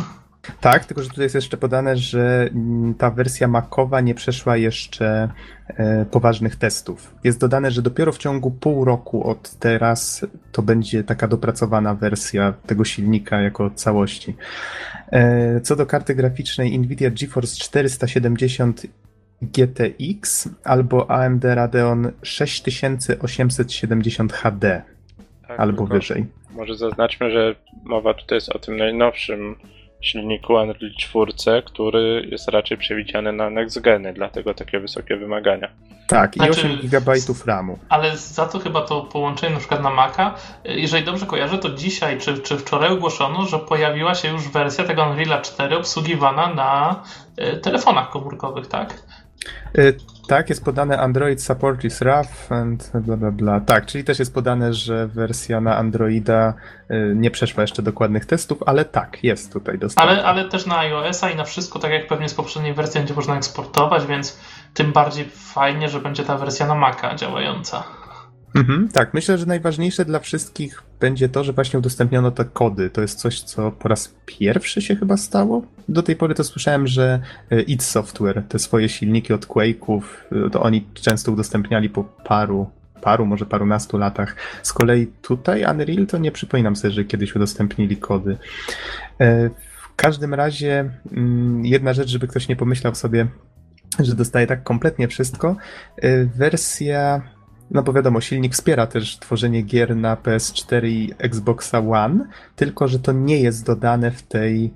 Tak, 0.62 0.86
tylko 0.86 1.04
że 1.04 1.10
tutaj 1.10 1.25
jest 1.25 1.36
jeszcze 1.36 1.58
podane, 1.58 1.97
że 1.97 2.49
mm, 2.54 2.93
ta 2.93 3.12
wersja 3.12 3.47
Macowa 3.47 4.01
nie 4.01 4.15
przeszła 4.15 4.58
jeszcze 4.58 5.30
e, 5.67 6.06
poważnych 6.06 6.56
testów. 6.56 7.15
Jest 7.23 7.39
dodane, 7.39 7.71
że 7.71 7.82
dopiero 7.82 8.12
w 8.12 8.17
ciągu 8.17 8.51
pół 8.51 8.86
roku 8.86 9.30
od 9.30 9.51
teraz 9.51 10.25
to 10.51 10.62
będzie 10.62 11.04
taka 11.04 11.27
dopracowana 11.27 11.95
wersja 11.95 12.54
tego 12.67 12.86
silnika 12.86 13.41
jako 13.41 13.69
całości. 13.69 14.36
E, 15.12 15.62
co 15.62 15.75
do 15.75 15.86
karty 15.86 16.15
graficznej 16.15 16.80
Nvidia 16.80 17.10
GeForce 17.10 17.58
470 17.58 18.88
GTX 19.41 20.49
albo 20.63 21.12
AMD 21.12 21.43
Radeon 21.43 22.12
6870 22.23 24.34
HD 24.34 24.82
Tak, 25.47 25.60
albo 25.60 25.86
wyżej. 25.86 26.25
Może 26.56 26.75
zaznaczmy, 26.75 27.32
że 27.32 27.56
mowa 27.84 28.13
tutaj 28.13 28.36
jest 28.36 28.49
o 28.49 28.60
tym 28.60 28.77
najnowszym 28.77 29.56
silniku 30.01 30.53
Unreal 30.53 30.91
4, 30.97 31.63
który 31.63 32.27
jest 32.31 32.47
raczej 32.47 32.77
przewidziany 32.77 33.33
na 33.33 33.49
next 33.49 33.81
geny, 33.81 34.13
dlatego 34.13 34.53
takie 34.53 34.79
wysokie 34.79 35.17
wymagania. 35.17 35.69
Tak, 36.07 36.35
i 36.35 36.39
Znaczy- 36.39 36.51
8 36.51 36.77
GB 36.83 37.13
RAMu. 37.45 37.79
Ale 37.89 38.17
za 38.17 38.45
to 38.45 38.59
chyba 38.59 38.81
to 38.81 39.01
połączenie 39.01 39.53
na 39.53 39.59
przykład 39.59 39.83
na 39.83 39.89
Maca, 39.89 40.33
jeżeli 40.65 41.05
dobrze 41.05 41.25
kojarzę, 41.25 41.57
to 41.57 41.69
dzisiaj 41.69 42.17
czy, 42.17 42.39
czy 42.39 42.57
wczoraj 42.57 42.91
ogłoszono, 42.91 43.45
że 43.45 43.59
pojawiła 43.59 44.15
się 44.15 44.27
już 44.27 44.47
wersja 44.47 44.83
tego 44.83 45.01
Unreal'a 45.01 45.41
4 45.41 45.77
obsługiwana 45.77 46.53
na 46.53 47.03
e, 47.37 47.57
telefonach 47.57 48.09
komórkowych, 48.09 48.67
tak? 48.67 49.03
Y, 49.77 49.97
Tak, 50.31 50.49
jest 50.49 50.65
podane 50.65 50.97
Android 50.97 51.43
support 51.43 51.83
is 51.83 52.01
rough 52.01 52.51
and 52.51 52.91
bla 52.93 53.17
bla 53.17 53.31
bla. 53.31 53.59
Tak, 53.59 53.85
czyli 53.85 54.03
też 54.03 54.19
jest 54.19 54.33
podane, 54.33 54.73
że 54.73 55.07
wersja 55.07 55.61
na 55.61 55.77
Androida 55.77 56.53
y, 56.91 57.13
nie 57.15 57.31
przeszła 57.31 57.63
jeszcze 57.63 57.81
dokładnych 57.81 58.25
testów, 58.25 58.63
ale 58.65 58.85
tak, 58.85 59.23
jest 59.23 59.53
tutaj 59.53 59.79
dostępna. 59.79 60.11
Ale, 60.11 60.23
ale 60.23 60.49
też 60.49 60.65
na 60.65 60.79
iOS-a 60.79 61.29
i 61.29 61.35
na 61.35 61.43
wszystko, 61.43 61.79
tak 61.79 61.91
jak 61.91 62.07
pewnie 62.07 62.29
z 62.29 62.33
poprzedniej 62.33 62.73
wersji 62.73 62.99
będzie 62.99 63.13
można 63.13 63.37
eksportować, 63.37 64.05
więc 64.05 64.39
tym 64.73 64.91
bardziej 64.91 65.25
fajnie, 65.29 65.89
że 65.89 65.99
będzie 65.99 66.23
ta 66.23 66.37
wersja 66.37 66.67
na 66.67 66.75
Maca 66.75 67.15
działająca. 67.15 67.83
Mhm, 68.55 68.89
tak, 68.89 69.13
myślę, 69.13 69.37
że 69.37 69.45
najważniejsze 69.45 70.05
dla 70.05 70.19
wszystkich 70.19 70.83
będzie 70.99 71.29
to, 71.29 71.43
że 71.43 71.53
właśnie 71.53 71.79
udostępniono 71.79 72.31
te 72.31 72.45
kody. 72.45 72.89
To 72.89 73.01
jest 73.01 73.19
coś, 73.19 73.41
co 73.41 73.71
po 73.71 73.87
raz 73.89 74.15
pierwszy 74.25 74.81
się 74.81 74.95
chyba 74.95 75.17
stało. 75.17 75.61
Do 75.89 76.03
tej 76.03 76.15
pory 76.15 76.35
to 76.35 76.43
słyszałem, 76.43 76.87
że 76.87 77.19
y, 77.51 77.61
id 77.61 77.83
Software, 77.83 78.43
te 78.49 78.59
swoje 78.59 78.89
silniki 78.89 79.33
od 79.33 79.45
Quake'ów, 79.47 80.01
y, 80.47 80.49
to 80.49 80.61
oni 80.61 80.87
często 80.93 81.31
udostępniali 81.31 81.89
po 81.89 82.03
paru, 82.03 82.69
paru, 83.01 83.25
może 83.25 83.45
parunastu 83.45 83.97
latach. 83.97 84.35
Z 84.63 84.73
kolei 84.73 85.07
tutaj 85.21 85.65
Unreal 85.71 86.07
to 86.07 86.17
nie 86.17 86.31
przypominam 86.31 86.75
sobie, 86.75 86.93
że 86.93 87.03
kiedyś 87.03 87.35
udostępnili 87.35 87.97
kody. 87.97 88.37
E, 89.19 89.49
W 89.91 89.95
każdym 89.95 90.33
razie 90.33 90.89
mm, 91.11 91.65
jedna 91.65 91.93
rzecz, 91.93 92.09
żeby 92.09 92.27
ktoś 92.27 92.47
nie 92.47 92.55
pomyślał 92.55 92.95
sobie, 92.95 93.27
że 93.99 94.15
dostaje 94.15 94.47
tak 94.47 94.63
kompletnie 94.63 95.07
wszystko. 95.07 95.55
Wersja 96.35 97.21
no 97.71 97.84
bo 97.84 97.93
wiadomo, 97.93 98.21
silnik 98.21 98.53
wspiera 98.53 98.88
też 98.88 99.17
tworzenie 99.17 99.62
gier 99.62 99.95
na 99.95 100.15
PS4 100.15 100.88
i 100.88 101.13
Xboxa 101.17 101.79
One, 101.79 102.27
tylko 102.55 102.88
że 102.88 102.99
to 102.99 103.12
nie 103.12 103.39
jest 103.41 103.65
dodane 103.65 104.12
w 104.12 104.23
tej, 104.23 104.73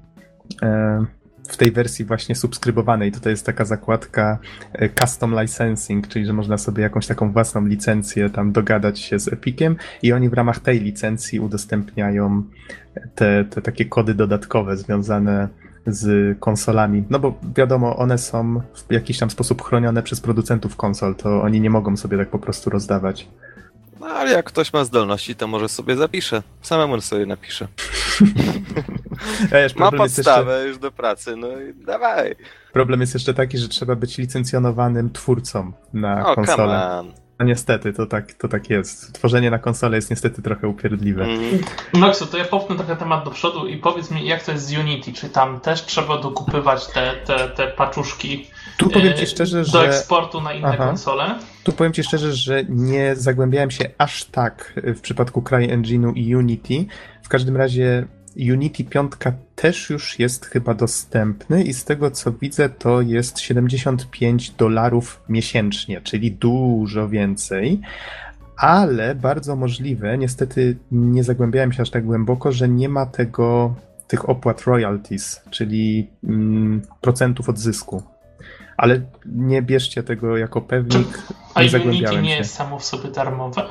e, 0.62 1.06
w 1.48 1.58
tej 1.58 1.72
wersji 1.72 2.06
właśnie 2.06 2.36
subskrybowanej. 2.36 3.12
Tutaj 3.12 3.34
jest 3.34 3.46
taka 3.46 3.66
zakładka 3.66 4.38
e, 4.74 4.90
Custom 4.90 5.42
Licensing, 5.42 6.08
czyli 6.08 6.26
że 6.26 6.34
można 6.34 6.58
sobie 6.58 6.84
jakąś 6.84 7.08
taką 7.08 7.32
własną 7.32 7.66
licencję 7.66 8.30
tam 8.30 8.52
dogadać 8.52 9.00
się 9.00 9.20
z 9.20 9.34
Epiciem 9.34 9.76
i 10.02 10.14
oni 10.14 10.30
w 10.30 10.34
ramach 10.34 10.60
tej 10.60 10.80
licencji 10.80 11.40
udostępniają 11.40 12.44
te, 13.16 13.46
te 13.46 13.62
takie 13.62 13.86
kody 13.86 14.14
dodatkowe 14.14 14.78
związane 14.78 15.48
z 15.88 16.40
konsolami. 16.40 17.04
No 17.10 17.20
bo 17.20 17.34
wiadomo, 17.56 17.98
one 17.98 18.18
są 18.18 18.62
w 18.90 18.94
jakiś 18.94 19.20
tam 19.20 19.30
sposób 19.30 19.64
chronione 19.64 20.04
przez 20.04 20.22
producentów 20.22 20.76
konsol, 20.76 21.16
to 21.16 21.42
oni 21.42 21.62
nie 21.62 21.70
mogą 21.70 21.98
sobie 21.98 22.18
tak 22.18 22.30
po 22.30 22.40
prostu 22.40 22.70
rozdawać. 22.70 23.28
No 24.00 24.06
ale 24.08 24.32
jak 24.32 24.46
ktoś 24.46 24.74
ma 24.74 24.84
zdolności, 24.84 25.36
to 25.36 25.48
może 25.48 25.70
sobie 25.70 25.96
zapisze. 25.96 26.44
Samemu 26.62 27.02
sobie 27.02 27.26
napisze. 27.26 27.68
Wiesz, 29.52 29.76
Ma 29.76 29.86
jest 29.86 29.94
jeszcze, 29.94 29.98
podstawę 29.98 30.66
już 30.68 30.78
do 30.78 30.92
pracy, 30.92 31.36
no 31.36 31.48
i 31.48 31.74
dawaj. 31.86 32.36
problem 32.74 33.02
jest 33.02 33.14
jeszcze 33.14 33.34
taki, 33.34 33.58
że 33.58 33.68
trzeba 33.68 33.96
być 33.96 34.18
licencjonowanym 34.18 35.10
twórcą 35.10 35.72
na 35.94 36.28
O, 36.28 36.36
konsolę. 36.36 36.58
come 36.74 36.92
on. 37.00 37.25
No 37.40 37.46
niestety, 37.46 37.94
to 37.94 38.06
tak, 38.06 38.34
to 38.34 38.48
tak 38.48 38.70
jest. 38.70 39.14
Tworzenie 39.14 39.52
na 39.52 39.60
konsolę 39.60 39.96
jest 39.96 40.10
niestety 40.10 40.42
trochę 40.42 40.68
upierdliwe. 40.68 41.24
Mm. 41.24 41.60
Maxu, 41.94 42.26
to 42.26 42.38
ja 42.38 42.46
popchnę 42.46 42.76
trochę 42.76 42.96
temat 42.96 43.26
do 43.26 43.32
przodu 43.32 43.68
i 43.68 43.78
powiedz 43.78 44.12
mi, 44.12 44.26
jak 44.26 44.44
to 44.44 44.52
jest 44.52 44.68
z 44.68 44.78
Unity? 44.78 45.14
Czy 45.14 45.30
tam 45.30 45.60
też 45.60 45.86
trzeba 45.86 46.18
dokupywać 46.18 46.88
te, 46.88 47.14
te, 47.26 47.50
te 47.50 47.68
paczuszki 47.68 48.48
Tu 48.78 48.90
powiem 48.90 49.14
e, 49.14 49.16
ci 49.16 49.28
szczerze, 49.28 49.58
do 49.58 49.66
że 49.66 49.88
eksportu 49.88 50.42
na 50.42 50.54
inne 50.54 50.68
Aha. 50.68 50.86
konsole? 50.88 51.40
tu 51.64 51.72
powiem 51.72 51.94
ci 51.94 52.04
szczerze, 52.04 52.34
że 52.34 52.64
nie 52.70 53.16
zagłębiałem 53.16 53.72
się 53.72 53.90
aż 53.98 54.24
tak 54.24 54.74
w 54.76 55.02
przypadku 55.02 55.42
CryEngine'u 55.42 56.12
i 56.16 56.36
Unity. 56.36 56.86
W 57.24 57.30
każdym 57.30 57.58
razie 57.58 58.08
Unity 58.38 58.84
5 58.84 59.12
też 59.56 59.90
już 59.90 60.20
jest 60.20 60.46
chyba 60.46 60.74
dostępny 60.74 61.64
i 61.64 61.74
z 61.74 61.86
tego 61.86 62.12
co 62.12 62.32
widzę 62.32 62.70
to 62.70 63.02
jest 63.02 63.40
75 63.40 64.52
dolarów 64.52 65.22
miesięcznie, 65.30 66.02
czyli 66.02 66.32
dużo 66.32 67.10
więcej. 67.10 67.82
Ale 68.58 69.16
bardzo 69.16 69.56
możliwe, 69.56 70.18
niestety 70.18 70.78
nie 70.92 71.24
zagłębiałem 71.24 71.74
się 71.74 71.82
aż 71.82 71.90
tak 71.90 72.06
głęboko, 72.06 72.52
że 72.52 72.70
nie 72.70 72.90
ma 72.90 73.06
tego, 73.06 73.76
tych 74.08 74.30
opłat 74.30 74.62
royalties, 74.62 75.42
czyli 75.50 76.08
mm, 76.24 76.82
procentów 77.02 77.50
od 77.50 77.60
zysku. 77.60 78.04
Ale 78.78 79.02
nie 79.26 79.62
bierzcie 79.62 80.04
tego 80.04 80.38
jako 80.38 80.62
pewnik. 80.62 81.22
A 81.54 81.62
Unity 81.62 82.22
nie 82.22 82.38
jest 82.38 82.54
samo 82.54 82.80
w 82.80 82.86
sobie 82.86 83.12
darmowe? 83.12 83.62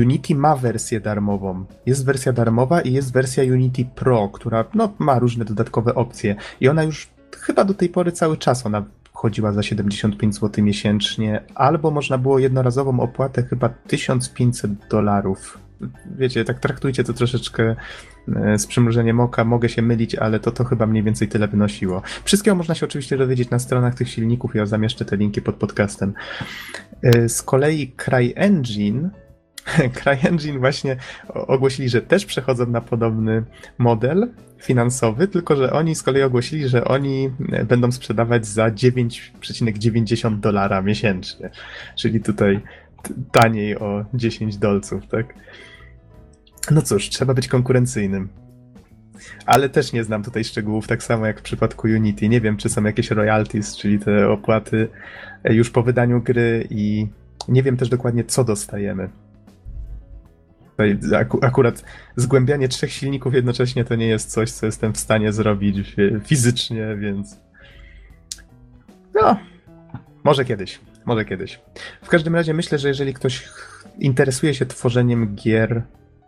Unity 0.00 0.34
ma 0.34 0.56
wersję 0.56 1.00
darmową. 1.00 1.64
Jest 1.86 2.04
wersja 2.04 2.32
darmowa 2.32 2.80
i 2.80 2.92
jest 2.92 3.12
wersja 3.12 3.44
Unity 3.44 3.84
Pro, 3.94 4.28
która 4.28 4.64
no, 4.74 4.92
ma 4.98 5.18
różne 5.18 5.44
dodatkowe 5.44 5.94
opcje. 5.94 6.36
I 6.60 6.68
ona 6.68 6.82
już 6.82 7.08
chyba 7.40 7.64
do 7.64 7.74
tej 7.74 7.88
pory 7.88 8.12
cały 8.12 8.36
czas 8.36 8.66
ona 8.66 8.84
chodziła 9.12 9.52
za 9.52 9.62
75 9.62 10.34
zł 10.34 10.64
miesięcznie, 10.64 11.42
albo 11.54 11.90
można 11.90 12.18
było 12.18 12.38
jednorazową 12.38 13.00
opłatę 13.00 13.42
chyba 13.42 13.68
1500 13.68 14.70
dolarów. 14.90 15.58
Wiecie, 16.18 16.44
tak 16.44 16.60
traktujcie 16.60 17.04
to 17.04 17.12
troszeczkę 17.12 17.76
e, 18.36 18.58
z 18.58 18.66
przymrużeniem 18.66 19.20
oka, 19.20 19.44
mogę 19.44 19.68
się 19.68 19.82
mylić, 19.82 20.14
ale 20.14 20.40
to, 20.40 20.52
to 20.52 20.64
chyba 20.64 20.86
mniej 20.86 21.02
więcej 21.02 21.28
tyle 21.28 21.48
wynosiło. 21.48 22.02
Wszystkiego 22.24 22.54
można 22.54 22.74
się 22.74 22.86
oczywiście 22.86 23.16
dowiedzieć 23.16 23.50
na 23.50 23.58
stronach 23.58 23.94
tych 23.94 24.08
silników, 24.08 24.54
ja 24.54 24.66
zamieszczę 24.66 25.04
te 25.04 25.16
linki 25.16 25.42
pod 25.42 25.54
podcastem. 25.54 26.14
E, 27.02 27.28
Z 27.28 27.42
kolei 27.42 27.94
CryEngine 28.04 29.10
CryEngine 29.94 30.58
właśnie 30.58 30.96
ogłosili, 31.34 31.88
że 31.88 32.02
też 32.02 32.26
przechodzą 32.26 32.66
na 32.66 32.80
podobny 32.80 33.42
model 33.78 34.28
finansowy, 34.58 35.28
tylko 35.28 35.56
że 35.56 35.72
oni 35.72 35.94
z 35.94 36.02
kolei 36.02 36.22
ogłosili, 36.22 36.68
że 36.68 36.84
oni 36.84 37.30
będą 37.68 37.92
sprzedawać 37.92 38.46
za 38.46 38.68
9,90 38.68 40.40
dolara 40.40 40.82
miesięcznie. 40.82 41.50
Czyli 41.96 42.20
tutaj 42.20 42.60
taniej 43.32 43.78
o 43.78 44.04
10 44.14 44.56
dolców, 44.56 45.06
tak? 45.06 45.34
No 46.70 46.82
cóż, 46.82 47.08
trzeba 47.08 47.34
być 47.34 47.48
konkurencyjnym. 47.48 48.28
Ale 49.46 49.68
też 49.68 49.92
nie 49.92 50.04
znam 50.04 50.22
tutaj 50.22 50.44
szczegółów, 50.44 50.86
tak 50.86 51.02
samo 51.02 51.26
jak 51.26 51.40
w 51.40 51.42
przypadku 51.42 51.88
Unity. 51.88 52.28
Nie 52.28 52.40
wiem, 52.40 52.56
czy 52.56 52.68
są 52.68 52.84
jakieś 52.84 53.10
royalties, 53.10 53.76
czyli 53.76 53.98
te 53.98 54.30
opłaty 54.30 54.88
już 55.44 55.70
po 55.70 55.82
wydaniu 55.82 56.20
gry 56.20 56.66
i 56.70 57.06
nie 57.48 57.62
wiem 57.62 57.76
też 57.76 57.88
dokładnie, 57.88 58.24
co 58.24 58.44
dostajemy. 58.44 59.08
Akurat 61.42 61.84
zgłębianie 62.16 62.68
trzech 62.68 62.92
silników 62.92 63.34
jednocześnie 63.34 63.84
to 63.84 63.94
nie 63.94 64.06
jest 64.06 64.30
coś, 64.30 64.50
co 64.50 64.66
jestem 64.66 64.92
w 64.92 64.98
stanie 64.98 65.32
zrobić 65.32 65.96
fizycznie, 66.24 66.96
więc. 66.96 67.40
No, 69.14 69.36
może 70.24 70.44
kiedyś. 70.44 70.80
Może 71.04 71.24
kiedyś. 71.24 71.60
W 72.02 72.08
każdym 72.08 72.34
razie 72.34 72.54
myślę, 72.54 72.78
że 72.78 72.88
jeżeli 72.88 73.14
ktoś 73.14 73.48
interesuje 73.98 74.54
się 74.54 74.66
tworzeniem 74.66 75.34
gier 75.34 75.82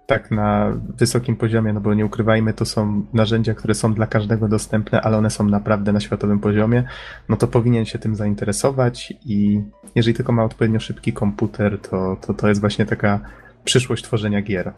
tak 0.07 0.31
na 0.31 0.73
wysokim 0.97 1.37
poziomie, 1.37 1.73
no 1.73 1.81
bo 1.81 1.95
nie 1.95 2.07
ukrywajmy, 2.07 2.53
to 2.53 2.65
są 2.65 3.07
narzędzia, 3.13 3.55
które 3.55 3.75
są 3.75 3.95
dla 3.95 4.07
każdego 4.07 4.49
dostępne, 4.49 5.01
ale 5.01 5.17
one 5.17 5.31
są 5.31 5.45
naprawdę 5.45 5.93
na 5.93 6.01
światowym 6.01 6.41
poziomie, 6.41 6.85
no 7.29 7.37
to 7.37 7.47
powinien 7.47 7.85
się 7.85 7.99
tym 7.99 8.17
zainteresować 8.17 9.15
i 9.25 9.63
jeżeli 9.95 10.15
tylko 10.15 10.33
ma 10.33 10.45
odpowiednio 10.45 10.81
szybki 10.81 11.13
komputer, 11.13 11.81
to, 11.81 12.17
to, 12.27 12.35
to 12.35 12.49
jest 12.49 12.61
właśnie 12.61 12.87
taka 12.87 13.21
przyszłość 13.67 14.05
tworzenia 14.05 14.43
gier. 14.43 14.73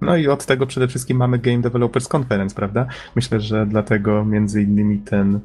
No 0.00 0.16
i 0.16 0.28
od 0.28 0.46
tego 0.46 0.66
przede 0.66 0.88
wszystkim 0.88 1.16
mamy 1.16 1.38
Game 1.38 1.58
Developers 1.58 2.14
Conference, 2.14 2.54
prawda? 2.54 2.86
Myślę, 3.16 3.40
że 3.40 3.66
dlatego 3.66 4.24
między 4.24 4.62
innymi 4.62 4.98
ten, 4.98 5.40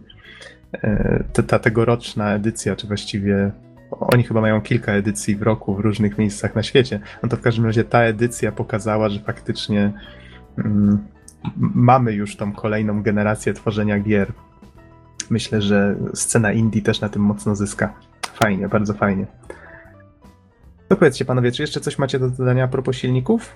e, 0.74 1.24
ta 1.48 1.60
tegoroczna 1.60 2.34
edycja, 2.34 2.76
czy 2.76 2.88
właściwie 2.88 3.52
oni 3.92 4.24
chyba 4.24 4.42
mają 4.42 4.62
kilka 4.62 4.92
edycji 4.92 5.36
w 5.36 5.42
roku 5.42 5.76
w 5.76 5.80
różnych 5.80 6.18
miejscach 6.18 6.56
na 6.56 6.64
świecie. 6.64 7.00
No 7.24 7.30
to 7.30 7.38
w 7.38 7.42
każdym 7.42 7.66
razie 7.66 7.84
ta 7.84 8.02
edycja 8.02 8.52
pokazała, 8.52 9.10
że 9.10 9.20
faktycznie 9.20 9.94
mm, 10.58 10.98
mamy 11.76 12.14
już 12.14 12.36
tą 12.36 12.54
kolejną 12.54 13.04
generację 13.04 13.54
tworzenia 13.54 14.00
gier. 14.00 14.32
Myślę, 15.30 15.62
że 15.62 15.96
scena 16.14 16.52
indie 16.52 16.82
też 16.82 17.02
na 17.02 17.10
tym 17.10 17.22
mocno 17.22 17.56
zyska. 17.56 17.94
Fajnie, 18.34 18.68
bardzo 18.68 18.94
fajnie. 18.94 19.26
To 20.88 20.96
powiedzcie 20.96 21.26
panowie, 21.26 21.52
czy 21.52 21.64
jeszcze 21.64 21.80
coś 21.80 21.98
macie 21.98 22.20
do 22.20 22.30
dodania 22.30 22.64
a 22.64 22.68
propos 22.68 22.96
silników? 22.96 23.56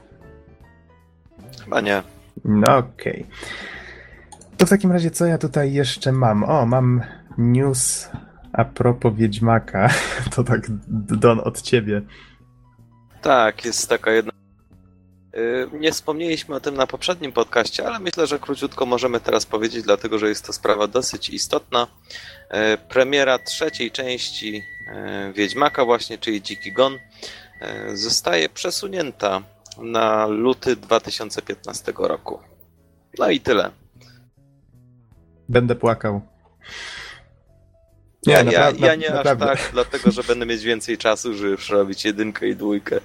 Chyba 1.64 1.82
nie. 1.82 2.04
No 2.46 2.78
okej. 2.78 3.26
Okay. 3.26 4.58
To 4.58 4.66
w 4.66 4.70
takim 4.70 4.92
razie 4.92 5.12
co 5.12 5.26
ja 5.26 5.38
tutaj 5.38 5.74
jeszcze 5.74 6.12
mam? 6.12 6.44
O, 6.44 6.66
mam 6.66 7.02
news 7.38 8.10
a 8.54 8.66
propos 8.66 9.14
Wiedźmaka. 9.16 9.90
To 10.36 10.44
tak 10.44 10.62
Don 10.88 11.40
od 11.40 11.62
ciebie. 11.62 12.02
Tak, 13.22 13.66
jest 13.66 13.90
taka 13.90 14.12
jedna. 14.12 14.41
Y, 15.38 15.70
nie 15.80 15.92
wspomnieliśmy 15.92 16.56
o 16.56 16.60
tym 16.60 16.76
na 16.76 16.88
poprzednim 16.88 17.32
podcaście, 17.32 17.88
ale 17.88 18.00
myślę, 18.00 18.28
że 18.28 18.40
króciutko 18.40 18.86
możemy 18.86 19.20
teraz 19.20 19.46
powiedzieć, 19.46 19.84
dlatego 19.84 20.20
że 20.20 20.30
jest 20.30 20.46
to 20.46 20.54
sprawa 20.54 20.88
dosyć 20.88 21.30
istotna. 21.30 21.88
Y, 22.74 22.78
premiera 22.78 23.40
trzeciej 23.40 23.92
części 23.92 24.64
y, 25.30 25.34
Wiedźmaka, 25.34 25.86
właśnie, 25.86 26.18
czyli 26.18 26.42
Dziki 26.42 26.74
Gon, 26.74 26.98
zostaje 27.94 28.50
przesunięta 28.50 29.42
na 29.78 30.28
luty 30.28 30.76
2015 30.76 31.94
roku. 31.98 32.40
No 33.20 33.30
i 33.30 33.40
tyle. 33.40 33.72
Będę 35.50 35.76
płakał. 35.76 36.22
Nie, 38.28 38.34
ja, 38.34 38.44
naprawdę, 38.44 38.88
ja 38.88 38.96
nie 38.96 39.10
naprawdę. 39.10 39.52
aż 39.52 39.62
tak, 39.62 39.72
dlatego 39.74 40.12
że 40.12 40.24
będę 40.24 40.46
mieć 40.46 40.64
więcej 40.64 40.98
czasu, 40.98 41.34
żeby 41.34 41.50
już 41.50 41.70
robić 41.70 42.06
jedynkę 42.06 42.48
i 42.48 42.56
dwójkę, 42.56 43.00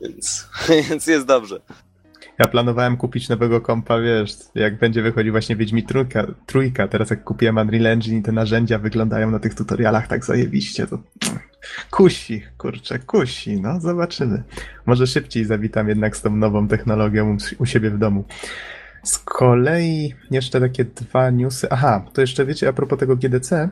więc, 0.00 0.48
więc 0.90 1.06
jest 1.06 1.26
dobrze. 1.26 1.60
Ja 2.38 2.48
planowałem 2.48 2.96
kupić 2.96 3.28
nowego 3.28 3.60
kompa, 3.60 4.00
wiesz, 4.00 4.36
jak 4.54 4.78
będzie 4.78 5.02
wychodził 5.02 5.32
właśnie 5.32 5.56
Wiedźmi 5.56 5.82
trójka, 5.82 6.26
trójka. 6.46 6.88
Teraz 6.88 7.10
jak 7.10 7.24
kupiłem 7.24 7.56
Unreal 7.56 7.86
Engine 7.86 8.18
i 8.18 8.22
te 8.22 8.32
narzędzia 8.32 8.78
wyglądają 8.78 9.30
na 9.30 9.38
tych 9.38 9.54
tutorialach 9.54 10.06
tak 10.06 10.24
zajebiście, 10.24 10.86
to 10.86 10.98
kusi, 11.90 12.42
kurczę, 12.58 12.98
kusi, 12.98 13.60
no 13.60 13.80
zobaczymy. 13.80 14.42
Może 14.86 15.06
szybciej 15.06 15.44
zawitam 15.44 15.88
jednak 15.88 16.16
z 16.16 16.22
tą 16.22 16.36
nową 16.36 16.68
technologią 16.68 17.36
u 17.58 17.66
siebie 17.66 17.90
w 17.90 17.98
domu. 17.98 18.24
Z 19.02 19.18
kolei 19.18 20.14
jeszcze 20.30 20.60
takie 20.60 20.84
dwa 20.84 21.30
newsy. 21.30 21.66
Aha, 21.70 22.04
to 22.12 22.20
jeszcze 22.20 22.46
wiecie, 22.46 22.68
a 22.68 22.72
propos 22.72 22.98
tego 22.98 23.16
GDC, 23.16 23.68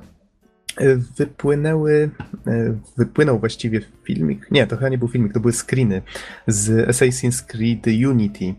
wypłynęły, 1.17 2.11
e, 2.47 2.79
wypłynął 2.97 3.39
właściwie 3.39 3.81
filmik, 4.05 4.51
nie, 4.51 4.67
to 4.67 4.77
chyba 4.77 4.89
nie 4.89 4.99
był 4.99 5.09
filmik, 5.09 5.33
to 5.33 5.41
były 5.41 5.53
screeny 5.53 6.03
z 6.47 6.89
Assassin's 6.89 7.47
Creed 7.47 7.87
Unity. 7.87 8.55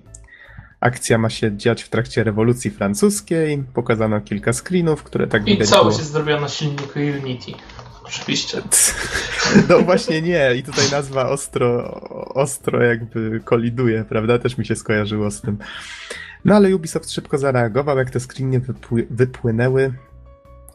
Akcja 0.79 1.17
ma 1.17 1.29
się 1.29 1.57
dziać 1.57 1.83
w 1.83 1.89
trakcie 1.89 2.23
rewolucji 2.23 2.71
francuskiej, 2.71 3.63
pokazano 3.73 4.21
kilka 4.21 4.53
screenów, 4.53 5.03
które 5.03 5.27
tak 5.27 5.47
I 5.47 5.51
widać 5.51 5.69
całość 5.69 5.87
było... 5.87 5.99
jest 5.99 6.11
zrobiona 6.11 6.41
na 6.41 6.49
silniku 6.49 6.99
Unity. 7.23 7.51
Oczywiście. 8.05 8.61
No 9.69 9.79
właśnie 9.79 10.21
nie, 10.21 10.55
i 10.55 10.63
tutaj 10.63 10.91
nazwa 10.91 11.29
ostro, 11.29 11.93
ostro 12.33 12.83
jakby 12.83 13.41
koliduje, 13.45 14.05
prawda? 14.09 14.39
Też 14.39 14.57
mi 14.57 14.65
się 14.65 14.75
skojarzyło 14.75 15.31
z 15.31 15.41
tym. 15.41 15.57
No 16.45 16.55
ale 16.55 16.75
Ubisoft 16.75 17.11
szybko 17.11 17.37
zareagował, 17.37 17.97
jak 17.97 18.09
te 18.09 18.19
screeny 18.19 18.59
wypły 18.59 19.07
wypłynęły 19.09 19.93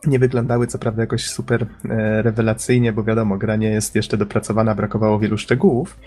nie 0.07 0.19
wyglądały 0.19 0.67
co 0.67 0.79
prawda 0.79 1.03
jakoś 1.03 1.27
super 1.27 1.63
e, 1.63 2.23
rewelacyjnie, 2.23 2.93
bo 2.93 3.05
wiadomo, 3.05 3.39
gra 3.39 3.57
nie 3.57 3.71
jest 3.71 3.95
jeszcze 3.95 4.17
dopracowana, 4.17 4.75
brakowało 4.75 5.19
wielu 5.19 5.39
szczegółów, 5.39 5.99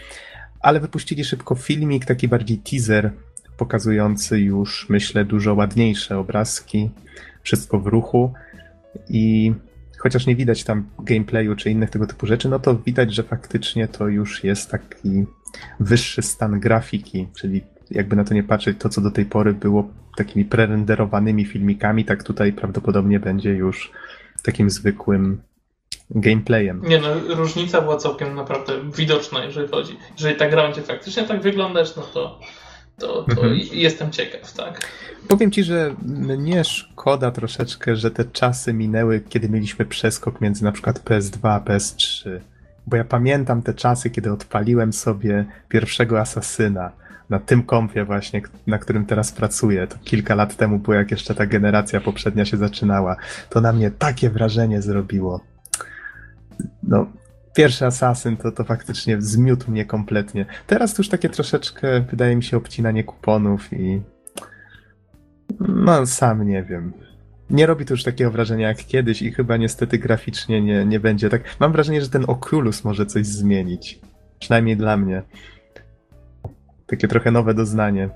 ale 0.59 0.79
wypuścili 0.79 1.23
szybko 1.23 1.55
filmik, 1.55 2.05
taki 2.05 2.27
bardziej 2.27 2.57
teaser, 2.57 3.11
pokazujący 3.57 4.39
już, 4.39 4.89
myślę, 4.89 5.25
dużo 5.25 5.53
ładniejsze 5.53 6.17
obrazki, 6.17 6.89
wszystko 7.41 7.79
w 7.79 7.87
ruchu. 7.87 8.33
I 9.09 9.53
chociaż 9.97 10.25
nie 10.25 10.35
widać 10.35 10.63
tam 10.63 10.89
gameplayu 10.99 11.55
czy 11.55 11.71
innych 11.71 11.89
tego 11.89 12.07
typu 12.07 12.25
rzeczy, 12.25 12.49
no 12.49 12.59
to 12.59 12.75
widać, 12.75 13.13
że 13.13 13.23
faktycznie 13.23 13.87
to 13.87 14.07
już 14.07 14.43
jest 14.43 14.71
taki 14.71 15.25
wyższy 15.79 16.21
stan 16.21 16.59
grafiki, 16.59 17.27
czyli 17.35 17.61
jakby 17.91 18.15
na 18.15 18.23
to 18.23 18.33
nie 18.33 18.43
patrzeć, 18.43 18.77
to 18.79 18.89
co 18.89 19.01
do 19.01 19.11
tej 19.11 19.25
pory 19.25 19.53
było 19.53 19.89
takimi 20.15 20.45
prerenderowanymi 20.45 21.45
filmikami, 21.45 22.05
tak 22.05 22.23
tutaj 22.23 22.53
prawdopodobnie 22.53 23.19
będzie 23.19 23.49
już 23.49 23.91
takim 24.43 24.69
zwykłym 24.69 25.41
gameplayem. 26.09 26.81
Nie 26.87 26.99
no, 26.99 27.07
różnica 27.35 27.81
była 27.81 27.97
całkiem 27.97 28.35
naprawdę 28.35 28.73
widoczna, 28.97 29.45
jeżeli 29.45 29.67
chodzi. 29.67 29.97
Jeżeli 30.13 30.35
ta 30.35 30.49
gra 30.49 30.63
będzie 30.63 30.81
faktycznie 30.81 31.23
tak 31.23 31.41
wyglądać, 31.41 31.95
no 31.95 32.01
to, 32.01 32.39
to, 32.97 33.23
to 33.23 33.31
mhm. 33.31 33.59
jestem 33.71 34.11
ciekaw, 34.11 34.53
tak? 34.53 34.87
Powiem 35.27 35.51
ci, 35.51 35.63
że 35.63 35.95
mnie 36.03 36.63
szkoda 36.63 37.31
troszeczkę, 37.31 37.95
że 37.95 38.11
te 38.11 38.25
czasy 38.25 38.73
minęły, 38.73 39.21
kiedy 39.29 39.49
mieliśmy 39.49 39.85
przeskok 39.85 40.41
między 40.41 40.63
na 40.63 40.71
przykład 40.71 40.99
PS2 40.99 41.49
a 41.49 41.59
PS3. 41.59 42.29
Bo 42.87 42.97
ja 42.97 43.03
pamiętam 43.03 43.61
te 43.61 43.73
czasy, 43.73 44.09
kiedy 44.09 44.31
odpaliłem 44.31 44.93
sobie 44.93 45.45
pierwszego 45.69 46.19
Asasyna 46.19 46.91
na 47.29 47.39
tym 47.39 47.63
kompie 47.63 48.05
właśnie, 48.05 48.41
na 48.67 48.77
którym 48.77 49.05
teraz 49.05 49.31
pracuję, 49.31 49.87
to 49.87 49.97
kilka 50.03 50.35
lat 50.35 50.55
temu 50.55 50.79
było, 50.79 50.95
jak 50.95 51.11
jeszcze 51.11 51.35
ta 51.35 51.45
generacja 51.45 52.01
poprzednia 52.01 52.45
się 52.45 52.57
zaczynała, 52.57 53.15
to 53.49 53.61
na 53.61 53.73
mnie 53.73 53.91
takie 53.91 54.29
wrażenie 54.29 54.81
zrobiło. 54.81 55.41
No, 56.83 57.07
pierwszy 57.55 57.85
Assassin 57.85 58.37
to, 58.37 58.51
to 58.51 58.63
faktycznie 58.63 59.21
zmiótł 59.21 59.71
mnie 59.71 59.85
kompletnie. 59.85 60.45
Teraz 60.67 60.93
to 60.93 60.99
już 60.99 61.09
takie 61.09 61.29
troszeczkę, 61.29 62.01
wydaje 62.01 62.35
mi 62.35 62.43
się, 62.43 62.57
obcinanie 62.57 63.03
kuponów 63.03 63.73
i 63.73 64.01
no, 65.59 66.05
sam 66.05 66.47
nie 66.47 66.63
wiem. 66.63 66.93
Nie 67.49 67.65
robi 67.65 67.85
to 67.85 67.93
już 67.93 68.03
takiego 68.03 68.31
wrażenia 68.31 68.67
jak 68.67 68.77
kiedyś 68.77 69.21
i 69.21 69.31
chyba 69.31 69.57
niestety 69.57 69.97
graficznie 69.97 70.61
nie, 70.61 70.85
nie 70.85 70.99
będzie 70.99 71.29
tak. 71.29 71.41
Mam 71.59 71.71
wrażenie, 71.71 72.01
że 72.01 72.09
ten 72.09 72.25
Oculus 72.27 72.83
może 72.83 73.05
coś 73.05 73.25
zmienić. 73.25 73.99
Przynajmniej 74.39 74.77
dla 74.77 74.97
mnie 74.97 75.21
takie 76.87 77.07
trochę 77.07 77.31
nowe 77.31 77.53
doznanie. 77.53 78.09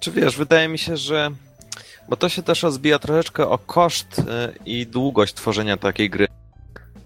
Czy 0.00 0.10
wiesz, 0.10 0.36
wydaje 0.36 0.68
mi 0.68 0.78
się, 0.78 0.96
że. 0.96 1.30
Bo 2.08 2.16
to 2.16 2.28
się 2.28 2.42
też 2.42 2.62
rozbija 2.62 2.98
troszeczkę 2.98 3.48
o 3.48 3.58
koszt 3.58 4.18
y, 4.18 4.22
i 4.66 4.86
długość 4.86 5.34
tworzenia 5.34 5.76
takiej 5.76 6.10
gry. 6.10 6.26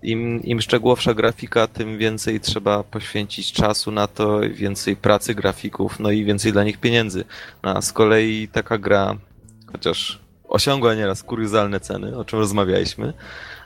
Im, 0.03 0.43
Im 0.43 0.61
szczegółowsza 0.61 1.15
grafika, 1.15 1.67
tym 1.67 1.99
więcej 1.99 2.41
trzeba 2.41 2.83
poświęcić 2.83 3.53
czasu 3.53 3.91
na 3.91 4.07
to, 4.07 4.41
więcej 4.41 4.97
pracy 4.97 5.35
grafików, 5.35 6.01
no 6.01 6.11
i 6.11 6.25
więcej 6.25 6.53
dla 6.53 6.65
nich 6.65 6.81
pieniędzy. 6.81 7.25
No, 7.63 7.77
a 7.77 7.83
z 7.83 7.93
kolei 7.93 8.49
taka 8.49 8.79
gra, 8.79 9.17
chociaż 9.73 10.21
osiągła 10.49 10.95
nieraz 10.95 11.23
kuriozalne 11.23 11.81
ceny, 11.81 12.19
o 12.19 12.25
czym 12.25 12.39
rozmawialiśmy, 12.39 13.13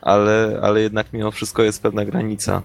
ale, 0.03 0.61
ale 0.63 0.81
jednak 0.81 1.13
mimo 1.13 1.31
wszystko 1.31 1.63
jest 1.63 1.83
pewna 1.83 2.05
granica 2.05 2.63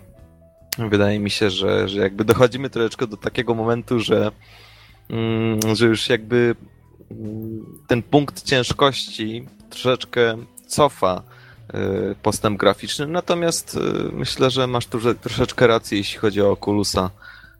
wydaje 0.77 1.19
mi 1.19 1.29
się, 1.29 1.49
że, 1.49 1.89
że 1.89 1.99
jakby 1.99 2.25
dochodzimy 2.25 2.69
troszeczkę 2.69 3.07
do 3.07 3.17
takiego 3.17 3.55
momentu, 3.55 3.99
że, 3.99 4.31
mm, 5.09 5.75
że 5.75 5.85
już 5.85 6.09
jakby 6.09 6.55
mm, 7.11 7.65
ten 7.87 8.03
punkt 8.03 8.43
ciężkości 8.43 9.47
troszeczkę 9.69 10.37
cofa 10.67 11.21
y, 12.11 12.15
postęp 12.21 12.59
graficzny, 12.59 13.07
natomiast 13.07 13.75
y, 13.75 13.79
myślę, 14.11 14.49
że 14.49 14.67
masz 14.67 14.85
tu 14.85 14.99
troszeczkę 15.15 15.67
rację, 15.67 15.97
jeśli 15.97 16.19
chodzi 16.19 16.41
o 16.41 16.51
Oculusa. 16.51 17.09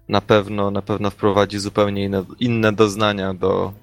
Na 0.10 0.22
pewno, 0.22 0.72
na 0.72 0.82
pewno 0.82 1.10
wprowadzi 1.10 1.60
zupełnie 1.60 2.04
inne, 2.04 2.24
inne 2.40 2.74
doznania 2.74 3.34
do, 3.34 3.74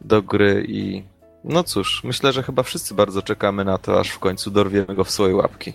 do 0.00 0.22
gry 0.22 0.64
i 0.68 1.02
no 1.44 1.64
cóż, 1.64 2.04
myślę, 2.04 2.32
że 2.32 2.42
chyba 2.42 2.62
wszyscy 2.62 2.94
bardzo 2.94 3.22
czekamy 3.22 3.64
na 3.64 3.78
to, 3.78 4.00
aż 4.00 4.10
w 4.10 4.18
końcu 4.18 4.50
dorwiemy 4.50 4.94
go 4.94 5.04
w 5.04 5.10
swoje 5.10 5.36
łapki. 5.36 5.72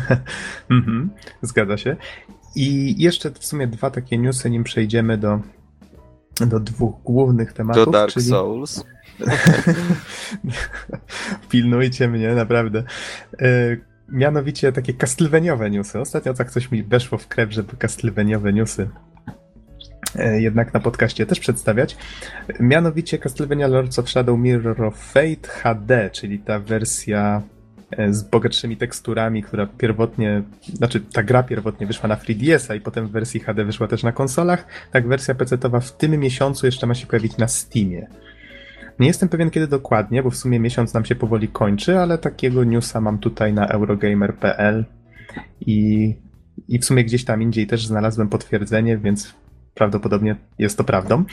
mhm, 0.70 1.10
zgadza 1.42 1.76
się. 1.76 1.96
I 2.54 2.94
jeszcze 3.02 3.30
w 3.30 3.44
sumie 3.44 3.66
dwa 3.66 3.90
takie 3.90 4.18
newsy, 4.18 4.50
nim 4.50 4.64
przejdziemy 4.64 5.18
do, 5.18 5.40
do 6.46 6.60
dwóch 6.60 7.02
głównych 7.02 7.52
tematów. 7.52 7.84
Do 7.84 7.90
Dark 7.90 8.12
czyli... 8.12 8.26
Souls. 8.26 8.84
Pilnujcie 11.50 12.08
mnie, 12.08 12.34
naprawdę. 12.34 12.82
E, 13.40 13.76
mianowicie 14.08 14.72
takie 14.72 14.94
castlevaniove 14.94 15.70
newsy. 15.70 16.00
Ostatnio 16.00 16.34
tak 16.34 16.50
coś 16.50 16.70
mi 16.70 16.82
weszło 16.82 17.18
w 17.18 17.28
krew, 17.28 17.52
żeby 17.52 17.76
castlevaniove 17.76 18.52
newsy 18.52 18.90
e, 20.16 20.40
jednak 20.40 20.74
na 20.74 20.80
podcaście 20.80 21.26
też 21.26 21.40
przedstawiać. 21.40 21.96
Mianowicie 22.60 23.18
Castlevania 23.18 23.66
Lords 23.66 23.98
of 23.98 24.10
Shadow 24.10 24.38
Mirror 24.38 24.82
of 24.84 24.96
Fate 24.96 25.48
HD, 25.48 26.10
czyli 26.10 26.38
ta 26.38 26.58
wersja 26.58 27.42
z 28.10 28.22
bogatszymi 28.22 28.76
teksturami, 28.76 29.42
która 29.42 29.66
pierwotnie, 29.66 30.42
znaczy 30.74 31.00
ta 31.00 31.22
gra 31.22 31.42
pierwotnie 31.42 31.86
wyszła 31.86 32.08
na 32.08 32.16
3DS-a 32.16 32.74
i 32.74 32.80
potem 32.80 33.06
w 33.06 33.10
wersji 33.10 33.40
HD 33.40 33.64
wyszła 33.64 33.88
też 33.88 34.02
na 34.02 34.12
konsolach, 34.12 34.66
tak 34.92 35.08
wersja 35.08 35.34
PC-towa 35.34 35.80
w 35.80 35.96
tym 35.96 36.18
miesiącu 36.18 36.66
jeszcze 36.66 36.86
ma 36.86 36.94
się 36.94 37.06
pojawić 37.06 37.36
na 37.36 37.48
Steamie. 37.48 38.06
Nie 38.98 39.06
jestem 39.06 39.28
pewien 39.28 39.50
kiedy 39.50 39.66
dokładnie, 39.66 40.22
bo 40.22 40.30
w 40.30 40.36
sumie 40.36 40.60
miesiąc 40.60 40.94
nam 40.94 41.04
się 41.04 41.14
powoli 41.14 41.48
kończy, 41.48 41.98
ale 41.98 42.18
takiego 42.18 42.64
newsa 42.64 43.00
mam 43.00 43.18
tutaj 43.18 43.52
na 43.52 43.68
eurogamer.pl 43.68 44.84
i, 45.60 46.14
i 46.68 46.78
w 46.78 46.84
sumie 46.84 47.04
gdzieś 47.04 47.24
tam 47.24 47.42
indziej 47.42 47.66
też 47.66 47.86
znalazłem 47.86 48.28
potwierdzenie, 48.28 48.98
więc 48.98 49.34
prawdopodobnie 49.74 50.36
jest 50.58 50.78
to 50.78 50.84
prawdą. 50.84 51.24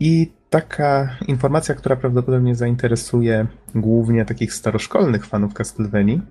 I 0.00 0.32
taka 0.50 1.16
informacja, 1.26 1.74
która 1.74 1.96
prawdopodobnie 1.96 2.54
zainteresuje 2.54 3.46
głównie 3.74 4.24
takich 4.24 4.54
staroszkolnych 4.54 5.26
fanów 5.26 5.54
Castlevanii, 5.54 6.22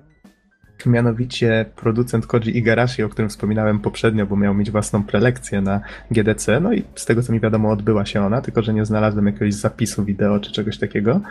mianowicie 0.86 1.66
producent 1.76 2.28
Koji 2.28 2.58
Igarashi, 2.58 3.04
o 3.04 3.10
którym 3.10 3.30
wspominałem 3.30 3.80
poprzednio, 3.80 4.26
bo 4.26 4.36
miał 4.36 4.54
mieć 4.54 4.72
własną 4.72 5.04
prelekcję 5.04 5.62
na 5.62 5.82
GDC, 6.12 6.60
no 6.60 6.74
i 6.74 6.84
z 6.96 7.06
tego 7.06 7.24
co 7.24 7.34
mi 7.34 7.40
wiadomo 7.40 7.70
odbyła 7.70 8.06
się 8.06 8.26
ona, 8.26 8.42
tylko 8.42 8.62
że 8.62 8.74
nie 8.74 8.86
znalazłem 8.86 9.26
jakiegoś 9.26 9.54
zapisu 9.54 10.06
wideo 10.06 10.40
czy 10.40 10.52
czegoś 10.52 10.78
takiego. 10.78 11.22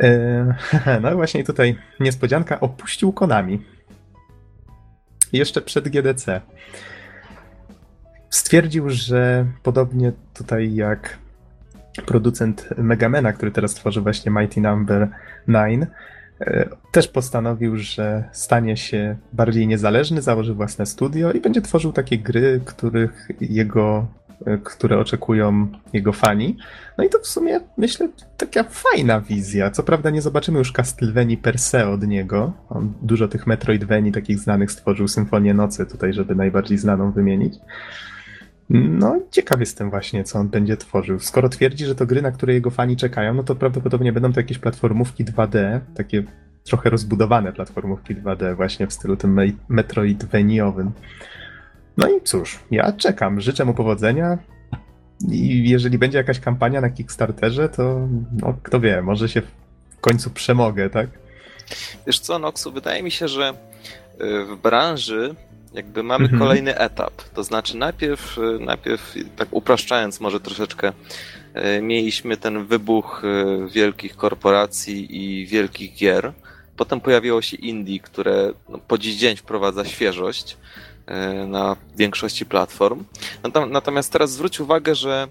E, 0.00 0.54
no 1.02 1.14
właśnie 1.16 1.44
tutaj 1.44 1.78
niespodzianka, 2.00 2.60
opuścił 2.60 3.12
Konami. 3.12 3.62
Jeszcze 5.32 5.60
przed 5.60 5.88
GDC. 5.88 6.40
Stwierdził, 8.30 8.90
że 8.90 9.46
podobnie 9.62 10.12
tutaj 10.34 10.74
jak 10.74 11.18
producent 12.06 12.68
Megamena, 12.78 13.32
który 13.32 13.50
teraz 13.50 13.74
tworzy 13.74 14.00
właśnie 14.00 14.32
Mighty 14.32 14.60
Number 14.60 15.08
no. 15.46 15.58
9, 15.58 15.84
e, 16.40 16.68
też 16.92 17.08
postanowił, 17.08 17.76
że 17.76 18.24
stanie 18.32 18.76
się 18.76 19.16
bardziej 19.32 19.66
niezależny, 19.66 20.22
założy 20.22 20.54
własne 20.54 20.86
studio 20.86 21.32
i 21.32 21.40
będzie 21.40 21.62
tworzył 21.62 21.92
takie 21.92 22.18
gry, 22.18 22.60
których 22.64 23.28
jego, 23.40 24.06
e, 24.46 24.58
które 24.58 24.98
oczekują 24.98 25.68
jego 25.92 26.12
fani. 26.12 26.56
No 26.98 27.04
i 27.04 27.08
to 27.08 27.18
w 27.18 27.26
sumie, 27.26 27.60
myślę, 27.76 28.08
taka 28.36 28.64
fajna 28.64 29.20
wizja. 29.20 29.70
Co 29.70 29.82
prawda 29.82 30.10
nie 30.10 30.22
zobaczymy 30.22 30.58
już 30.58 30.72
Castlevanii 30.72 31.36
per 31.36 31.58
se 31.58 31.88
od 31.88 32.06
niego. 32.06 32.52
On 32.68 32.92
dużo 33.02 33.28
tych 33.28 33.46
Metroidvanii 33.46 34.12
takich 34.12 34.38
znanych 34.38 34.72
stworzył, 34.72 35.08
Symfonię 35.08 35.54
Nocy 35.54 35.86
tutaj, 35.86 36.12
żeby 36.12 36.34
najbardziej 36.34 36.78
znaną 36.78 37.12
wymienić. 37.12 37.54
No, 38.74 39.20
ciekaw 39.30 39.60
jestem 39.60 39.90
właśnie, 39.90 40.24
co 40.24 40.38
on 40.38 40.48
będzie 40.48 40.76
tworzył. 40.76 41.20
Skoro 41.20 41.48
twierdzi, 41.48 41.84
że 41.86 41.94
to 41.94 42.06
gry, 42.06 42.22
na 42.22 42.30
które 42.30 42.54
jego 42.54 42.70
fani 42.70 42.96
czekają, 42.96 43.34
no 43.34 43.42
to 43.42 43.54
prawdopodobnie 43.54 44.12
będą 44.12 44.32
to 44.32 44.40
jakieś 44.40 44.58
platformówki 44.58 45.24
2D, 45.24 45.80
takie 45.96 46.22
trochę 46.64 46.90
rozbudowane 46.90 47.52
platformówki 47.52 48.16
2D, 48.16 48.56
właśnie 48.56 48.86
w 48.86 48.92
stylu 48.92 49.16
tym 49.16 49.40
Metroidvaniowym. 49.68 50.92
No 51.96 52.08
i 52.08 52.20
cóż, 52.20 52.58
ja 52.70 52.92
czekam, 52.92 53.40
życzę 53.40 53.64
mu 53.64 53.74
powodzenia. 53.74 54.38
I 55.28 55.68
jeżeli 55.68 55.98
będzie 55.98 56.18
jakaś 56.18 56.40
kampania 56.40 56.80
na 56.80 56.90
Kickstarterze, 56.90 57.68
to 57.68 58.08
no, 58.42 58.54
kto 58.62 58.80
wie, 58.80 59.02
może 59.02 59.28
się 59.28 59.42
w 59.42 60.00
końcu 60.00 60.30
przemogę, 60.30 60.90
tak? 60.90 61.10
Wiesz 62.06 62.20
co, 62.20 62.38
Noxu, 62.38 62.72
wydaje 62.72 63.02
mi 63.02 63.10
się, 63.10 63.28
że 63.28 63.50
y, 64.20 64.44
w 64.44 64.56
branży 64.62 65.34
jakby 65.74 66.02
mamy 66.02 66.24
mhm. 66.24 66.38
kolejny 66.40 66.78
etap. 66.78 67.22
To 67.34 67.44
znaczy 67.44 67.76
najpierw, 67.76 68.36
najpierw, 68.60 69.14
tak 69.36 69.48
upraszczając 69.50 70.20
może 70.20 70.40
troszeczkę, 70.40 70.92
e, 71.54 71.82
mieliśmy 71.82 72.36
ten 72.36 72.66
wybuch 72.66 73.22
e, 73.24 73.68
wielkich 73.68 74.16
korporacji 74.16 75.16
i 75.24 75.46
wielkich 75.46 75.94
gier. 75.94 76.32
Potem 76.76 77.00
pojawiło 77.00 77.42
się 77.42 77.56
indie, 77.56 78.00
które 78.00 78.52
no, 78.68 78.78
po 78.78 78.98
dziś 78.98 79.16
dzień 79.16 79.36
wprowadza 79.36 79.84
świeżość 79.84 80.56
na 81.46 81.76
większości 81.96 82.46
platform. 82.46 83.04
Natomiast 83.68 84.12
teraz 84.12 84.32
zwróć 84.32 84.60
uwagę, 84.60 84.94
że 84.94 85.28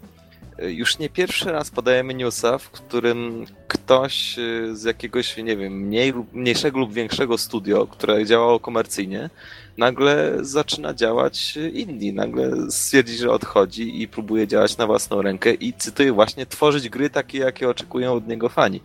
już 0.60 1.00
nie 1.00 1.10
pierwszy 1.10 1.52
raz 1.52 1.72
podajemy 1.72 2.14
newsa, 2.14 2.58
w 2.58 2.70
którym 2.70 3.46
ktoś 3.68 4.36
z 4.74 4.84
jakiegoś, 4.84 5.38
nie 5.38 5.58
wiem, 5.58 5.74
mniej, 5.74 6.14
mniejszego 6.34 6.80
lub 6.80 6.94
większego 6.94 7.38
studio, 7.38 7.88
które 7.88 8.26
działało 8.26 8.60
komercyjnie, 8.60 9.30
nagle 9.78 10.38
zaczyna 10.41 10.93
działać 10.93 11.57
indie, 11.74 12.13
nagle 12.13 12.72
stwierdzi, 12.72 13.17
że 13.17 13.32
odchodzi 13.32 14.01
i 14.01 14.07
próbuje 14.07 14.47
działać 14.47 14.78
na 14.78 14.88
własną 14.88 15.22
rękę 15.22 15.53
i 15.53 15.74
cytuję 15.74 16.13
właśnie 16.13 16.45
tworzyć 16.45 16.89
gry 16.89 17.09
takie, 17.09 17.39
jakie 17.39 17.69
oczekują 17.69 18.13
od 18.13 18.28
niego 18.28 18.49
fani. 18.49 18.82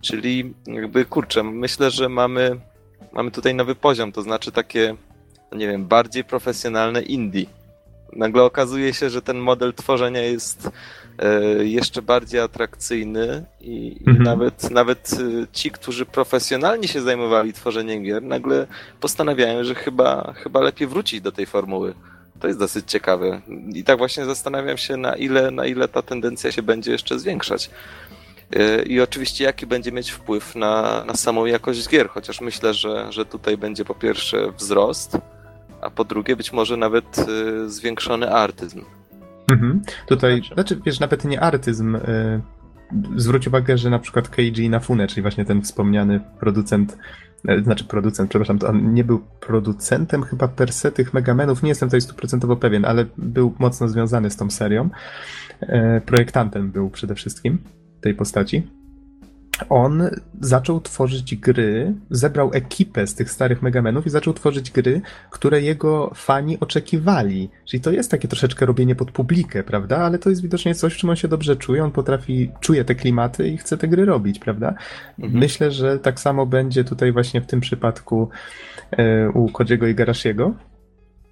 Czyli 0.00 0.54
jakby 0.66 1.04
kurczę, 1.04 1.42
myślę, 1.42 1.90
że 1.90 2.08
mamy, 2.08 2.60
mamy 3.12 3.30
tutaj 3.30 3.54
nowy 3.54 3.74
poziom, 3.74 4.12
to 4.12 4.22
znaczy 4.22 4.52
takie, 4.52 4.96
nie 5.52 5.68
wiem, 5.68 5.86
bardziej 5.86 6.24
profesjonalne 6.24 7.02
indie. 7.02 7.46
Nagle 8.12 8.42
okazuje 8.42 8.94
się, 8.94 9.10
że 9.10 9.22
ten 9.22 9.38
model 9.38 9.74
tworzenia 9.74 10.22
jest 10.22 10.70
jeszcze 11.62 12.02
bardziej 12.02 12.40
atrakcyjny 12.40 13.44
i, 13.60 13.96
mhm. 14.06 14.22
nawet, 14.22 14.70
nawet 14.70 15.10
e, 15.12 15.46
ci, 15.52 15.70
którzy 15.70 16.06
profesjonalnie 16.06 16.88
się 16.88 17.00
zajmowali 17.00 17.52
tworzeniem 17.52 18.02
gier, 18.02 18.22
nagle 18.22 18.66
postanawiają, 19.00 19.64
że 19.64 19.74
chyba, 19.74 20.34
chyba 20.36 20.60
lepiej 20.60 20.88
wrócić 20.88 21.20
do 21.20 21.32
tej 21.32 21.46
formuły. 21.46 21.94
To 22.40 22.46
jest 22.46 22.58
dosyć 22.58 22.90
ciekawe. 22.90 23.40
I 23.74 23.84
tak 23.84 23.98
właśnie 23.98 24.24
zastanawiam 24.24 24.76
się, 24.76 24.96
na 24.96 25.16
ile, 25.16 25.50
na 25.50 25.66
ile 25.66 25.88
ta 25.88 26.02
tendencja 26.02 26.52
się 26.52 26.62
będzie 26.62 26.92
jeszcze 26.92 27.18
zwiększać. 27.18 27.70
E, 28.52 28.82
I 28.82 29.00
oczywiście, 29.00 29.44
jaki 29.44 29.66
będzie 29.66 29.92
mieć 29.92 30.10
wpływ 30.10 30.56
na, 30.56 31.04
na 31.06 31.14
samą 31.14 31.46
jakość 31.46 31.88
gier, 31.88 32.08
chociaż 32.08 32.40
myślę, 32.40 32.74
że, 32.74 33.12
że 33.12 33.26
tutaj 33.26 33.56
będzie 33.56 33.84
po 33.84 33.94
pierwsze 33.94 34.52
wzrost, 34.52 35.18
a 35.80 35.90
po 35.90 36.04
drugie 36.04 36.36
być 36.36 36.52
może 36.52 36.76
nawet 36.76 37.16
zwiększony 37.66 38.32
artyzm. 38.32 38.84
Mhm. 39.52 39.82
Tutaj, 40.06 40.38
znaczy. 40.38 40.54
znaczy, 40.54 40.80
wiesz, 40.86 41.00
nawet 41.00 41.24
nie 41.24 41.40
artyzm. 41.40 41.96
Y, 41.96 42.40
zwróć 43.16 43.48
uwagę, 43.48 43.78
że 43.78 43.90
na 43.90 43.98
przykład 43.98 44.28
Keiji 44.28 44.64
Inafune, 44.64 45.06
czyli 45.06 45.22
właśnie 45.22 45.44
ten 45.44 45.62
wspomniany 45.62 46.20
producent, 46.40 46.98
y, 47.50 47.64
znaczy 47.64 47.84
producent, 47.84 48.30
przepraszam, 48.30 48.58
to 48.58 48.68
on 48.68 48.94
nie 48.94 49.04
był 49.04 49.18
producentem 49.40 50.22
chyba 50.22 50.48
per 50.48 50.72
se 50.72 50.92
tych 50.92 51.14
Megamenów, 51.14 51.62
nie 51.62 51.68
jestem 51.68 51.88
tutaj 51.88 52.00
stuprocentowo 52.00 52.56
pewien, 52.56 52.84
ale 52.84 53.06
był 53.18 53.54
mocno 53.58 53.88
związany 53.88 54.30
z 54.30 54.36
tą 54.36 54.50
serią. 54.50 54.90
Y, 55.62 55.66
projektantem 56.06 56.70
był 56.70 56.90
przede 56.90 57.14
wszystkim 57.14 57.58
tej 58.00 58.14
postaci 58.14 58.83
on 59.68 60.10
zaczął 60.40 60.80
tworzyć 60.80 61.36
gry, 61.36 61.94
zebrał 62.10 62.50
ekipę 62.54 63.06
z 63.06 63.14
tych 63.14 63.30
starych 63.30 63.62
Megamenów 63.62 64.06
i 64.06 64.10
zaczął 64.10 64.34
tworzyć 64.34 64.70
gry, 64.70 65.00
które 65.30 65.62
jego 65.62 66.10
fani 66.14 66.60
oczekiwali. 66.60 67.50
Czyli 67.64 67.80
to 67.80 67.90
jest 67.90 68.10
takie 68.10 68.28
troszeczkę 68.28 68.66
robienie 68.66 68.94
pod 68.94 69.10
publikę, 69.10 69.62
prawda? 69.62 69.98
Ale 69.98 70.18
to 70.18 70.30
jest 70.30 70.42
widocznie 70.42 70.74
coś, 70.74 70.94
w 70.94 70.96
czym 70.96 71.10
on 71.10 71.16
się 71.16 71.28
dobrze 71.28 71.56
czuje, 71.56 71.84
on 71.84 71.90
potrafi, 71.90 72.50
czuje 72.60 72.84
te 72.84 72.94
klimaty 72.94 73.48
i 73.48 73.56
chce 73.56 73.76
te 73.76 73.88
gry 73.88 74.04
robić, 74.04 74.38
prawda? 74.38 74.74
Mhm. 75.18 75.40
Myślę, 75.40 75.70
że 75.70 75.98
tak 75.98 76.20
samo 76.20 76.46
będzie 76.46 76.84
tutaj 76.84 77.12
właśnie 77.12 77.40
w 77.40 77.46
tym 77.46 77.60
przypadku 77.60 78.28
e, 78.90 79.30
u 79.30 79.48
Kodziego 79.48 79.86
i 79.86 79.94
Garashiego. 79.94 80.54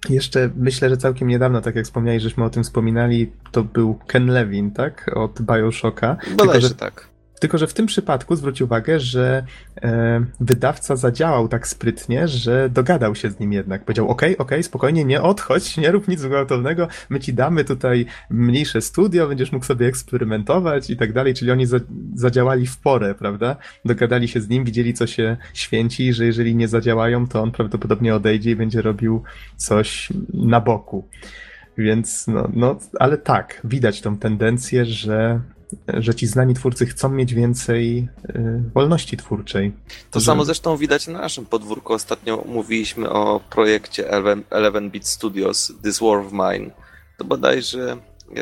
Jeszcze 0.09 0.49
myślę, 0.55 0.89
że 0.89 0.97
całkiem 0.97 1.27
niedawno, 1.27 1.61
tak 1.61 1.75
jak 1.75 1.85
wspomniałeś, 1.85 2.23
żeśmy 2.23 2.43
o 2.43 2.49
tym 2.49 2.63
wspominali, 2.63 3.31
to 3.51 3.63
był 3.63 3.99
Ken 4.07 4.27
Levin, 4.27 4.71
tak? 4.71 5.11
Od 5.15 5.41
Bioshocka. 5.41 6.17
Bodajże 6.37 6.53
Tylko, 6.53 6.67
że... 6.67 6.75
tak 6.75 7.12
Tylko, 7.39 7.57
że 7.57 7.67
w 7.67 7.73
tym 7.73 7.85
przypadku 7.85 8.35
zwróć 8.35 8.61
uwagę, 8.61 8.99
że 8.99 9.45
e, 9.81 10.25
wydawca 10.39 10.95
zadziałał 10.95 11.47
tak 11.47 11.67
sprytnie, 11.67 12.27
że 12.27 12.69
dogadał 12.69 13.15
się 13.15 13.29
z 13.29 13.39
nim 13.39 13.53
jednak. 13.53 13.85
Powiedział, 13.85 14.09
okej, 14.09 14.37
okay, 14.37 14.63
spokojnie, 14.63 15.05
nie 15.05 15.21
odchodź, 15.21 15.77
nie 15.77 15.91
rób 15.91 16.07
nic 16.07 16.21
gwałtownego, 16.21 16.87
my 17.09 17.19
ci 17.19 17.33
damy 17.33 17.65
tutaj 17.65 18.05
mniejsze 18.29 18.81
studio, 18.81 19.27
będziesz 19.27 19.51
mógł 19.51 19.65
sobie 19.65 19.87
eksperymentować 19.87 20.89
i 20.89 20.97
tak 20.97 21.13
dalej, 21.13 21.33
czyli 21.33 21.51
oni 21.51 21.65
za, 21.65 21.77
zadziałali 22.15 22.67
w 22.67 22.77
porę, 22.77 23.15
prawda? 23.15 23.55
Dogadali 23.85 24.27
się 24.27 24.41
z 24.41 24.49
nim, 24.49 24.63
widzieli, 24.63 24.93
co 24.93 25.07
się 25.07 25.37
święci, 25.53 26.13
że 26.13 26.25
jeżeli 26.25 26.55
nie 26.55 26.67
zadziałają, 26.67 27.27
to 27.27 27.41
on 27.41 27.51
prawdopodobnie 27.51 28.15
odejdzie 28.15 28.51
i 28.51 28.55
będzie 28.55 28.81
robił 28.81 29.23
coś 29.57 30.09
na 30.33 30.61
boku. 30.61 31.07
Więc 31.77 32.27
no, 32.27 32.49
no 32.53 32.79
ale 32.99 33.17
tak, 33.17 33.61
widać 33.63 34.01
tą 34.01 34.17
tendencję, 34.17 34.85
że 34.85 35.41
że 35.87 36.15
ci 36.15 36.27
znani 36.27 36.53
twórcy 36.53 36.85
chcą 36.85 37.09
mieć 37.09 37.33
więcej 37.33 38.07
y, 38.29 38.63
wolności 38.73 39.17
twórczej. 39.17 39.71
To 40.11 40.19
że... 40.19 40.25
samo 40.25 40.45
zresztą 40.45 40.77
widać 40.77 41.07
na 41.07 41.19
naszym 41.19 41.45
podwórku. 41.45 41.93
Ostatnio 41.93 42.43
mówiliśmy 42.47 43.09
o 43.09 43.39
projekcie 43.49 44.09
11-Bit 44.51 45.07
Studios, 45.07 45.73
This 45.83 45.99
War 45.99 46.17
of 46.17 46.31
Mine. 46.31 46.71
To 47.17 47.25
bodajże 47.25 47.97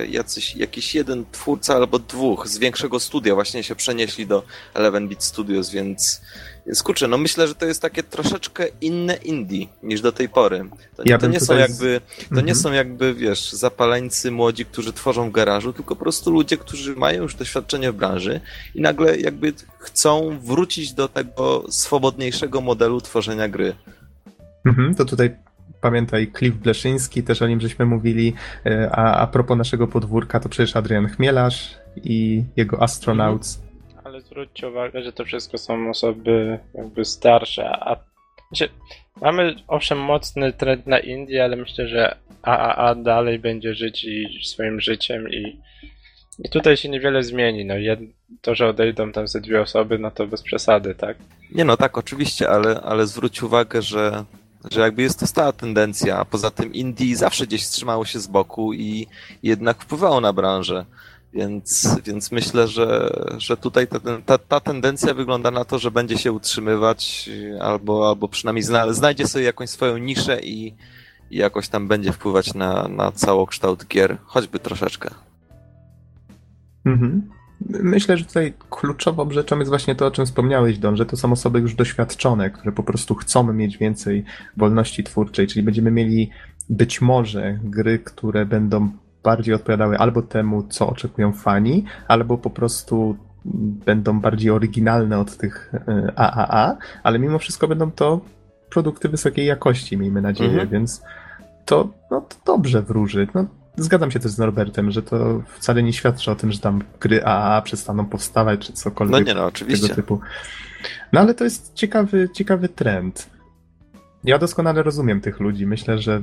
jacyś, 0.10 0.56
jakiś 0.56 0.96
jeden 0.96 1.26
twórca 1.32 1.76
albo 1.76 2.00
dwóch 2.00 2.48
z 2.48 2.58
większego 2.58 3.00
studia 3.00 3.36
właśnie 3.36 3.64
się 3.64 3.76
przenieśli 3.76 4.28
do 4.28 4.44
11-Bit 4.76 5.24
Studios, 5.24 5.70
więc, 5.70 6.22
więc 6.68 6.84
kurczę, 6.84 7.08
no 7.08 7.18
myślę, 7.18 7.48
że 7.48 7.56
to 7.56 7.66
jest 7.66 7.82
takie 7.82 8.04
troszeczkę 8.04 8.68
inne 8.82 9.16
indie 9.16 9.68
niż 9.84 10.02
do 10.02 10.12
tej 10.12 10.30
pory. 10.30 10.70
To, 10.96 11.04
ja 11.06 11.18
to 11.18 11.28
nie 11.28 11.40
są 11.40 11.58
jakby, 11.58 12.02
to 12.18 12.24
mhm. 12.24 12.46
nie 12.48 12.56
są 12.56 12.72
jakby, 12.72 13.14
wiesz, 13.14 13.52
zapaleńcy 13.52 14.32
młodzi, 14.32 14.66
którzy 14.66 14.94
tworzą 14.94 15.30
w 15.30 15.32
garażu, 15.32 15.74
tylko 15.74 15.96
po 15.96 16.04
prostu 16.04 16.32
ludzie, 16.32 16.58
którzy 16.58 16.96
mają 16.96 17.22
już 17.22 17.36
doświadczenie 17.36 17.92
w 17.92 17.96
branży 17.96 18.42
i 18.76 18.82
nagle 18.82 19.18
jakby 19.20 19.54
chcą 19.80 20.40
wrócić 20.40 20.94
do 20.94 21.08
tego 21.08 21.64
swobodniejszego 21.70 22.62
modelu 22.62 23.02
tworzenia 23.02 23.50
gry. 23.50 23.76
Mhm, 24.66 24.96
to 24.96 25.06
tutaj 25.06 25.36
pamiętaj, 25.82 26.32
Cliff 26.38 26.58
Bleszyński, 26.58 27.24
też 27.24 27.42
o 27.42 27.48
nim 27.48 27.62
żeśmy 27.62 27.86
mówili, 27.86 28.34
e, 28.66 28.90
a, 28.92 29.16
a 29.16 29.28
propos 29.28 29.58
naszego 29.58 29.88
podwórka, 29.88 30.40
to 30.40 30.50
przecież 30.50 30.76
Adrian 30.76 31.08
Chmielarz 31.08 31.78
i 32.04 32.44
jego 32.56 32.82
Astronauts. 32.82 33.58
Mhm. 33.58 33.72
Ale 34.04 34.22
zwróćcie 34.22 34.70
uwagę, 34.70 35.04
że 35.04 35.14
to 35.14 35.26
wszystko 35.26 35.58
są 35.58 35.90
osoby 35.90 36.60
jakby 36.74 37.06
starsze, 37.06 37.70
a 37.70 38.12
znaczy, 38.52 38.70
mamy 39.22 39.56
owszem 39.68 40.00
mocny 40.00 40.54
trend 40.54 40.88
na 40.88 41.00
Indię, 41.00 41.44
ale 41.44 41.56
myślę, 41.56 41.88
że 41.88 42.16
AAA 42.42 42.96
dalej 42.96 43.40
będzie 43.40 43.74
żyć 43.74 44.04
i 44.04 44.40
swoim 44.44 44.82
życiem 44.82 45.30
i, 45.30 45.60
i 46.40 46.50
tutaj 46.50 46.78
się 46.78 46.90
niewiele 46.90 47.24
zmieni. 47.24 47.66
No, 47.66 47.78
jed, 47.78 48.00
to, 48.42 48.56
że 48.56 48.68
odejdą 48.68 49.12
tam 49.12 49.28
ze 49.28 49.42
dwie 49.42 49.62
osoby, 49.62 50.00
no 50.00 50.12
to 50.12 50.28
bez 50.28 50.42
przesady, 50.42 50.96
tak? 50.96 51.18
Nie 51.52 51.66
no, 51.66 51.78
tak, 51.78 51.98
oczywiście, 51.98 52.50
ale, 52.50 52.82
ale 52.82 53.08
zwróć 53.08 53.44
uwagę, 53.44 53.82
że 53.82 54.26
że 54.72 54.82
jakby 54.82 55.02
jest 55.02 55.20
to 55.20 55.28
stała 55.28 55.52
tendencja, 55.52 56.18
a 56.18 56.26
poza 56.26 56.52
tym 56.52 56.74
Indie 56.74 57.18
zawsze 57.18 57.48
gdzieś 57.48 57.68
trzymało 57.68 58.06
się 58.06 58.20
z 58.20 58.28
boku 58.28 58.74
i 58.74 59.08
jednak 59.44 59.84
wpływało 59.84 60.22
na 60.22 60.34
branżę. 60.34 60.86
Więc, 61.34 61.98
więc 62.06 62.32
myślę, 62.32 62.68
że, 62.68 63.10
że 63.38 63.58
tutaj 63.58 63.88
ta, 63.88 64.00
ta, 64.26 64.38
ta 64.38 64.60
tendencja 64.60 65.14
wygląda 65.14 65.52
na 65.52 65.66
to, 65.66 65.80
że 65.80 65.92
będzie 65.92 66.18
się 66.18 66.32
utrzymywać 66.32 67.30
albo, 67.62 68.10
albo 68.10 68.28
przynajmniej 68.28 68.64
zna, 68.64 68.94
znajdzie 68.94 69.28
sobie 69.28 69.46
jakąś 69.46 69.70
swoją 69.70 69.98
niszę 69.98 70.40
i, 70.42 70.74
i 71.32 71.38
jakoś 71.38 71.68
tam 71.68 71.88
będzie 71.88 72.12
wpływać 72.12 72.54
na, 72.54 72.88
na 72.88 73.12
całokształt 73.12 73.88
gier, 73.88 74.18
choćby 74.26 74.60
troszeczkę. 74.60 75.10
Mhm. 76.86 77.30
Myślę, 77.70 78.18
że 78.18 78.26
tutaj 78.26 78.54
kluczową 78.70 79.32
rzeczą 79.32 79.60
jest 79.60 79.70
właśnie 79.70 79.96
to, 79.96 80.06
o 80.08 80.12
czym 80.12 80.26
wspomniałeś, 80.26 80.78
Don, 80.78 80.98
że 80.98 81.06
to 81.06 81.18
są 81.18 81.32
osoby 81.32 81.60
już 81.60 81.76
doświadczone, 81.76 82.50
które 82.50 82.72
po 82.72 82.84
prostu 82.84 83.16
chcą 83.16 83.54
mieć 83.54 83.78
więcej 83.78 84.24
wolności 84.58 85.04
twórczej, 85.04 85.48
czyli 85.48 85.64
będziemy 85.64 85.92
mieli 85.92 86.30
być 86.70 87.02
może 87.02 87.60
gry, 87.64 88.00
które 88.00 88.46
będą 88.46 88.90
bardziej 89.24 89.54
odpowiadały 89.54 89.98
albo 89.98 90.22
temu, 90.22 90.64
co 90.64 90.90
oczekują 90.90 91.32
fani, 91.32 91.86
albo 92.08 92.38
po 92.38 92.50
prostu 92.50 93.18
będą 93.86 94.20
bardziej 94.20 94.52
oryginalne 94.52 95.20
od 95.20 95.38
tych 95.38 95.74
AAA, 96.16 96.72
e, 96.72 96.78
ale 97.04 97.20
mimo 97.20 97.40
wszystko 97.40 97.68
będą 97.68 97.92
to 97.92 98.22
produkty 98.70 99.10
wysokiej 99.10 99.46
jakości, 99.46 99.98
miejmy 99.98 100.22
nadzieję, 100.22 100.52
mhm. 100.52 100.70
więc 100.70 101.02
to, 101.66 101.90
no, 102.12 102.22
to 102.22 102.36
dobrze 102.46 102.82
wróży. 102.82 103.28
No, 103.34 103.46
zgadzam 103.78 104.12
się 104.12 104.20
też 104.20 104.32
z 104.32 104.38
Norbertem, 104.38 104.92
że 104.92 105.04
to 105.04 105.44
wcale 105.58 105.84
nie 105.84 105.94
świadczy 105.94 106.32
o 106.32 106.36
tym, 106.36 106.52
że 106.52 106.60
tam 106.60 106.84
gry 107.00 107.24
AAA 107.24 107.62
przestaną 107.62 108.06
powstawać, 108.06 108.68
czy 108.68 108.74
cokolwiek 108.74 109.20
no 109.20 109.34
nie, 109.34 109.34
no, 109.34 109.46
oczywiście. 109.46 109.88
tego 109.88 109.96
typu. 109.96 110.20
No 111.14 111.20
ale 111.20 111.34
to 111.34 111.44
jest 111.44 111.74
ciekawy, 111.74 112.30
ciekawy 112.34 112.70
trend. 112.70 113.30
Ja 114.24 114.38
doskonale 114.38 114.84
rozumiem 114.84 115.22
tych 115.22 115.40
ludzi. 115.40 115.68
Myślę, 115.68 115.98
że 115.98 116.22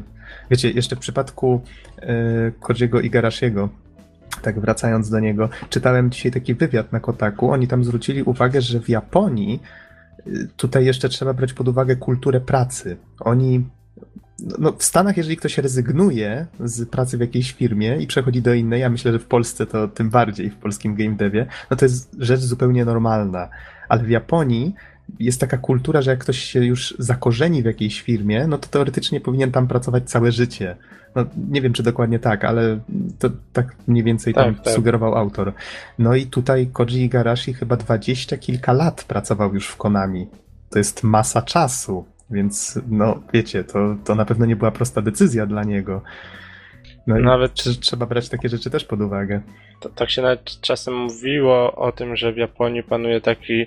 wiecie, 0.51 0.71
jeszcze 0.71 0.97
w 0.97 0.99
przypadku 0.99 1.63
yy, 2.03 2.53
Kodziego 2.61 3.01
Igarashiego, 3.01 3.69
tak 4.43 4.61
wracając 4.61 5.11
do 5.11 5.21
niego, 5.21 5.49
czytałem 5.71 6.11
dzisiaj 6.11 6.33
taki 6.33 6.55
wywiad 6.55 6.93
na 6.93 7.01
Kotaku. 7.01 7.51
Oni 7.51 7.69
tam 7.69 7.85
zwrócili 7.85 8.23
uwagę, 8.23 8.61
że 8.61 8.81
w 8.81 8.89
Japonii 8.89 9.63
e, 10.19 10.23
tutaj 10.57 10.85
jeszcze 10.85 11.09
trzeba 11.09 11.35
brać 11.35 11.53
pod 11.53 11.69
uwagę 11.69 11.97
kulturę 11.97 12.41
pracy. 12.41 12.97
Oni 13.21 13.65
no, 14.59 14.73
w 14.73 14.85
Stanach, 14.85 15.17
jeżeli 15.17 15.37
ktoś 15.37 15.59
rezygnuje 15.59 16.47
z 16.61 16.89
pracy 16.89 17.19
w 17.19 17.21
jakiejś 17.21 17.53
firmie 17.53 17.97
i 17.97 18.07
przechodzi 18.07 18.43
do 18.43 18.55
innej, 18.55 18.81
ja 18.81 18.91
myślę, 18.91 19.13
że 19.13 19.19
w 19.19 19.25
Polsce 19.25 19.67
to 19.67 19.89
tym 19.89 20.11
bardziej, 20.11 20.51
w 20.51 20.57
polskim 20.57 20.95
game 20.95 21.17
devie, 21.17 21.47
no 21.71 21.77
to 21.77 21.85
jest 21.85 22.17
rzecz 22.19 22.41
zupełnie 22.41 22.85
normalna. 22.85 23.49
Ale 23.89 24.03
w 24.03 24.11
Japonii 24.11 24.75
jest 25.19 25.41
taka 25.41 25.59
kultura, 25.59 26.03
że 26.03 26.11
jak 26.11 26.21
ktoś 26.21 26.39
się 26.39 26.65
już 26.65 26.95
zakorzeni 26.99 27.63
w 27.63 27.65
jakiejś 27.65 28.01
firmie, 28.01 28.47
no 28.47 28.59
to 28.59 28.69
teoretycznie 28.69 29.21
powinien 29.21 29.53
tam 29.53 29.69
pracować 29.69 30.11
całe 30.11 30.33
życie. 30.33 30.77
No, 31.15 31.25
nie 31.51 31.63
wiem, 31.63 31.73
czy 31.73 31.83
dokładnie 31.83 32.19
tak, 32.19 32.45
ale 32.45 32.81
to 33.19 33.31
tak 33.53 33.77
mniej 33.87 34.05
więcej 34.05 34.35
tak, 34.35 34.45
tam 34.45 34.55
tak. 34.55 34.75
sugerował 34.75 35.15
autor. 35.15 35.53
No 35.99 36.15
i 36.15 36.27
tutaj 36.27 36.67
Koji 36.73 37.03
Igarashi 37.03 37.55
chyba 37.55 37.77
dwadzieścia 37.77 38.37
kilka 38.37 38.73
lat 38.73 39.05
pracował 39.05 39.55
już 39.55 39.69
w 39.69 39.77
Konami. 39.77 40.27
To 40.71 40.79
jest 40.79 41.03
masa 41.03 41.43
czasu. 41.43 42.05
Więc 42.31 42.81
no 42.89 43.23
wiecie, 43.33 43.65
to, 43.65 43.97
to 44.05 44.15
na 44.15 44.25
pewno 44.25 44.47
nie 44.47 44.57
była 44.57 44.71
prosta 44.71 45.03
decyzja 45.03 45.47
dla 45.47 45.65
niego. 45.65 46.03
No 47.07 47.19
nawet 47.19 47.55
trzeba 47.81 48.07
brać 48.07 48.29
takie 48.29 48.49
rzeczy 48.49 48.71
też 48.71 48.85
pod 48.85 49.01
uwagę. 49.01 49.41
To, 49.81 49.89
tak 49.89 50.11
się 50.11 50.23
nawet 50.23 50.61
czasem 50.61 50.95
mówiło 50.95 51.75
o 51.75 51.93
tym, 51.93 52.17
że 52.17 52.33
w 52.33 52.37
Japonii 52.37 52.83
panuje 52.83 53.21
taki 53.21 53.67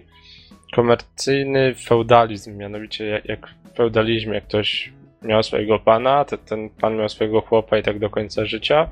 komercyjny 0.76 1.76
feudalizm, 1.76 2.58
mianowicie 2.58 3.06
jak, 3.06 3.26
jak 3.26 3.48
w 3.74 3.76
feudalizmie 3.76 4.34
jak 4.34 4.44
ktoś 4.44 4.94
miał 5.22 5.44
swojego 5.44 5.80
pana, 5.80 6.26
to 6.26 6.38
ten 6.38 6.70
pan 6.70 6.98
miał 6.98 7.10
swojego 7.10 7.42
chłopa 7.42 7.78
i 7.78 7.84
tak 7.84 8.00
do 8.00 8.10
końca 8.10 8.46
życia, 8.46 8.90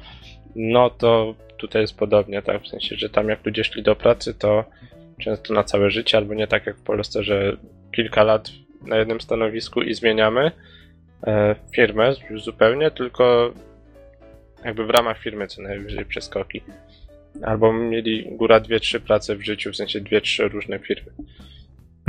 no 0.56 0.90
to 0.90 1.36
tutaj 1.58 1.82
jest 1.82 1.98
podobnie, 1.98 2.42
tak, 2.42 2.64
w 2.64 2.68
sensie, 2.68 2.96
że 2.96 3.10
tam 3.10 3.30
jak 3.30 3.46
ludzie 3.46 3.64
szli 3.64 3.84
do 3.84 3.96
pracy, 3.96 4.34
to 4.34 4.64
często 5.20 5.54
na 5.54 5.64
całe 5.64 5.90
życie, 5.90 6.18
albo 6.18 6.34
nie 6.34 6.48
tak 6.48 6.66
jak 6.66 6.78
w 6.78 6.84
Polsce, 6.84 7.24
że 7.24 7.58
kilka 7.92 8.24
lat 8.24 8.52
na 8.82 8.98
jednym 8.98 9.22
stanowisku 9.22 9.82
i 9.82 9.94
zmieniamy 9.94 10.52
e, 11.28 11.56
firmę 11.76 12.14
zupełnie, 12.36 12.92
tylko 12.92 13.54
jakby 14.66 14.86
w 14.86 14.90
ramach 14.90 15.20
firmy 15.20 15.48
co 15.48 15.62
najwyżej 15.62 16.06
przeskoki. 16.06 16.62
Albo 17.44 17.74
mieli 17.74 18.26
góra 18.32 18.60
dwie, 18.60 18.80
trzy 18.80 19.00
prace 19.00 19.36
w 19.36 19.46
życiu, 19.46 19.72
w 19.72 19.76
sensie 19.76 20.02
dwie, 20.02 20.22
trzy 20.22 20.48
różne 20.48 20.80
firmy. 20.80 21.12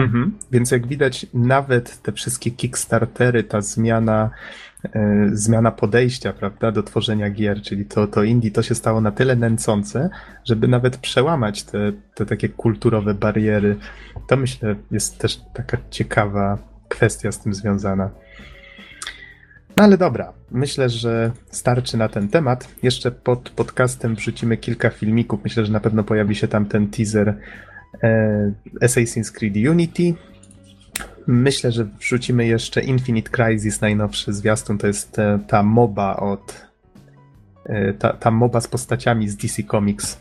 Mhm. 0.00 0.38
Więc 0.52 0.70
jak 0.70 0.86
widać, 0.86 1.26
nawet 1.34 2.02
te 2.02 2.12
wszystkie 2.12 2.50
Kickstartery, 2.50 3.44
ta 3.44 3.60
zmiana, 3.60 4.30
e, 4.94 5.30
zmiana 5.32 5.70
podejścia, 5.70 6.32
prawda, 6.32 6.72
do 6.72 6.82
tworzenia 6.82 7.30
gier, 7.30 7.62
czyli 7.62 7.84
to, 7.84 8.06
to 8.06 8.22
indie, 8.22 8.50
to 8.50 8.62
się 8.62 8.74
stało 8.74 9.00
na 9.00 9.10
tyle 9.10 9.36
nęcące, 9.36 10.10
żeby 10.44 10.68
nawet 10.68 10.96
przełamać 10.96 11.62
te, 11.62 11.92
te 12.14 12.26
takie 12.26 12.48
kulturowe 12.48 13.14
bariery. 13.14 13.76
To 14.26 14.36
myślę 14.36 14.76
jest 14.90 15.18
też 15.18 15.40
taka 15.54 15.78
ciekawa 15.90 16.58
kwestia 16.88 17.32
z 17.32 17.40
tym 17.40 17.54
związana. 17.54 18.10
No 19.76 19.84
ale 19.84 19.98
dobra, 19.98 20.32
myślę, 20.50 20.88
że 20.88 21.30
starczy 21.50 21.96
na 21.96 22.08
ten 22.08 22.28
temat. 22.28 22.68
Jeszcze 22.82 23.10
pod 23.10 23.50
podcastem 23.50 24.14
wrzucimy 24.14 24.56
kilka 24.56 24.90
filmików. 24.90 25.40
Myślę, 25.44 25.66
że 25.66 25.72
na 25.72 25.80
pewno 25.80 26.04
pojawi 26.04 26.34
się 26.34 26.48
tam 26.48 26.66
ten 26.66 26.88
teaser 26.88 27.36
Assassin's 28.80 29.32
Creed 29.32 29.56
Unity. 29.56 30.14
Myślę, 31.26 31.72
że 31.72 31.84
wrzucimy 31.84 32.46
jeszcze 32.46 32.80
Infinite 32.80 33.30
Crisis, 33.30 33.80
najnowszy 33.80 34.32
zwiastun. 34.32 34.78
To 34.78 34.86
jest 34.86 35.18
e, 35.18 35.38
ta 35.46 35.62
MOBA 35.62 36.16
od. 36.16 36.66
E, 37.66 37.92
ta, 37.92 38.12
ta 38.12 38.30
MOBA 38.30 38.60
z 38.60 38.68
postaciami 38.68 39.28
z 39.28 39.36
DC 39.36 39.62
Comics. 39.62 40.18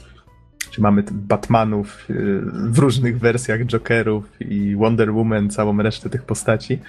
Czy 0.71 0.81
mamy 0.81 1.03
Batmanów 1.11 2.07
w 2.53 2.79
różnych 2.79 3.19
wersjach, 3.19 3.65
Jokerów 3.65 4.41
i 4.41 4.75
Wonder 4.75 5.13
Woman, 5.13 5.49
całą 5.49 5.77
resztę 5.77 6.09
tych 6.09 6.23
postaci 6.23 6.79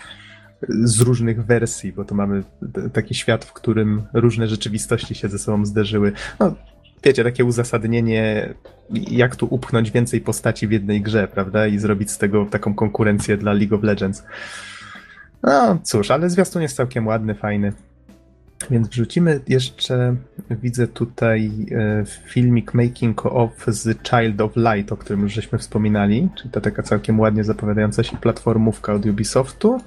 z 0.69 1.01
różnych 1.01 1.45
wersji, 1.45 1.93
bo 1.93 2.05
to 2.05 2.15
mamy 2.15 2.43
taki 2.93 3.15
świat, 3.15 3.45
w 3.45 3.53
którym 3.53 4.03
różne 4.13 4.49
rzeczywistości 4.49 5.15
się 5.15 5.29
ze 5.29 5.39
sobą 5.39 5.67
zderzyły. 5.67 6.13
No, 6.41 6.55
wiecie, 7.05 7.25
takie 7.25 7.45
uzasadnienie, 7.45 8.55
jak 8.91 9.37
tu 9.37 9.47
upchnąć 9.51 9.91
więcej 9.91 10.21
postaci 10.21 10.67
w 10.69 10.73
jednej 10.73 11.01
grze, 11.01 11.29
prawda? 11.29 11.67
I 11.67 11.79
zrobić 11.79 12.11
z 12.11 12.19
tego 12.19 12.47
taką 12.47 12.75
konkurencję 12.75 13.37
dla 13.37 13.53
League 13.53 13.75
of 13.75 13.83
Legends. 13.83 14.25
No 15.43 15.79
cóż, 15.83 16.11
ale 16.11 16.31
zwiastun 16.31 16.63
jest 16.63 16.77
całkiem 16.77 17.07
ładny, 17.07 17.35
fajny. 17.35 17.73
Więc 18.71 18.89
wrzucimy 18.89 19.41
jeszcze, 19.49 20.17
widzę 20.51 20.89
tutaj 20.89 21.51
e, 21.71 22.05
filmik 22.27 22.75
Making 22.75 23.27
of 23.27 23.51
z 23.67 23.99
Child 24.09 24.41
of 24.41 24.53
Light, 24.57 24.93
o 24.93 24.97
którym 24.97 25.23
już 25.23 25.33
żeśmy 25.33 25.59
wspominali, 25.59 26.29
czyli 26.37 26.51
to 26.51 26.61
taka 26.61 26.83
całkiem 26.83 27.21
ładnie 27.21 27.45
zapowiadająca 27.45 28.03
się 28.03 28.17
platformówka 28.17 28.93
od 28.93 29.07
Ubisoftu. 29.07 29.81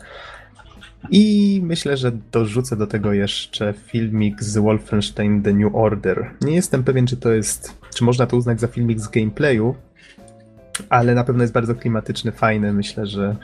I 1.10 1.60
myślę, 1.64 1.98
że 1.98 2.12
dorzucę 2.32 2.76
do 2.76 2.88
tego 2.88 3.14
jeszcze 3.14 3.74
filmik 3.74 4.44
z 4.44 4.58
Wolfenstein 4.58 5.44
The 5.44 5.54
New 5.54 5.76
Order. 5.76 6.32
Nie 6.42 6.56
jestem 6.56 6.84
pewien, 6.84 7.08
czy 7.08 7.18
to 7.18 7.32
jest, 7.32 7.80
czy 7.96 8.04
można 8.04 8.26
to 8.26 8.38
uznać 8.38 8.60
za 8.60 8.68
filmik 8.68 9.00
z 9.00 9.08
gameplayu, 9.08 9.76
ale 10.90 11.16
na 11.16 11.24
pewno 11.24 11.44
jest 11.44 11.54
bardzo 11.54 11.76
klimatyczny, 11.76 12.32
fajny. 12.32 12.74
Myślę, 12.74 13.06
że 13.06 13.36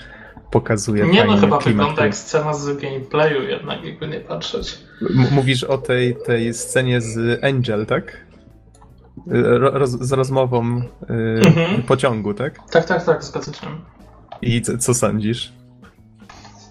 pokazuje. 0.51 1.07
Nie 1.07 1.26
no, 1.26 1.38
chyba 1.38 1.57
klimat, 1.57 1.88
wygląda 1.88 2.05
jak 2.05 2.16
scena 2.16 2.53
z 2.53 2.78
gameplayu, 2.78 3.41
jednak 3.41 3.84
jakby 3.84 4.07
nie 4.07 4.20
patrzeć. 4.20 4.78
M- 5.01 5.28
mówisz 5.32 5.64
o 5.64 5.78
tej, 5.78 6.16
tej 6.26 6.53
scenie 6.53 7.01
z 7.01 7.43
Angel, 7.43 7.86
tak? 7.86 8.26
Roz, 9.28 9.89
z 9.89 10.12
rozmową 10.12 10.76
yy, 10.76 11.41
mhm. 11.45 11.84
pociągu, 11.84 12.34
tak? 12.34 12.70
Tak, 12.72 12.86
tak, 12.86 13.05
tak, 13.05 13.24
zgadzam 13.24 13.53
się. 13.53 13.68
I 14.41 14.62
co, 14.62 14.78
co 14.78 14.93
sądzisz? 14.93 15.53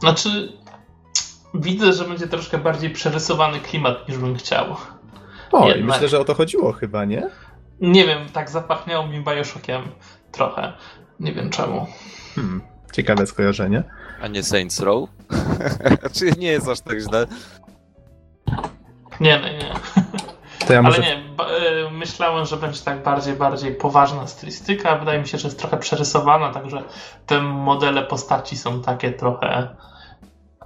Znaczy, 0.01 0.53
widzę, 1.55 1.93
że 1.93 2.05
będzie 2.05 2.27
troszkę 2.27 2.59
bardziej 2.59 2.91
przerysowany 2.91 3.61
klimat 3.61 4.09
niż 4.09 4.19
bym 4.19 4.37
chciał. 4.37 4.77
O, 5.53 5.73
i 5.73 5.85
myślę, 5.85 6.09
że 6.09 6.21
o 6.21 6.25
to 6.25 6.35
chodziło 6.35 6.73
chyba, 6.73 7.05
nie? 7.05 7.31
Nie 7.81 8.07
wiem, 8.07 8.29
tak 8.33 8.51
zapachniało 8.51 9.07
mi 9.07 9.25
Bioshockiem 9.25 9.83
trochę. 10.33 10.73
Nie 11.21 11.33
wiem 11.33 11.51
czemu. 11.51 11.87
Hmm. 12.35 12.63
Ciekawe 12.93 13.27
skojarzenie. 13.27 13.83
A 14.23 14.29
nie 14.29 14.43
Saints 14.43 14.81
Row? 14.81 15.09
Czy 16.19 16.33
nie 16.39 16.49
jest 16.49 16.69
aż 16.69 16.81
tak 16.81 16.99
źle? 17.01 17.27
Nie, 19.21 19.41
nie, 19.41 19.59
nie. 19.59 19.75
Ja 20.71 20.83
może... 20.83 21.03
Ale 21.03 21.07
nie, 21.07 21.23
e, 21.87 21.91
myślałem, 21.91 22.47
że 22.47 22.57
będzie 22.57 22.81
tak 22.81 23.03
bardziej, 23.03 23.35
bardziej 23.35 23.75
poważna 23.75 24.27
stylistyka. 24.27 24.99
Wydaje 24.99 25.21
mi 25.21 25.29
się, 25.29 25.39
że 25.39 25.49
jest 25.49 25.59
trochę 25.59 25.77
przerysowana, 25.77 26.53
także 26.53 26.83
te 27.27 27.41
modele 27.41 28.03
postaci 28.03 28.57
są 28.57 28.83
takie 28.83 29.13
trochę. 29.13 29.77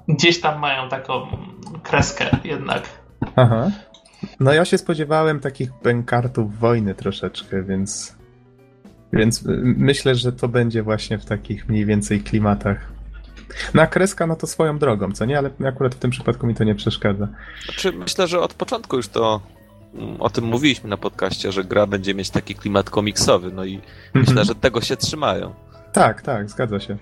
Gdzieś 0.08 0.40
tam 0.40 0.60
mają 0.60 0.88
taką 0.88 1.26
kreskę 1.82 2.24
jednak. 2.44 2.82
Aha. 3.36 3.70
No 4.40 4.52
ja 4.52 4.64
się 4.64 4.78
spodziewałem 4.78 5.40
takich 5.40 5.70
bękartów 5.82 6.58
wojny 6.58 6.94
troszeczkę, 6.94 7.62
więc 7.62 8.16
więc 9.12 9.44
myślę, 9.62 10.14
że 10.14 10.32
to 10.32 10.48
będzie 10.48 10.82
właśnie 10.82 11.18
w 11.18 11.24
takich 11.24 11.68
mniej 11.68 11.86
więcej 11.86 12.20
klimatach. 12.20 12.92
Na 13.74 13.86
kreska, 13.86 14.26
no 14.26 14.36
to 14.36 14.46
swoją 14.46 14.78
drogą, 14.78 15.12
co 15.12 15.24
nie? 15.24 15.38
Ale 15.38 15.50
akurat 15.64 15.94
w 15.94 15.98
tym 15.98 16.10
przypadku 16.10 16.46
mi 16.46 16.54
to 16.54 16.64
nie 16.64 16.74
przeszkadza. 16.74 17.28
Znaczy, 17.64 17.92
myślę, 17.92 18.26
że 18.26 18.40
od 18.40 18.54
początku 18.54 18.96
już 18.96 19.08
to 19.08 19.40
mm, 19.94 20.20
o 20.20 20.30
tym 20.30 20.44
mówiliśmy 20.44 20.90
na 20.90 20.96
podcaście, 20.96 21.52
że 21.52 21.64
gra 21.64 21.86
będzie 21.86 22.14
mieć 22.14 22.30
taki 22.30 22.54
klimat 22.54 22.90
komiksowy, 22.90 23.52
no 23.52 23.64
i 23.64 23.80
myślę, 24.14 24.30
mhm. 24.30 24.46
że 24.46 24.54
tego 24.54 24.80
się 24.80 24.96
trzymają. 24.96 25.54
Tak, 25.92 26.22
tak, 26.22 26.50
zgadza 26.50 26.80
się. 26.80 26.96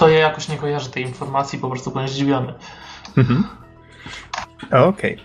To 0.00 0.08
ja 0.08 0.18
jakoś 0.18 0.48
nie 0.48 0.56
kojarzę 0.56 0.90
tej 0.90 1.02
informacji, 1.02 1.58
po 1.58 1.70
prostu 1.70 1.90
byłem 1.90 2.08
zdziwiony. 2.08 2.52
Mhm. 3.16 3.44
Okej. 4.66 5.14
Okay. 5.14 5.16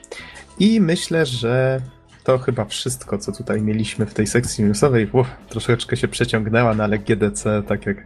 I 0.59 0.81
myślę, 0.81 1.25
że 1.25 1.81
to 2.23 2.37
chyba 2.37 2.65
wszystko, 2.65 3.17
co 3.17 3.31
tutaj 3.31 3.61
mieliśmy 3.61 4.05
w 4.05 4.13
tej 4.13 4.27
sekcji 4.27 4.63
newsowej. 4.63 5.09
Uf, 5.11 5.27
troszeczkę 5.49 5.97
się 5.97 6.07
przeciągnęła, 6.07 6.73
no 6.73 6.83
ale 6.83 6.99
GDC, 6.99 7.63
tak 7.67 7.85
jak, 7.85 7.97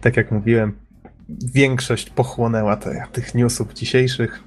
tak 0.00 0.16
jak 0.16 0.30
mówiłem, 0.30 0.78
większość 1.54 2.10
pochłonęła 2.10 2.76
te, 2.76 3.06
tych 3.12 3.34
newsów 3.34 3.72
dzisiejszych. 3.72 4.42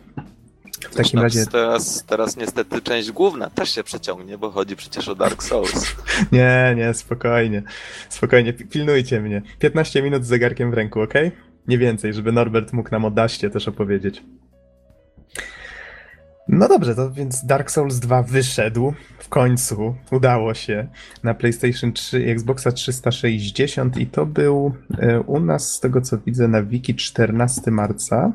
W 0.91 0.95
takim 0.95 1.19
razie. 1.19 1.45
Teraz, 1.45 2.03
teraz 2.07 2.37
niestety 2.37 2.81
część 2.81 3.11
główna 3.11 3.49
też 3.49 3.75
się 3.75 3.83
przeciągnie, 3.83 4.37
bo 4.37 4.51
chodzi 4.51 4.75
przecież 4.75 5.07
o 5.07 5.15
Dark 5.15 5.43
Souls. 5.43 5.95
nie, 6.31 6.73
nie, 6.77 6.93
spokojnie. 6.93 7.63
Spokojnie, 8.09 8.53
pilnujcie 8.53 9.21
mnie. 9.21 9.41
15 9.59 10.01
minut 10.01 10.25
z 10.25 10.27
zegarkiem 10.27 10.71
w 10.71 10.73
ręku, 10.73 11.01
ok? 11.01 11.13
Nie 11.67 11.77
więcej, 11.77 12.13
żeby 12.13 12.31
Norbert 12.31 12.73
mógł 12.73 12.91
nam 12.91 13.05
o 13.05 13.11
Daście 13.11 13.49
też 13.49 13.67
opowiedzieć. 13.67 14.23
No 16.51 16.67
dobrze, 16.67 16.95
to 16.95 17.11
więc 17.11 17.45
Dark 17.45 17.71
Souls 17.71 17.99
2 17.99 18.23
wyszedł 18.23 18.93
w 19.19 19.29
końcu, 19.29 19.95
udało 20.11 20.53
się 20.53 20.87
na 21.23 21.33
PlayStation 21.33 21.93
3 21.93 22.21
i 22.21 22.29
Xboxa 22.29 22.71
360 22.71 23.97
i 23.97 24.07
to 24.07 24.25
był 24.25 24.73
e, 24.99 25.19
u 25.19 25.39
nas, 25.39 25.71
z 25.71 25.79
tego 25.79 26.01
co 26.01 26.17
widzę 26.17 26.47
na 26.47 26.63
wiki, 26.63 26.95
14 26.95 27.71
marca, 27.71 28.33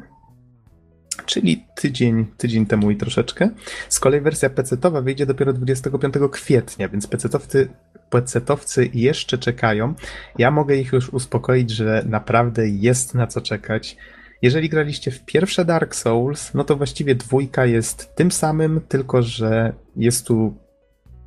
czyli 1.27 1.65
tydzień, 1.75 2.27
tydzień 2.37 2.67
temu 2.67 2.91
i 2.91 2.97
troszeczkę. 2.97 3.51
Z 3.89 4.01
kolei 4.01 4.21
wersja 4.21 4.51
PC-towa 4.51 5.03
wyjdzie 5.03 5.27
dopiero 5.27 5.53
25 5.53 6.15
kwietnia, 6.33 6.89
więc 6.89 7.07
PC-towcy, 7.07 7.69
PC-towcy 8.11 8.91
jeszcze 8.95 9.39
czekają. 9.39 9.95
Ja 10.39 10.51
mogę 10.51 10.77
ich 10.77 10.93
już 10.93 11.09
uspokoić, 11.09 11.71
że 11.71 12.05
naprawdę 12.07 12.69
jest 12.69 13.15
na 13.15 13.27
co 13.27 13.41
czekać. 13.41 13.97
Jeżeli 14.43 14.69
graliście 14.69 15.11
w 15.11 15.25
pierwsze 15.25 15.65
Dark 15.65 15.95
Souls, 15.95 16.55
no 16.55 16.65
to 16.65 16.77
właściwie 16.77 17.15
dwójka 17.15 17.67
jest 17.67 18.15
tym 18.15 18.33
samym, 18.33 18.81
tylko 18.89 19.23
że 19.23 19.73
jest 19.97 20.27
tu 20.27 20.55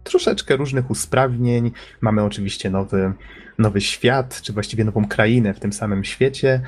troszeczkę 0.04 0.56
różnych 0.56 0.92
usprawnień. 0.92 1.72
Mamy 2.02 2.24
oczywiście 2.24 2.70
nowy, 2.70 3.14
nowy 3.58 3.82
świat, 3.82 4.42
czy 4.42 4.54
właściwie 4.54 4.84
nową 4.84 5.08
krainę 5.08 5.54
w 5.54 5.60
tym 5.60 5.74
samym 5.74 6.04
świecie. 6.04 6.62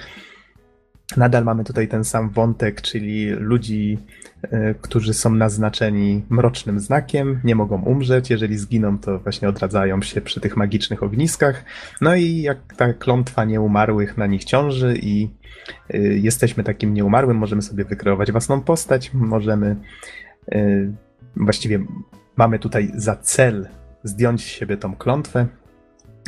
Nadal 1.17 1.43
mamy 1.43 1.63
tutaj 1.63 1.87
ten 1.87 2.03
sam 2.03 2.29
wątek, 2.29 2.81
czyli 2.81 3.29
ludzi, 3.29 3.97
y, 4.43 4.75
którzy 4.81 5.13
są 5.13 5.29
naznaczeni 5.29 6.25
mrocznym 6.29 6.79
znakiem, 6.79 7.39
nie 7.43 7.55
mogą 7.55 7.81
umrzeć. 7.81 8.29
Jeżeli 8.29 8.57
zginą, 8.57 8.97
to 8.97 9.19
właśnie 9.19 9.49
odradzają 9.49 10.01
się 10.01 10.21
przy 10.21 10.39
tych 10.39 10.57
magicznych 10.57 11.03
ogniskach. 11.03 11.65
No 12.01 12.15
i 12.15 12.41
jak 12.41 12.57
ta 12.77 12.93
klątwa 12.93 13.45
nieumarłych 13.45 14.17
na 14.17 14.27
nich 14.27 14.43
ciąży 14.43 14.95
i 15.01 15.29
y, 15.93 16.19
jesteśmy 16.23 16.63
takim 16.63 16.93
nieumarłym, 16.93 17.37
możemy 17.37 17.61
sobie 17.61 17.85
wykreować 17.85 18.31
własną 18.31 18.61
postać, 18.61 19.13
możemy 19.13 19.75
y, 20.53 20.91
właściwie 21.35 21.79
mamy 22.37 22.59
tutaj 22.59 22.91
za 22.95 23.15
cel 23.15 23.67
zdjąć 24.03 24.41
z 24.41 24.47
siebie 24.47 24.77
tą 24.77 24.95
klątwę, 24.95 25.47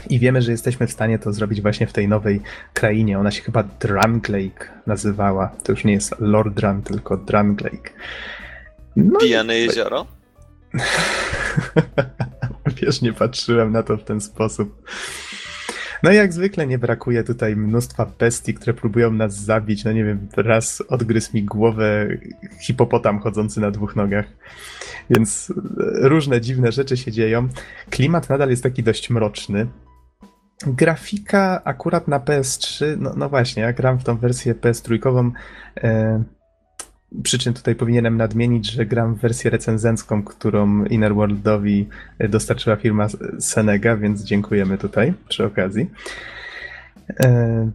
i 0.09 0.19
wiemy, 0.19 0.41
że 0.41 0.51
jesteśmy 0.51 0.87
w 0.87 0.91
stanie 0.91 1.19
to 1.19 1.33
zrobić 1.33 1.61
właśnie 1.61 1.87
w 1.87 1.93
tej 1.93 2.07
nowej 2.07 2.41
krainie. 2.73 3.19
Ona 3.19 3.31
się 3.31 3.41
chyba 3.41 3.63
Drangleic 3.63 4.53
nazywała. 4.87 5.47
To 5.63 5.71
już 5.71 5.83
nie 5.83 5.93
jest 5.93 6.15
Lord 6.19 6.53
Dran, 6.53 6.81
tylko 6.81 7.17
Drangleic. 7.17 7.83
No 8.95 9.19
Pijane 9.19 9.59
i... 9.59 9.65
jezioro? 9.65 10.05
Wiesz, 12.81 13.01
nie 13.01 13.13
patrzyłem 13.13 13.71
na 13.71 13.83
to 13.83 13.97
w 13.97 14.03
ten 14.03 14.21
sposób. 14.21 14.83
No 16.03 16.11
i 16.11 16.15
jak 16.15 16.33
zwykle 16.33 16.67
nie 16.67 16.77
brakuje 16.77 17.23
tutaj 17.23 17.55
mnóstwa 17.55 18.05
bestii, 18.19 18.53
które 18.53 18.73
próbują 18.73 19.11
nas 19.11 19.35
zabić. 19.35 19.83
No 19.83 19.91
nie 19.91 20.03
wiem, 20.03 20.27
raz 20.37 20.83
odgryzł 20.87 21.29
mi 21.33 21.43
głowę 21.43 22.07
hipopotam 22.61 23.19
chodzący 23.19 23.59
na 23.59 23.71
dwóch 23.71 23.95
nogach. 23.95 24.25
Więc 25.11 25.53
różne 26.01 26.41
dziwne 26.41 26.71
rzeczy 26.71 26.97
się 26.97 27.11
dzieją. 27.11 27.47
Klimat 27.89 28.29
nadal 28.29 28.49
jest 28.49 28.63
taki 28.63 28.83
dość 28.83 29.09
mroczny. 29.09 29.67
Grafika 30.67 31.61
akurat 31.63 32.07
na 32.07 32.19
PS3, 32.19 32.85
no, 32.97 33.13
no 33.17 33.29
właśnie, 33.29 33.63
ja 33.63 33.73
gram 33.73 33.99
w 33.99 34.03
tą 34.03 34.17
wersję 34.17 34.55
PS3. 34.55 35.31
E, 35.83 36.23
przy 37.23 37.39
czym 37.39 37.53
tutaj 37.53 37.75
powinienem 37.75 38.17
nadmienić, 38.17 38.71
że 38.71 38.85
gram 38.85 39.15
w 39.15 39.19
wersję 39.19 39.51
recenzencką, 39.51 40.23
którą 40.23 40.85
Innerworldowi 40.85 41.87
dostarczyła 42.29 42.75
firma 42.75 43.07
Senega, 43.39 43.97
więc 43.97 44.23
dziękujemy 44.23 44.77
tutaj 44.77 45.13
przy 45.29 45.45
okazji. 45.45 45.89
E, 47.23 47.71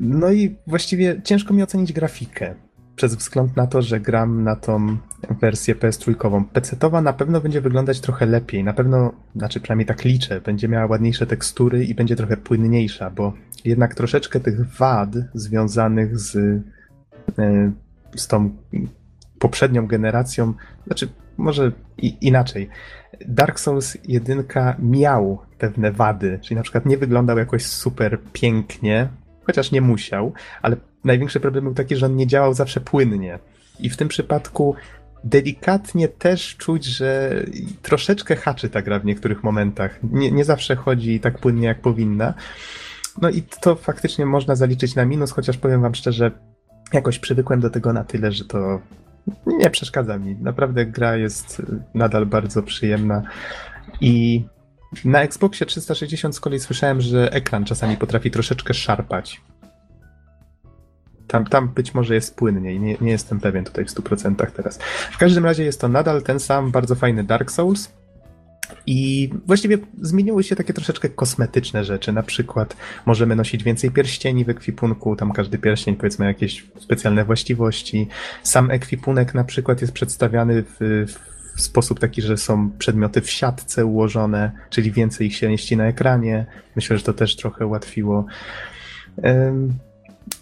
no 0.00 0.32
i 0.32 0.56
właściwie 0.66 1.20
ciężko 1.24 1.54
mi 1.54 1.62
ocenić 1.62 1.92
grafikę 1.92 2.54
przez 3.00 3.14
wzgląd 3.14 3.56
na 3.56 3.66
to, 3.66 3.82
że 3.82 4.00
gram 4.00 4.44
na 4.44 4.56
tą 4.56 4.96
wersję 5.40 5.74
PS3. 5.74 6.14
PC-towa 6.52 7.02
na 7.02 7.12
pewno 7.12 7.40
będzie 7.40 7.60
wyglądać 7.60 8.00
trochę 8.00 8.26
lepiej, 8.26 8.64
na 8.64 8.72
pewno, 8.72 9.12
znaczy 9.36 9.60
przynajmniej 9.60 9.86
tak 9.86 10.04
liczę, 10.04 10.40
będzie 10.40 10.68
miała 10.68 10.86
ładniejsze 10.86 11.26
tekstury 11.26 11.84
i 11.84 11.94
będzie 11.94 12.16
trochę 12.16 12.36
płynniejsza, 12.36 13.10
bo 13.10 13.32
jednak 13.64 13.94
troszeczkę 13.94 14.40
tych 14.40 14.76
wad 14.76 15.10
związanych 15.34 16.18
z, 16.18 16.36
e, 17.38 17.72
z 18.16 18.26
tą 18.28 18.50
poprzednią 19.38 19.86
generacją, 19.86 20.54
znaczy 20.86 21.08
może 21.36 21.72
i, 21.98 22.16
inaczej. 22.20 22.68
Dark 23.28 23.60
Souls 23.60 23.98
1 24.04 24.44
miał 24.78 25.38
pewne 25.58 25.92
wady, 25.92 26.38
czyli 26.42 26.56
na 26.56 26.62
przykład 26.62 26.86
nie 26.86 26.98
wyglądał 26.98 27.38
jakoś 27.38 27.66
super 27.66 28.18
pięknie, 28.32 29.08
chociaż 29.46 29.72
nie 29.72 29.80
musiał, 29.80 30.32
ale 30.62 30.76
największy 31.04 31.40
problem 31.40 31.64
był 31.64 31.74
taki, 31.74 31.96
że 31.96 32.06
on 32.06 32.16
nie 32.16 32.26
działał 32.26 32.54
zawsze 32.54 32.80
płynnie. 32.80 33.38
I 33.80 33.90
w 33.90 33.96
tym 33.96 34.08
przypadku 34.08 34.74
delikatnie 35.24 36.08
też 36.08 36.56
czuć, 36.56 36.84
że 36.84 37.42
troszeczkę 37.82 38.36
haczy 38.36 38.68
ta 38.68 38.82
gra 38.82 38.98
w 38.98 39.04
niektórych 39.04 39.44
momentach. 39.44 39.98
Nie, 40.02 40.30
nie 40.30 40.44
zawsze 40.44 40.76
chodzi 40.76 41.20
tak 41.20 41.38
płynnie, 41.38 41.66
jak 41.66 41.80
powinna. 41.80 42.34
No 43.22 43.30
i 43.30 43.42
to 43.42 43.76
faktycznie 43.76 44.26
można 44.26 44.56
zaliczyć 44.56 44.94
na 44.94 45.04
minus, 45.04 45.32
chociaż 45.32 45.56
powiem 45.56 45.82
wam 45.82 45.94
szczerze, 45.94 46.30
jakoś 46.92 47.18
przywykłem 47.18 47.60
do 47.60 47.70
tego 47.70 47.92
na 47.92 48.04
tyle, 48.04 48.32
że 48.32 48.44
to 48.44 48.80
nie 49.46 49.70
przeszkadza 49.70 50.18
mi. 50.18 50.36
Naprawdę 50.36 50.86
gra 50.86 51.16
jest 51.16 51.62
nadal 51.94 52.26
bardzo 52.26 52.62
przyjemna 52.62 53.22
i 54.00 54.44
na 55.04 55.22
Xboxie 55.22 55.66
360 55.66 56.36
z 56.36 56.40
kolei 56.40 56.60
słyszałem, 56.60 57.00
że 57.00 57.32
ekran 57.32 57.64
czasami 57.64 57.96
potrafi 57.96 58.30
troszeczkę 58.30 58.74
szarpać. 58.74 59.40
Tam, 61.30 61.46
tam 61.46 61.68
być 61.68 61.94
może 61.94 62.14
jest 62.14 62.36
płynniej, 62.36 62.80
nie, 62.80 62.96
nie 63.00 63.10
jestem 63.10 63.40
pewien 63.40 63.64
tutaj 63.64 63.84
w 63.84 63.88
100% 63.88 64.50
teraz. 64.50 64.78
W 65.10 65.18
każdym 65.18 65.44
razie 65.44 65.64
jest 65.64 65.80
to 65.80 65.88
nadal 65.88 66.22
ten 66.22 66.40
sam 66.40 66.70
bardzo 66.70 66.94
fajny 66.94 67.24
Dark 67.24 67.50
Souls. 67.50 67.92
I 68.86 69.30
właściwie 69.46 69.78
zmieniły 70.00 70.42
się 70.42 70.56
takie 70.56 70.72
troszeczkę 70.72 71.08
kosmetyczne 71.08 71.84
rzeczy. 71.84 72.12
Na 72.12 72.22
przykład 72.22 72.76
możemy 73.06 73.36
nosić 73.36 73.64
więcej 73.64 73.90
pierścieni 73.90 74.44
w 74.44 74.48
ekwipunku, 74.48 75.16
tam 75.16 75.32
każdy 75.32 75.58
pierścień 75.58 75.96
powiedzmy 75.96 76.26
jakieś 76.26 76.66
specjalne 76.78 77.24
właściwości. 77.24 78.08
Sam 78.42 78.70
ekwipunek 78.70 79.34
na 79.34 79.44
przykład 79.44 79.80
jest 79.80 79.92
przedstawiany 79.92 80.62
w, 80.62 81.06
w 81.56 81.60
sposób 81.60 82.00
taki, 82.00 82.22
że 82.22 82.36
są 82.36 82.70
przedmioty 82.78 83.20
w 83.20 83.30
siatce 83.30 83.86
ułożone, 83.86 84.52
czyli 84.70 84.92
więcej 84.92 85.26
ich 85.26 85.36
się 85.36 85.48
mieści 85.48 85.76
na 85.76 85.86
ekranie. 85.86 86.46
Myślę, 86.76 86.98
że 86.98 87.04
to 87.04 87.12
też 87.12 87.36
trochę 87.36 87.66
ułatwiło. 87.66 88.26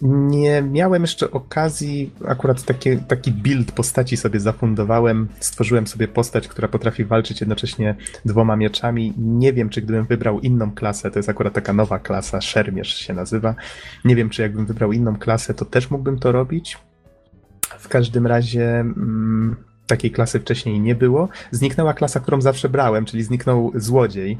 Nie 0.01 0.61
miałem 0.61 1.01
jeszcze 1.01 1.31
okazji, 1.31 2.11
akurat 2.27 2.63
taki, 2.63 2.97
taki 2.97 3.31
build 3.31 3.71
postaci 3.71 4.17
sobie 4.17 4.39
zafundowałem. 4.39 5.27
Stworzyłem 5.39 5.87
sobie 5.87 6.07
postać, 6.07 6.47
która 6.47 6.67
potrafi 6.67 7.05
walczyć 7.05 7.41
jednocześnie 7.41 7.95
dwoma 8.25 8.55
mieczami. 8.55 9.13
Nie 9.17 9.53
wiem, 9.53 9.69
czy 9.69 9.81
gdybym 9.81 10.05
wybrał 10.05 10.39
inną 10.39 10.71
klasę, 10.71 11.11
to 11.11 11.19
jest 11.19 11.29
akurat 11.29 11.53
taka 11.53 11.73
nowa 11.73 11.99
klasa, 11.99 12.41
szermierz 12.41 12.95
się 12.95 13.13
nazywa. 13.13 13.55
Nie 14.05 14.15
wiem, 14.15 14.29
czy 14.29 14.41
jakbym 14.41 14.65
wybrał 14.65 14.91
inną 14.91 15.15
klasę, 15.15 15.53
to 15.53 15.65
też 15.65 15.91
mógłbym 15.91 16.19
to 16.19 16.31
robić. 16.31 16.77
W 17.79 17.87
każdym 17.87 18.27
razie 18.27 18.79
mm, 18.79 19.55
takiej 19.87 20.11
klasy 20.11 20.39
wcześniej 20.39 20.79
nie 20.79 20.95
było. 20.95 21.29
Zniknęła 21.51 21.93
klasa, 21.93 22.19
którą 22.19 22.41
zawsze 22.41 22.69
brałem, 22.69 23.05
czyli 23.05 23.23
zniknął 23.23 23.71
złodziej. 23.75 24.37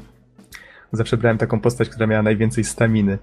Zawsze 0.92 1.16
brałem 1.16 1.38
taką 1.38 1.60
postać, 1.60 1.88
która 1.88 2.06
miała 2.06 2.22
najwięcej 2.22 2.64
staminy. 2.64 3.18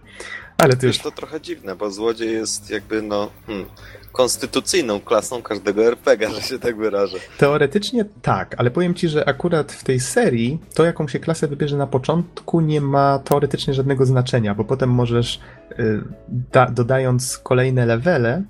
Ale 0.58 0.76
to 0.76 0.88
już... 0.88 0.98
to 0.98 1.12
trochę 1.12 1.42
dziwne, 1.42 1.76
bo 1.76 1.92
złodziej 1.92 2.34
jest 2.34 2.70
jakby 2.70 3.02
no 3.02 3.32
hmm, 3.48 3.66
konstytucyjną 4.12 5.00
klasą 5.00 5.42
każdego 5.42 5.86
RPG, 5.86 6.30
że 6.32 6.42
się 6.42 6.60
tak 6.60 6.78
wyrażę. 6.78 7.18
Teoretycznie 7.38 8.06
tak, 8.22 8.56
ale 8.58 8.72
powiem 8.72 8.94
ci, 8.94 9.10
że 9.10 9.30
akurat 9.30 9.72
w 9.72 9.84
tej 9.84 10.00
serii 10.00 10.60
to 10.74 10.86
jaką 10.86 11.08
się 11.08 11.20
klasę 11.20 11.48
wybierze 11.48 11.78
na 11.78 11.88
początku 11.88 12.62
nie 12.62 12.82
ma 12.82 13.20
teoretycznie 13.20 13.74
żadnego 13.74 14.06
znaczenia, 14.06 14.56
bo 14.56 14.64
potem 14.64 14.90
możesz 14.90 15.40
y, 15.80 16.02
da, 16.52 16.66
dodając 16.66 17.38
kolejne 17.38 17.86
levele 17.86 18.44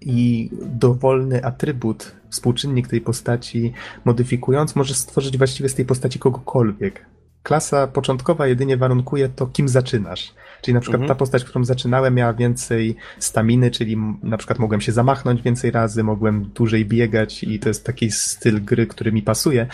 i 0.00 0.50
dowolny 0.62 1.44
atrybut, 1.44 2.12
współczynnik 2.30 2.88
tej 2.88 3.00
postaci 3.00 3.72
modyfikując, 4.04 4.76
możesz 4.76 4.96
stworzyć 4.96 5.38
właściwie 5.38 5.68
z 5.68 5.74
tej 5.74 5.84
postaci 5.84 6.18
kogokolwiek 6.18 7.06
klasa 7.46 7.86
początkowa 7.86 8.46
jedynie 8.46 8.76
warunkuje 8.76 9.28
to, 9.28 9.46
kim 9.46 9.68
zaczynasz. 9.68 10.34
Czyli 10.62 10.74
na 10.74 10.80
przykład 10.80 11.00
mhm. 11.00 11.08
ta 11.08 11.14
postać, 11.14 11.44
którą 11.44 11.64
zaczynałem, 11.64 12.14
miała 12.14 12.32
więcej 12.32 12.96
staminy, 13.18 13.70
czyli 13.70 13.96
na 14.22 14.36
przykład 14.36 14.58
mogłem 14.58 14.80
się 14.80 14.92
zamachnąć 14.92 15.42
więcej 15.42 15.70
razy, 15.70 16.02
mogłem 16.02 16.44
dłużej 16.54 16.84
biegać 16.84 17.44
i 17.44 17.58
to 17.58 17.68
jest 17.68 17.86
taki 17.86 18.10
styl 18.10 18.64
gry, 18.64 18.86
który 18.86 19.12
mi 19.12 19.22
pasuje. 19.22 19.66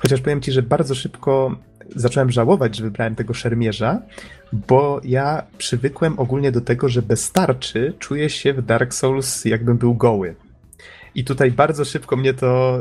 Chociaż 0.00 0.20
powiem 0.20 0.40
ci, 0.40 0.52
że 0.52 0.62
bardzo 0.62 0.94
szybko 0.94 1.56
zacząłem 1.96 2.30
żałować, 2.30 2.76
że 2.76 2.84
wybrałem 2.84 3.14
tego 3.14 3.34
szermierza, 3.34 4.02
bo 4.52 5.00
ja 5.04 5.42
przywykłem 5.58 6.18
ogólnie 6.18 6.52
do 6.52 6.60
tego, 6.60 6.88
że 6.88 7.02
bez 7.02 7.32
tarczy 7.32 7.94
czuję 7.98 8.30
się 8.30 8.52
w 8.52 8.62
Dark 8.62 8.94
Souls 8.94 9.44
jakbym 9.44 9.76
był 9.76 9.94
goły. 9.94 10.34
I 11.14 11.24
tutaj 11.24 11.50
bardzo 11.50 11.84
szybko 11.84 12.16
mnie 12.16 12.34
to. 12.34 12.78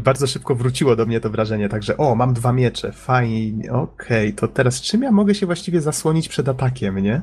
Bardzo 0.00 0.26
szybko 0.26 0.54
wróciło 0.54 0.96
do 0.96 1.06
mnie 1.06 1.20
to 1.20 1.30
wrażenie, 1.30 1.68
także 1.68 1.96
o, 1.96 2.14
mam 2.14 2.34
dwa 2.34 2.52
miecze, 2.52 2.92
fajnie, 2.92 3.72
okej, 3.72 4.28
okay, 4.28 4.32
to 4.32 4.48
teraz 4.48 4.80
czym 4.80 5.02
ja 5.02 5.12
mogę 5.12 5.34
się 5.34 5.46
właściwie 5.46 5.80
zasłonić 5.80 6.28
przed 6.28 6.48
atakiem, 6.48 6.98
nie? 6.98 7.22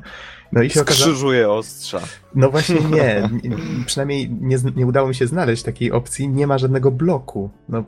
No 0.51 0.61
i 0.61 0.69
się 0.69 0.81
okazało... 0.81 1.57
ostrza. 1.57 1.99
No 2.35 2.49
właśnie 2.49 2.75
nie, 2.95 3.29
przynajmniej 3.85 4.29
nie, 4.41 4.57
nie 4.75 4.85
udało 4.85 5.07
mi 5.07 5.15
się 5.15 5.27
znaleźć 5.27 5.63
takiej 5.63 5.91
opcji, 5.91 6.29
nie 6.29 6.47
ma 6.47 6.57
żadnego 6.57 6.91
bloku. 6.91 7.49
No 7.69 7.83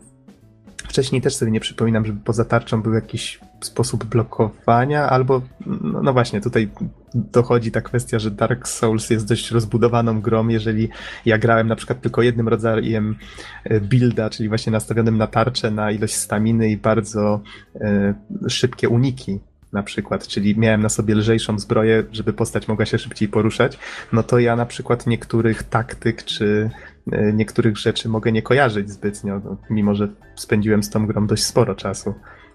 Wcześniej 0.88 1.22
też 1.22 1.36
sobie 1.36 1.52
nie 1.52 1.60
przypominam, 1.60 2.06
żeby 2.06 2.20
poza 2.24 2.46
tarczą 2.46 2.82
był 2.82 2.94
jakiś 2.94 3.40
sposób 3.62 4.04
blokowania, 4.04 5.10
albo 5.10 5.42
no, 5.66 6.02
no, 6.04 6.14
właśnie, 6.14 6.42
tutaj 6.42 6.70
dochodzi 7.16 7.72
ta 7.72 7.82
kwestia, 7.82 8.20
że 8.20 8.32
Dark 8.32 8.68
Souls 8.68 9.10
jest 9.10 9.28
dość 9.28 9.52
rozbudowaną 9.52 10.22
grą. 10.22 10.48
Jeżeli 10.48 10.90
ja 11.26 11.38
grałem 11.38 11.68
na 11.68 11.76
przykład 11.76 12.02
tylko 12.02 12.22
jednym 12.22 12.48
rodzajem 12.48 13.16
e, 13.64 13.80
builda, 13.82 14.30
czyli 14.30 14.50
właśnie 14.50 14.72
nastawionym 14.72 15.18
na 15.18 15.28
tarczę, 15.28 15.72
na 15.72 15.92
ilość 15.92 16.16
staminy 16.16 16.70
i 16.70 16.78
bardzo 16.78 17.42
e, 17.76 18.14
szybkie 18.50 18.90
uniki, 18.90 19.40
na 19.74 19.84
przykład, 19.84 20.28
czyli 20.28 20.60
miałem 20.60 20.82
na 20.82 20.90
sobie 20.90 21.16
lżejszą 21.16 21.60
zbroję, 21.60 22.04
żeby 22.12 22.34
postać 22.34 22.68
mogła 22.68 22.86
się 22.86 22.98
szybciej 22.98 23.28
poruszać, 23.28 23.80
no 24.14 24.24
to 24.24 24.40
ja 24.40 24.56
na 24.56 24.66
przykład 24.66 25.08
niektórych 25.08 25.64
taktyk 25.64 26.24
czy 26.24 26.70
e, 27.12 27.34
niektórych 27.34 27.78
rzeczy 27.78 28.10
mogę 28.10 28.32
nie 28.32 28.42
kojarzyć 28.42 28.92
zbytnio, 28.92 29.42
no, 29.46 29.58
mimo 29.70 29.96
że 29.96 30.08
spędziłem 30.36 30.84
z 30.84 30.90
tą 30.90 31.08
grą 31.08 31.28
dość 31.28 31.44
sporo 31.44 31.76
czasu, 31.76 32.14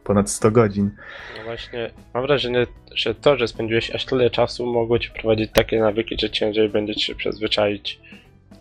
ponad 0.09 0.31
100 0.31 0.51
godzin. 0.51 0.91
No 1.39 1.45
właśnie, 1.45 1.91
mam 2.15 2.27
wrażenie, 2.27 2.67
że 2.95 3.15
to, 3.15 3.37
że 3.37 3.49
spędziłeś 3.49 3.91
aż 3.91 4.05
tyle 4.05 4.31
czasu 4.31 4.67
mogło 4.67 4.99
ci 4.99 5.11
prowadzić 5.11 5.51
takie 5.53 5.81
nawyki, 5.81 6.17
że 6.21 6.31
ciężej 6.31 6.69
będzie 6.69 6.95
się 6.95 7.15
przyzwyczaić 7.15 8.01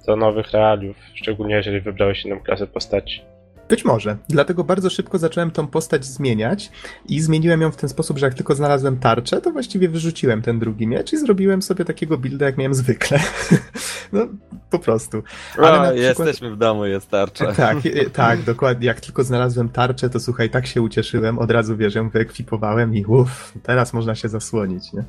do 0.08 0.16
nowych 0.16 0.52
realiów, 0.52 0.98
szczególnie 1.16 1.56
jeżeli 1.56 1.82
wybrałeś 1.82 2.26
inną 2.26 2.40
klasę 2.40 2.68
postaci. 2.68 3.22
Być 3.70 3.86
może. 3.86 4.18
Dlatego 4.30 4.64
bardzo 4.64 4.90
szybko 4.90 5.18
zacząłem 5.18 5.52
tą 5.52 5.68
postać 5.68 6.06
zmieniać 6.06 6.72
i 7.10 7.22
zmieniłem 7.22 7.62
ją 7.62 7.72
w 7.72 7.76
ten 7.76 7.90
sposób, 7.90 8.18
że 8.18 8.26
jak 8.26 8.36
tylko 8.36 8.56
znalazłem 8.56 9.00
tarczę, 9.00 9.42
to 9.42 9.52
właściwie 9.52 9.90
wyrzuciłem 9.90 10.42
ten 10.42 10.60
drugi 10.60 10.88
miecz 10.88 11.14
i 11.14 11.18
zrobiłem 11.18 11.62
sobie 11.62 11.86
takiego 11.86 12.18
builda, 12.18 12.46
jak 12.46 12.58
miałem 12.58 12.74
zwykle. 12.74 13.20
no, 14.14 14.28
po 14.70 14.80
prostu. 14.80 15.24
Ale 15.58 15.80
o, 15.80 15.94
przykład... 15.94 16.28
Jesteśmy 16.28 16.52
w 16.52 16.58
domu, 16.58 16.86
jest 16.86 17.10
tarcza. 17.10 17.54
Tak, 17.58 17.78
tak, 18.14 18.44
dokładnie. 18.44 18.88
Jak 18.88 19.02
tylko 19.02 19.24
znalazłem 19.24 19.70
tarczę, 19.70 20.10
to 20.10 20.20
słuchaj, 20.20 20.50
tak 20.50 20.68
się 20.68 20.82
ucieszyłem, 20.82 21.40
od 21.40 21.52
razu, 21.52 21.78
wiesz, 21.78 21.96
ją 21.96 22.10
wyekwipowałem 22.10 22.96
i 22.96 23.06
uff, 23.06 23.54
teraz 23.64 23.94
można 23.94 24.16
się 24.16 24.30
zasłonić, 24.30 24.94
nie? 24.94 25.04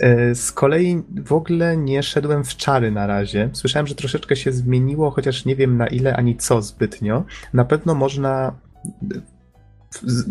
E, 0.00 0.34
z 0.34 0.52
kolei 0.52 1.02
w 1.24 1.32
ogóle 1.32 1.76
nie 1.76 2.02
szedłem 2.02 2.44
w 2.44 2.56
czary 2.56 2.90
na 2.90 3.06
razie. 3.06 3.50
Słyszałem, 3.52 3.86
że 3.86 3.94
troszeczkę 3.94 4.36
się 4.36 4.52
zmieniło, 4.52 5.10
chociaż 5.10 5.44
nie 5.44 5.56
wiem 5.56 5.76
na 5.76 5.86
ile 5.86 6.16
ani 6.16 6.36
co 6.36 6.62
zbytnio. 6.62 7.24
Na 7.52 7.64
pewno 7.64 7.94
można. 7.94 8.52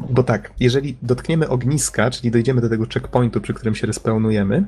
Bo 0.10 0.24
tak, 0.24 0.52
jeżeli 0.60 0.98
dotkniemy 1.02 1.50
ogniska, 1.50 2.12
czyli 2.12 2.32
dojdziemy 2.32 2.62
do 2.62 2.70
tego 2.70 2.86
checkpointu, 2.94 3.42
przy 3.42 3.54
którym 3.54 3.76
się 3.76 3.88
respełnujemy, 3.88 4.66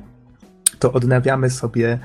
to 0.78 0.92
odnawiamy 0.92 1.50
sobie 1.50 1.98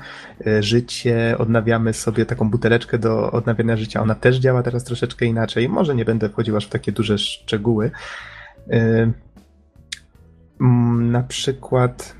e, 0.46 0.62
życie, 0.62 1.34
odnawiamy 1.38 1.92
sobie 1.92 2.26
taką 2.26 2.50
buteleczkę 2.50 2.98
do 2.98 3.30
odnawiania 3.30 3.76
życia. 3.76 4.02
Ona 4.02 4.14
też 4.14 4.36
działa 4.36 4.62
teraz 4.62 4.84
troszeczkę 4.84 5.26
inaczej. 5.26 5.68
Może 5.68 5.94
nie 5.94 6.04
będę 6.04 6.28
wchodził 6.28 6.56
aż 6.56 6.66
w 6.66 6.70
takie 6.70 6.92
duże 6.92 7.18
szczegóły. 7.18 7.90
E, 8.70 9.12
na 11.00 11.22
przykład 11.22 12.16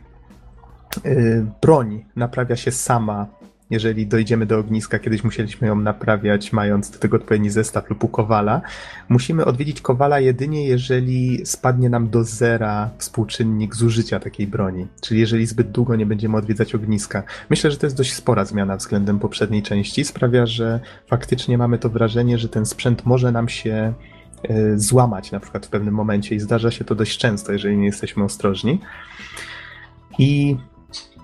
broń 1.60 2.04
naprawia 2.16 2.56
się 2.56 2.70
sama, 2.70 3.26
jeżeli 3.70 4.06
dojdziemy 4.06 4.46
do 4.46 4.58
ogniska. 4.58 4.98
Kiedyś 4.98 5.24
musieliśmy 5.24 5.68
ją 5.68 5.76
naprawiać, 5.76 6.52
mając 6.52 6.90
do 6.90 6.98
tego 6.98 7.16
odpowiedni 7.16 7.50
zestaw 7.50 7.90
lub 7.90 8.04
u 8.04 8.08
kowala. 8.08 8.60
Musimy 9.08 9.44
odwiedzić 9.44 9.80
kowala 9.80 10.20
jedynie, 10.20 10.66
jeżeli 10.66 11.46
spadnie 11.46 11.90
nam 11.90 12.10
do 12.10 12.24
zera 12.24 12.90
współczynnik 12.98 13.74
zużycia 13.74 14.20
takiej 14.20 14.46
broni. 14.46 14.86
Czyli 15.00 15.20
jeżeli 15.20 15.46
zbyt 15.46 15.70
długo 15.70 15.96
nie 15.96 16.06
będziemy 16.06 16.36
odwiedzać 16.36 16.74
ogniska. 16.74 17.22
Myślę, 17.50 17.70
że 17.70 17.76
to 17.76 17.86
jest 17.86 17.96
dość 17.96 18.12
spora 18.12 18.44
zmiana 18.44 18.76
względem 18.76 19.18
poprzedniej 19.18 19.62
części. 19.62 20.04
Sprawia, 20.04 20.46
że 20.46 20.80
faktycznie 21.06 21.58
mamy 21.58 21.78
to 21.78 21.90
wrażenie, 21.90 22.38
że 22.38 22.48
ten 22.48 22.66
sprzęt 22.66 23.06
może 23.06 23.32
nam 23.32 23.48
się 23.48 23.92
y, 24.50 24.78
złamać 24.78 25.32
na 25.32 25.40
przykład 25.40 25.66
w 25.66 25.68
pewnym 25.68 25.94
momencie 25.94 26.34
i 26.34 26.40
zdarza 26.40 26.70
się 26.70 26.84
to 26.84 26.94
dość 26.94 27.18
często, 27.18 27.52
jeżeli 27.52 27.76
nie 27.76 27.86
jesteśmy 27.86 28.24
ostrożni. 28.24 28.80
I 30.18 30.56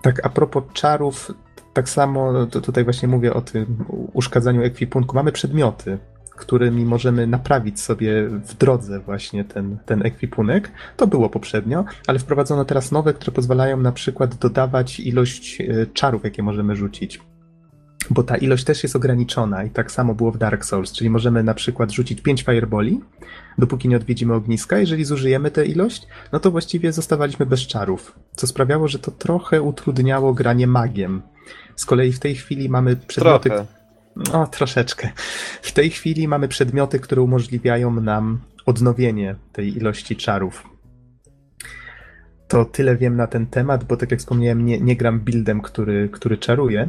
tak, 0.02 0.26
a 0.26 0.28
propos 0.28 0.64
czarów, 0.72 1.30
tak 1.72 1.88
samo 1.88 2.46
tutaj 2.46 2.84
właśnie 2.84 3.08
mówię 3.08 3.34
o 3.34 3.40
tym 3.40 3.84
uszkadzaniu 4.12 4.62
ekwipunku. 4.62 5.16
Mamy 5.16 5.32
przedmioty, 5.32 5.98
którymi 6.30 6.84
możemy 6.84 7.26
naprawić 7.26 7.80
sobie 7.80 8.28
w 8.28 8.54
drodze 8.54 9.00
właśnie 9.00 9.44
ten, 9.44 9.78
ten 9.86 10.06
ekwipunek. 10.06 10.72
To 10.96 11.06
było 11.06 11.28
poprzednio, 11.28 11.84
ale 12.06 12.18
wprowadzono 12.18 12.64
teraz 12.64 12.92
nowe, 12.92 13.14
które 13.14 13.32
pozwalają 13.32 13.76
na 13.76 13.92
przykład 13.92 14.34
dodawać 14.34 15.00
ilość 15.00 15.60
e, 15.60 15.86
czarów, 15.86 16.24
jakie 16.24 16.42
możemy 16.42 16.76
rzucić. 16.76 17.20
Bo 18.10 18.22
ta 18.22 18.36
ilość 18.36 18.64
też 18.64 18.82
jest 18.82 18.96
ograniczona 18.96 19.64
i 19.64 19.70
tak 19.70 19.92
samo 19.92 20.14
było 20.14 20.32
w 20.32 20.38
Dark 20.38 20.64
Souls, 20.64 20.92
czyli 20.92 21.10
możemy 21.10 21.42
na 21.42 21.54
przykład 21.54 21.90
rzucić 21.90 22.20
5 22.20 22.42
fireboli, 22.42 23.00
dopóki 23.58 23.88
nie 23.88 23.96
odwiedzimy 23.96 24.34
ogniska. 24.34 24.78
Jeżeli 24.78 25.04
zużyjemy 25.04 25.50
tę 25.50 25.66
ilość, 25.66 26.06
no 26.32 26.40
to 26.40 26.50
właściwie 26.50 26.92
zostawaliśmy 26.92 27.46
bez 27.46 27.60
czarów, 27.60 28.18
co 28.36 28.46
sprawiało, 28.46 28.88
że 28.88 28.98
to 28.98 29.10
trochę 29.10 29.62
utrudniało 29.62 30.34
granie 30.34 30.66
magiem. 30.66 31.22
Z 31.76 31.84
kolei 31.84 32.12
w 32.12 32.20
tej 32.20 32.34
chwili 32.34 32.68
mamy 32.68 32.96
przedmioty... 32.96 33.48
Trochę. 33.48 33.66
No, 34.32 34.46
troszeczkę. 34.46 35.10
W 35.62 35.72
tej 35.72 35.90
chwili 35.90 36.28
mamy 36.28 36.48
przedmioty, 36.48 37.00
które 37.00 37.22
umożliwiają 37.22 38.00
nam 38.00 38.40
odnowienie 38.66 39.36
tej 39.52 39.76
ilości 39.76 40.16
czarów. 40.16 40.72
To 42.48 42.64
tyle 42.64 42.96
wiem 42.96 43.16
na 43.16 43.26
ten 43.26 43.46
temat, 43.46 43.84
bo 43.84 43.96
tak 43.96 44.10
jak 44.10 44.20
wspomniałem, 44.20 44.66
nie, 44.66 44.80
nie 44.80 44.96
gram 44.96 45.20
buildem, 45.20 45.60
który, 45.60 46.08
który 46.08 46.38
czaruje. 46.38 46.88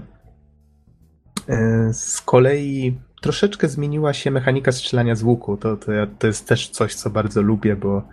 E, 1.50 1.94
Z 1.94 2.22
kolei 2.22 2.98
troszeczkę 3.22 3.68
zmieniła 3.68 4.14
się 4.14 4.32
mechanika 4.32 4.72
strzelania 4.72 5.16
z 5.16 5.24
łuku. 5.24 5.58
To, 5.58 5.78
to, 5.78 5.92
to 6.20 6.28
jest 6.28 6.48
też 6.48 6.70
coś, 6.70 6.96
co 6.96 7.10
bardzo 7.10 7.42
lubię, 7.42 7.76
bo 7.76 8.08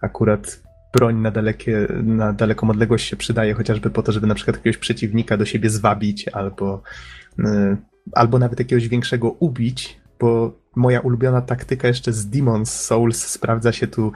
akurat 0.00 0.60
broń 0.94 1.16
na, 1.16 1.30
dalekie, 1.30 1.86
na 2.02 2.32
daleką 2.32 2.70
odległość 2.70 3.08
się 3.08 3.16
przydaje, 3.16 3.54
chociażby 3.54 3.90
po 3.90 4.02
to, 4.02 4.12
żeby 4.12 4.26
na 4.26 4.34
przykład 4.34 4.56
jakiegoś 4.56 4.76
przeciwnika 4.76 5.36
do 5.36 5.44
siebie 5.44 5.70
zwabić, 5.70 6.28
albo, 6.28 6.82
y, 7.38 7.76
albo 8.12 8.38
nawet 8.38 8.58
jakiegoś 8.58 8.88
większego 8.88 9.30
ubić, 9.30 10.00
bo 10.20 10.58
moja 10.76 11.00
ulubiona 11.00 11.40
taktyka 11.40 11.88
jeszcze 11.88 12.12
z 12.12 12.30
Demon's 12.30 12.66
Souls 12.66 13.26
sprawdza 13.26 13.72
się 13.72 13.86
tu 13.86 14.12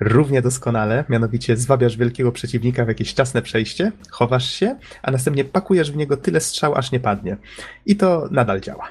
równie 0.00 0.42
doskonale, 0.42 1.04
mianowicie 1.08 1.56
zwabiasz 1.56 1.96
wielkiego 1.96 2.32
przeciwnika 2.32 2.84
w 2.84 2.88
jakieś 2.88 3.14
czasne 3.14 3.42
przejście, 3.42 3.92
chowasz 4.10 4.50
się, 4.50 4.76
a 5.02 5.10
następnie 5.10 5.44
pakujesz 5.44 5.92
w 5.92 5.96
niego 5.96 6.16
tyle 6.16 6.40
strzał, 6.40 6.74
aż 6.74 6.92
nie 6.92 7.00
padnie. 7.00 7.36
I 7.86 7.96
to 7.96 8.28
nadal 8.30 8.60
działa. 8.60 8.88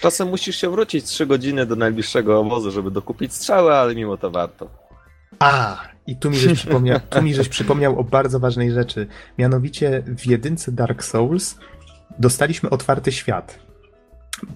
Czasem 0.00 0.28
musisz 0.28 0.56
się 0.56 0.70
wrócić 0.70 1.04
3 1.04 1.26
godziny 1.26 1.66
do 1.66 1.76
najbliższego 1.76 2.40
obozu, 2.40 2.70
żeby 2.70 2.90
dokupić 2.90 3.34
strzały, 3.34 3.74
ale 3.74 3.94
mimo 3.94 4.16
to 4.16 4.30
warto. 4.30 4.70
A, 5.38 5.82
i 6.06 6.16
tu 6.16 6.30
mi, 6.30 6.36
żeś 6.36 6.58
przypomniał, 6.58 7.00
tu 7.10 7.22
mi 7.22 7.34
żeś 7.34 7.48
przypomniał 7.48 7.98
o 7.98 8.04
bardzo 8.04 8.40
ważnej 8.40 8.72
rzeczy. 8.72 9.06
Mianowicie 9.38 10.02
w 10.06 10.26
jedynce 10.26 10.72
Dark 10.72 11.04
Souls 11.04 11.58
dostaliśmy 12.18 12.70
otwarty 12.70 13.12
świat. 13.12 13.58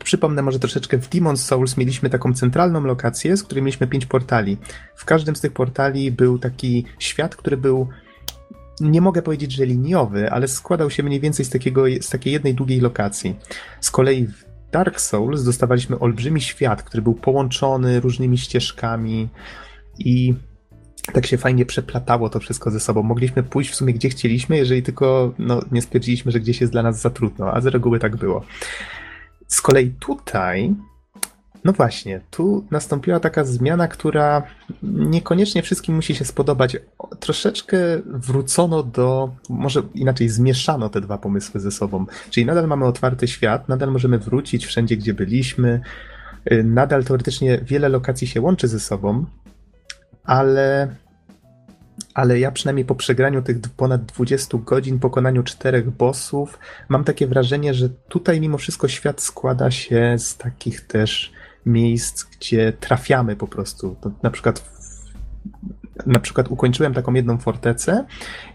Przypomnę 0.04 0.42
może 0.42 0.58
troszeczkę, 0.58 0.98
w 0.98 1.08
Demon's 1.08 1.36
Souls 1.36 1.76
mieliśmy 1.76 2.10
taką 2.10 2.34
centralną 2.34 2.84
lokację, 2.84 3.36
z 3.36 3.42
której 3.42 3.62
mieliśmy 3.62 3.86
pięć 3.86 4.06
portali. 4.06 4.56
W 4.94 5.04
każdym 5.04 5.36
z 5.36 5.40
tych 5.40 5.52
portali 5.52 6.12
był 6.12 6.38
taki 6.38 6.84
świat, 6.98 7.36
który 7.36 7.56
był 7.56 7.88
nie 8.80 9.00
mogę 9.00 9.22
powiedzieć, 9.22 9.52
że 9.52 9.66
liniowy, 9.66 10.30
ale 10.30 10.48
składał 10.48 10.90
się 10.90 11.02
mniej 11.02 11.20
więcej 11.20 11.44
z, 11.44 11.50
takiego, 11.50 11.84
z 12.00 12.08
takiej 12.10 12.32
jednej 12.32 12.54
długiej 12.54 12.80
lokacji. 12.80 13.36
Z 13.80 13.90
kolei 13.90 14.26
w 14.26 14.44
Dark 14.72 15.00
Souls 15.00 15.44
dostawaliśmy 15.44 15.98
olbrzymi 15.98 16.40
świat, 16.40 16.82
który 16.82 17.02
był 17.02 17.14
połączony 17.14 18.00
różnymi 18.00 18.38
ścieżkami 18.38 19.28
i 19.98 20.34
tak 21.12 21.26
się 21.26 21.38
fajnie 21.38 21.66
przeplatało 21.66 22.30
to 22.30 22.40
wszystko 22.40 22.70
ze 22.70 22.80
sobą. 22.80 23.02
Mogliśmy 23.02 23.42
pójść 23.42 23.70
w 23.70 23.74
sumie 23.74 23.92
gdzie 23.92 24.08
chcieliśmy, 24.08 24.56
jeżeli 24.56 24.82
tylko 24.82 25.34
no, 25.38 25.60
nie 25.72 25.82
stwierdziliśmy, 25.82 26.32
że 26.32 26.40
gdzieś 26.40 26.60
jest 26.60 26.72
dla 26.72 26.82
nas 26.82 27.00
za 27.00 27.10
trudno, 27.10 27.52
a 27.52 27.60
z 27.60 27.66
reguły 27.66 27.98
tak 27.98 28.16
było. 28.16 28.44
Z 29.48 29.60
kolei 29.60 29.90
tutaj, 29.90 30.74
no 31.64 31.72
właśnie, 31.72 32.20
tu 32.30 32.66
nastąpiła 32.70 33.20
taka 33.20 33.44
zmiana, 33.44 33.88
która 33.88 34.42
niekoniecznie 34.82 35.62
wszystkim 35.62 35.94
musi 35.94 36.14
się 36.14 36.24
spodobać. 36.24 36.76
Troszeczkę 37.20 37.78
wrócono 38.06 38.82
do, 38.82 39.34
może 39.48 39.82
inaczej 39.94 40.28
zmieszano 40.28 40.88
te 40.88 41.00
dwa 41.00 41.18
pomysły 41.18 41.60
ze 41.60 41.70
sobą. 41.70 42.06
Czyli 42.30 42.46
nadal 42.46 42.66
mamy 42.66 42.84
otwarty 42.84 43.28
świat, 43.28 43.68
nadal 43.68 43.90
możemy 43.92 44.18
wrócić 44.18 44.66
wszędzie, 44.66 44.96
gdzie 44.96 45.14
byliśmy, 45.14 45.80
y, 46.52 46.64
nadal 46.64 47.04
teoretycznie 47.04 47.58
wiele 47.62 47.88
lokacji 47.88 48.26
się 48.26 48.40
łączy 48.40 48.68
ze 48.68 48.80
sobą, 48.80 49.24
ale, 50.24 50.94
ale 52.18 52.38
ja 52.38 52.50
przynajmniej 52.50 52.84
po 52.84 52.94
przegraniu 52.94 53.42
tych 53.42 53.56
ponad 53.76 54.04
20 54.04 54.58
godzin, 54.58 54.98
pokonaniu 54.98 55.42
czterech 55.42 55.90
bossów, 55.90 56.58
mam 56.88 57.04
takie 57.04 57.26
wrażenie, 57.26 57.74
że 57.74 57.88
tutaj 57.88 58.40
mimo 58.40 58.58
wszystko 58.58 58.88
świat 58.88 59.20
składa 59.20 59.70
się 59.70 60.16
z 60.18 60.36
takich 60.36 60.80
też 60.80 61.32
miejsc, 61.66 62.24
gdzie 62.24 62.72
trafiamy 62.80 63.36
po 63.36 63.46
prostu. 63.46 63.96
Na 64.22 64.30
przykład 64.30 64.78
na 66.06 66.20
przykład 66.20 66.48
ukończyłem 66.48 66.94
taką 66.94 67.14
jedną 67.14 67.38
fortecę 67.38 68.04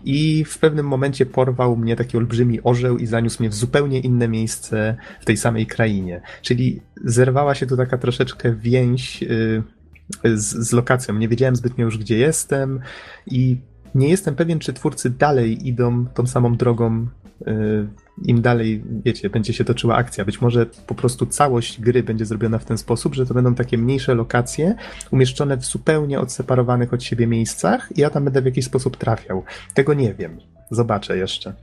i 0.04 0.46
w 0.46 0.60
pewnym 0.60 0.88
momencie 0.88 1.26
porwał 1.26 1.78
mnie 1.78 1.96
taki 1.96 2.18
olbrzymi 2.18 2.60
orzeł 2.64 2.98
i 2.98 3.06
zaniósł 3.06 3.44
mnie 3.44 3.50
w 3.50 3.54
zupełnie 3.54 4.00
inne 4.00 4.28
miejsce 4.28 4.96
w 5.22 5.26
tej 5.26 5.38
samej 5.38 5.68
krainie. 5.68 6.22
Czyli 6.42 6.82
zerwała 7.04 7.56
się 7.56 7.66
tu 7.66 7.78
taka 7.78 7.98
troszeczkę 7.98 8.56
więź 8.56 9.24
y, 9.24 9.64
z, 10.24 10.68
z 10.68 10.72
lokacją. 10.72 11.16
Nie 11.16 11.28
wiedziałem 11.28 11.56
zbytnio 11.56 11.86
już, 11.86 11.98
gdzie 11.98 12.18
jestem 12.18 12.80
i 13.28 13.58
nie 13.96 14.10
jestem 14.10 14.36
pewien, 14.36 14.60
czy 14.60 14.74
twórcy 14.74 15.10
dalej 15.10 15.68
idą 15.68 16.06
tą 16.06 16.28
samą 16.28 16.56
drogą. 16.56 17.08
y, 17.48 17.88
Im 18.24 18.42
dalej, 18.42 18.84
wiecie, 19.06 19.30
będzie 19.30 19.54
się 19.54 19.64
toczyła 19.64 19.96
akcja. 19.96 20.26
Być 20.26 20.42
może 20.42 20.66
po 20.66 20.96
prostu 20.96 21.26
całość 21.26 21.82
gry 21.82 22.04
będzie 22.04 22.26
zrobiona 22.26 22.60
w 22.60 22.66
ten 22.66 22.78
sposób, 22.78 23.16
że 23.16 23.26
to 23.26 23.34
będą 23.34 23.56
takie 23.56 23.78
mniejsze 23.78 24.16
lokacje, 24.16 24.76
umieszczone 25.12 25.58
w 25.58 25.66
zupełnie 25.66 26.20
odseparowanych 26.20 26.94
od 26.94 27.04
siebie 27.04 27.28
miejscach 27.28 27.90
i 27.96 28.02
ja 28.02 28.10
tam 28.10 28.24
będę 28.24 28.42
w 28.42 28.46
jakiś 28.46 28.66
sposób 28.66 28.98
trafiał. 28.98 29.44
Tego 29.74 29.94
nie 29.94 30.14
wiem. 30.14 30.40
Zobaczę 30.72 31.18
jeszcze. 31.18 31.54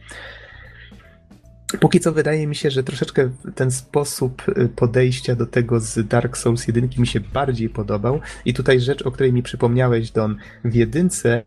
Póki 1.78 2.00
co 2.00 2.12
wydaje 2.12 2.46
mi 2.46 2.54
się, 2.54 2.70
że 2.70 2.82
troszeczkę 2.82 3.30
ten 3.54 3.70
sposób 3.70 4.42
y, 4.48 4.68
podejścia 4.68 5.34
do 5.36 5.46
tego 5.46 5.80
z 5.80 6.08
Dark 6.08 6.36
Souls 6.36 6.66
1 6.66 6.88
mi 6.98 7.06
się 7.06 7.20
bardziej 7.20 7.68
podobał. 7.68 8.20
I 8.44 8.54
tutaj 8.54 8.80
rzecz, 8.80 9.02
o 9.02 9.10
której 9.10 9.32
mi 9.32 9.42
przypomniałeś, 9.42 10.10
Don. 10.10 10.36
W 10.64 10.74
jedynce 10.74 11.42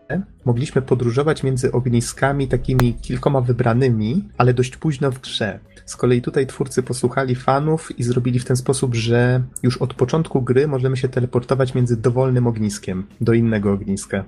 mogliśmy 0.46 0.82
podróżować 0.82 1.44
między 1.44 1.72
ogniskami 1.72 2.48
takimi 2.48 2.94
kilkoma 2.94 3.42
wybranymi, 3.42 4.30
ale 4.38 4.54
dość 4.54 4.78
późno 4.78 5.12
w 5.12 5.20
grze. 5.20 5.60
Z 5.86 5.96
kolei 5.96 6.22
tutaj 6.22 6.48
twórcy 6.48 6.84
posłuchali 6.84 7.36
fanów 7.36 8.00
i 8.00 8.04
zrobili 8.04 8.40
w 8.40 8.46
ten 8.46 8.58
sposób, 8.58 8.96
że 8.96 9.44
już 9.64 9.78
od 9.78 9.94
początku 9.94 10.42
gry 10.42 10.68
możemy 10.68 10.98
się 10.98 11.10
teleportować 11.10 11.74
między 11.74 11.98
dowolnym 11.98 12.48
ogniskiem 12.48 13.08
do 13.22 13.34
innego 13.34 13.72
ogniska. 13.72 14.26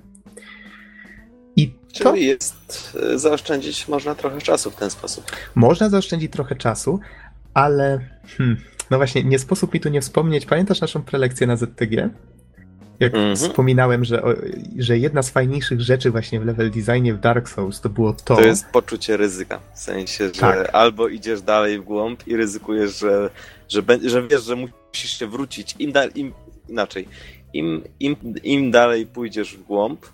Czyli 2.03 2.25
jest, 2.25 2.97
y, 3.13 3.19
zaoszczędzić 3.19 3.87
można 3.87 4.15
trochę 4.15 4.41
czasu 4.41 4.71
w 4.71 4.75
ten 4.75 4.89
sposób. 4.89 5.25
Można 5.55 5.89
zaoszczędzić 5.89 6.31
trochę 6.31 6.55
czasu, 6.55 6.99
ale 7.53 7.99
hmm, 8.37 8.57
no 8.91 8.97
właśnie, 8.97 9.23
nie 9.23 9.39
sposób 9.39 9.73
mi 9.73 9.79
tu 9.79 9.89
nie 9.89 10.01
wspomnieć. 10.01 10.45
Pamiętasz 10.45 10.81
naszą 10.81 11.01
prelekcję 11.03 11.47
na 11.47 11.55
ZTG? 11.57 12.09
Jak 12.99 13.13
Mhm. 13.13 13.35
wspominałem, 13.35 14.05
że, 14.05 14.23
że 14.77 14.97
jedna 14.97 15.23
z 15.23 15.29
fajniejszych 15.29 15.81
rzeczy 15.81 16.11
właśnie 16.11 16.39
w 16.39 16.45
level 16.45 16.71
designie 16.71 17.13
w 17.13 17.19
Dark 17.19 17.49
Souls 17.49 17.81
to 17.81 17.89
było 17.89 18.13
to. 18.13 18.35
To 18.35 18.41
jest 18.41 18.65
poczucie 18.65 19.17
ryzyka. 19.17 19.59
W 19.73 19.79
sensie, 19.79 20.25
że 20.33 20.41
Tak. 20.41 20.69
albo 20.73 21.07
idziesz 21.07 21.41
dalej 21.41 21.79
w 21.79 21.83
głąb 21.83 22.27
i 22.27 22.35
ryzykujesz, 22.35 22.99
że, 22.99 23.29
że, 23.69 23.83
bę- 23.83 24.09
że 24.09 24.27
wiesz, 24.27 24.43
że 24.43 24.55
musisz 24.55 25.19
się 25.19 25.27
wrócić. 25.27 25.75
Im, 25.79 25.91
da, 25.91 26.05
im 26.05 26.33
inaczej. 26.69 27.07
Im, 27.53 27.83
im, 27.99 28.15
Im 28.43 28.71
dalej 28.71 29.05
pójdziesz 29.05 29.57
w 29.57 29.63
głąb, 29.63 30.05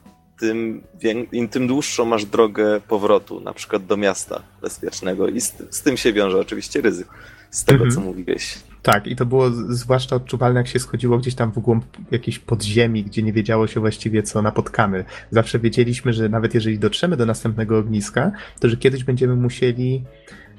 tym, 0.41 0.83
im 1.31 1.47
tym 1.49 1.67
dłuższą 1.67 2.05
masz 2.05 2.25
drogę 2.25 2.81
powrotu, 2.87 3.39
na 3.41 3.53
przykład 3.53 3.85
do 3.85 3.97
miasta 3.97 4.41
bezpiecznego. 4.61 5.27
I 5.27 5.41
z, 5.41 5.53
z 5.69 5.81
tym 5.81 5.97
się 5.97 6.13
wiąże 6.13 6.39
oczywiście 6.39 6.81
ryzyko. 6.81 7.13
Z 7.49 7.65
tego, 7.65 7.85
Mhm. 7.85 7.91
co 7.95 8.01
mówiłeś. 8.01 8.57
Tak, 8.81 9.07
i 9.07 9.15
to 9.15 9.25
było 9.25 9.51
zwłaszcza 9.69 10.15
odczuwalne, 10.15 10.59
jak 10.59 10.67
się 10.67 10.79
schodziło 10.79 11.17
gdzieś 11.17 11.35
tam 11.35 11.51
w 11.51 11.59
głąb 11.59 11.85
jakiejś 12.11 12.39
podziemi, 12.39 13.03
gdzie 13.03 13.23
nie 13.23 13.33
wiedziało 13.33 13.67
się 13.67 13.79
właściwie, 13.79 14.23
co 14.23 14.41
napotkamy. 14.41 15.05
Zawsze 15.31 15.59
wiedzieliśmy, 15.59 16.13
że 16.13 16.29
nawet 16.29 16.53
jeżeli 16.53 16.79
dotrzemy 16.79 17.17
do 17.17 17.25
następnego 17.25 17.77
ogniska, 17.77 18.31
to 18.59 18.69
że 18.69 18.77
kiedyś 18.77 19.03
będziemy 19.03 19.35
musieli 19.35 20.03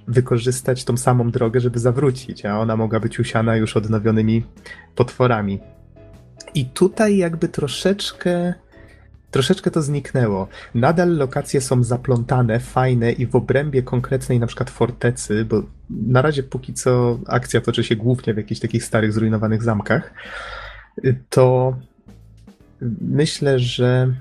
wykorzystać 0.08 0.84
tą 0.84 0.96
samą 0.96 1.30
drogę, 1.30 1.60
żeby 1.60 1.78
zawrócić, 1.78 2.44
a 2.44 2.58
ona 2.60 2.76
mogła 2.76 3.00
być 3.00 3.18
usiana 3.18 3.56
już 3.56 3.76
odnowionymi 3.76 4.42
potworami. 4.94 5.58
I 6.54 6.66
tutaj 6.66 7.16
jakby 7.16 7.48
troszeczkę. 7.48 8.54
Troszeczkę 9.32 9.70
to 9.70 9.82
zniknęło. 9.82 10.48
Nadal 10.74 11.16
lokacje 11.16 11.60
są 11.60 11.84
zaplątane, 11.84 12.60
fajne 12.60 13.12
i 13.12 13.26
w 13.26 13.36
obrębie 13.36 13.82
konkretnej 13.82 14.38
na 14.38 14.46
przykład 14.46 14.70
fortecy, 14.70 15.44
bo 15.44 15.62
na 15.90 16.22
razie 16.22 16.42
póki 16.42 16.74
co 16.74 17.18
akcja 17.26 17.60
toczy 17.60 17.84
się 17.84 17.96
głównie 17.96 18.34
w 18.34 18.36
jakichś 18.36 18.60
takich 18.60 18.84
starych, 18.84 19.12
zrujnowanych 19.12 19.62
zamkach, 19.62 20.14
to 21.28 21.76
myślę, 23.00 23.58
że 23.58 24.14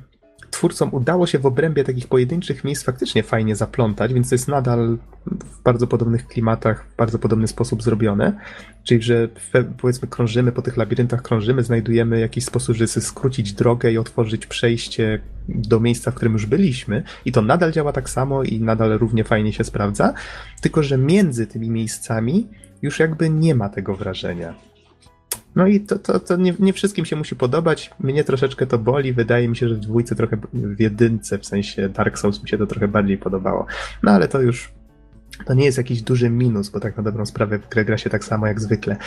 twórcom 0.51 0.89
udało 0.93 1.27
się 1.27 1.39
w 1.39 1.45
obrębie 1.45 1.83
takich 1.83 2.07
pojedynczych 2.07 2.63
miejsc 2.63 2.83
faktycznie 2.83 3.23
fajnie 3.23 3.55
zaplątać, 3.55 4.13
więc 4.13 4.29
to 4.29 4.35
jest 4.35 4.47
nadal 4.47 4.97
w 5.25 5.63
bardzo 5.63 5.87
podobnych 5.87 6.27
klimatach, 6.27 6.85
w 6.93 6.95
bardzo 6.95 7.19
podobny 7.19 7.47
sposób 7.47 7.83
zrobione. 7.83 8.39
Czyli, 8.83 9.01
że 9.01 9.29
powiedzmy 9.77 10.07
krążymy 10.07 10.51
po 10.51 10.61
tych 10.61 10.77
labiryntach, 10.77 11.21
krążymy, 11.21 11.63
znajdujemy 11.63 12.19
jakiś 12.19 12.45
sposób, 12.45 12.75
żeby 12.75 12.87
skrócić 12.87 13.53
drogę 13.53 13.91
i 13.91 13.97
otworzyć 13.97 14.47
przejście 14.47 15.21
do 15.49 15.79
miejsca, 15.79 16.11
w 16.11 16.15
którym 16.15 16.33
już 16.33 16.45
byliśmy. 16.45 17.03
I 17.25 17.31
to 17.31 17.41
nadal 17.41 17.71
działa 17.71 17.91
tak 17.93 18.09
samo 18.09 18.43
i 18.43 18.61
nadal 18.61 18.97
równie 18.97 19.23
fajnie 19.23 19.53
się 19.53 19.63
sprawdza. 19.63 20.13
Tylko, 20.61 20.83
że 20.83 20.97
między 20.97 21.47
tymi 21.47 21.69
miejscami 21.69 22.47
już 22.81 22.99
jakby 22.99 23.29
nie 23.29 23.55
ma 23.55 23.69
tego 23.69 23.95
wrażenia. 23.95 24.70
No 25.55 25.67
i 25.67 25.79
to, 25.79 25.99
to, 25.99 26.19
to 26.19 26.35
nie, 26.35 26.53
nie, 26.59 26.73
wszystkim 26.73 27.05
się 27.05 27.15
musi 27.15 27.35
podobać. 27.35 27.91
Mnie 27.99 28.23
troszeczkę 28.23 28.67
to 28.67 28.77
boli. 28.77 29.13
Wydaje 29.13 29.47
mi 29.47 29.55
się, 29.57 29.69
że 29.69 29.75
w 29.75 29.79
dwójce 29.79 30.15
trochę, 30.15 30.37
w 30.53 30.79
jedynce, 30.79 31.37
w 31.37 31.45
sensie 31.45 31.89
Dark 31.89 32.19
Souls 32.19 32.43
mi 32.43 32.49
się 32.49 32.57
to 32.57 32.67
trochę 32.67 32.87
bardziej 32.87 33.17
podobało. 33.17 33.65
No 34.03 34.11
ale 34.11 34.27
to 34.27 34.41
już, 34.41 34.71
to 35.45 35.53
nie 35.53 35.65
jest 35.65 35.77
jakiś 35.77 36.01
duży 36.01 36.29
minus, 36.29 36.69
bo 36.69 36.79
tak 36.79 36.97
na 36.97 37.03
dobrą 37.03 37.25
sprawę 37.25 37.59
w 37.59 37.69
grę 37.69 37.85
gra 37.85 37.97
się 37.97 38.09
tak 38.09 38.25
samo 38.25 38.47
jak 38.47 38.59
zwykle. 38.59 38.97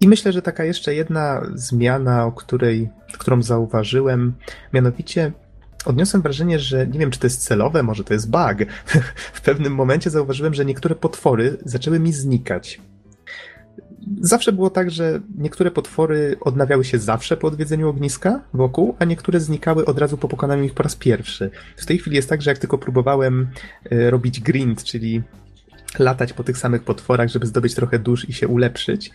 I 0.00 0.08
myślę, 0.08 0.32
że 0.32 0.42
taka 0.42 0.64
jeszcze 0.64 0.94
jedna 0.94 1.42
zmiana, 1.54 2.26
o 2.26 2.32
której, 2.32 2.88
którą 3.18 3.42
zauważyłem, 3.42 4.34
mianowicie 4.72 5.32
odniosłem 5.84 6.22
wrażenie, 6.22 6.58
że 6.58 6.86
nie 6.86 6.98
wiem, 6.98 7.10
czy 7.10 7.18
to 7.18 7.26
jest 7.26 7.44
celowe, 7.44 7.82
może 7.82 8.04
to 8.04 8.14
jest 8.14 8.30
bug. 8.30 8.68
w 9.32 9.40
pewnym 9.40 9.74
momencie 9.74 10.10
zauważyłem, 10.10 10.54
że 10.54 10.64
niektóre 10.64 10.94
potwory 10.94 11.56
zaczęły 11.64 12.00
mi 12.00 12.12
znikać 12.12 12.80
zawsze 14.20 14.52
było 14.52 14.70
tak, 14.70 14.90
że 14.90 15.20
niektóre 15.38 15.70
potwory 15.70 16.36
odnawiały 16.40 16.84
się 16.84 16.98
zawsze 16.98 17.36
po 17.36 17.46
odwiedzeniu 17.46 17.88
ogniska 17.88 18.40
wokół, 18.54 18.96
a 18.98 19.04
niektóre 19.04 19.40
znikały 19.40 19.84
od 19.84 19.98
razu 19.98 20.18
po 20.18 20.28
pokonaniu 20.28 20.64
ich 20.64 20.74
po 20.74 20.82
raz 20.82 20.96
pierwszy. 20.96 21.50
W 21.76 21.86
tej 21.86 21.98
chwili 21.98 22.16
jest 22.16 22.28
tak, 22.28 22.42
że 22.42 22.50
jak 22.50 22.58
tylko 22.58 22.78
próbowałem 22.78 23.48
e, 23.90 24.10
robić 24.10 24.40
grind, 24.40 24.84
czyli 24.84 25.22
latać 25.98 26.32
po 26.32 26.44
tych 26.44 26.58
samych 26.58 26.82
potworach, 26.82 27.28
żeby 27.28 27.46
zdobyć 27.46 27.74
trochę 27.74 27.98
dusz 27.98 28.28
i 28.28 28.32
się 28.32 28.48
ulepszyć, 28.48 29.10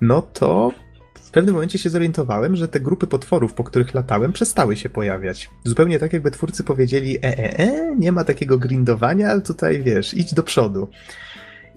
no 0.00 0.22
to 0.22 0.72
w 1.14 1.30
pewnym 1.30 1.54
momencie 1.54 1.78
się 1.78 1.90
zorientowałem, 1.90 2.56
że 2.56 2.68
te 2.68 2.80
grupy 2.80 3.06
potworów, 3.06 3.54
po 3.54 3.64
których 3.64 3.94
latałem, 3.94 4.32
przestały 4.32 4.76
się 4.76 4.88
pojawiać. 4.88 5.50
Zupełnie 5.64 5.98
tak, 5.98 6.12
jakby 6.12 6.30
twórcy 6.30 6.64
powiedzieli: 6.64 7.16
e, 7.16 7.22
e, 7.22 7.58
e, 7.58 7.96
nie 7.96 8.12
ma 8.12 8.24
takiego 8.24 8.58
grindowania, 8.58 9.30
ale 9.30 9.40
tutaj 9.40 9.82
wiesz, 9.82 10.14
idź 10.14 10.34
do 10.34 10.42
przodu. 10.42 10.88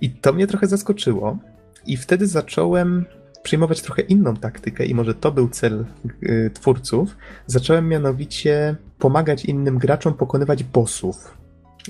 I 0.01 0.09
to 0.09 0.33
mnie 0.33 0.47
trochę 0.47 0.67
zaskoczyło, 0.67 1.37
i 1.85 1.97
wtedy 1.97 2.27
zacząłem 2.27 3.05
przyjmować 3.43 3.81
trochę 3.81 4.01
inną 4.01 4.35
taktykę, 4.35 4.85
i 4.85 4.95
może 4.95 5.13
to 5.13 5.31
był 5.31 5.49
cel 5.49 5.85
y, 6.23 6.51
twórców. 6.53 7.17
Zacząłem 7.47 7.87
mianowicie 7.89 8.75
pomagać 8.99 9.45
innym 9.45 9.77
graczom 9.77 10.13
pokonywać 10.13 10.63
bossów. 10.63 11.37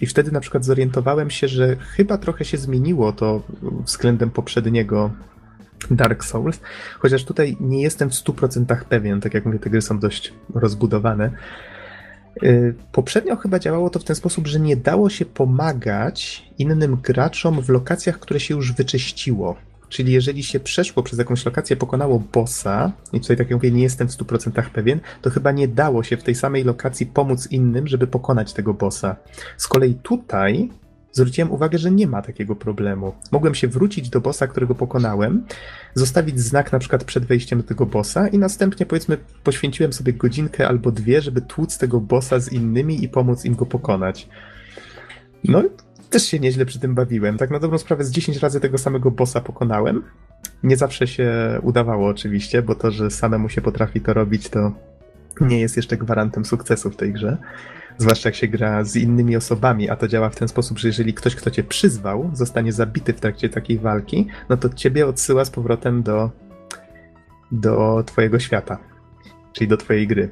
I 0.01 0.05
wtedy 0.05 0.31
na 0.31 0.39
przykład 0.39 0.65
zorientowałem 0.65 1.29
się, 1.29 1.47
że 1.47 1.75
chyba 1.75 2.17
trochę 2.17 2.45
się 2.45 2.57
zmieniło 2.57 3.13
to 3.13 3.41
względem 3.85 4.31
poprzedniego 4.31 5.11
Dark 5.91 6.23
Souls, 6.23 6.59
chociaż 6.99 7.25
tutaj 7.25 7.57
nie 7.59 7.81
jestem 7.81 8.09
w 8.09 8.13
100% 8.13 8.85
pewien, 8.89 9.21
tak 9.21 9.33
jak 9.33 9.45
mówię, 9.45 9.59
te 9.59 9.69
gry 9.69 9.81
są 9.81 9.99
dość 9.99 10.33
rozbudowane. 10.55 11.31
Y, 12.43 12.75
poprzednio 12.91 13.35
chyba 13.35 13.59
działało 13.59 13.89
to 13.89 13.99
w 13.99 14.03
ten 14.03 14.15
sposób, 14.15 14.47
że 14.47 14.59
nie 14.59 14.77
dało 14.77 15.09
się 15.09 15.25
pomagać 15.25 16.49
innym 16.57 16.95
graczom 16.95 17.61
w 17.61 17.69
lokacjach, 17.69 18.19
które 18.19 18.39
się 18.39 18.55
już 18.55 18.73
wyczyściło. 18.73 19.55
Czyli 19.89 20.13
jeżeli 20.13 20.43
się 20.43 20.59
przeszło 20.59 21.03
przez 21.03 21.19
jakąś 21.19 21.45
lokację, 21.45 21.75
pokonało 21.75 22.23
bossa, 22.33 22.91
i 23.13 23.21
tutaj 23.21 23.37
tak 23.37 23.49
jak 23.49 23.57
mówię, 23.57 23.71
nie 23.71 23.83
jestem 23.83 24.07
w 24.07 24.11
100% 24.11 24.69
pewien, 24.69 24.99
to 25.21 25.29
chyba 25.29 25.51
nie 25.51 25.67
dało 25.67 26.03
się 26.03 26.17
w 26.17 26.23
tej 26.23 26.35
samej 26.35 26.63
lokacji 26.63 27.05
pomóc 27.05 27.51
innym, 27.51 27.87
żeby 27.87 28.07
pokonać 28.07 28.53
tego 28.53 28.73
bossa. 28.73 29.15
Z 29.57 29.67
kolei 29.67 29.95
tutaj 29.95 30.69
zwróciłem 31.15 31.51
uwagę, 31.51 31.77
że 31.77 31.91
nie 31.91 32.07
ma 32.07 32.21
takiego 32.21 32.55
problemu. 32.55 33.13
Mogłem 33.31 33.55
się 33.55 33.67
wrócić 33.67 34.09
do 34.09 34.21
bossa, 34.21 34.47
którego 34.47 34.75
pokonałem, 34.75 35.45
zostawić 35.93 36.39
znak 36.39 36.71
na 36.71 36.79
przykład 36.79 37.03
przed 37.03 37.25
wejściem 37.25 37.61
do 37.61 37.67
tego 37.67 37.85
bossa 37.85 38.27
i 38.27 38.37
następnie 38.37 38.85
powiedzmy 38.85 39.17
poświęciłem 39.43 39.93
sobie 39.93 40.13
godzinkę 40.13 40.67
albo 40.67 40.91
dwie, 40.91 41.21
żeby 41.21 41.41
tłuc 41.41 41.77
tego 41.77 41.99
bossa 41.99 42.39
z 42.39 42.51
innymi 42.51 43.03
i 43.03 43.09
pomóc 43.09 43.45
im 43.45 43.55
go 43.55 43.65
pokonać. 43.65 44.27
No 45.43 45.63
też 46.15 46.25
się 46.25 46.39
nieźle 46.39 46.65
przy 46.65 46.79
tym 46.79 46.95
bawiłem. 46.95 47.37
Tak 47.37 47.51
na 47.51 47.59
dobrą 47.59 47.77
sprawę 47.77 48.03
z 48.03 48.11
10 48.11 48.37
razy 48.37 48.59
tego 48.59 48.77
samego 48.77 49.11
bossa 49.11 49.41
pokonałem. 49.41 50.03
Nie 50.63 50.77
zawsze 50.77 51.07
się 51.07 51.29
udawało 51.61 52.07
oczywiście, 52.07 52.61
bo 52.61 52.75
to, 52.75 52.91
że 52.91 53.11
samemu 53.11 53.49
się 53.49 53.61
potrafi 53.61 54.01
to 54.01 54.13
robić, 54.13 54.49
to 54.49 54.71
nie 55.41 55.59
jest 55.59 55.77
jeszcze 55.77 55.97
gwarantem 55.97 56.45
sukcesu 56.45 56.91
w 56.91 56.95
tej 56.95 57.13
grze. 57.13 57.37
Zwłaszcza 57.97 58.29
jak 58.29 58.35
się 58.35 58.47
gra 58.47 58.83
z 58.83 58.95
innymi 58.95 59.35
osobami, 59.35 59.89
a 59.89 59.95
to 59.95 60.07
działa 60.07 60.29
w 60.29 60.35
ten 60.35 60.47
sposób, 60.47 60.79
że 60.79 60.87
jeżeli 60.87 61.13
ktoś, 61.13 61.35
kto 61.35 61.51
cię 61.51 61.63
przyzwał, 61.63 62.31
zostanie 62.33 62.73
zabity 62.73 63.13
w 63.13 63.19
trakcie 63.19 63.49
takiej 63.49 63.79
walki, 63.79 64.27
no 64.49 64.57
to 64.57 64.69
ciebie 64.69 65.07
odsyła 65.07 65.45
z 65.45 65.49
powrotem 65.49 66.03
do, 66.03 66.31
do 67.51 68.03
twojego 68.05 68.39
świata, 68.39 68.77
czyli 69.53 69.67
do 69.67 69.77
twojej 69.77 70.07
gry. 70.07 70.29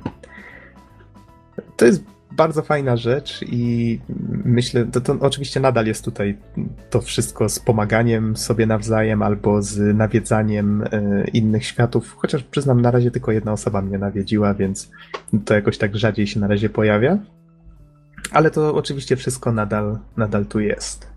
To 1.78 1.86
jest 1.86 2.13
bardzo 2.36 2.62
fajna 2.62 2.98
rzecz 2.98 3.46
i 3.48 4.00
myślę, 4.46 4.86
to, 4.86 5.02
to 5.02 5.18
oczywiście 5.20 5.60
nadal 5.60 5.86
jest 5.86 6.06
tutaj 6.06 6.38
to 6.90 7.02
wszystko 7.02 7.50
z 7.50 7.60
pomaganiem 7.60 8.38
sobie 8.38 8.66
nawzajem 8.66 9.22
albo 9.22 9.62
z 9.62 9.98
nawiedzaniem 9.98 10.84
e, 10.92 11.24
innych 11.34 11.66
światów, 11.66 12.16
chociaż 12.18 12.44
przyznam, 12.44 12.82
na 12.82 12.92
razie 12.92 13.12
tylko 13.12 13.32
jedna 13.32 13.52
osoba 13.52 13.82
mnie 13.82 13.98
nawiedziła, 13.98 14.54
więc 14.54 14.92
to 15.46 15.54
jakoś 15.54 15.78
tak 15.78 15.96
rzadziej 15.96 16.28
się 16.28 16.40
na 16.40 16.48
razie 16.48 16.70
pojawia. 16.70 17.18
Ale 18.32 18.52
to 18.52 18.76
oczywiście 18.76 19.16
wszystko 19.16 19.52
nadal, 19.52 20.00
nadal 20.18 20.46
tu 20.46 20.60
jest. 20.60 21.08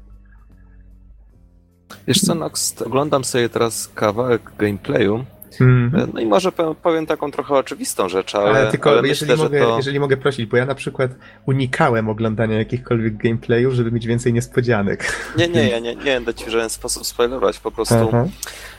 Wiesz 2.06 2.20
co, 2.20 2.34
Nox, 2.34 2.82
oglądam 2.82 3.24
sobie 3.24 3.48
teraz 3.48 3.88
kawałek 3.88 4.52
gameplayu 4.58 5.24
Mm. 5.60 6.10
No 6.14 6.20
i 6.20 6.26
może 6.26 6.52
powiem 6.82 7.06
taką 7.06 7.30
trochę 7.30 7.54
oczywistą 7.54 8.08
rzecz, 8.08 8.34
ale, 8.34 8.50
ale 8.50 8.70
tylko 8.70 8.90
ale 8.90 9.08
jeżeli, 9.08 9.32
myślę, 9.32 9.44
mogę, 9.44 9.60
to... 9.60 9.76
jeżeli 9.76 10.00
mogę 10.00 10.16
prosić, 10.16 10.46
bo 10.46 10.56
ja 10.56 10.66
na 10.66 10.74
przykład 10.74 11.10
unikałem 11.46 12.08
oglądania 12.08 12.58
jakichkolwiek 12.58 13.16
gameplayów, 13.16 13.74
żeby 13.74 13.92
mieć 13.92 14.06
więcej 14.06 14.32
niespodzianek. 14.32 15.12
Nie, 15.38 15.48
nie, 15.48 15.68
ja 15.68 15.78
nie, 15.78 15.94
nie 15.94 16.04
będę 16.04 16.34
ci 16.34 16.44
w 16.44 16.48
żaden 16.48 16.70
sposób 16.70 17.06
spoilerować, 17.06 17.58
po 17.58 17.70
prostu 17.70 17.94
Aha. 18.08 18.26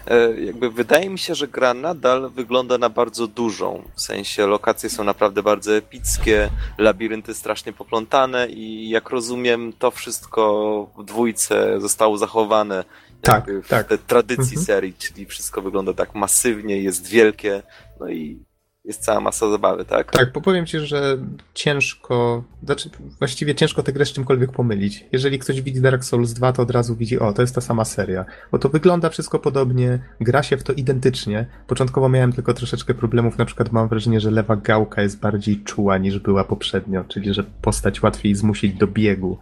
E, 0.08 0.42
jakby 0.42 0.70
wydaje 0.72 1.10
mi 1.10 1.20
się, 1.20 1.36
że 1.36 1.48
gra 1.48 1.74
nadal 1.74 2.30
wygląda 2.30 2.78
na 2.78 2.90
bardzo 2.90 3.28
dużą, 3.28 3.84
w 3.96 4.02
sensie 4.02 4.48
lokacje 4.48 4.90
są 4.90 5.04
naprawdę 5.04 5.44
bardzo 5.44 5.76
epickie, 5.76 6.50
labirynty 6.78 7.34
strasznie 7.34 7.74
poplątane 7.74 8.48
i 8.50 8.90
jak 8.90 9.10
rozumiem 9.10 9.74
to 9.80 9.92
wszystko 9.92 10.88
w 10.98 11.04
dwójce 11.04 11.82
zostało 11.82 12.18
zachowane 12.18 12.84
tak, 13.22 13.52
w 13.64 13.68
tak. 13.68 13.88
tradycji 14.08 14.58
mhm. 14.58 14.66
serii, 14.66 14.94
czyli 14.94 15.26
wszystko 15.26 15.62
wygląda 15.62 15.94
tak 15.94 16.16
masywnie, 16.16 16.82
jest 16.82 17.08
wielkie, 17.08 17.64
no 18.00 18.10
i 18.10 18.48
jest 18.88 19.02
cała 19.02 19.20
masa 19.20 19.50
zabawy, 19.50 19.86
tak? 19.86 20.12
Tak, 20.12 20.34
bo 20.34 20.42
powiem 20.42 20.66
ci, 20.66 20.80
że 20.80 21.18
ciężko, 21.54 22.44
znaczy 22.64 22.90
właściwie 23.20 23.56
ciężko 23.56 23.84
tę 23.84 23.94
grę 23.94 24.06
z 24.06 24.14
czymkolwiek 24.14 24.52
pomylić. 24.52 25.06
Jeżeli 25.12 25.40
ktoś 25.40 25.62
widzi 25.62 25.82
Dark 25.82 26.04
Souls 26.04 26.34
2, 26.34 26.54
to 26.54 26.62
od 26.62 26.72
razu 26.72 26.96
widzi, 26.96 27.20
o, 27.20 27.34
to 27.34 27.42
jest 27.42 27.56
ta 27.56 27.62
sama 27.62 27.86
seria. 27.86 28.26
Bo 28.52 28.60
to 28.60 28.70
wygląda 28.70 29.10
wszystko 29.10 29.40
podobnie, 29.40 30.00
gra 30.22 30.44
się 30.44 30.58
w 30.58 30.64
to 30.64 30.74
identycznie. 30.74 31.46
Początkowo 31.68 32.10
miałem 32.10 32.34
tylko 32.34 32.54
troszeczkę 32.54 32.94
problemów, 32.94 33.38
na 33.38 33.46
przykład 33.46 33.72
mam 33.72 33.88
wrażenie, 33.88 34.20
że 34.20 34.32
lewa 34.32 34.56
gałka 34.56 35.02
jest 35.02 35.20
bardziej 35.20 35.64
czuła 35.64 35.98
niż 35.98 36.20
była 36.20 36.44
poprzednio, 36.44 37.04
czyli 37.08 37.34
że 37.34 37.44
postać 37.44 38.04
łatwiej 38.04 38.36
zmusić 38.36 38.74
do 38.74 38.88
biegu 38.88 39.38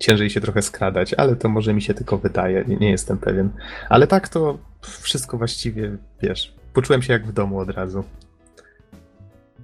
ciężej 0.00 0.30
się 0.30 0.40
trochę 0.40 0.62
skradać, 0.62 1.14
ale 1.14 1.36
to 1.36 1.48
może 1.48 1.74
mi 1.74 1.82
się 1.82 1.94
tylko 1.94 2.18
wydaje, 2.18 2.64
nie, 2.68 2.76
nie 2.76 2.90
jestem 2.90 3.18
pewien. 3.18 3.50
Ale 3.88 4.06
tak 4.06 4.28
to 4.28 4.58
wszystko 5.00 5.38
właściwie, 5.38 5.96
wiesz, 6.22 6.54
poczułem 6.72 7.02
się 7.02 7.12
jak 7.12 7.26
w 7.26 7.32
domu 7.32 7.58
od 7.58 7.70
razu. 7.70 8.04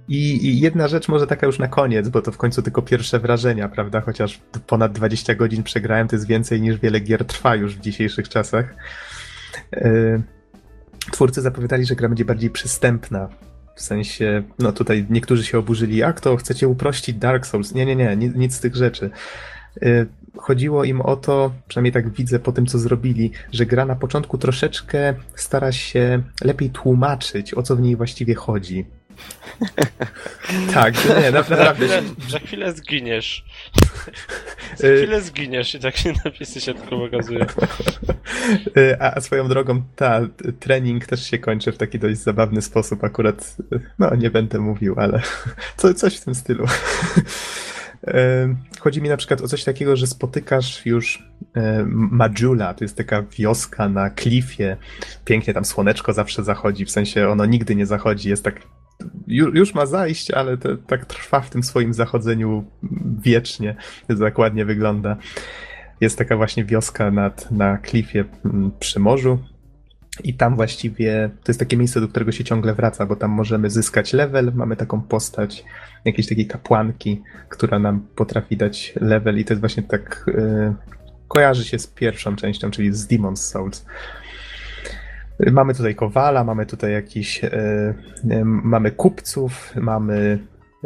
I, 0.07 0.47
I, 0.47 0.59
jedna 0.59 0.87
rzecz 0.87 1.07
może 1.07 1.27
taka 1.27 1.47
już 1.47 1.59
na 1.59 1.67
koniec, 1.67 2.09
bo 2.09 2.21
to 2.21 2.31
w 2.31 2.37
końcu 2.37 2.61
tylko 2.61 2.81
pierwsze 2.81 3.19
wrażenia, 3.19 3.69
prawda? 3.69 4.01
Chociaż 4.01 4.39
ponad 4.67 4.91
20 4.91 5.35
godzin 5.35 5.63
przegrałem, 5.63 6.07
to 6.07 6.15
jest 6.15 6.27
więcej 6.27 6.61
niż 6.61 6.77
wiele 6.77 6.99
gier 6.99 7.25
trwa 7.25 7.55
już 7.55 7.75
w 7.75 7.79
dzisiejszych 7.79 8.29
czasach. 8.29 8.75
Yy, 9.71 10.21
twórcy 11.11 11.41
zapowiadali, 11.41 11.85
że 11.85 11.95
gra 11.95 12.09
będzie 12.09 12.25
bardziej 12.25 12.49
przystępna. 12.49 13.29
W 13.75 13.81
sensie, 13.81 14.43
no 14.59 14.71
tutaj 14.71 15.05
niektórzy 15.09 15.43
się 15.43 15.59
oburzyli, 15.59 15.97
jak 15.97 16.21
to 16.21 16.37
chcecie 16.37 16.67
uprościć 16.67 17.15
Dark 17.15 17.45
Souls? 17.45 17.73
Nie, 17.73 17.85
nie, 17.85 17.95
nie, 17.95 18.15
nic, 18.15 18.35
nic 18.35 18.55
z 18.55 18.59
tych 18.59 18.75
rzeczy. 18.75 19.09
Yy, 19.81 20.07
chodziło 20.37 20.83
im 20.83 21.01
o 21.01 21.15
to, 21.15 21.51
przynajmniej 21.67 21.93
tak 21.93 22.09
widzę 22.09 22.39
po 22.39 22.51
tym, 22.51 22.65
co 22.65 22.79
zrobili, 22.79 23.31
że 23.51 23.65
gra 23.65 23.85
na 23.85 23.95
początku 23.95 24.37
troszeczkę 24.37 25.13
stara 25.35 25.71
się 25.71 26.21
lepiej 26.41 26.69
tłumaczyć, 26.69 27.53
o 27.53 27.63
co 27.63 27.75
w 27.75 27.81
niej 27.81 27.95
właściwie 27.95 28.35
chodzi. 28.35 28.85
tak, 30.73 30.93
nie, 31.21 31.31
naprawdę. 31.31 31.87
Za 31.87 31.97
chwilę, 31.97 32.03
za 32.29 32.39
chwilę 32.39 32.73
zginiesz. 32.73 33.45
Za 34.77 34.87
chwilę 34.87 35.21
zginiesz 35.21 35.75
i 35.75 35.79
tak 35.79 35.97
się 35.97 36.13
napisy 36.25 36.61
się 36.61 36.73
tylko 36.73 36.97
pokazuje. 36.97 37.45
A, 38.99 39.15
a 39.15 39.21
swoją 39.21 39.47
drogą, 39.47 39.83
ta 39.95 40.21
trening 40.59 41.05
też 41.05 41.29
się 41.29 41.37
kończy 41.37 41.71
w 41.71 41.77
taki 41.77 41.99
dość 41.99 42.19
zabawny 42.19 42.61
sposób. 42.61 43.03
Akurat, 43.03 43.55
no 43.99 44.15
nie 44.15 44.31
będę 44.31 44.59
mówił, 44.59 44.95
ale 44.97 45.21
co, 45.77 45.93
coś 45.93 46.17
w 46.17 46.25
tym 46.25 46.35
stylu. 46.35 46.65
Chodzi 48.79 49.01
mi 49.01 49.09
na 49.09 49.17
przykład 49.17 49.41
o 49.41 49.47
coś 49.47 49.63
takiego, 49.63 49.95
że 49.95 50.07
spotykasz 50.07 50.85
już 50.85 51.31
Majula, 51.85 52.73
to 52.73 52.83
jest 52.83 52.97
taka 52.97 53.23
wioska 53.23 53.89
na 53.89 54.09
klifie. 54.09 54.77
Pięknie 55.25 55.53
tam 55.53 55.65
słoneczko 55.65 56.13
zawsze 56.13 56.43
zachodzi, 56.43 56.85
w 56.85 56.91
sensie 56.91 57.29
ono 57.29 57.45
nigdy 57.45 57.75
nie 57.75 57.85
zachodzi, 57.85 58.29
jest 58.29 58.43
tak 58.43 58.61
już 59.27 59.73
ma 59.73 59.85
zajść, 59.85 60.31
ale 60.31 60.57
tak 60.87 61.05
trwa 61.05 61.41
w 61.41 61.49
tym 61.49 61.63
swoim 61.63 61.93
zachodzeniu 61.93 62.65
wiecznie. 63.21 63.75
To 64.07 64.15
tak 64.15 64.37
wygląda. 64.65 65.17
Jest 66.01 66.17
taka 66.17 66.37
właśnie 66.37 66.65
wioska 66.65 67.11
nad, 67.11 67.51
na 67.51 67.77
klifie 67.77 68.25
przy 68.79 68.99
morzu. 68.99 69.39
I 70.23 70.33
tam 70.33 70.55
właściwie 70.55 71.29
to 71.43 71.51
jest 71.51 71.59
takie 71.59 71.77
miejsce, 71.77 72.01
do 72.01 72.07
którego 72.07 72.31
się 72.31 72.43
ciągle 72.43 72.73
wraca, 72.73 73.05
bo 73.05 73.15
tam 73.15 73.31
możemy 73.31 73.69
zyskać 73.69 74.13
level. 74.13 74.51
Mamy 74.55 74.75
taką 74.75 75.01
postać 75.01 75.65
jakiejś 76.05 76.29
takiej 76.29 76.47
kapłanki, 76.47 77.21
która 77.49 77.79
nam 77.79 78.07
potrafi 78.15 78.57
dać 78.57 78.93
level, 79.01 79.39
i 79.39 79.45
to 79.45 79.53
jest 79.53 79.61
właśnie 79.61 79.83
tak. 79.83 80.25
Yy, 80.27 80.73
kojarzy 81.27 81.65
się 81.65 81.79
z 81.79 81.87
pierwszą 81.87 82.35
częścią, 82.35 82.71
czyli 82.71 82.93
z 82.93 83.07
Demon's 83.07 83.35
Souls. 83.35 83.85
Mamy 85.51 85.75
tutaj 85.75 85.95
kowala, 85.95 86.43
mamy 86.43 86.65
tutaj 86.65 86.93
jakiś, 86.93 87.43
e, 87.43 87.49
e, 88.29 88.45
mamy 88.45 88.91
kupców, 88.91 89.73
mamy 89.75 90.39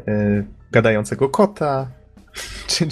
e, 0.08 0.44
gadającego 0.72 1.30
kota, 1.30 1.88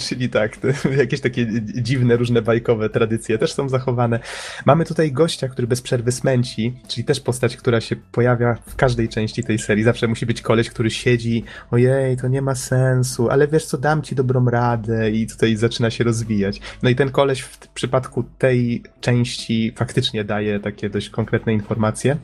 Czyli 0.08 0.28
tak, 0.28 0.58
jakieś 0.98 1.20
takie 1.20 1.46
dziwne, 1.62 2.16
różne 2.16 2.42
bajkowe 2.42 2.90
tradycje 2.90 3.38
też 3.38 3.52
są 3.52 3.68
zachowane. 3.68 4.20
Mamy 4.66 4.84
tutaj 4.84 5.12
gościa, 5.12 5.48
który 5.48 5.66
bez 5.66 5.82
przerwy 5.82 6.12
smęci, 6.12 6.80
czyli 6.88 7.04
też 7.04 7.20
postać, 7.20 7.56
która 7.56 7.80
się 7.80 7.96
pojawia 7.96 8.56
w 8.66 8.76
każdej 8.76 9.08
części 9.08 9.44
tej 9.44 9.58
serii. 9.58 9.84
Zawsze 9.84 10.08
musi 10.08 10.26
być 10.26 10.42
koleś, 10.42 10.70
który 10.70 10.90
siedzi, 10.90 11.44
ojej, 11.70 12.16
to 12.16 12.28
nie 12.28 12.42
ma 12.42 12.54
sensu, 12.54 13.30
ale 13.30 13.48
wiesz 13.48 13.64
co, 13.64 13.78
dam 13.78 14.02
ci 14.02 14.14
dobrą 14.14 14.50
radę 14.50 15.10
i 15.10 15.26
tutaj 15.26 15.56
zaczyna 15.56 15.90
się 15.90 16.04
rozwijać. 16.04 16.60
No 16.82 16.90
i 16.90 16.96
ten 16.96 17.10
koleś 17.10 17.40
w 17.40 17.58
przypadku 17.68 18.24
tej 18.38 18.82
części 19.00 19.72
faktycznie 19.76 20.24
daje 20.24 20.60
takie 20.60 20.90
dość 20.90 21.10
konkretne 21.10 21.52
informacje. 21.52 22.16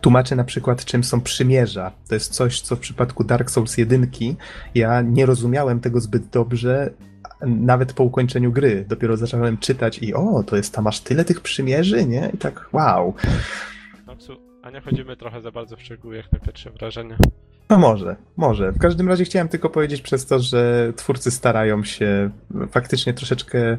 Tłumaczy 0.00 0.36
na 0.36 0.44
przykład, 0.44 0.84
czym 0.84 1.04
są 1.04 1.20
przymierza. 1.20 1.92
To 2.08 2.14
jest 2.14 2.32
coś, 2.32 2.60
co 2.60 2.76
w 2.76 2.80
przypadku 2.80 3.24
Dark 3.24 3.50
Souls 3.50 3.78
1 3.78 4.10
ja 4.74 5.02
nie 5.02 5.26
rozumiałem 5.26 5.80
tego 5.80 6.00
zbyt 6.00 6.26
dobrze, 6.26 6.90
nawet 7.46 7.92
po 7.92 8.04
ukończeniu 8.04 8.52
gry. 8.52 8.84
Dopiero 8.88 9.16
zacząłem 9.16 9.58
czytać 9.58 9.98
i 9.98 10.14
o, 10.14 10.42
to 10.42 10.56
jest 10.56 10.74
tam 10.74 10.86
aż 10.86 11.00
tyle 11.00 11.24
tych 11.24 11.40
przymierzy, 11.40 12.06
nie? 12.06 12.30
I 12.34 12.38
tak 12.38 12.68
wow. 12.72 13.14
Noksu, 14.06 14.36
a 14.62 14.70
nie 14.70 14.80
chodzimy 14.80 15.16
trochę 15.16 15.40
za 15.40 15.50
bardzo 15.50 15.76
w 15.76 15.82
szczegóły, 15.82 16.16
jak 16.16 16.32
na 16.32 16.38
pierwsze 16.38 16.70
wrażenie? 16.70 17.16
No 17.70 17.78
może, 17.78 18.16
może. 18.36 18.72
W 18.72 18.78
każdym 18.78 19.08
razie 19.08 19.24
chciałem 19.24 19.48
tylko 19.48 19.70
powiedzieć 19.70 20.02
przez 20.02 20.26
to, 20.26 20.38
że 20.38 20.92
twórcy 20.96 21.30
starają 21.30 21.84
się 21.84 22.30
faktycznie 22.70 23.14
troszeczkę 23.14 23.78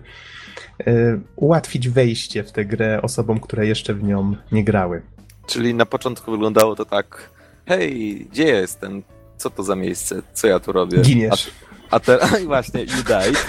y, 0.88 1.20
ułatwić 1.36 1.90
wejście 1.90 2.44
w 2.44 2.52
tę 2.52 2.66
grę 2.66 3.02
osobom, 3.02 3.40
które 3.40 3.68
jeszcze 3.68 3.94
w 3.94 4.03
nią 4.03 4.36
nie 4.52 4.64
grały. 4.64 5.02
Czyli 5.50 5.74
na 5.74 5.86
początku 5.86 6.32
wyglądało 6.32 6.76
to 6.76 6.86
tak, 6.86 7.30
hej, 7.66 8.16
gdzie 8.32 8.44
jestem? 8.44 9.04
Co 9.38 9.50
to 9.50 9.64
za 9.64 9.76
miejsce? 9.76 10.22
Co 10.34 10.48
ja 10.48 10.60
tu 10.60 10.72
robię? 10.72 11.02
Giniesz. 11.02 11.52
A, 11.92 11.96
a 11.96 12.00
teraz, 12.00 12.44
właśnie, 12.46 12.82
you 12.82 13.04
died. 13.04 13.48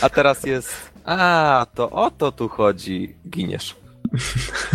A 0.00 0.08
teraz 0.08 0.44
jest, 0.44 0.70
a, 1.04 1.66
to 1.74 1.90
o 1.90 2.10
to 2.10 2.32
tu 2.32 2.48
chodzi, 2.48 3.14
giniesz. 3.30 3.76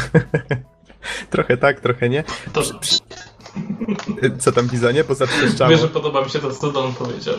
trochę 1.31 1.57
tak, 1.57 1.79
trochę 1.79 2.09
nie. 2.09 2.23
To... 2.53 2.61
Co 4.39 4.51
tam, 4.51 4.67
Bizonie? 4.67 5.03
Bo 5.03 5.15
zaprzeszczało. 5.15 5.71
Wiesz, 5.71 5.81
że 5.81 5.87
podoba 5.87 6.23
mi 6.23 6.29
się 6.29 6.39
to, 6.39 6.51
co 6.51 6.71
Don 6.71 6.93
powiedział. 6.93 7.35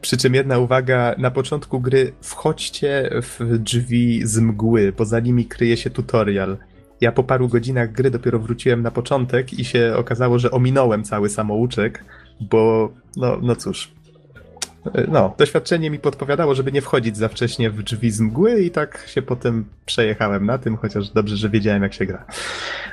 Przy 0.00 0.16
czym 0.16 0.34
jedna 0.34 0.58
uwaga, 0.58 1.14
na 1.18 1.30
początku 1.30 1.80
gry 1.80 2.12
wchodźcie 2.22 3.10
w 3.22 3.58
drzwi 3.58 4.26
z 4.26 4.38
mgły, 4.38 4.92
bo 4.92 5.04
za 5.04 5.20
nimi 5.20 5.44
kryje 5.44 5.76
się 5.76 5.90
tutorial. 5.90 6.56
Ja 7.00 7.12
po 7.12 7.24
paru 7.24 7.48
godzinach 7.48 7.92
gry 7.92 8.10
dopiero 8.10 8.38
wróciłem 8.38 8.82
na 8.82 8.90
początek 8.90 9.52
i 9.52 9.64
się 9.64 9.94
okazało, 9.96 10.38
że 10.38 10.50
ominąłem 10.50 11.04
cały 11.04 11.28
samouczek, 11.28 12.04
bo 12.40 12.92
no, 13.16 13.38
no 13.42 13.56
cóż. 13.56 13.92
No, 15.08 15.34
doświadczenie 15.38 15.90
mi 15.90 15.98
podpowiadało, 15.98 16.54
żeby 16.54 16.72
nie 16.72 16.82
wchodzić 16.82 17.16
za 17.16 17.28
wcześnie 17.28 17.70
w 17.70 17.82
drzwi 17.82 18.10
z 18.10 18.20
mgły 18.20 18.62
i 18.62 18.70
tak 18.70 19.04
się 19.06 19.22
potem 19.22 19.64
przejechałem 19.86 20.46
na 20.46 20.58
tym, 20.58 20.76
chociaż 20.76 21.10
dobrze, 21.10 21.36
że 21.36 21.50
wiedziałem 21.50 21.82
jak 21.82 21.94
się 21.94 22.06
gra. 22.06 22.24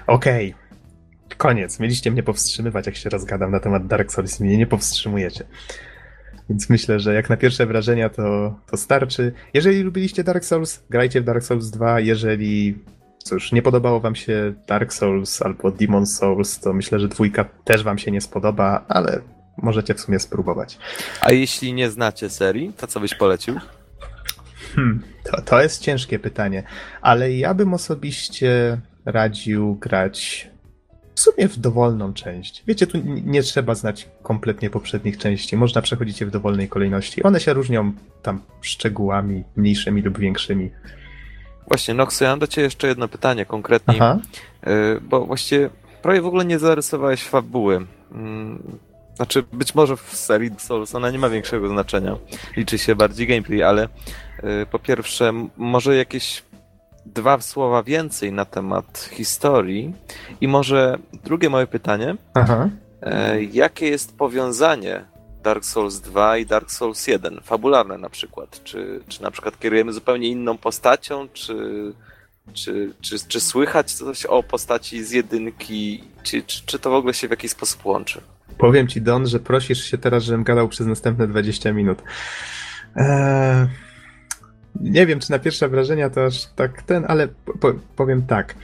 Okej. 0.08 0.54
Okay. 0.54 1.38
Koniec. 1.38 1.80
Mieliście 1.80 2.12
mnie 2.12 2.24
powstrzymywać, 2.24 2.86
jak 2.86 2.96
się 2.96 3.10
rozgadam 3.10 3.52
na 3.52 3.60
temat 3.60 3.88
Dark 3.88 4.12
Souls. 4.12 4.40
Mnie 4.40 4.58
nie 4.58 4.68
powstrzymujecie. 4.68 5.44
Więc 6.52 6.70
myślę, 6.70 7.00
że 7.00 7.14
jak 7.14 7.30
na 7.30 7.38
pierwsze 7.38 7.66
wrażenia 7.66 8.10
to, 8.10 8.56
to 8.72 8.78
starczy. 8.78 9.32
Jeżeli 9.54 9.82
lubiliście 9.82 10.24
Dark 10.24 10.46
Souls, 10.46 10.84
grajcie 10.90 11.22
w 11.22 11.24
Dark 11.24 11.44
Souls 11.44 11.70
2. 11.70 12.00
Jeżeli 12.00 12.76
cóż, 13.18 13.52
nie 13.52 13.62
podobało 13.62 14.00
wam 14.00 14.16
się 14.16 14.54
Dark 14.68 14.94
Souls 14.94 15.42
albo 15.42 15.72
Demon 15.72 16.06
Souls, 16.06 16.60
to 16.60 16.74
myślę, 16.74 17.00
że 17.00 17.08
dwójka 17.08 17.46
też 17.64 17.84
wam 17.84 17.98
się 17.98 18.12
nie 18.12 18.22
spodoba, 18.22 18.86
ale 18.88 19.22
możecie 19.58 19.94
w 19.94 20.00
sumie 20.00 20.20
spróbować. 20.20 20.78
A 21.22 21.32
jeśli 21.32 21.74
nie 21.74 21.90
znacie 21.90 22.30
serii, 22.30 22.74
to 22.78 22.88
co 22.88 23.00
byś 23.00 23.16
polecił? 23.16 23.56
Hmm, 24.76 25.04
to, 25.24 25.42
to 25.42 25.62
jest 25.62 25.82
ciężkie 25.82 26.20
pytanie, 26.20 26.64
ale 27.02 27.34
ja 27.34 27.54
bym 27.54 27.74
osobiście 27.74 28.78
radził 29.06 29.76
grać 29.76 30.51
sumie 31.22 31.48
w 31.48 31.58
dowolną 31.58 32.14
część. 32.14 32.64
Wiecie, 32.68 32.88
tu 32.88 32.98
nie 33.06 33.44
trzeba 33.44 33.76
znać 33.76 34.10
kompletnie 34.24 34.70
poprzednich 34.70 35.18
części. 35.18 35.58
Można 35.58 35.82
przechodzić 35.82 36.22
je 36.22 36.28
w 36.28 36.32
dowolnej 36.32 36.70
kolejności. 36.70 37.24
One 37.24 37.40
się 37.40 37.54
różnią 37.54 37.94
tam 38.22 38.42
szczegółami 38.62 39.44
mniejszymi 39.56 40.02
lub 40.02 40.20
większymi. 40.20 40.72
Właśnie, 41.68 41.94
Noxu, 41.94 42.24
ja 42.24 42.30
mam 42.30 42.40
do 42.40 42.48
Ciebie 42.48 42.64
jeszcze 42.64 42.88
jedno 42.88 43.08
pytanie 43.08 43.46
konkretnie, 43.46 43.96
Aha. 43.96 44.20
Y, 44.68 45.02
bo 45.02 45.26
właściwie 45.26 45.70
prawie 46.02 46.22
w 46.22 46.26
ogóle 46.26 46.46
nie 46.46 46.60
zarysowałeś 46.60 47.24
fabuły. 47.24 47.86
Mm, 48.12 48.78
znaczy, 49.16 49.44
być 49.54 49.76
może 49.76 49.98
w 49.98 50.16
serii 50.16 50.52
Souls 50.58 50.96
ona 50.96 51.12
nie 51.12 51.20
ma 51.20 51.30
większego 51.30 51.70
znaczenia. 51.70 52.18
Liczy 52.58 52.78
się 52.78 52.96
bardziej 52.96 53.28
gameplay, 53.28 53.64
ale 53.64 53.84
y, 53.84 54.66
po 54.72 54.80
pierwsze, 54.80 55.34
może 55.58 55.96
jakieś 55.96 56.44
dwa 57.06 57.42
słowa 57.42 57.84
więcej 57.84 58.32
na 58.32 58.46
temat 58.46 59.10
historii. 59.12 59.94
I 60.42 60.48
może 60.48 60.98
drugie 61.24 61.50
moje 61.50 61.68
pytanie. 61.68 62.16
Aha. 62.34 62.70
E, 63.02 63.44
jakie 63.44 63.88
jest 63.88 64.18
powiązanie 64.18 65.06
Dark 65.44 65.66
Souls 65.66 66.00
2 66.00 66.38
i 66.38 66.46
Dark 66.46 66.72
Souls 66.72 67.08
1? 67.08 67.40
Fabularne 67.44 67.98
na 67.98 68.10
przykład. 68.10 68.64
Czy, 68.64 69.00
czy 69.08 69.24
na 69.24 69.32
przykład 69.32 69.60
kierujemy 69.60 69.94
zupełnie 69.94 70.28
inną 70.28 70.58
postacią, 70.58 71.28
czy, 71.34 71.56
czy, 72.54 72.94
czy, 73.02 73.16
czy 73.28 73.40
słychać 73.40 73.94
coś 73.94 74.26
o 74.26 74.44
postaci 74.44 75.04
z 75.04 75.12
jedynki, 75.12 76.04
czy, 76.24 76.44
czy, 76.44 76.66
czy 76.66 76.80
to 76.80 76.90
w 76.90 76.94
ogóle 76.94 77.14
się 77.14 77.28
w 77.28 77.32
jakiś 77.32 77.52
sposób 77.52 77.86
łączy? 77.86 78.22
Powiem 78.58 78.88
ci, 78.88 79.02
Don, 79.02 79.28
że 79.28 79.40
prosisz 79.40 79.84
się 79.84 79.98
teraz, 79.98 80.24
żebym 80.24 80.44
gadał 80.44 80.68
przez 80.68 80.88
następne 80.88 81.28
20 81.28 81.74
minut. 81.74 82.04
Eee, 82.96 83.68
nie 84.80 85.06
wiem, 85.06 85.20
czy 85.20 85.32
na 85.32 85.40
pierwsze 85.40 85.70
wrażenia 85.70 86.10
to 86.10 86.26
aż 86.26 86.46
tak 86.46 86.82
ten, 86.82 87.06
ale 87.08 87.28
po, 87.60 87.74
powiem 87.96 88.22
tak. 88.22 88.56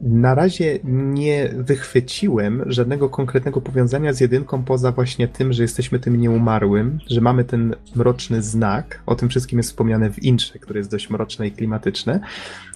Na 0.00 0.34
razie 0.34 0.78
nie 0.84 1.50
wychwyciłem 1.56 2.62
żadnego 2.66 3.08
konkretnego 3.08 3.60
powiązania 3.60 4.12
z 4.12 4.20
jedynką, 4.20 4.64
poza 4.64 4.92
właśnie 4.92 5.28
tym, 5.28 5.52
że 5.52 5.62
jesteśmy 5.62 5.98
tym 5.98 6.20
nieumarłym, 6.20 6.98
że 7.06 7.20
mamy 7.20 7.44
ten 7.44 7.74
mroczny 7.94 8.42
znak. 8.42 9.02
O 9.06 9.14
tym 9.14 9.28
wszystkim 9.28 9.58
jest 9.58 9.68
wspomniane 9.68 10.10
w 10.10 10.22
intrze, 10.22 10.58
które 10.58 10.80
jest 10.80 10.90
dość 10.90 11.10
mroczne 11.10 11.46
i 11.46 11.52
klimatyczne. 11.52 12.20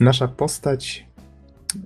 Nasza 0.00 0.28
postać, 0.28 1.06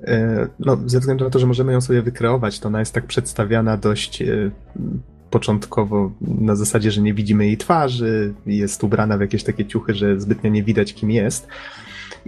e, 0.07 0.49
no, 0.59 0.79
ze 0.87 1.01
względu 1.01 1.25
na 1.25 1.31
to, 1.31 1.39
że 1.39 1.47
możemy 1.47 1.73
ją 1.73 1.81
sobie 1.81 2.03
wykreować, 2.03 2.61
to 2.61 2.69
ona 2.69 2.81
jest 2.81 2.95
tak 2.95 3.07
przedstawiana 3.07 3.77
dość 3.77 4.23
e, 4.23 4.51
początkowo 5.35 6.13
na 6.21 6.57
zasadzie, 6.57 6.91
że 6.91 7.01
nie 7.03 7.15
widzimy 7.15 7.47
jej 7.47 7.57
twarzy, 7.57 8.35
jest 8.47 8.85
ubrana 8.85 9.19
w 9.19 9.21
jakieś 9.21 9.45
takie 9.45 9.67
ciuchy, 9.67 9.95
że 9.95 10.21
zbytnio 10.21 10.51
nie 10.51 10.63
widać, 10.63 10.95
kim 10.95 11.11
jest. 11.11 11.47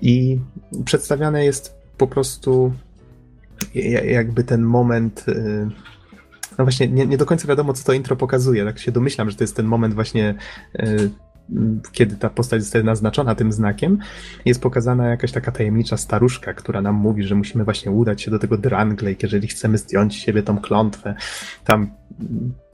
I 0.02 0.38
przedstawiane 0.84 1.44
jest 1.44 1.74
po 1.98 2.06
prostu 2.06 2.72
jakby 4.04 4.44
ten 4.44 4.62
moment. 4.62 5.24
Y, 5.28 5.68
no 6.58 6.64
właśnie, 6.64 6.88
nie, 6.88 7.06
nie 7.06 7.18
do 7.18 7.26
końca 7.26 7.48
wiadomo, 7.48 7.72
co 7.72 7.84
to 7.84 7.92
intro 7.92 8.16
pokazuje. 8.16 8.64
Tak 8.64 8.78
się 8.78 8.92
domyślam, 8.92 9.30
że 9.30 9.36
to 9.36 9.44
jest 9.44 9.56
ten 9.56 9.66
moment 9.66 9.94
właśnie 9.94 10.34
y, 10.74 11.10
kiedy 11.92 12.16
ta 12.16 12.30
postać 12.30 12.62
zostaje 12.62 12.84
naznaczona 12.84 13.34
tym 13.34 13.52
znakiem, 13.52 13.98
jest 14.44 14.62
pokazana 14.62 15.06
jakaś 15.06 15.32
taka 15.32 15.52
tajemnicza 15.52 15.96
staruszka, 15.96 16.54
która 16.54 16.82
nam 16.82 16.94
mówi, 16.94 17.22
że 17.22 17.34
musimy 17.34 17.64
właśnie 17.64 17.90
udać 17.90 18.22
się 18.22 18.30
do 18.30 18.38
tego 18.38 18.58
Dranglake, 18.58 19.22
jeżeli 19.22 19.48
chcemy 19.48 19.78
zdjąć 19.78 20.16
siebie 20.16 20.42
tą 20.42 20.58
klątwę. 20.58 21.14
Tam 21.64 21.90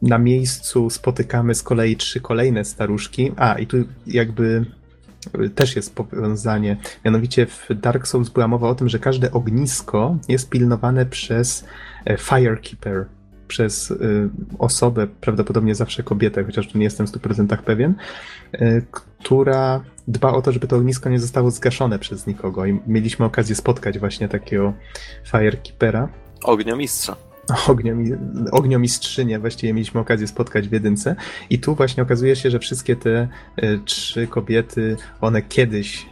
na 0.02 0.18
miejscu 0.18 0.90
spotykamy 0.90 1.54
z 1.54 1.62
kolei 1.62 1.96
trzy 1.96 2.20
kolejne 2.20 2.64
staruszki. 2.64 3.32
A, 3.36 3.58
i 3.58 3.66
tu 3.66 3.76
jakby 4.06 4.66
też 5.54 5.76
jest 5.76 5.94
powiązanie. 5.94 6.76
Mianowicie 7.04 7.46
w 7.46 7.68
Dark 7.74 8.06
Souls 8.06 8.28
była 8.28 8.48
mowa 8.48 8.68
o 8.68 8.74
tym, 8.74 8.88
że 8.88 8.98
każde 8.98 9.32
ognisko 9.32 10.18
jest 10.28 10.50
pilnowane 10.50 11.06
przez 11.06 11.64
e, 12.04 12.16
Firekeeper, 12.16 13.06
przez 13.52 13.90
y, 13.90 14.30
osobę, 14.58 15.06
prawdopodobnie 15.20 15.74
zawsze 15.74 16.02
kobietę, 16.02 16.44
chociaż 16.44 16.68
tu 16.68 16.78
nie 16.78 16.84
jestem 16.84 17.06
w 17.06 17.10
100% 17.10 17.56
pewien, 17.56 17.94
y, 18.54 18.86
która 18.90 19.80
dba 20.08 20.32
o 20.32 20.42
to, 20.42 20.52
żeby 20.52 20.66
to 20.66 20.76
ognisko 20.76 21.10
nie 21.10 21.18
zostało 21.18 21.50
zgaszone 21.50 21.98
przez 21.98 22.26
nikogo. 22.26 22.66
I 22.66 22.80
mieliśmy 22.86 23.24
okazję 23.26 23.54
spotkać 23.54 23.98
właśnie 23.98 24.28
takiego 24.28 24.72
Firekeepera. 25.24 26.08
Ogniomistrza 26.44 27.16
ogniomi, 27.68 28.10
ogniomistrzynię 28.52 29.38
właściwie 29.38 29.74
mieliśmy 29.74 30.00
okazję 30.00 30.26
spotkać 30.26 30.68
w 30.68 30.72
jedynce 30.72 31.16
i 31.50 31.58
tu 31.58 31.74
właśnie 31.74 32.02
okazuje 32.02 32.36
się, 32.36 32.50
że 32.50 32.58
wszystkie 32.58 32.96
te 32.96 33.28
y, 33.62 33.80
trzy 33.84 34.26
kobiety, 34.26 34.96
one 35.20 35.42
kiedyś 35.42 36.06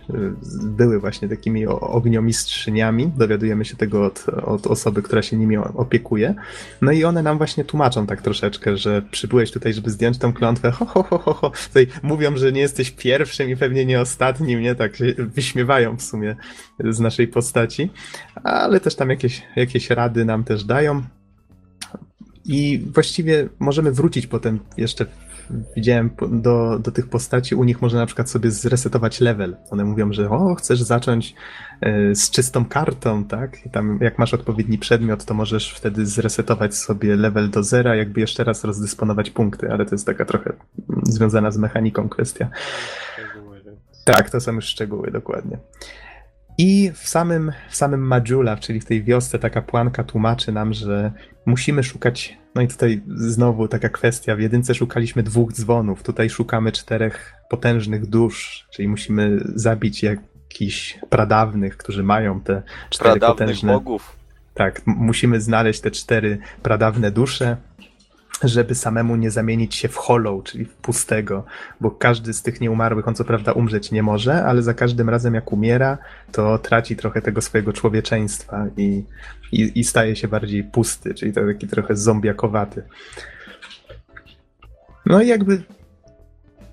były 0.63 1.01
właśnie 1.01 1.29
takimi 1.29 1.67
ogniomistrzyniami, 1.67 3.13
dowiadujemy 3.17 3.65
się 3.65 3.77
tego 3.77 4.07
od, 4.07 4.27
od 4.29 4.67
osoby, 4.67 5.03
która 5.03 5.23
się 5.23 5.37
nimi 5.37 5.57
opiekuje, 5.57 6.35
no 6.83 6.93
i 6.93 7.05
one 7.05 7.23
nam 7.23 7.39
właśnie 7.39 7.65
tłumaczą 7.65 8.07
tak 8.07 8.23
troszeczkę, 8.23 8.77
że 8.77 9.03
przybyłeś 9.11 9.51
tutaj, 9.51 9.75
żeby 9.75 9.91
zdjąć 9.91 10.19
tą 10.19 10.33
klątwę, 10.33 10.71
ho, 10.71 10.85
ho, 10.87 11.03
ho, 11.03 11.19
ho, 11.19 11.35
ho. 11.35 11.53
Tutaj 11.67 11.87
mówią, 12.03 12.37
że 12.37 12.53
nie 12.53 12.61
jesteś 12.61 12.91
pierwszym 12.91 13.51
i 13.51 13.57
pewnie 13.57 13.85
nie 13.85 14.01
ostatnim, 14.01 14.61
nie? 14.61 14.75
Tak 14.75 14.97
się 14.97 15.15
wyśmiewają 15.19 15.97
w 15.97 16.03
sumie 16.03 16.37
z 16.85 17.01
naszej 17.01 17.29
postaci, 17.29 17.91
ale 18.45 18.81
też 18.81 18.95
tam 18.95 19.11
jakieś, 19.11 19.43
jakieś 19.57 19.91
rady 19.91 20.25
nam 20.25 20.45
też 20.45 20.65
dają. 20.65 21.03
I 22.45 22.83
właściwie 22.95 23.49
możemy 23.59 23.93
wrócić 23.93 24.27
potem 24.27 24.61
jeszcze 24.77 25.07
widziałem 25.77 26.11
do, 26.31 26.79
do 26.79 26.93
tych 26.93 27.09
postaci, 27.09 27.55
u 27.55 27.65
nich 27.65 27.83
można 27.83 28.01
na 28.01 28.07
przykład 28.07 28.31
sobie 28.31 28.51
zresetować 28.51 29.21
level. 29.21 29.57
One 29.71 29.85
mówią, 29.85 30.13
że 30.13 30.31
o, 30.31 30.55
chcesz 30.55 30.83
zacząć 30.83 31.35
y, 31.87 32.15
z 32.15 32.31
czystą 32.31 32.65
kartą, 32.65 33.25
tak? 33.25 33.67
I 33.67 33.71
tam 33.71 33.99
jak 34.03 34.19
masz 34.19 34.35
odpowiedni 34.35 34.79
przedmiot, 34.79 35.25
to 35.25 35.35
możesz 35.35 35.73
wtedy 35.73 36.07
zresetować 36.07 36.75
sobie 36.75 37.17
level 37.17 37.51
do 37.51 37.63
zera, 37.63 37.97
jakby 37.97 38.21
jeszcze 38.21 38.45
raz 38.45 38.65
rozdysponować 38.65 39.31
punkty, 39.31 39.71
ale 39.71 39.87
to 39.87 39.95
jest 39.95 40.07
taka 40.07 40.25
trochę 40.25 40.53
związana 41.03 41.51
z 41.51 41.59
mechaniką 41.59 42.09
kwestia. 42.09 42.49
Tak, 44.05 44.31
to 44.31 44.41
są 44.41 44.53
już 44.53 44.65
szczegóły, 44.65 45.11
dokładnie. 45.11 45.59
I 46.61 46.91
w 46.95 47.09
samym, 47.09 47.53
w 47.69 47.77
samym 47.77 48.07
Majula, 48.07 48.57
czyli 48.57 48.81
w 48.81 48.85
tej 48.85 49.05
wiosce, 49.05 49.39
ta 49.39 49.51
kapłanka 49.51 50.05
tłumaczy 50.05 50.53
nam, 50.53 50.75
że 50.75 51.13
musimy 51.47 51.83
szukać. 51.83 52.39
No 52.55 52.63
i 52.63 52.69
tutaj 52.69 53.03
znowu 53.09 53.69
taka 53.69 53.89
kwestia. 53.89 54.37
W 54.37 54.41
jedynce 54.41 54.75
szukaliśmy 54.75 55.23
dwóch 55.23 55.53
dzwonów, 55.53 56.03
tutaj 56.03 56.31
szukamy 56.31 56.73
czterech 56.73 57.35
potężnych 57.51 58.07
dusz, 58.07 58.69
czyli 58.71 58.89
musimy 58.89 59.41
zabić 59.55 60.03
jakichś 60.03 60.99
pradawnych, 61.11 61.77
którzy 61.77 62.03
mają 62.03 62.41
te 62.41 62.63
cztery 62.91 63.11
pradawnych 63.11 63.39
potężne. 63.39 63.73
bogów. 63.73 64.17
Tak, 64.55 64.83
musimy 64.87 65.41
znaleźć 65.41 65.81
te 65.81 65.91
cztery 65.91 66.39
pradawne 66.63 67.11
dusze 67.11 67.57
żeby 68.43 68.75
samemu 68.75 69.17
nie 69.17 69.31
zamienić 69.31 69.75
się 69.75 69.89
w 69.89 69.97
hollow, 69.97 70.45
czyli 70.45 70.65
w 70.65 70.75
pustego, 70.75 71.45
bo 71.81 71.91
każdy 71.91 72.33
z 72.33 72.43
tych 72.43 72.61
nieumarłych, 72.61 73.09
on 73.09 73.15
co 73.15 73.25
prawda 73.25 73.53
umrzeć 73.53 73.91
nie 73.93 74.03
może, 74.03 74.45
ale 74.45 74.63
za 74.63 74.75
każdym 74.75 75.09
razem 75.09 75.35
jak 75.35 75.53
umiera, 75.53 75.99
to 76.33 76.59
traci 76.59 76.97
trochę 76.97 77.23
tego 77.23 77.41
swojego 77.41 77.73
człowieczeństwa 77.73 78.67
i, 78.77 79.05
i, 79.53 79.81
i 79.81 79.85
staje 79.85 80.17
się 80.17 80.29
bardziej 80.29 80.65
pusty, 80.65 81.15
czyli 81.15 81.33
to 81.33 81.41
taki 81.47 81.69
trochę 81.69 81.97
zombiakowaty. 81.97 82.83
No 85.07 85.23
i 85.23 85.29
jakby 85.29 85.63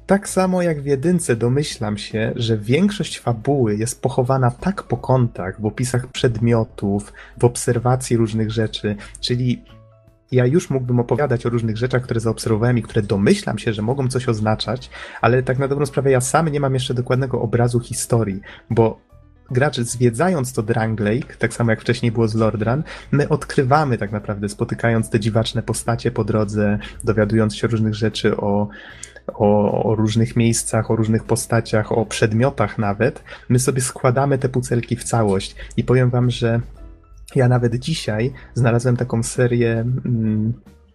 tak 0.08 0.30
samo 0.30 0.62
jak 0.62 0.82
w 0.82 0.86
jedynce 0.86 1.36
domyślam 1.36 1.98
się, 1.98 2.34
że 2.36 2.58
większość 2.58 3.20
fabuły 3.20 3.76
jest 3.76 4.02
pochowana 4.02 4.52
tak 4.52 4.84
po 4.84 4.98
kątach, 4.98 5.62
w 5.62 5.66
opisach 5.66 6.08
przedmiotów, 6.08 7.14
w 7.38 7.46
obserwacji 7.46 8.18
różnych 8.18 8.52
rzeczy, 8.52 8.96
czyli 9.20 9.62
ja 10.32 10.46
już 10.46 10.70
mógłbym 10.70 11.00
opowiadać 11.00 11.46
o 11.46 11.50
różnych 11.50 11.78
rzeczach, 11.78 12.02
które 12.02 12.20
zaobserwowałem 12.20 12.78
i 12.78 12.82
które 12.82 13.02
domyślam 13.02 13.58
się, 13.58 13.74
że 13.74 13.82
mogą 13.82 14.08
coś 14.08 14.30
oznaczać, 14.30 14.90
ale 15.22 15.44
tak 15.44 15.60
na 15.60 15.68
dobrą 15.68 15.86
sprawę 15.86 16.12
ja 16.12 16.22
sam 16.22 16.48
nie 16.50 16.60
mam 16.60 16.74
jeszcze 16.74 16.94
dokładnego 16.94 17.42
obrazu 17.42 17.80
historii, 17.80 18.42
bo 18.70 19.00
gracz 19.52 19.80
zwiedzając 19.80 20.54
to 20.54 20.64
Dranglake, 20.64 21.38
tak 21.40 21.54
samo 21.54 21.72
jak 21.72 21.82
wcześniej 21.82 22.12
było 22.12 22.28
z 22.28 22.36
Lordran, 22.36 22.84
my 23.12 23.30
odkrywamy 23.30 23.98
tak 23.98 24.12
naprawdę, 24.12 24.50
spotykając 24.50 25.10
te 25.10 25.20
dziwaczne 25.20 25.64
postacie 25.64 26.12
po 26.12 26.24
drodze, 26.24 26.80
dowiadując 27.04 27.56
się 27.56 27.68
różnych 27.68 27.96
rzeczy 27.96 28.38
o, 28.38 28.68
o, 29.34 29.84
o, 29.84 29.96
różnych 29.96 30.36
miejscach, 30.36 30.92
o 30.92 30.96
różnych 30.96 31.24
postaciach, 31.24 31.92
o 31.92 32.06
przedmiotach 32.06 32.78
nawet, 32.78 33.24
my 33.50 33.60
sobie 33.60 33.82
składamy 33.82 34.38
te 34.38 34.50
pucelki 34.50 34.96
w 34.96 35.04
całość 35.04 35.56
i 35.78 35.84
powiem 35.84 36.10
wam, 36.10 36.32
że 36.32 36.62
ja 37.36 37.48
nawet 37.48 37.76
dzisiaj 37.76 38.34
znalazłem 38.54 38.98
taką 38.98 39.24
serię 39.24 39.72
mm, 40.06 40.54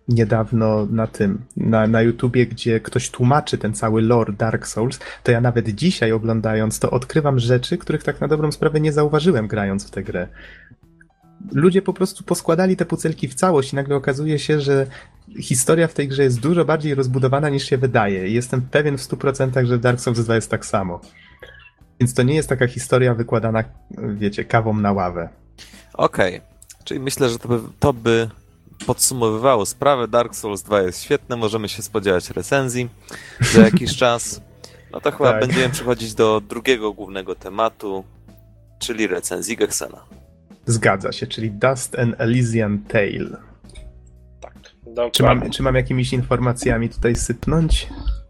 niedawno 0.09 0.87
na 0.87 1.07
tym, 1.07 1.43
na, 1.57 1.87
na 1.87 2.03
YouTubie, 2.03 2.47
gdzie 2.47 2.81
ktoś 2.81 3.11
tłumaczy 3.11 3.59
ten 3.59 3.75
cały 3.75 4.03
lore 4.03 4.33
Dark 4.33 4.67
Souls, 4.67 4.99
to 5.23 5.33
ja 5.33 5.41
nawet 5.41 5.69
dzisiaj 5.69 6.13
oglądając 6.13 6.79
to 6.79 6.91
odkrywam 6.91 7.39
rzeczy, 7.39 7.79
których 7.79 8.03
tak 8.03 8.21
na 8.21 8.29
dobrą 8.29 8.53
sprawę 8.53 8.81
nie 8.81 8.93
zauważyłem 8.93 9.49
grając 9.49 9.87
w 9.87 9.91
tę 9.91 10.03
grę. 10.03 10.29
Ludzie 11.53 11.83
po 11.83 11.93
prostu 11.93 12.25
poskładali 12.25 12.77
te 12.77 12.87
pucelki 12.87 13.29
w 13.29 13.35
całość 13.35 13.73
i 13.73 13.77
nagle 13.77 13.97
okazuje 13.97 14.39
się, 14.39 14.61
że 14.61 14.87
historia 15.41 15.89
w 15.89 15.95
tej 15.95 16.09
grze 16.09 16.23
jest 16.23 16.41
dużo 16.41 16.65
bardziej 16.65 16.95
rozbudowana 16.95 17.49
niż 17.49 17.65
się 17.65 17.79
wydaje. 17.79 18.29
Jestem 18.29 18.63
pewien 18.63 18.99
w 18.99 19.01
100%, 19.01 19.67
że 19.67 19.79
Dark 19.79 20.01
Souls 20.01 20.21
2 20.21 20.35
jest 20.35 20.51
tak 20.51 20.67
samo. 20.67 21.01
Więc 22.01 22.15
to 22.15 22.23
nie 22.23 22.35
jest 22.35 22.49
taka 22.49 22.67
historia 22.67 23.15
wykładana, 23.15 23.65
wiecie, 24.15 24.45
kawą 24.45 24.75
na 24.75 24.93
ławę. 24.93 25.42
Okej, 25.95 26.37
okay. 26.37 26.49
czyli 26.85 27.01
myślę, 27.01 27.29
że 27.29 27.39
to 27.39 27.49
by, 27.49 27.61
to 27.81 27.93
by 27.93 28.29
podsumowywało 28.87 29.67
sprawę. 29.67 30.09
Dark 30.09 30.35
Souls 30.35 30.63
2 30.63 30.83
jest 30.83 31.03
świetne, 31.03 31.37
możemy 31.37 31.69
się 31.69 31.83
spodziewać 31.83 32.31
recenzji 32.31 32.89
za 33.41 33.61
jakiś 33.71 33.97
czas. 33.97 34.41
No 34.93 35.01
to 35.01 35.11
chyba 35.11 35.33
tak. 35.33 35.41
będziemy 35.41 35.69
przechodzić 35.69 36.15
do 36.15 36.41
drugiego 36.41 36.93
głównego 36.93 37.35
tematu, 37.35 38.05
czyli 38.79 39.07
recenzji 39.07 39.57
Gexena. 39.57 40.05
Zgadza 40.67 41.13
się, 41.13 41.27
czyli 41.27 41.51
Dust 41.51 41.99
and 41.99 42.15
Elysian 42.19 42.79
Tale. 42.79 43.37
Tak, 44.41 44.55
dokładnie. 44.83 45.11
Czy 45.11 45.23
mam, 45.23 45.51
czy 45.51 45.63
mam 45.63 45.75
jakimiś 45.75 46.13
informacjami 46.13 46.89
tutaj 46.89 47.15
sypnąć? 47.15 47.89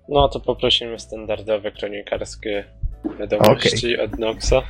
No 0.08 0.28
to 0.28 0.40
poprosimy 0.40 0.98
standardowe 0.98 1.72
kronikarskie 1.72 2.64
wiadomości 3.18 3.94
okay. 3.94 4.04
od 4.04 4.18
Noxa. 4.18 4.62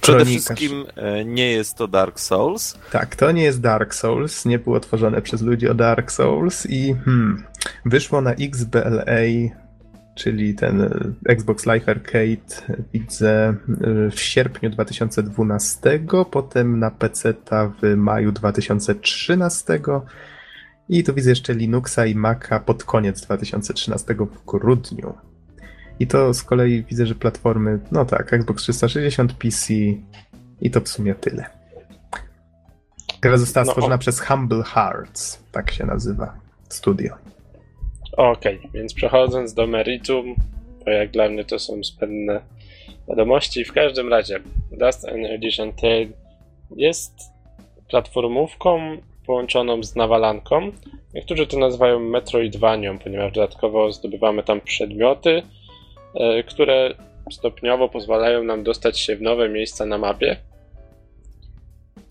Przede 0.00 0.24
wszystkim 0.24 0.84
e, 0.96 1.24
nie 1.24 1.50
jest 1.50 1.76
to 1.76 1.88
Dark 1.88 2.20
Souls. 2.20 2.78
Tak, 2.92 3.16
to 3.16 3.32
nie 3.32 3.42
jest 3.42 3.60
Dark 3.60 3.94
Souls, 3.94 4.44
nie 4.44 4.58
było 4.58 4.80
tworzone 4.80 5.22
przez 5.22 5.42
ludzi 5.42 5.68
o 5.68 5.74
Dark 5.74 6.12
Souls 6.12 6.66
i 6.66 6.94
hmm, 7.04 7.44
wyszło 7.84 8.20
na 8.20 8.32
XBLA, 8.32 9.22
czyli 10.14 10.54
ten 10.54 10.82
e, 10.82 10.90
Xbox 11.28 11.66
Live 11.66 11.88
Arcade, 11.88 12.76
widzę 12.92 13.48
e, 13.48 13.54
w 14.10 14.20
sierpniu 14.20 14.70
2012, 14.70 16.00
potem 16.30 16.78
na 16.78 16.90
PC 16.90 17.34
w 17.82 17.96
maju 17.96 18.32
2013 18.32 19.80
i 20.88 21.04
tu 21.04 21.14
widzę 21.14 21.30
jeszcze 21.30 21.54
Linuxa 21.54 22.06
i 22.06 22.14
Maca 22.14 22.60
pod 22.60 22.84
koniec 22.84 23.20
2013 23.20 24.14
w 24.14 24.44
grudniu. 24.46 25.14
I 26.00 26.06
to 26.06 26.34
z 26.34 26.42
kolei 26.42 26.82
widzę, 26.82 27.06
że 27.06 27.14
platformy, 27.14 27.78
no 27.92 28.04
tak, 28.04 28.32
Xbox 28.32 28.62
360, 28.62 29.32
PC 29.32 29.74
i 30.60 30.70
to 30.70 30.80
w 30.80 30.88
sumie 30.88 31.14
tyle. 31.14 31.44
Gra 33.20 33.36
została 33.36 33.64
no, 33.64 33.70
stworzona 33.72 33.94
o... 33.94 33.98
przez 33.98 34.20
Humble 34.20 34.62
Hearts, 34.62 35.42
tak 35.52 35.70
się 35.70 35.86
nazywa 35.86 36.34
studio. 36.68 37.14
Okej, 38.16 38.58
okay, 38.58 38.70
więc 38.74 38.94
przechodząc 38.94 39.54
do 39.54 39.66
meritum, 39.66 40.34
bo 40.84 40.90
jak 40.90 41.10
dla 41.10 41.28
mnie 41.28 41.44
to 41.44 41.58
są 41.58 41.84
spędne 41.84 42.40
wiadomości. 43.08 43.64
W 43.64 43.72
każdym 43.72 44.08
razie, 44.08 44.40
Dust 44.72 45.08
and 45.08 45.26
Edition 45.26 45.72
Tale 45.72 46.06
jest 46.76 47.12
platformówką 47.88 48.96
połączoną 49.26 49.82
z 49.82 49.96
nawalanką. 49.96 50.72
Niektórzy 51.14 51.46
to 51.46 51.58
nazywają 51.58 52.00
Metroidvanią, 52.00 52.98
ponieważ 52.98 53.32
dodatkowo 53.32 53.92
zdobywamy 53.92 54.42
tam 54.42 54.60
przedmioty, 54.60 55.42
które 56.46 56.94
stopniowo 57.32 57.88
pozwalają 57.88 58.44
nam 58.44 58.62
dostać 58.62 58.98
się 58.98 59.16
w 59.16 59.22
nowe 59.22 59.48
miejsca 59.48 59.86
na 59.86 59.98
mapie. 59.98 60.36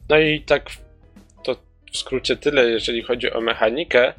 No 0.09 0.19
i 0.19 0.41
tak 0.41 0.69
to 1.43 1.55
w 1.93 1.97
skrócie 1.97 2.35
tyle, 2.35 2.69
jeżeli 2.69 3.03
chodzi 3.03 3.31
o 3.31 3.41
mechanikę, 3.41 4.13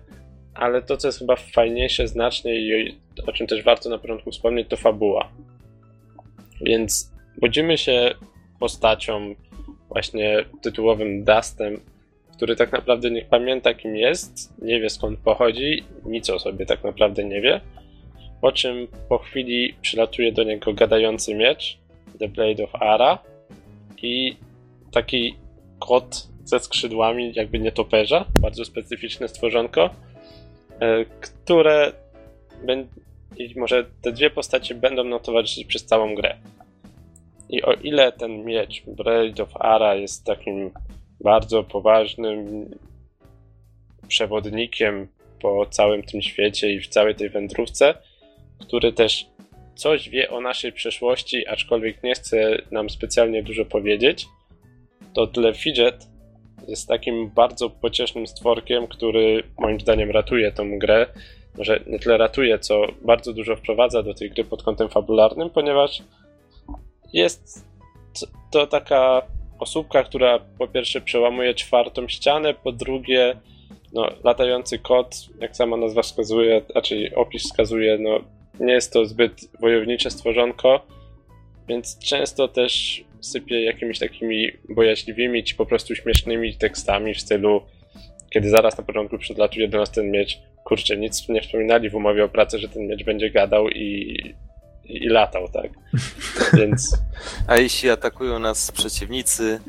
ale 0.54 0.82
to, 0.82 0.96
co 0.96 1.08
jest 1.08 1.18
chyba 1.18 1.36
fajniejsze 1.36 2.08
znacznie 2.08 2.54
i 2.54 2.98
o 3.26 3.32
czym 3.32 3.46
też 3.46 3.62
warto 3.62 3.88
na 3.88 3.98
początku 3.98 4.30
wspomnieć, 4.30 4.68
to 4.68 4.76
fabuła. 4.76 5.28
Więc 6.60 7.12
budzimy 7.40 7.78
się 7.78 8.14
postacią, 8.60 9.34
właśnie 9.88 10.44
tytułowym 10.62 11.24
Dustem, 11.24 11.80
który 12.36 12.56
tak 12.56 12.72
naprawdę 12.72 13.10
nie 13.10 13.22
pamięta 13.22 13.74
kim 13.74 13.96
jest, 13.96 14.62
nie 14.62 14.80
wie 14.80 14.90
skąd 14.90 15.18
pochodzi, 15.18 15.84
nic 16.04 16.30
o 16.30 16.38
sobie 16.38 16.66
tak 16.66 16.84
naprawdę 16.84 17.24
nie 17.24 17.40
wie 17.40 17.60
po 18.40 18.52
czym 18.52 18.88
po 19.08 19.18
chwili 19.18 19.74
przylatuje 19.82 20.32
do 20.32 20.44
niego 20.44 20.72
gadający 20.72 21.34
miecz, 21.34 21.78
The 22.18 22.28
Blade 22.28 22.64
of 22.64 22.74
Ara 22.74 23.18
i 24.02 24.36
taki 24.92 25.34
kot 25.78 26.28
ze 26.44 26.60
skrzydłami, 26.60 27.32
jakby 27.34 27.58
nietoperza, 27.58 28.24
bardzo 28.40 28.64
specyficzne 28.64 29.28
stworzonko, 29.28 29.90
e, 30.80 31.04
które 31.04 31.92
i 33.36 33.58
może 33.58 33.84
te 34.02 34.12
dwie 34.12 34.30
postacie 34.30 34.74
będą 34.74 35.04
nam 35.04 35.20
towarzyszyć 35.20 35.64
przez 35.64 35.84
całą 35.84 36.14
grę. 36.14 36.36
I 37.48 37.62
o 37.62 37.72
ile 37.72 38.12
ten 38.12 38.44
miecz 38.44 38.82
Blade 38.86 39.42
of 39.42 39.48
Ara 39.54 39.94
jest 39.94 40.24
takim 40.24 40.70
bardzo 41.20 41.62
poważnym 41.62 42.70
przewodnikiem 44.08 45.08
po 45.40 45.66
całym 45.66 46.02
tym 46.02 46.22
świecie 46.22 46.72
i 46.72 46.80
w 46.80 46.88
całej 46.88 47.14
tej 47.14 47.30
wędrówce, 47.30 47.94
który 48.60 48.92
też 48.92 49.26
coś 49.74 50.08
wie 50.08 50.30
o 50.30 50.40
naszej 50.40 50.72
przeszłości, 50.72 51.46
aczkolwiek 51.46 52.02
nie 52.02 52.14
chce 52.14 52.58
nam 52.70 52.90
specjalnie 52.90 53.42
dużo 53.42 53.64
powiedzieć, 53.64 54.26
to 55.12 55.26
tyle 55.26 55.54
Fidget 55.54 56.08
jest 56.68 56.88
takim 56.88 57.30
bardzo 57.30 57.70
pociesznym 57.70 58.26
stworkiem, 58.26 58.86
który 58.86 59.42
moim 59.58 59.80
zdaniem 59.80 60.10
ratuje 60.10 60.52
tą 60.52 60.78
grę. 60.78 61.06
Może 61.58 61.80
nie 61.86 61.98
tyle 61.98 62.16
ratuje, 62.16 62.58
co 62.58 62.82
bardzo 63.02 63.32
dużo 63.32 63.56
wprowadza 63.56 64.02
do 64.02 64.14
tej 64.14 64.30
gry 64.30 64.44
pod 64.44 64.62
kątem 64.62 64.88
fabularnym, 64.88 65.50
ponieważ 65.50 66.02
jest 67.12 67.64
to 68.50 68.66
taka 68.66 69.22
osóbka, 69.58 70.02
która 70.02 70.38
po 70.58 70.68
pierwsze 70.68 71.00
przełamuje 71.00 71.54
czwartą 71.54 72.08
ścianę, 72.08 72.54
po 72.54 72.72
drugie 72.72 73.36
no, 73.92 74.08
latający 74.24 74.78
kot, 74.78 75.16
jak 75.40 75.56
sama 75.56 75.76
nazwa 75.76 76.02
wskazuje, 76.02 76.62
raczej 76.74 77.14
opis 77.14 77.42
wskazuje, 77.42 77.98
no, 77.98 78.20
nie 78.60 78.72
jest 78.72 78.92
to 78.92 79.06
zbyt 79.06 79.60
wojownicze 79.60 80.10
stworzonko, 80.10 80.86
więc 81.68 81.98
często 81.98 82.48
też 82.48 83.04
sypie 83.20 83.64
jakimiś 83.64 83.98
takimi 83.98 84.48
bojaźliwymi 84.68 85.44
czy 85.44 85.54
po 85.54 85.66
prostu 85.66 85.94
śmiesznymi 85.94 86.56
tekstami 86.56 87.14
w 87.14 87.20
stylu 87.20 87.62
kiedy 88.30 88.50
zaraz 88.50 88.78
na 88.78 88.84
początku 88.84 89.18
przedlatuje 89.18 89.68
do 89.68 89.78
nas 89.78 89.90
ten 89.90 90.10
miecz, 90.10 90.38
kurczę, 90.64 90.96
nic 90.96 91.28
nie 91.28 91.42
wspominali 91.42 91.90
w 91.90 91.94
umowie 91.94 92.24
o 92.24 92.28
pracę, 92.28 92.58
że 92.58 92.68
ten 92.68 92.86
miecz 92.86 93.04
będzie 93.04 93.30
gadał 93.30 93.68
i, 93.68 94.16
i, 94.84 95.04
i 95.04 95.08
latał, 95.08 95.48
tak? 95.48 95.70
Więc... 96.52 96.98
A 97.48 97.56
jeśli 97.56 97.90
atakują 97.90 98.38
nas 98.38 98.72
przeciwnicy, 98.72 99.60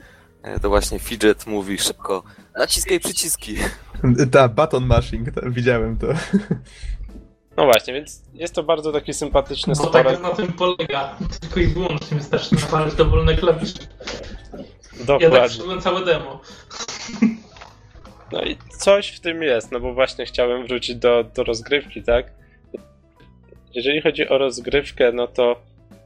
e, 0.44 0.60
to 0.60 0.70
właśnie 0.70 1.00
Fidget 1.00 1.48
mówi 1.48 1.78
szybko 1.78 2.24
naciskaj 2.58 3.00
przyciski. 3.00 3.56
Ta, 4.32 4.48
button 4.48 4.86
mashing, 4.86 5.32
ta, 5.32 5.50
widziałem 5.50 5.98
to. 5.98 6.08
No 7.60 7.66
właśnie, 7.66 7.94
więc 7.94 8.24
jest 8.34 8.56
to 8.56 8.64
bardzo 8.64 8.92
taki 8.92 9.14
sympatyczny 9.14 9.74
Bo 9.78 9.88
tak 9.88 10.22
na 10.22 10.30
tym 10.30 10.54
polega. 10.54 11.16
Tylko 11.42 11.60
i 11.60 11.68
wyłącznie 11.68 12.18
wystarczy 12.18 12.56
napalić 12.56 12.96
dowolne 12.96 13.36
klawisze. 13.36 13.80
Dokładnie. 15.00 15.38
Ja 15.38 15.74
tak 15.74 15.84
całe 15.84 16.06
demo. 16.06 16.42
No 18.32 18.42
i 18.42 18.58
coś 18.78 19.10
w 19.10 19.20
tym 19.20 19.44
jest, 19.44 19.72
no 19.72 19.80
bo 19.80 19.94
właśnie 19.94 20.26
chciałem 20.26 20.68
wrócić 20.68 20.96
do, 20.96 21.24
do 21.36 21.44
rozgrywki, 21.44 22.04
tak? 22.04 22.32
Jeżeli 23.74 24.02
chodzi 24.02 24.30
o 24.30 24.38
rozgrywkę, 24.38 25.12
no 25.12 25.28
to 25.28 25.62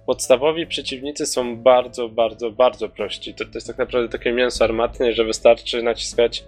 podstawowi 0.05 0.67
przeciwnicy 0.67 1.25
są 1.25 1.57
bardzo, 1.57 2.09
bardzo, 2.09 2.51
bardzo 2.51 2.89
prości. 2.89 3.33
To, 3.33 3.45
to 3.45 3.51
jest 3.53 3.67
tak 3.67 3.77
naprawdę 3.77 4.09
takie 4.09 4.31
mięso 4.31 4.63
armatne, 4.63 5.13
że 5.13 5.25
wystarczy 5.25 5.83
naciskać 5.83 6.43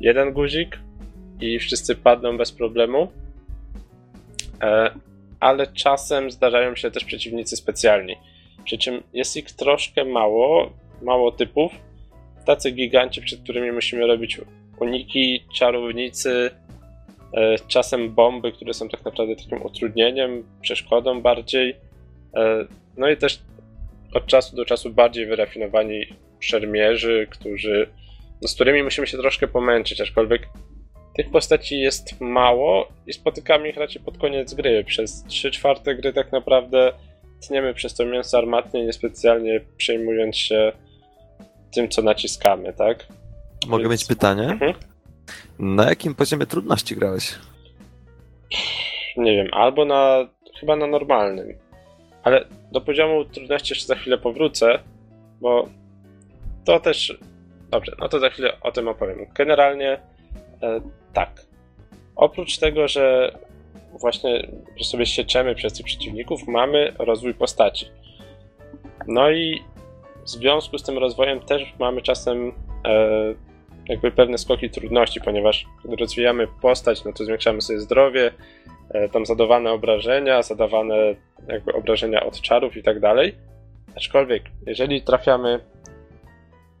jeden 0.00 0.32
guzik 0.32 0.78
i 1.40 1.58
wszyscy 1.58 1.96
padną 1.96 2.36
bez 2.36 2.52
problemu. 2.52 3.12
E, 4.62 4.90
ale 5.40 5.66
czasem 5.66 6.30
zdarzają 6.30 6.76
się 6.76 6.90
też 6.90 7.04
przeciwnicy 7.04 7.56
specjalni. 7.56 8.16
Przy 8.64 8.78
czym 8.78 9.02
jest 9.12 9.36
ich 9.36 9.52
troszkę 9.52 10.04
mało, 10.04 10.72
mało 11.02 11.32
typów. 11.32 11.72
Tacy 12.46 12.70
giganci, 12.70 13.22
przed 13.22 13.40
którymi 13.40 13.72
musimy 13.72 14.06
robić 14.06 14.40
uniki, 14.80 15.44
czarownicy, 15.54 16.50
e, 17.36 17.56
czasem 17.68 18.14
bomby, 18.14 18.52
które 18.52 18.74
są 18.74 18.88
tak 18.88 19.04
naprawdę 19.04 19.36
takim 19.36 19.62
utrudnieniem, 19.62 20.44
przeszkodą 20.60 21.22
bardziej. 21.22 21.76
E, 22.36 22.64
no 22.96 23.10
i 23.10 23.16
też 23.16 23.40
od 24.14 24.26
czasu 24.26 24.56
do 24.56 24.64
czasu 24.64 24.90
bardziej 24.90 25.26
wyrafinowani 25.26 26.06
szermierzy, 26.40 27.26
którzy, 27.30 27.88
no, 28.42 28.48
z 28.48 28.54
którymi 28.54 28.82
musimy 28.82 29.06
się 29.06 29.18
troszkę 29.18 29.48
pomęczyć, 29.48 30.00
aczkolwiek 30.00 30.48
tych 31.18 31.30
postaci 31.30 31.80
jest 31.80 32.20
mało 32.20 32.88
i 33.06 33.12
spotykamy 33.12 33.68
ich 33.68 33.76
raczej 33.76 34.02
pod 34.02 34.18
koniec 34.18 34.54
gry. 34.54 34.84
Przez 34.84 35.24
3 35.24 35.50
czwarte 35.50 35.94
gry 35.94 36.12
tak 36.12 36.32
naprawdę 36.32 36.92
tniemy 37.46 37.74
przez 37.74 37.94
to 37.94 38.06
mięso 38.06 38.38
armatnie, 38.38 38.86
niespecjalnie 38.86 39.60
przejmując 39.76 40.36
się 40.36 40.72
tym, 41.70 41.88
co 41.88 42.02
naciskamy, 42.02 42.72
tak? 42.72 43.06
Mogę 43.66 43.82
Więc... 43.82 43.92
mieć 43.92 44.04
pytanie? 44.04 44.42
Mhm. 44.42 44.74
Na 45.58 45.88
jakim 45.88 46.14
poziomie 46.14 46.46
trudności 46.46 46.96
grałeś? 46.96 47.34
Nie 49.16 49.36
wiem, 49.36 49.48
albo 49.52 49.84
na. 49.84 50.28
chyba 50.60 50.76
na 50.76 50.86
normalnym. 50.86 51.58
Ale 52.22 52.44
do 52.72 52.80
poziomu 52.80 53.24
trudności 53.24 53.72
jeszcze 53.72 53.86
za 53.86 53.94
chwilę 53.94 54.18
powrócę, 54.18 54.78
bo 55.40 55.68
to 56.64 56.80
też. 56.80 57.18
Dobrze, 57.70 57.96
no 57.98 58.08
to 58.08 58.18
za 58.18 58.30
chwilę 58.30 58.60
o 58.60 58.72
tym 58.72 58.88
opowiem. 58.88 59.26
Generalnie 59.34 60.00
tak. 61.12 61.46
Oprócz 62.16 62.58
tego, 62.58 62.88
że 62.88 63.32
właśnie 64.00 64.48
sobie 64.82 65.06
sieczemy 65.06 65.54
przez 65.54 65.72
tych 65.72 65.86
przeciwników, 65.86 66.48
mamy 66.48 66.92
rozwój 66.98 67.34
postaci. 67.34 67.86
No 69.06 69.30
i 69.30 69.62
w 70.24 70.28
związku 70.28 70.78
z 70.78 70.82
tym 70.82 70.98
rozwojem 70.98 71.40
też 71.40 71.74
mamy 71.78 72.02
czasem 72.02 72.52
e, 72.84 73.34
jakby 73.88 74.10
pewne 74.10 74.38
skoki 74.38 74.70
trudności, 74.70 75.20
ponieważ 75.20 75.66
gdy 75.84 75.96
rozwijamy 75.96 76.48
postać, 76.62 77.04
no 77.04 77.12
to 77.12 77.24
zwiększamy 77.24 77.60
sobie 77.60 77.80
zdrowie, 77.80 78.32
e, 78.90 79.08
tam 79.08 79.26
zadawane 79.26 79.72
obrażenia, 79.72 80.42
zadawane 80.42 80.96
jakby 81.48 81.72
obrażenia 81.72 82.26
od 82.26 82.40
czarów 82.40 82.76
i 82.76 82.82
tak 82.82 83.00
dalej. 83.00 83.34
Aczkolwiek, 83.96 84.42
jeżeli 84.66 85.02
trafiamy, 85.02 85.60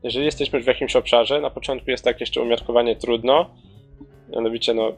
jeżeli 0.02 0.24
jesteśmy 0.24 0.60
w 0.60 0.66
jakimś 0.66 0.96
obszarze, 0.96 1.40
na 1.40 1.50
początku 1.50 1.90
jest 1.90 2.04
tak 2.04 2.20
jeszcze 2.20 2.42
umiarkowanie 2.42 2.96
trudno, 2.96 3.50
mianowicie 4.32 4.74
no 4.74 4.92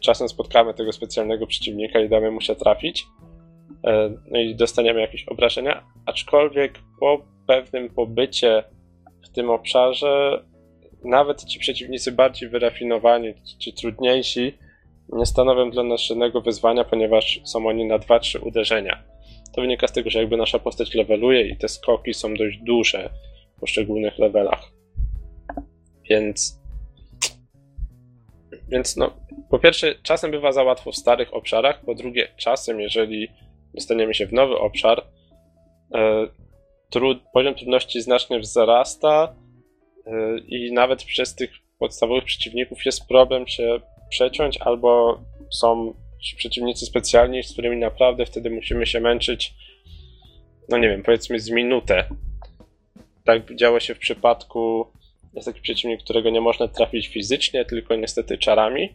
czasem 0.00 0.28
spotkamy 0.28 0.74
tego 0.74 0.92
specjalnego 0.92 1.46
przeciwnika 1.46 2.00
i 2.00 2.08
damy 2.08 2.30
mu 2.30 2.40
się 2.40 2.54
trafić, 2.54 3.06
e, 3.84 4.14
no 4.30 4.40
i 4.40 4.54
dostaniemy 4.54 5.00
jakieś 5.00 5.28
obrażenia, 5.28 5.86
aczkolwiek 6.06 6.78
po 7.00 7.24
pewnym 7.46 7.90
pobycie 7.90 8.64
w 9.24 9.28
tym 9.28 9.50
obszarze 9.50 10.44
nawet 11.04 11.44
ci 11.44 11.58
przeciwnicy 11.58 12.12
bardziej 12.12 12.48
wyrafinowani 12.48 13.34
czy 13.58 13.72
trudniejsi 13.72 14.58
nie 15.12 15.26
stanowią 15.26 15.70
dla 15.70 15.82
nas 15.82 16.00
żadnego 16.00 16.40
wyzwania, 16.40 16.84
ponieważ 16.84 17.40
są 17.44 17.66
oni 17.66 17.84
na 17.84 17.98
2-3 17.98 18.46
uderzenia. 18.46 19.02
To 19.54 19.60
wynika 19.60 19.88
z 19.88 19.92
tego, 19.92 20.10
że 20.10 20.18
jakby 20.18 20.36
nasza 20.36 20.58
postać 20.58 20.94
leveluje 20.94 21.48
i 21.48 21.56
te 21.56 21.68
skoki 21.68 22.14
są 22.14 22.34
dość 22.34 22.58
duże 22.58 23.10
w 23.56 23.60
poszczególnych 23.60 24.18
levelach. 24.18 24.72
Więc 26.10 26.61
więc 28.72 28.96
no, 28.96 29.16
po 29.50 29.58
pierwsze, 29.58 29.94
czasem 30.02 30.30
bywa 30.30 30.52
za 30.52 30.62
łatwo 30.62 30.92
w 30.92 30.96
starych 30.96 31.34
obszarach, 31.34 31.84
po 31.84 31.94
drugie, 31.94 32.28
czasem, 32.36 32.80
jeżeli 32.80 33.28
dostaniemy 33.74 34.14
się 34.14 34.26
w 34.26 34.32
nowy 34.32 34.58
obszar, 34.58 35.04
e, 35.94 36.26
trud, 36.90 37.18
poziom 37.32 37.54
trudności 37.54 38.02
znacznie 38.02 38.40
wzrasta 38.40 39.34
e, 40.06 40.38
i 40.38 40.72
nawet 40.72 41.04
przez 41.04 41.34
tych 41.34 41.50
podstawowych 41.78 42.24
przeciwników 42.24 42.86
jest 42.86 43.08
problem 43.08 43.48
się 43.48 43.80
przeciąć, 44.10 44.58
albo 44.60 45.20
są 45.50 45.94
przeciwnicy 46.36 46.86
specjalni, 46.86 47.42
z 47.42 47.52
którymi 47.52 47.76
naprawdę 47.76 48.26
wtedy 48.26 48.50
musimy 48.50 48.86
się 48.86 49.00
męczyć, 49.00 49.54
no 50.68 50.78
nie 50.78 50.88
wiem, 50.88 51.02
powiedzmy 51.02 51.40
z 51.40 51.50
minutę. 51.50 52.04
Tak 53.24 53.54
działo 53.54 53.80
się 53.80 53.94
w 53.94 53.98
przypadku 53.98 54.86
jest 55.34 55.46
taki 55.46 55.60
przeciwnik, 55.60 56.02
którego 56.02 56.30
nie 56.30 56.40
można 56.40 56.68
trafić 56.68 57.08
fizycznie, 57.08 57.64
tylko 57.64 57.96
niestety 57.96 58.38
czarami. 58.38 58.92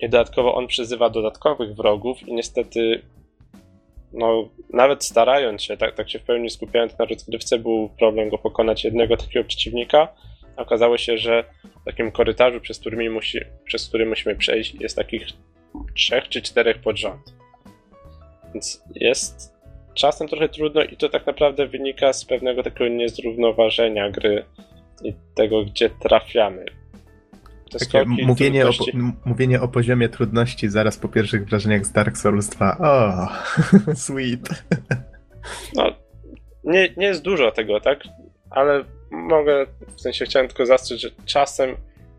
I 0.00 0.08
dodatkowo 0.08 0.54
on 0.54 0.66
przyzywa 0.66 1.10
dodatkowych 1.10 1.74
wrogów 1.74 2.28
i 2.28 2.34
niestety 2.34 3.02
no, 4.12 4.48
nawet 4.72 5.04
starając 5.04 5.62
się, 5.62 5.76
tak, 5.76 5.94
tak 5.94 6.10
się 6.10 6.18
w 6.18 6.22
pełni 6.22 6.50
skupiając 6.50 6.98
na 6.98 7.04
rozgrywce, 7.04 7.58
był 7.58 7.88
problem 7.98 8.28
go 8.28 8.38
pokonać 8.38 8.84
jednego 8.84 9.16
takiego 9.16 9.44
przeciwnika. 9.44 10.08
Okazało 10.56 10.98
się, 10.98 11.18
że 11.18 11.44
w 11.82 11.84
takim 11.84 12.12
korytarzu, 12.12 12.60
przez, 12.60 12.78
którymi 12.78 13.10
musi, 13.10 13.38
przez 13.64 13.88
który 13.88 14.06
musimy 14.06 14.36
przejść, 14.36 14.74
jest 14.74 14.96
takich 14.96 15.26
trzech 15.94 16.28
czy 16.28 16.42
czterech 16.42 16.78
pod 16.78 16.98
rząd. 16.98 17.34
Więc 18.54 18.82
jest 18.94 19.54
czasem 19.94 20.28
trochę 20.28 20.48
trudno 20.48 20.82
i 20.82 20.96
to 20.96 21.08
tak 21.08 21.26
naprawdę 21.26 21.66
wynika 21.66 22.12
z 22.12 22.24
pewnego 22.24 22.62
takiego 22.62 22.88
niezrównoważenia 22.88 24.10
gry 24.10 24.44
i 25.02 25.14
tego, 25.34 25.64
gdzie 25.64 25.90
trafiamy. 25.90 26.64
skoki 27.78 28.26
mówienie 28.26 28.66
o, 28.66 28.72
trudności. 28.72 28.98
mówienie 29.24 29.60
o 29.60 29.68
poziomie 29.68 30.08
trudności 30.08 30.68
zaraz 30.68 30.98
po 30.98 31.08
pierwszych 31.08 31.48
wrażeniach 31.48 31.86
z 31.86 31.92
Dark 31.92 32.16
Souls 32.16 32.48
2. 32.48 32.78
O, 32.78 33.28
sweet. 34.04 34.64
No, 35.74 35.84
nie, 36.64 36.88
nie 36.96 37.06
jest 37.06 37.22
dużo 37.22 37.50
tego, 37.50 37.80
tak? 37.80 37.98
Ale 38.50 38.84
mogę, 39.10 39.66
w 39.96 40.00
sensie 40.00 40.24
chciałem 40.24 40.48
tylko 40.48 40.66
zastrzec, 40.66 41.00
że 41.00 41.10
czasem 41.26 41.76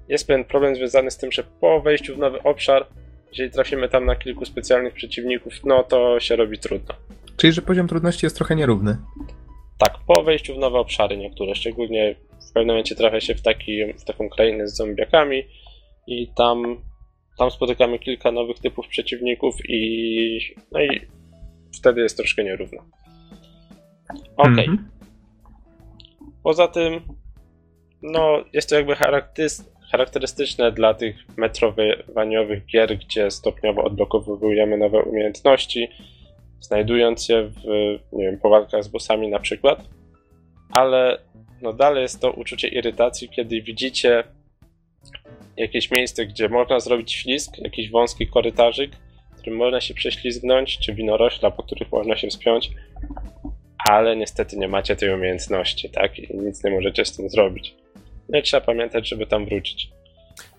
jest 0.10 0.28
pewien 0.28 0.46
problem 0.46 0.76
związany 0.76 1.12
z 1.12 1.18
tym, 1.18 1.32
że 1.32 1.44
po 1.44 1.82
wejściu 1.82 2.16
w 2.16 2.18
nowy 2.18 2.44
obszar, 2.44 2.86
jeżeli 3.32 3.52
trafimy 3.52 3.90
tam 3.90 4.06
na 4.06 4.16
kilku 4.16 4.46
specjalnych 4.46 4.94
przeciwników, 4.94 5.54
no 5.66 5.84
to 5.84 6.20
się 6.20 6.36
robi 6.36 6.60
trudno. 6.60 6.96
Czyli, 7.38 7.54
że 7.54 7.62
poziom 7.62 7.88
trudności 7.88 8.26
jest 8.26 8.36
trochę 8.36 8.56
nierówny. 8.56 8.98
Tak, 9.78 9.94
po 10.08 10.24
wejściu 10.24 10.56
w 10.56 10.58
nowe 10.58 10.80
obszary 10.80 11.18
niektóre, 11.18 11.56
szczególnie 11.56 12.16
w 12.50 12.54
pewnym 12.54 12.68
momencie 12.68 12.96
trafia 12.96 13.20
się 13.20 13.36
w, 13.36 13.42
taki, 13.42 13.94
w 13.94 14.04
taką 14.04 14.30
krainę 14.30 14.68
z 14.68 14.78
zombiakami 14.78 15.44
i 16.08 16.28
tam, 16.36 16.82
tam 17.38 17.52
spotykamy 17.52 18.00
kilka 18.00 18.32
nowych 18.32 18.60
typów 18.60 18.88
przeciwników 18.88 19.56
i 19.70 20.40
no 20.72 20.82
i 20.82 21.02
wtedy 21.80 22.02
jest 22.02 22.18
troszkę 22.18 22.44
nierówno. 22.44 22.86
Okej, 24.38 24.66
Mhm. 24.70 24.90
poza 26.44 26.68
tym 26.68 27.02
no 28.02 28.44
jest 28.54 28.70
to 28.70 28.76
jakby 28.76 28.94
charakterys- 28.94 29.64
charakterystyczne 29.92 30.72
dla 30.72 30.94
tych 30.94 31.16
metrowaniowych 31.38 32.66
gier, 32.66 32.98
gdzie 32.98 33.32
stopniowo 33.32 33.84
odblokowujemy 33.84 34.78
nowe 34.78 35.02
umiejętności, 35.02 35.88
znajdując 36.60 37.30
je 37.30 37.44
w, 37.44 37.64
nie 38.14 38.26
wiem, 38.26 38.40
po 38.40 38.50
walkach 38.50 38.84
z 38.84 38.88
bossami 38.88 39.30
na 39.30 39.40
przykład, 39.40 39.90
ale 40.70 41.18
no 41.62 41.74
dalej 41.74 42.02
jest 42.02 42.22
to 42.22 42.32
uczucie 42.32 42.68
irytacji, 42.68 43.30
kiedy 43.30 43.62
widzicie 43.62 44.24
jakieś 45.58 45.92
miejsce, 45.92 46.26
gdzie 46.26 46.50
można 46.50 46.80
zrobić 46.80 47.14
ślizg, 47.14 47.58
jakiś 47.58 47.90
wąski 47.90 48.28
korytarzyk, 48.28 48.92
którym 49.40 49.60
można 49.60 49.82
się 49.82 49.94
prześlizgnąć, 49.94 50.78
czy 50.80 50.94
winorośla, 50.94 51.52
po 51.52 51.64
których 51.64 51.92
można 51.92 52.18
się 52.18 52.28
wspiąć, 52.28 52.70
ale 53.90 54.16
niestety 54.16 54.58
nie 54.58 54.68
macie 54.68 54.96
tej 54.96 55.14
umiejętności, 55.14 55.90
tak? 55.90 56.20
I 56.20 56.38
nic 56.38 56.64
nie 56.64 56.72
możecie 56.72 57.06
z 57.06 57.18
tym 57.18 57.30
zrobić. 57.30 57.76
No 58.30 58.40
i 58.40 58.44
trzeba 58.44 58.62
pamiętać, 58.62 59.10
żeby 59.10 59.26
tam 59.26 59.46
wrócić. 59.46 59.90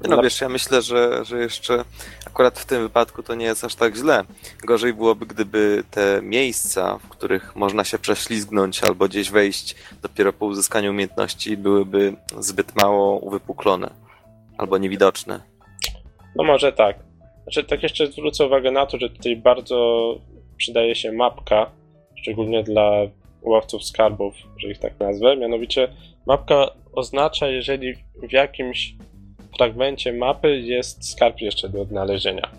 No 0.09 0.23
wiesz, 0.23 0.41
ja 0.41 0.49
myślę, 0.49 0.83
że, 0.83 1.25
że 1.25 1.39
jeszcze 1.39 1.85
akurat 2.27 2.59
w 2.59 2.65
tym 2.65 2.83
wypadku 2.83 3.23
to 3.23 3.35
nie 3.35 3.45
jest 3.45 3.65
aż 3.65 3.75
tak 3.75 3.97
źle. 3.97 4.25
Gorzej 4.65 4.95
byłoby, 4.95 5.27
gdyby 5.27 5.85
te 5.91 6.21
miejsca, 6.23 6.99
w 6.99 7.09
których 7.09 7.57
można 7.57 7.85
się 7.85 7.99
prześlizgnąć 7.99 8.85
albo 8.85 9.09
gdzieś 9.09 9.31
wejść 9.31 9.77
dopiero 10.03 10.33
po 10.33 10.47
uzyskaniu 10.47 10.91
umiejętności, 10.91 11.57
byłyby 11.57 12.15
zbyt 12.39 12.77
mało 12.77 13.19
uwypuklone 13.19 13.91
albo 14.59 14.79
niewidoczne. 14.79 15.41
No 16.37 16.45
może 16.45 16.73
tak. 16.73 16.97
Znaczy, 17.43 17.65
tak 17.65 17.83
jeszcze 17.83 18.07
zwrócę 18.07 18.47
uwagę 18.47 18.71
na 18.71 18.87
to, 18.87 18.99
że 18.99 19.11
tutaj 19.11 19.37
bardzo 19.37 20.15
przydaje 20.57 20.95
się 20.95 21.13
mapka, 21.13 21.71
szczególnie 22.15 22.63
dla 22.63 22.91
łowców 23.43 23.85
skarbów, 23.85 24.35
że 24.57 24.69
ich 24.69 24.79
tak 24.79 25.01
nazwę. 25.01 25.37
Mianowicie 25.37 25.89
mapka 26.27 26.71
oznacza, 26.93 27.49
jeżeli 27.49 27.95
w 28.29 28.33
jakimś 28.33 28.95
fragmencie 29.61 30.13
mapy 30.13 30.61
jest 30.61 31.11
skarb 31.11 31.41
jeszcze 31.41 31.69
do 31.69 31.81
odnalezienia. 31.81 32.51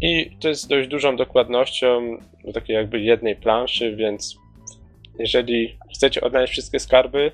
I 0.00 0.30
to 0.40 0.48
jest 0.48 0.68
dość 0.68 0.88
dużą 0.88 1.16
dokładnością 1.16 2.16
do 2.44 2.52
takiej 2.52 2.76
jakby 2.76 3.00
jednej 3.00 3.36
planszy, 3.36 3.96
więc 3.96 4.36
jeżeli 5.18 5.78
chcecie 5.94 6.20
odnaleźć 6.20 6.52
wszystkie 6.52 6.80
skarby, 6.80 7.30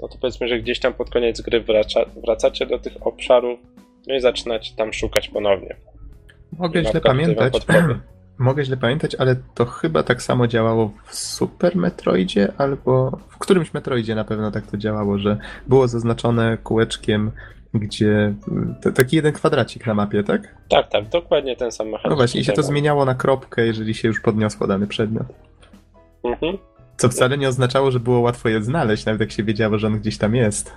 no 0.00 0.08
to 0.08 0.18
powiedzmy, 0.20 0.48
że 0.48 0.58
gdzieś 0.58 0.80
tam 0.80 0.94
pod 0.94 1.10
koniec 1.10 1.40
gry 1.40 1.60
wraca, 1.60 2.00
wracacie 2.24 2.66
do 2.66 2.78
tych 2.78 3.06
obszarów, 3.06 3.60
no 4.06 4.14
i 4.14 4.20
zaczynacie 4.20 4.76
tam 4.76 4.92
szukać 4.92 5.28
ponownie. 5.28 5.76
Mogę 6.58 6.84
źle 6.84 7.00
pamiętać. 7.00 7.52
Mogę 8.38 8.64
źle 8.64 8.76
pamiętać, 8.76 9.14
ale 9.14 9.36
to 9.54 9.64
chyba 9.66 10.02
tak 10.02 10.22
samo 10.22 10.46
działało 10.46 10.90
w 11.04 11.14
Super 11.14 11.76
Metroidzie, 11.76 12.52
albo 12.58 13.18
w 13.28 13.38
którymś 13.38 13.74
Metroidzie 13.74 14.14
na 14.14 14.24
pewno 14.24 14.50
tak 14.50 14.66
to 14.66 14.76
działało, 14.76 15.18
że 15.18 15.36
było 15.66 15.88
zaznaczone 15.88 16.58
kółeczkiem, 16.62 17.30
gdzie 17.74 18.34
t- 18.82 18.92
taki 18.92 19.16
jeden 19.16 19.32
kwadracik 19.32 19.86
na 19.86 19.94
mapie, 19.94 20.22
tak? 20.22 20.54
Tak, 20.68 20.88
tak, 20.88 21.08
dokładnie 21.08 21.56
ten 21.56 21.72
sam 21.72 21.86
mechanizm. 21.86 22.10
No 22.10 22.16
właśnie, 22.16 22.40
i 22.40 22.44
się 22.44 22.52
to 22.52 22.62
zmieniało 22.62 23.04
na 23.04 23.14
kropkę, 23.14 23.66
jeżeli 23.66 23.94
się 23.94 24.08
już 24.08 24.20
podniosło 24.20 24.66
dany 24.66 24.86
przedmiot. 24.86 25.26
Mhm. 26.24 26.58
Co 26.96 27.08
wcale 27.08 27.38
nie 27.38 27.48
oznaczało, 27.48 27.90
że 27.90 28.00
było 28.00 28.20
łatwo 28.20 28.48
je 28.48 28.62
znaleźć, 28.62 29.06
nawet 29.06 29.20
jak 29.20 29.32
się 29.32 29.42
wiedziało, 29.44 29.78
że 29.78 29.86
on 29.86 29.98
gdzieś 30.00 30.18
tam 30.18 30.34
jest. 30.34 30.72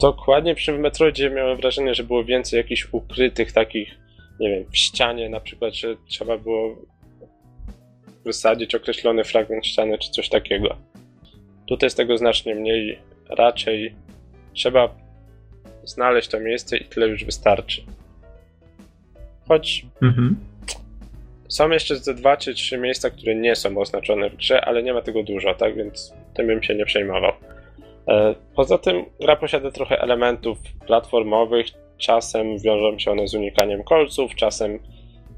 Dokładnie 0.00 0.54
przy 0.54 0.78
Metroidzie 0.78 1.30
miałem 1.30 1.56
wrażenie, 1.56 1.94
że 1.94 2.04
było 2.04 2.24
więcej 2.24 2.56
jakichś 2.56 2.88
ukrytych 2.92 3.52
takich, 3.52 3.88
nie 4.40 4.50
wiem, 4.50 4.64
w 4.70 4.76
ścianie 4.76 5.28
na 5.28 5.40
przykład, 5.40 5.74
że 5.74 5.96
trzeba 6.08 6.38
było 6.38 6.76
wysadzić 8.24 8.74
określony 8.74 9.24
fragment 9.24 9.66
ściany 9.66 9.98
czy 9.98 10.10
coś 10.10 10.28
takiego. 10.28 10.76
Tutaj 11.66 11.86
jest 11.86 11.96
tego 11.96 12.18
znacznie 12.18 12.54
mniej. 12.54 12.98
Raczej 13.28 13.94
trzeba 14.54 14.94
znaleźć 15.84 16.28
to 16.28 16.40
miejsce 16.40 16.76
i 16.76 16.84
tyle 16.84 17.08
już 17.08 17.24
wystarczy. 17.24 17.82
Choć 19.48 19.86
Mhm. 20.02 20.36
są 21.48 21.70
jeszcze 21.70 21.96
ze 21.96 22.14
dwa 22.14 22.36
czy 22.36 22.54
trzy 22.54 22.78
miejsca, 22.78 23.10
które 23.10 23.34
nie 23.34 23.56
są 23.56 23.78
oznaczone 23.78 24.30
w 24.30 24.36
grze, 24.36 24.64
ale 24.64 24.82
nie 24.82 24.94
ma 24.94 25.02
tego 25.02 25.22
dużo, 25.22 25.54
tak 25.54 25.76
więc 25.76 26.14
tym 26.34 26.46
bym 26.46 26.62
się 26.62 26.74
nie 26.74 26.86
przejmował. 26.86 27.32
E, 28.08 28.34
Poza 28.54 28.78
tym 28.78 29.04
gra 29.20 29.36
posiada 29.36 29.70
trochę 29.70 30.00
elementów 30.00 30.58
platformowych, 30.86 31.66
czasem 31.98 32.58
wiążą 32.58 32.98
się 32.98 33.10
one 33.10 33.28
z 33.28 33.34
unikaniem 33.34 33.84
kolców, 33.84 34.34
czasem 34.34 34.78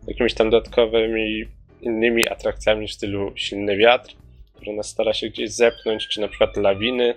jakimiś 0.07 0.35
tam 0.35 0.51
dodatkowymi 0.51 1.45
innymi 1.81 2.29
atrakcjami 2.29 2.89
w 2.89 2.93
stylu 2.93 3.33
silny 3.37 3.77
wiatr, 3.77 4.15
który 4.55 4.73
nas 4.73 4.89
stara 4.89 5.15
się 5.15 5.29
gdzieś 5.29 5.51
zepchnąć, 5.51 6.09
czy 6.09 6.21
na 6.21 6.29
przykład 6.29 6.57
lawiny, 6.57 7.15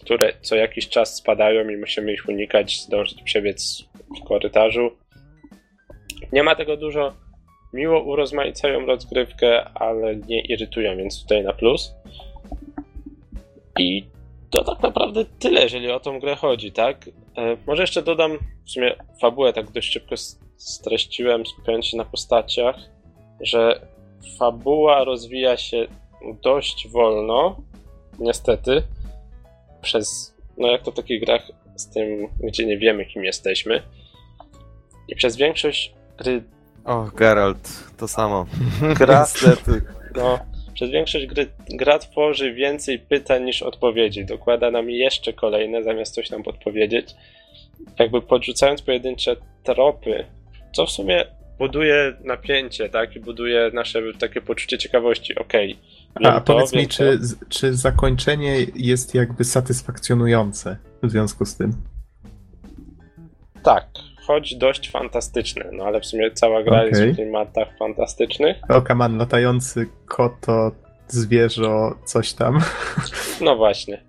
które 0.00 0.32
co 0.40 0.56
jakiś 0.56 0.88
czas 0.88 1.16
spadają 1.16 1.68
i 1.68 1.76
musimy 1.76 2.12
ich 2.12 2.28
unikać, 2.28 2.80
zdążyć 2.80 3.22
przebiec 3.22 3.84
w 4.20 4.28
korytarzu. 4.28 4.90
Nie 6.32 6.42
ma 6.42 6.54
tego 6.54 6.76
dużo, 6.76 7.12
miło 7.72 8.02
urozmaicają 8.02 8.86
rozgrywkę, 8.86 9.64
ale 9.64 10.16
nie 10.16 10.40
irytują, 10.40 10.96
więc 10.96 11.22
tutaj 11.22 11.44
na 11.44 11.52
plus. 11.52 11.94
I 13.78 14.04
to 14.50 14.64
tak 14.64 14.82
naprawdę 14.82 15.24
tyle, 15.38 15.62
jeżeli 15.62 15.90
o 15.90 16.00
tą 16.00 16.20
grę 16.20 16.36
chodzi, 16.36 16.72
tak? 16.72 17.04
E, 17.36 17.56
może 17.66 17.82
jeszcze 17.82 18.02
dodam, 18.02 18.38
w 18.66 18.70
sumie 18.70 18.96
fabułę 19.20 19.52
tak 19.52 19.70
dość 19.70 19.92
szybko 19.92 20.14
streściłem, 20.56 21.46
skupiając 21.46 21.86
się 21.86 21.96
na 21.96 22.04
postaciach, 22.04 22.76
że 23.40 23.86
fabuła 24.38 25.04
rozwija 25.04 25.56
się 25.56 25.86
dość 26.42 26.88
wolno, 26.88 27.56
niestety, 28.18 28.82
przez, 29.82 30.34
no 30.58 30.68
jak 30.68 30.82
to 30.82 30.90
w 30.90 30.94
takich 30.94 31.20
grach 31.20 31.42
z 31.76 31.90
tym, 31.90 32.28
gdzie 32.40 32.66
nie 32.66 32.78
wiemy 32.78 33.06
kim 33.06 33.24
jesteśmy. 33.24 33.82
I 35.08 35.16
przez 35.16 35.36
większość 35.36 35.94
gry 36.18 36.42
Och, 36.86 37.14
Geralt, 37.14 37.68
to 37.96 38.08
samo. 38.08 38.46
Gra- 38.94 39.20
Niestety. 39.20 39.82
No, 40.16 40.38
przez 40.76 40.90
większość 40.90 41.26
gry 41.26 41.46
gra 41.70 41.98
tworzy 41.98 42.54
więcej 42.54 42.98
pytań 42.98 43.44
niż 43.44 43.62
odpowiedzi. 43.62 44.24
Dokłada 44.24 44.70
nam 44.70 44.90
jeszcze 44.90 45.32
kolejne, 45.32 45.82
zamiast 45.82 46.14
coś 46.14 46.30
nam 46.30 46.42
podpowiedzieć. 46.42 47.14
Jakby 47.98 48.22
podrzucając 48.22 48.82
pojedyncze 48.82 49.36
tropy, 49.62 50.24
co 50.72 50.86
w 50.86 50.90
sumie 50.90 51.24
buduje 51.58 52.16
napięcie, 52.24 52.88
tak? 52.88 53.16
I 53.16 53.20
buduje 53.20 53.70
nasze 53.74 54.02
takie 54.18 54.40
poczucie 54.40 54.78
ciekawości. 54.78 55.34
Okej. 55.34 55.78
wiem 56.20 56.32
A 56.32 56.40
to, 56.40 56.54
powiedz 56.54 56.72
mi, 56.72 56.88
czy, 56.88 57.18
to. 57.18 57.46
czy 57.48 57.74
zakończenie 57.74 58.66
jest 58.74 59.14
jakby 59.14 59.44
satysfakcjonujące 59.44 60.76
w 61.02 61.10
związku 61.10 61.44
z 61.44 61.56
tym? 61.56 61.72
Tak, 63.62 63.86
choć 64.26 64.54
dość 64.54 64.90
fantastyczne, 64.90 65.64
no 65.72 65.84
ale 65.84 66.00
w 66.00 66.06
sumie 66.06 66.30
cała 66.30 66.62
gra 66.62 66.84
jest 66.84 67.00
Okej. 67.00 67.12
w 67.12 67.16
klimatach 67.16 67.68
fantastycznych. 67.78 68.56
O, 68.68 68.82
kaman, 68.82 69.18
latający 69.18 69.86
koto, 70.06 70.72
zwierzo, 71.08 71.94
coś 72.04 72.32
tam. 72.32 72.58
No 73.40 73.56
właśnie. 73.56 74.02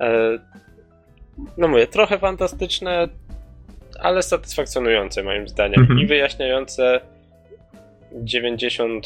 E, 0.00 0.38
no 1.58 1.68
mówię, 1.68 1.86
trochę 1.86 2.18
fantastyczne, 2.18 3.08
ale 4.00 4.22
satysfakcjonujące 4.22 5.22
moim 5.22 5.48
zdaniem 5.48 5.80
Mhm. 5.80 6.00
i 6.00 6.06
wyjaśniające 6.06 7.00
90% 8.24 9.00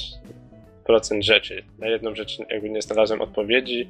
rzeczy. 1.20 1.64
Na 1.78 1.86
jedną 1.86 2.14
rzecz 2.14 2.38
jakby 2.50 2.70
nie 2.70 2.82
znalazłem 2.82 3.20
odpowiedzi. 3.20 3.88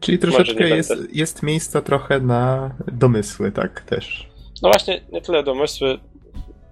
Czyli 0.00 0.18
troszeczkę 0.18 0.68
jest, 0.68 0.94
jest 1.12 1.42
miejsca 1.42 1.80
trochę 1.82 2.20
na 2.20 2.74
domysły, 2.92 3.52
tak 3.52 3.80
też. 3.80 4.27
No 4.62 4.68
właśnie, 4.68 5.00
nie 5.12 5.20
tyle 5.20 5.42
domysły. 5.42 5.98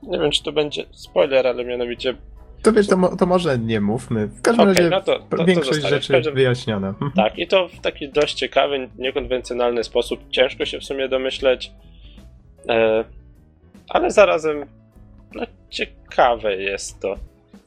Nie 0.02 0.18
wiem, 0.18 0.30
czy 0.30 0.42
to 0.42 0.52
będzie 0.52 0.84
spoiler, 0.92 1.46
ale 1.46 1.64
mianowicie. 1.64 2.14
To 2.62 2.72
wiesz, 2.72 2.86
to, 2.86 3.16
to 3.16 3.26
może 3.26 3.58
nie 3.58 3.80
mówmy. 3.80 4.26
W 4.26 4.42
każdym 4.42 4.68
Okej, 4.68 4.74
razie 4.74 4.90
no 4.90 5.00
to, 5.00 5.18
to, 5.18 5.36
to 5.36 5.44
większość. 5.44 5.78
W 5.80 5.88
rzeczy 5.88 6.12
każdym- 6.12 6.34
wyjaśniona. 6.34 6.88
Mhm. 6.88 7.12
Tak, 7.12 7.38
i 7.38 7.46
to 7.46 7.68
w 7.68 7.80
taki 7.80 8.08
dość 8.08 8.34
ciekawy, 8.34 8.88
niekonwencjonalny 8.98 9.84
sposób. 9.84 10.20
Ciężko 10.30 10.64
się 10.64 10.78
w 10.80 10.84
sumie 10.84 11.08
domyśleć, 11.08 11.72
E, 12.68 13.04
ale 13.88 14.10
zarazem 14.10 14.66
no, 15.34 15.42
ciekawe 15.70 16.56
jest 16.56 17.00
to. 17.00 17.14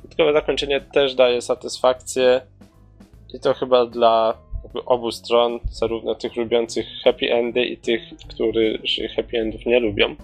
Dodatkowe 0.04 0.34
zakończenie 0.34 0.82
też 0.82 1.16
daje 1.16 1.42
satysfakcję 1.42 2.42
i 3.34 3.40
to 3.40 3.54
chyba 3.54 3.86
dla 3.86 4.38
obu 4.86 5.12
stron, 5.12 5.60
zarówno 5.72 6.16
tych 6.16 6.36
lubiących 6.36 6.86
happy 7.04 7.34
endy 7.34 7.66
i 7.66 7.78
tych, 7.78 8.02
którzy 8.30 8.80
happy 9.16 9.40
endów 9.40 9.66
nie 9.66 9.80
lubią. 9.80 10.16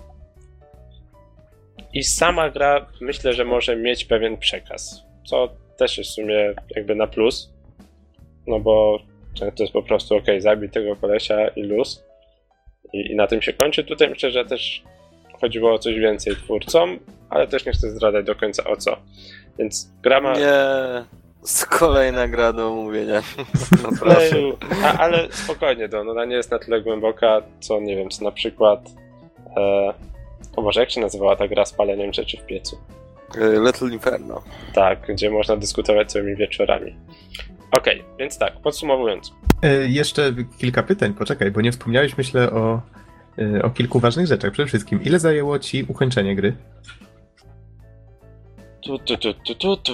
I 1.94 2.04
sama 2.04 2.50
gra 2.50 2.86
myślę, 3.02 3.34
że 3.34 3.46
może 3.46 3.76
mieć 3.76 4.06
pewien 4.06 4.38
przekaz, 4.38 5.04
co 5.26 5.50
też 5.78 5.98
jest 5.98 6.10
w 6.10 6.14
sumie 6.14 6.54
jakby 6.76 6.96
na 6.96 7.08
plus, 7.08 7.54
no 8.48 8.60
bo 8.60 9.00
to 9.40 9.64
jest 9.64 9.74
po 9.74 9.84
prostu 9.84 10.16
ok, 10.16 10.26
zabij 10.40 10.70
tego 10.70 10.96
kolesia 10.96 11.48
i 11.48 11.64
luz 11.64 12.04
i, 12.94 13.12
i 13.12 13.16
na 13.16 13.28
tym 13.28 13.42
się 13.42 13.54
kończy. 13.54 13.84
Tutaj 13.84 14.10
myślę, 14.10 14.32
że 14.32 14.46
też 14.46 14.84
chodziło 15.42 15.74
o 15.74 15.80
coś 15.80 15.96
więcej 15.96 16.36
twórcom, 16.36 17.00
ale 17.30 17.48
też 17.48 17.66
nie 17.66 17.72
chcę 17.72 17.90
zdradzać 17.90 18.26
do 18.26 18.36
końca 18.36 18.64
o 18.64 18.78
co. 18.78 18.98
Więc 19.60 19.92
gra 20.02 20.22
ma... 20.22 20.34
Nie, 20.34 21.06
z 21.46 21.66
kolejna 21.66 22.28
gra 22.28 22.54
do 22.54 22.72
omówienia. 22.72 23.22
No 23.84 23.90
proszę. 24.00 24.36
A, 24.84 24.98
ale 24.98 25.28
spokojnie, 25.32 25.88
Don, 25.88 26.10
ona 26.10 26.26
nie 26.26 26.36
jest 26.36 26.52
na 26.52 26.60
tyle 26.60 26.82
głęboka, 26.82 27.42
co 27.60 27.80
nie 27.80 27.96
wiem, 27.96 28.10
co 28.10 28.24
na 28.24 28.32
przykład... 28.32 28.90
E, 29.58 29.94
o 30.56 30.62
Boże, 30.62 30.80
jak 30.80 30.92
się 30.92 31.02
nazywała 31.02 31.36
ta 31.36 31.48
gra 31.48 31.66
z 31.66 31.74
paleniem 31.74 32.14
rzeczy 32.14 32.38
w 32.38 32.46
piecu? 32.46 32.78
E, 33.38 33.66
Little 33.66 33.90
Inferno. 33.90 34.42
Tak, 34.74 35.08
gdzie 35.08 35.30
można 35.30 35.58
dyskutować 35.58 36.12
całymi 36.12 36.36
wieczorami. 36.36 36.96
Okej, 37.72 38.02
okay, 38.02 38.18
więc 38.20 38.38
tak, 38.38 38.54
podsumowując. 38.54 39.34
E, 39.64 39.88
jeszcze 39.88 40.34
kilka 40.58 40.84
pytań, 40.84 41.14
poczekaj, 41.14 41.52
bo 41.52 41.62
nie 41.62 41.72
wspomniałeś, 41.72 42.18
myślę, 42.18 42.52
o, 42.52 42.82
e, 43.38 43.64
o 43.64 43.70
kilku 43.70 44.00
ważnych 44.00 44.28
rzeczach. 44.28 44.52
Przede 44.52 44.68
wszystkim, 44.68 45.04
ile 45.04 45.20
zajęło 45.20 45.60
ci 45.60 45.86
ukończenie 45.88 46.36
gry? 46.36 46.56
Tu, 48.82 49.00
tu, 49.00 49.18
tu, 49.18 49.34
tu, 49.34 49.56
tu, 49.56 49.78
tu. 49.78 49.94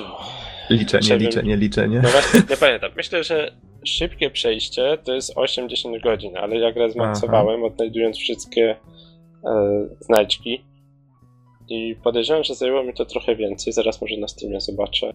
Liczenie, 0.79 1.03
Żebym... 1.03 1.27
liczenie, 1.27 1.57
liczenie. 1.57 2.01
No 2.03 2.09
właśnie, 2.09 2.39
nie 2.49 2.57
pamiętam. 2.57 2.91
Myślę, 2.95 3.23
że 3.23 3.51
szybkie 3.85 4.29
przejście 4.29 4.97
to 5.03 5.13
jest 5.13 5.35
8-10 5.35 6.01
godzin, 6.03 6.37
ale 6.37 6.55
ja 6.57 6.71
grę 6.71 6.91
zmaksowałem, 6.91 7.63
odnajdując 7.63 8.17
wszystkie 8.17 8.75
e, 9.45 9.87
znajdźki. 9.99 10.65
I 11.69 11.95
podejrzewam, 12.03 12.43
że 12.43 12.55
zajęło 12.55 12.83
mi 12.83 12.93
to 12.93 13.05
trochę 13.05 13.35
więcej. 13.35 13.73
Zaraz 13.73 14.01
może 14.01 14.17
na 14.17 14.27
Steamie 14.27 14.61
zobaczę. 14.61 15.13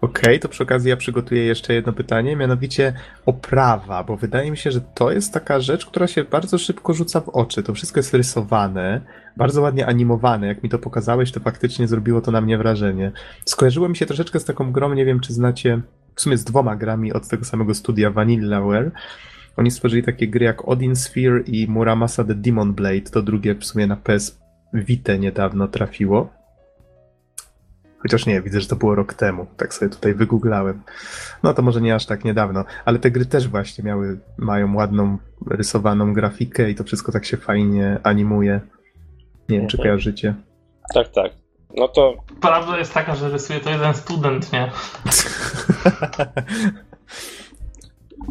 Okej, 0.00 0.24
okay, 0.24 0.38
to 0.38 0.48
przy 0.48 0.62
okazji 0.62 0.90
ja 0.90 0.96
przygotuję 0.96 1.44
jeszcze 1.44 1.74
jedno 1.74 1.92
pytanie, 1.92 2.36
mianowicie 2.36 2.92
oprawa, 3.26 4.04
bo 4.04 4.16
wydaje 4.16 4.50
mi 4.50 4.56
się, 4.56 4.70
że 4.70 4.80
to 4.80 5.12
jest 5.12 5.32
taka 5.32 5.60
rzecz, 5.60 5.86
która 5.86 6.06
się 6.06 6.24
bardzo 6.24 6.58
szybko 6.58 6.94
rzuca 6.94 7.20
w 7.20 7.28
oczy. 7.28 7.62
To 7.62 7.74
wszystko 7.74 7.98
jest 7.98 8.14
rysowane, 8.14 9.00
bardzo 9.36 9.62
ładnie 9.62 9.86
animowane. 9.86 10.46
Jak 10.46 10.62
mi 10.62 10.68
to 10.68 10.78
pokazałeś, 10.78 11.32
to 11.32 11.40
faktycznie 11.40 11.88
zrobiło 11.88 12.20
to 12.20 12.30
na 12.30 12.40
mnie 12.40 12.58
wrażenie. 12.58 13.12
Skojarzyło 13.44 13.88
mi 13.88 13.96
się 13.96 14.06
troszeczkę 14.06 14.40
z 14.40 14.44
taką 14.44 14.72
grą, 14.72 14.94
nie 14.94 15.04
wiem 15.04 15.20
czy 15.20 15.32
znacie, 15.32 15.80
w 16.14 16.20
sumie 16.20 16.36
z 16.36 16.44
dwoma 16.44 16.76
grami 16.76 17.12
od 17.12 17.28
tego 17.28 17.44
samego 17.44 17.74
studia, 17.74 18.10
Vanillaware. 18.10 18.90
Oni 19.56 19.70
stworzyli 19.70 20.02
takie 20.02 20.28
gry 20.28 20.44
jak 20.44 20.68
Odin 20.68 20.96
Sphere 20.96 21.40
i 21.40 21.68
Muramasa 21.68 22.24
The 22.24 22.34
Demon 22.34 22.74
Blade. 22.74 23.00
To 23.00 23.22
drugie 23.22 23.54
w 23.54 23.64
sumie 23.64 23.86
na 23.86 23.96
PS 23.96 24.38
Vita 24.74 25.16
niedawno 25.16 25.68
trafiło. 25.68 26.35
Chociaż 27.98 28.26
nie, 28.26 28.42
widzę, 28.42 28.60
że 28.60 28.68
to 28.68 28.76
było 28.76 28.94
rok 28.94 29.14
temu. 29.14 29.46
Tak 29.56 29.74
sobie 29.74 29.90
tutaj 29.90 30.14
wygooglałem. 30.14 30.82
No 31.42 31.54
to 31.54 31.62
może 31.62 31.80
nie 31.80 31.94
aż 31.94 32.06
tak 32.06 32.24
niedawno, 32.24 32.64
ale 32.84 32.98
te 32.98 33.10
gry 33.10 33.26
też 33.26 33.48
właśnie 33.48 33.84
miały, 33.84 34.18
mają 34.38 34.74
ładną, 34.74 35.18
rysowaną 35.50 36.12
grafikę 36.12 36.70
i 36.70 36.74
to 36.74 36.84
wszystko 36.84 37.12
tak 37.12 37.24
się 37.24 37.36
fajnie 37.36 37.98
animuje. 38.02 38.60
Nie 39.48 39.58
wiem, 39.58 39.68
czy 39.68 39.76
mhm. 39.76 39.88
kojarzycie. 39.88 40.34
Tak, 40.94 41.08
tak. 41.08 41.32
No 41.76 41.88
to. 41.88 42.14
Prawda 42.40 42.78
jest 42.78 42.94
taka, 42.94 43.14
że 43.14 43.30
rysuje 43.30 43.60
to 43.60 43.70
jeden 43.70 43.94
student, 43.94 44.52
nie? 44.52 44.70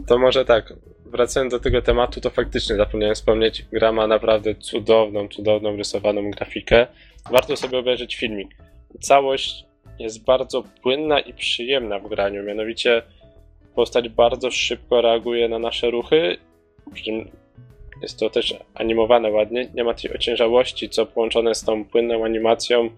to 0.07 0.17
może 0.17 0.45
tak. 0.45 0.73
Wracając 1.05 1.51
do 1.51 1.59
tego 1.59 1.81
tematu, 1.81 2.21
to 2.21 2.29
faktycznie 2.29 2.75
zapomniałem 2.75 3.15
wspomnieć, 3.15 3.65
gra 3.71 3.91
ma 3.91 4.07
naprawdę 4.07 4.55
cudowną, 4.55 5.27
cudowną 5.27 5.75
rysowaną 5.75 6.31
grafikę. 6.31 6.87
Warto 7.31 7.57
sobie 7.57 7.77
obejrzeć 7.77 8.15
filmik 8.15 8.55
całość 9.01 9.65
jest 9.99 10.23
bardzo 10.23 10.63
płynna 10.81 11.19
i 11.19 11.33
przyjemna 11.33 11.99
w 11.99 12.07
graniu. 12.07 12.43
Mianowicie 12.43 13.01
postać 13.75 14.09
bardzo 14.09 14.51
szybko 14.51 15.01
reaguje 15.01 15.49
na 15.49 15.59
nasze 15.59 15.91
ruchy, 15.91 16.37
przy 16.93 17.03
czym 17.03 17.31
jest 18.01 18.19
to 18.19 18.29
też 18.29 18.53
animowane 18.73 19.31
ładnie. 19.31 19.69
Nie 19.73 19.83
ma 19.83 19.93
tej 19.93 20.15
ociężałości, 20.15 20.89
co 20.89 21.05
połączone 21.05 21.55
z 21.55 21.63
tą 21.63 21.85
płynną 21.85 22.25
animacją 22.25 22.89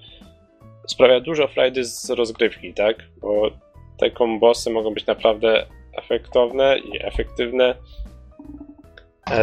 sprawia 0.87 1.19
dużo 1.19 1.47
frajdy 1.47 1.85
z 1.85 2.09
rozgrywki, 2.09 2.73
tak? 2.73 2.97
Bo 3.21 3.51
te 3.97 4.11
kombosy 4.11 4.69
mogą 4.69 4.93
być 4.93 5.05
naprawdę 5.05 5.65
efektowne 5.97 6.79
i 6.79 7.05
efektywne. 7.05 7.75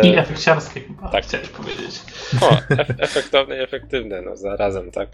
I 0.02 0.16
efekciarskie 0.16 0.80
chyba, 0.80 1.08
tak. 1.08 1.24
chciałeś 1.24 1.48
powiedzieć. 1.48 2.00
O, 2.42 2.46
ef- 2.74 2.94
efektowne 2.98 3.56
i 3.56 3.60
efektywne, 3.60 4.22
no 4.22 4.36
zarazem, 4.36 4.90
tak. 4.90 5.08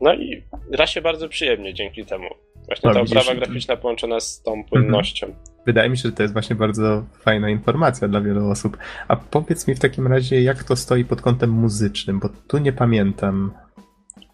No 0.00 0.14
i 0.14 0.42
gra 0.70 0.86
się 0.86 1.00
bardzo 1.00 1.28
przyjemnie 1.28 1.74
dzięki 1.74 2.04
temu. 2.04 2.28
Właśnie 2.66 2.88
no, 2.88 2.94
ta 2.94 3.00
oprawa 3.00 3.34
graficzna 3.34 3.76
połączona 3.76 4.20
z 4.20 4.42
tą 4.42 4.64
płynnością. 4.64 5.26
Mhm. 5.26 5.44
Wydaje 5.66 5.90
mi 5.90 5.96
się, 5.96 6.08
że 6.08 6.12
to 6.12 6.22
jest 6.22 6.32
właśnie 6.32 6.56
bardzo 6.56 7.04
fajna 7.20 7.50
informacja 7.50 8.08
dla 8.08 8.20
wielu 8.20 8.50
osób. 8.50 8.76
A 9.08 9.16
powiedz 9.16 9.68
mi 9.68 9.74
w 9.74 9.80
takim 9.80 10.06
razie, 10.06 10.42
jak 10.42 10.64
to 10.64 10.76
stoi 10.76 11.04
pod 11.04 11.20
kątem 11.22 11.50
muzycznym, 11.50 12.20
bo 12.20 12.28
tu 12.48 12.58
nie 12.58 12.72
pamiętam. 12.72 13.52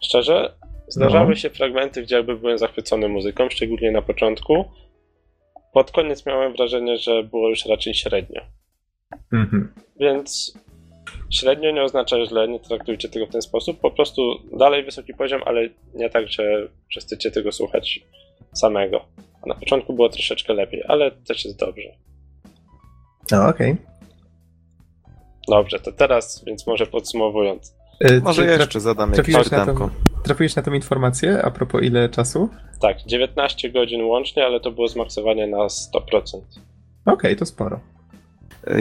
Szczerze, 0.03 0.55
zdarzały 0.89 1.29
no. 1.29 1.35
się 1.35 1.51
fragmenty, 1.51 2.03
gdzie 2.03 2.17
jakby 2.17 2.37
byłem 2.37 2.59
zachwycony 2.59 3.09
muzyką, 3.09 3.51
szczególnie 3.51 3.93
na 3.93 4.03
początku. 4.03 4.65
Pod 5.73 5.91
koniec 5.91 6.27
miałem 6.27 6.53
wrażenie, 6.53 6.97
że 6.97 7.25
było 7.25 7.49
już 7.49 7.67
raczej 7.67 7.95
średnio. 7.95 8.41
Mhm. 9.33 9.75
Więc 10.01 10.59
Średnio 11.31 11.71
nie 11.71 11.83
oznacza 11.83 12.27
źle, 12.27 12.49
nie 12.49 12.61
traktujcie 12.61 13.09
tego 13.09 13.27
w 13.27 13.31
ten 13.31 13.43
sposób. 13.43 13.81
Po 13.81 13.91
prostu 13.91 14.23
dalej 14.59 14.85
wysoki 14.85 15.15
poziom, 15.15 15.41
ale 15.47 15.69
nie 15.95 16.11
tak, 16.11 16.29
że, 16.29 16.69
chcecie 17.01 17.31
tego 17.31 17.53
słuchać 17.53 18.01
samego. 18.53 19.05
A 19.43 19.49
na 19.49 19.55
początku 19.55 19.93
było 19.93 20.09
troszeczkę 20.09 20.55
lepiej, 20.55 20.83
ale 20.89 21.11
też 21.11 21.45
jest 21.45 21.59
dobrze. 21.59 21.89
No, 23.31 23.49
okej. 23.49 23.73
Okay. 23.73 23.93
Dobrze, 25.49 25.79
to 25.79 25.93
teraz, 25.93 26.45
więc 26.47 26.67
może 26.67 26.87
podsumowując. 26.87 27.75
Yy, 28.01 28.21
może 28.21 28.47
jeszcze 28.47 28.81
zadam 28.81 29.13
jakieś 29.15 29.37
pytanko. 29.37 29.91
Trafiłeś 30.25 30.57
na 30.57 30.63
tą 30.63 30.73
informację 30.73 31.43
a 31.43 31.51
propos 31.51 31.83
ile 31.83 32.09
czasu? 32.09 32.49
Tak, 32.81 33.03
19 33.07 33.71
godzin 33.71 34.05
łącznie, 34.05 34.45
ale 34.45 34.61
to 34.61 34.71
było 34.71 34.89
zmaksowanie 34.89 35.47
na 35.47 35.59
100%. 35.59 35.93
Okej, 35.95 36.45
okay, 37.05 37.37
to 37.37 37.47
sporo. 37.47 37.81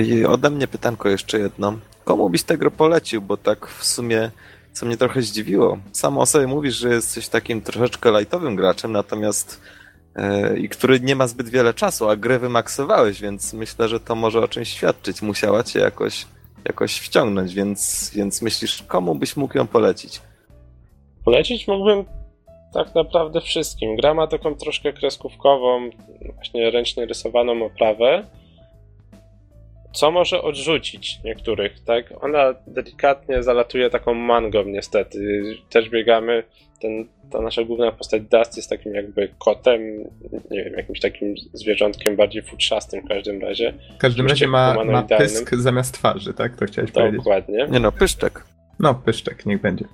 I 0.06 0.26
ode 0.26 0.50
mnie 0.50 0.68
pytanko 0.68 1.10
jeszcze 1.10 1.40
jedno. 1.40 1.74
Komu 2.04 2.30
byś 2.30 2.44
tego 2.44 2.72
polecił? 2.72 3.22
Bo 3.22 3.38
tak 3.38 3.68
w 3.68 3.84
sumie, 3.86 4.32
co 4.74 4.86
mnie 4.86 4.98
trochę 4.98 5.22
zdziwiło. 5.22 5.78
Samo 5.92 6.22
o 6.22 6.26
sobie 6.26 6.48
mówisz, 6.48 6.76
że 6.76 6.90
jesteś 6.90 7.28
takim 7.28 7.62
troszeczkę 7.62 8.12
lightowym 8.12 8.56
graczem, 8.56 8.92
natomiast 8.92 9.62
yy, 10.16 10.60
i 10.60 10.70
który 10.70 11.00
nie 11.00 11.16
ma 11.16 11.28
zbyt 11.28 11.50
wiele 11.50 11.74
czasu, 11.74 12.10
a 12.10 12.16
grę 12.16 12.40
wymaksowałeś, 12.40 13.22
więc 13.22 13.54
myślę, 13.54 13.88
że 13.88 14.00
to 14.00 14.16
może 14.16 14.40
o 14.40 14.48
czymś 14.48 14.70
świadczyć. 14.70 15.22
Musiała 15.22 15.64
cię 15.64 15.80
jakoś, 15.80 16.26
jakoś 16.66 17.00
wciągnąć, 17.00 17.54
więc, 17.54 18.12
więc 18.16 18.42
myślisz, 18.42 18.84
komu 18.84 19.16
byś 19.16 19.38
mógł 19.38 19.58
ją 19.58 19.68
polecić? 19.68 20.22
Polecić 21.26 21.68
mógłbym 21.68 22.06
tak 22.74 22.96
naprawdę 22.96 23.42
wszystkim. 23.42 23.96
Gra 23.96 24.14
ma 24.14 24.28
taką 24.28 24.56
troszkę 24.56 24.94
kreskówkową, 24.94 25.90
właśnie 26.36 26.72
ręcznie 26.72 27.06
rysowaną 27.06 27.66
oprawę, 27.66 28.26
co 29.94 30.12
może 30.12 30.42
odrzucić 30.42 31.20
niektórych, 31.24 31.80
tak? 31.80 32.24
Ona 32.24 32.54
delikatnie 32.68 33.44
zalatuje 33.44 33.90
taką 33.90 34.14
mangą 34.14 34.64
niestety. 34.64 35.44
Też 35.70 35.90
biegamy, 35.90 36.44
ten, 36.82 37.08
ta 37.32 37.42
nasza 37.42 37.64
główna 37.64 37.92
postać 37.92 38.22
Dust 38.22 38.58
jest 38.58 38.70
takim 38.70 38.96
jakby 38.96 39.30
kotem, 39.40 39.82
nie 40.52 40.64
wiem, 40.64 40.74
jakimś 40.74 41.00
takim 41.00 41.36
zwierzątkiem 41.54 42.16
bardziej 42.16 42.42
futrzastym 42.42 43.02
w 43.02 43.08
każdym 43.08 43.42
razie. 43.42 43.74
W 43.96 43.98
każdym 43.98 44.28
razie 44.28 44.48
ma, 44.48 44.84
ma 44.84 45.04
pysk 45.04 45.56
zamiast 45.56 45.94
twarzy, 45.94 46.34
tak? 46.34 46.56
To 46.56 46.66
chciałeś 46.66 46.92
Dokładnie. 46.92 47.20
powiedzieć. 47.20 47.48
Dokładnie. 47.48 47.74
Nie 47.74 47.80
no, 47.80 47.92
pyszczek. 47.92 48.44
No, 48.80 48.96
pyszczek, 48.96 49.46
niech 49.46 49.62
będzie. 49.62 49.86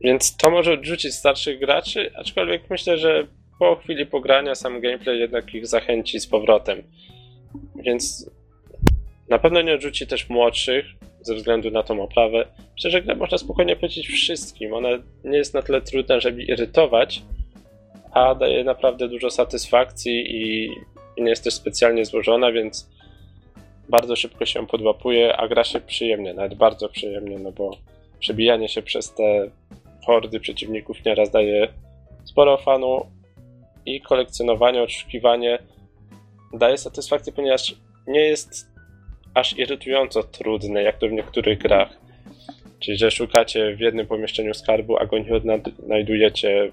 Więc 0.00 0.36
to 0.36 0.50
może 0.50 0.72
odrzucić 0.72 1.14
starszych 1.14 1.60
graczy, 1.60 2.10
aczkolwiek 2.14 2.70
myślę, 2.70 2.98
że 2.98 3.26
po 3.58 3.76
chwili 3.76 4.06
pogrania 4.06 4.54
sam 4.54 4.80
gameplay 4.80 5.18
jednak 5.18 5.54
ich 5.54 5.66
zachęci 5.66 6.20
z 6.20 6.26
powrotem. 6.26 6.82
Więc 7.76 8.30
na 9.28 9.38
pewno 9.38 9.62
nie 9.62 9.74
odrzuci 9.74 10.06
też 10.06 10.28
młodszych, 10.28 10.86
ze 11.20 11.34
względu 11.34 11.70
na 11.70 11.82
tą 11.82 12.02
oprawę. 12.02 12.46
Szczerze 12.76 13.02
grę 13.02 13.14
można 13.14 13.38
spokojnie 13.38 13.76
powiedzieć 13.76 14.08
wszystkim. 14.08 14.72
Ona 14.72 14.88
nie 15.24 15.38
jest 15.38 15.54
na 15.54 15.62
tyle 15.62 15.80
trudna, 15.80 16.20
żeby 16.20 16.42
irytować, 16.42 17.22
a 18.12 18.34
daje 18.34 18.64
naprawdę 18.64 19.08
dużo 19.08 19.30
satysfakcji 19.30 20.36
i, 20.36 20.70
nie 21.18 21.30
jest 21.30 21.44
też 21.44 21.54
specjalnie 21.54 22.04
złożona, 22.04 22.52
więc 22.52 22.90
bardzo 23.88 24.16
szybko 24.16 24.46
się 24.46 24.66
podłapuje, 24.66 25.36
a 25.36 25.48
gra 25.48 25.64
się 25.64 25.80
przyjemnie, 25.80 26.34
nawet 26.34 26.54
bardzo 26.54 26.88
przyjemnie, 26.88 27.38
no 27.38 27.52
bo 27.52 27.70
przebijanie 28.18 28.68
się 28.68 28.82
przez 28.82 29.14
te 29.14 29.50
hordy 30.06 30.40
przeciwników 30.40 31.04
nieraz 31.04 31.30
daje 31.30 31.68
sporo 32.24 32.56
fanu 32.56 33.06
i 33.86 34.00
kolekcjonowanie, 34.00 34.82
odszukiwanie 34.82 35.58
daje 36.52 36.78
satysfakcję, 36.78 37.32
ponieważ 37.32 37.74
nie 38.06 38.20
jest 38.20 38.75
aż 39.36 39.58
irytująco 39.58 40.22
trudne, 40.22 40.82
jak 40.82 40.98
to 40.98 41.08
w 41.08 41.12
niektórych 41.12 41.58
grach. 41.58 41.88
Czyli, 42.80 42.98
że 42.98 43.10
szukacie 43.10 43.76
w 43.76 43.80
jednym 43.80 44.06
pomieszczeniu 44.06 44.54
skarbu, 44.54 44.98
a 44.98 45.06
go 45.06 45.18
nie 45.18 45.34
odnajdujecie 45.34 46.70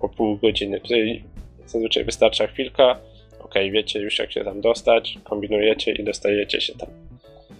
po 0.00 0.08
pół 0.08 0.36
godziny. 0.36 0.80
Tutaj 0.80 1.24
zazwyczaj 1.66 2.04
wystarcza 2.04 2.46
chwilka, 2.46 2.98
ok, 3.40 3.54
wiecie 3.72 4.00
już 4.00 4.18
jak 4.18 4.32
się 4.32 4.44
tam 4.44 4.60
dostać, 4.60 5.18
kombinujecie 5.24 5.92
i 5.92 6.04
dostajecie 6.04 6.60
się 6.60 6.74
tam. 6.74 6.88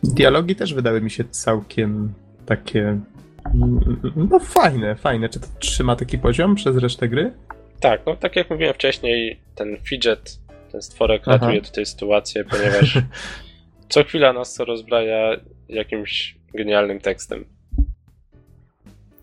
Dialogi 0.04 0.56
też 0.56 0.74
wydały 0.74 1.00
mi 1.00 1.10
się 1.10 1.24
całkiem 1.24 2.12
takie. 2.46 2.80
mm, 2.80 4.00
No 4.30 4.38
fajne, 4.40 4.94
fajne. 4.96 5.28
Czy 5.28 5.40
to 5.40 5.46
trzyma 5.58 5.96
taki 5.96 6.18
poziom 6.18 6.54
przez 6.54 6.76
resztę 6.76 7.08
gry? 7.08 7.32
Tak, 7.80 8.02
no 8.06 8.16
tak 8.16 8.36
jak 8.36 8.50
mówiłem 8.50 8.74
wcześniej, 8.74 9.38
ten 9.54 9.76
fidget, 9.84 10.38
ten 10.72 10.82
stworek 10.82 11.22
Aha. 11.26 11.32
ratuje 11.38 11.62
tutaj 11.62 11.86
sytuację, 11.86 12.44
ponieważ 12.44 12.98
co 13.88 14.04
chwila 14.04 14.32
nas 14.32 14.54
to 14.54 14.64
rozbraja 14.64 15.36
jakimś 15.68 16.36
genialnym 16.54 17.00
tekstem. 17.00 17.44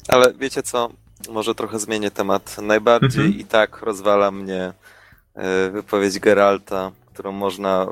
Ale 0.07 0.33
wiecie 0.33 0.63
co? 0.63 0.89
Może 1.29 1.55
trochę 1.55 1.79
zmienię 1.79 2.11
temat. 2.11 2.57
Najbardziej 2.61 3.25
Mhm. 3.25 3.39
i 3.41 3.45
tak 3.45 3.81
rozwala 3.81 4.31
mnie 4.31 4.73
e, 5.35 5.69
wypowiedź 5.69 6.19
Geralta, 6.19 6.91
którą 7.13 7.31
można 7.31 7.87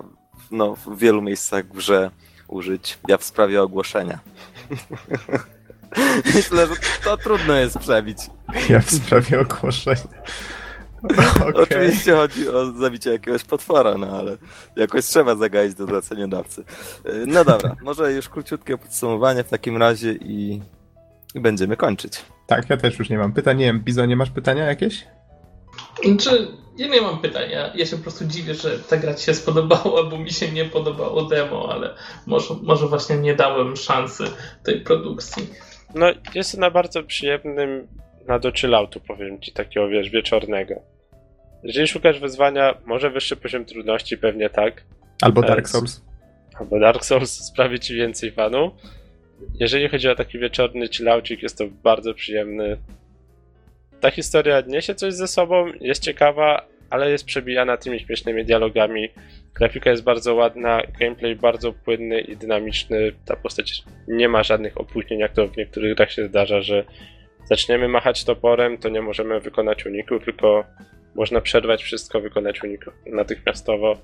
no, 0.52 0.76
w 0.76 0.98
wielu 0.98 1.22
miejscach 1.22 1.65
w 1.65 1.76
grze 1.76 2.11
użyć. 2.48 2.98
Ja 3.07 3.18
w 3.18 3.23
sprawie 3.23 3.61
ogłoszenia. 3.61 4.19
Myślę, 6.35 6.68
że 6.68 6.73
to 7.03 7.18
trudno 7.18 7.56
jest 7.56 7.80
przebić. 7.80 8.18
Ja 8.69 8.80
w 8.80 8.91
sprawie 8.91 9.39
ogłoszenia. 9.39 10.22
Okej. 11.49 11.53
Oczywiście 11.56 12.14
chodzi 12.14 12.49
o 12.49 12.72
zabicie 12.72 13.11
jakiegoś 13.11 13.44
potwora, 13.44 13.98
no 13.98 14.07
ale 14.07 14.38
jakoś 14.76 15.06
trzeba 15.06 15.36
zagaić 15.36 15.73
do 15.73 15.86
zleceniodawcy. 15.86 16.64
E, 17.06 17.26
No 17.26 17.45
dobra, 17.45 17.76
może 17.84 18.14
już 18.14 18.30
króciutkie 18.30 18.78
podsumowanie 18.78 19.44
w 19.44 19.49
takim 19.49 19.78
razie 19.78 20.11
i, 20.11 20.61
i 21.36 21.40
będziemy 21.40 21.78
kończyć. 21.78 22.26
Tak, 22.48 22.69
ja 22.69 22.78
też 22.78 22.99
już 22.99 23.10
nie 23.10 23.18
mam 23.18 23.34
pytań. 23.34 23.57
Nie 23.57 23.65
wiem, 23.65 23.80
Bizo, 23.80 24.06
nie 24.06 24.15
masz 24.15 24.30
pytania 24.30 24.65
jakieś? 24.65 25.07
Czy 26.19 26.48
ja 26.78 26.88
nie 26.88 27.02
mam 27.02 27.19
pytania. 27.19 27.72
Ja 27.76 27.86
się 27.86 27.98
po 27.98 28.03
prostu 28.03 28.26
dziwię, 28.26 28.56
że 28.56 28.80
ta 28.80 28.98
gra 28.98 29.14
ci 29.14 29.26
się 29.26 29.34
spodobała, 29.34 30.03
bo 30.03 30.18
mi 30.18 30.32
się 30.32 30.52
nie 30.52 30.65
podobało 30.65 31.22
demo, 31.22 31.69
ale 31.73 31.95
może, 32.26 32.53
może 32.61 32.88
właśnie 32.88 33.18
nie 33.18 33.36
dałem 33.36 33.76
szansy 33.76 34.23
tej 34.64 34.82
produkcji. 34.82 35.49
No, 35.95 36.06
jest 36.36 36.57
na 36.57 36.72
bardzo 36.72 37.03
przyjemnym 37.03 37.88
na 38.27 38.39
do 38.39 38.52
chilloutu, 38.52 38.99
powiem 38.99 39.41
ci, 39.41 39.52
takiego, 39.52 39.88
wiesz, 39.88 40.10
wieczornego. 40.10 40.81
Jeżeli 41.64 41.88
szukasz 41.88 42.19
wyzwania, 42.19 42.77
może 42.85 43.10
wyższy 43.10 43.35
poziom 43.35 43.65
trudności, 43.65 44.18
pewnie 44.18 44.49
tak, 44.49 44.84
Albo 45.22 45.41
Dark 45.41 45.69
Souls. 45.69 46.02
albo 46.60 46.80
Dark 46.80 47.06
Souls 47.06 47.31
sprawi 47.49 47.80
ci 47.80 47.95
więcej 47.95 48.31
fanu. 48.31 48.72
Jeżeli 49.60 49.89
chodzi 49.89 50.10
o 50.10 50.15
taki 50.15 50.39
wieczorny 50.39 50.88
chilloucik, 50.88 51.43
jest 51.43 51.57
to 51.57 51.68
bardzo 51.68 52.14
przyjemny. 52.14 52.77
Ta 53.99 54.11
historia 54.11 54.61
niesie 54.68 54.95
coś 54.95 55.14
ze 55.14 55.27
sobą, 55.27 55.65
jest 55.81 56.03
ciekawa, 56.03 56.68
ale 56.89 57.11
jest 57.11 57.26
przebijana 57.26 57.77
tymi 57.77 57.99
śmiesznymi 57.99 58.45
dialogami. 58.45 59.10
Grafika 59.53 59.89
jest 59.89 60.03
bardzo 60.03 60.35
ładna, 60.35 60.81
gameplay 60.99 61.35
bardzo 61.35 61.73
płynny 61.73 62.22
i 62.22 62.38
dynamiczny. 62.38 63.11
Ta 63.26 63.35
postać 63.35 63.84
nie 64.07 64.30
ma 64.30 64.43
żadnych 64.43 64.77
opóźnień, 64.77 65.19
jak 65.19 65.34
to 65.34 65.48
w 65.48 65.57
niektórych 65.57 65.95
grach 65.95 66.11
się 66.11 66.27
zdarza, 66.27 66.61
że 66.61 66.85
zaczniemy 67.52 67.88
machać 67.88 68.23
toporem, 68.23 68.78
to 68.78 68.90
nie 68.90 69.02
możemy 69.02 69.40
wykonać 69.40 69.86
uniku, 69.86 70.19
tylko 70.19 70.64
można 71.15 71.41
przerwać 71.41 71.84
wszystko, 71.84 72.22
wykonać 72.22 72.64
unik 72.64 72.86
natychmiastowo. 73.06 73.98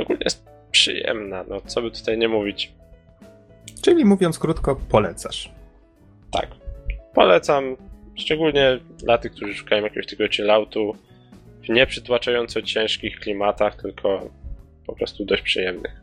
Ogólnie 0.00 0.22
jest 0.24 0.46
przyjemna, 0.70 1.44
no 1.48 1.60
co 1.60 1.82
by 1.82 1.90
tutaj 1.90 2.18
nie 2.18 2.28
mówić. 2.28 2.72
Czyli 3.82 4.04
mówiąc 4.04 4.38
krótko, 4.38 4.76
polecasz. 4.88 5.52
Tak. 6.32 6.46
Polecam, 7.14 7.76
szczególnie 8.14 8.78
dla 8.98 9.18
tych, 9.18 9.32
którzy 9.32 9.54
szukają 9.54 9.82
jakiegoś 9.82 10.06
takiego 10.06 10.30
chilloutu 10.30 10.96
w 11.64 11.68
nieprzytłaczająco 11.68 12.62
ciężkich 12.62 13.20
klimatach, 13.20 13.82
tylko 13.82 14.30
po 14.86 14.96
prostu 14.96 15.24
dość 15.24 15.42
przyjemnych. 15.42 16.00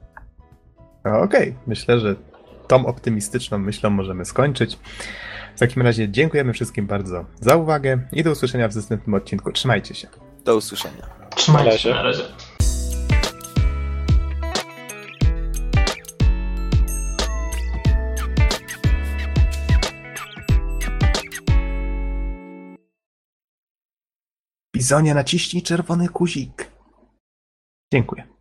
Okej, 1.24 1.56
myślę, 1.68 2.00
że 2.00 2.16
tą 2.68 2.86
optymistyczną 2.86 3.58
myślą 3.58 3.90
możemy 3.90 4.26
skończyć. 4.26 4.78
W 5.62 5.64
takim 5.64 5.82
razie 5.82 6.10
dziękujemy 6.10 6.54
wszystkim 6.54 6.88
bardzo 6.88 7.26
za 7.40 7.56
uwagę 7.56 8.08
i 8.12 8.24
do 8.24 8.32
usłyszenia 8.32 8.70
w 8.70 8.76
następnym 8.76 9.14
odcinku. 9.14 9.52
Trzymajcie 9.52 9.96
się. 9.96 10.08
Do 10.46 10.56
usłyszenia. 10.56 11.10
Trzymajcie 11.36 11.78
się 11.78 11.90
na 11.90 12.04
razie. 12.04 12.24
Bizonie, 24.76 25.14
naciśnij 25.14 25.64
czerwony 25.64 26.08
guzik. 26.08 26.72
Dziękuję. 27.94 28.41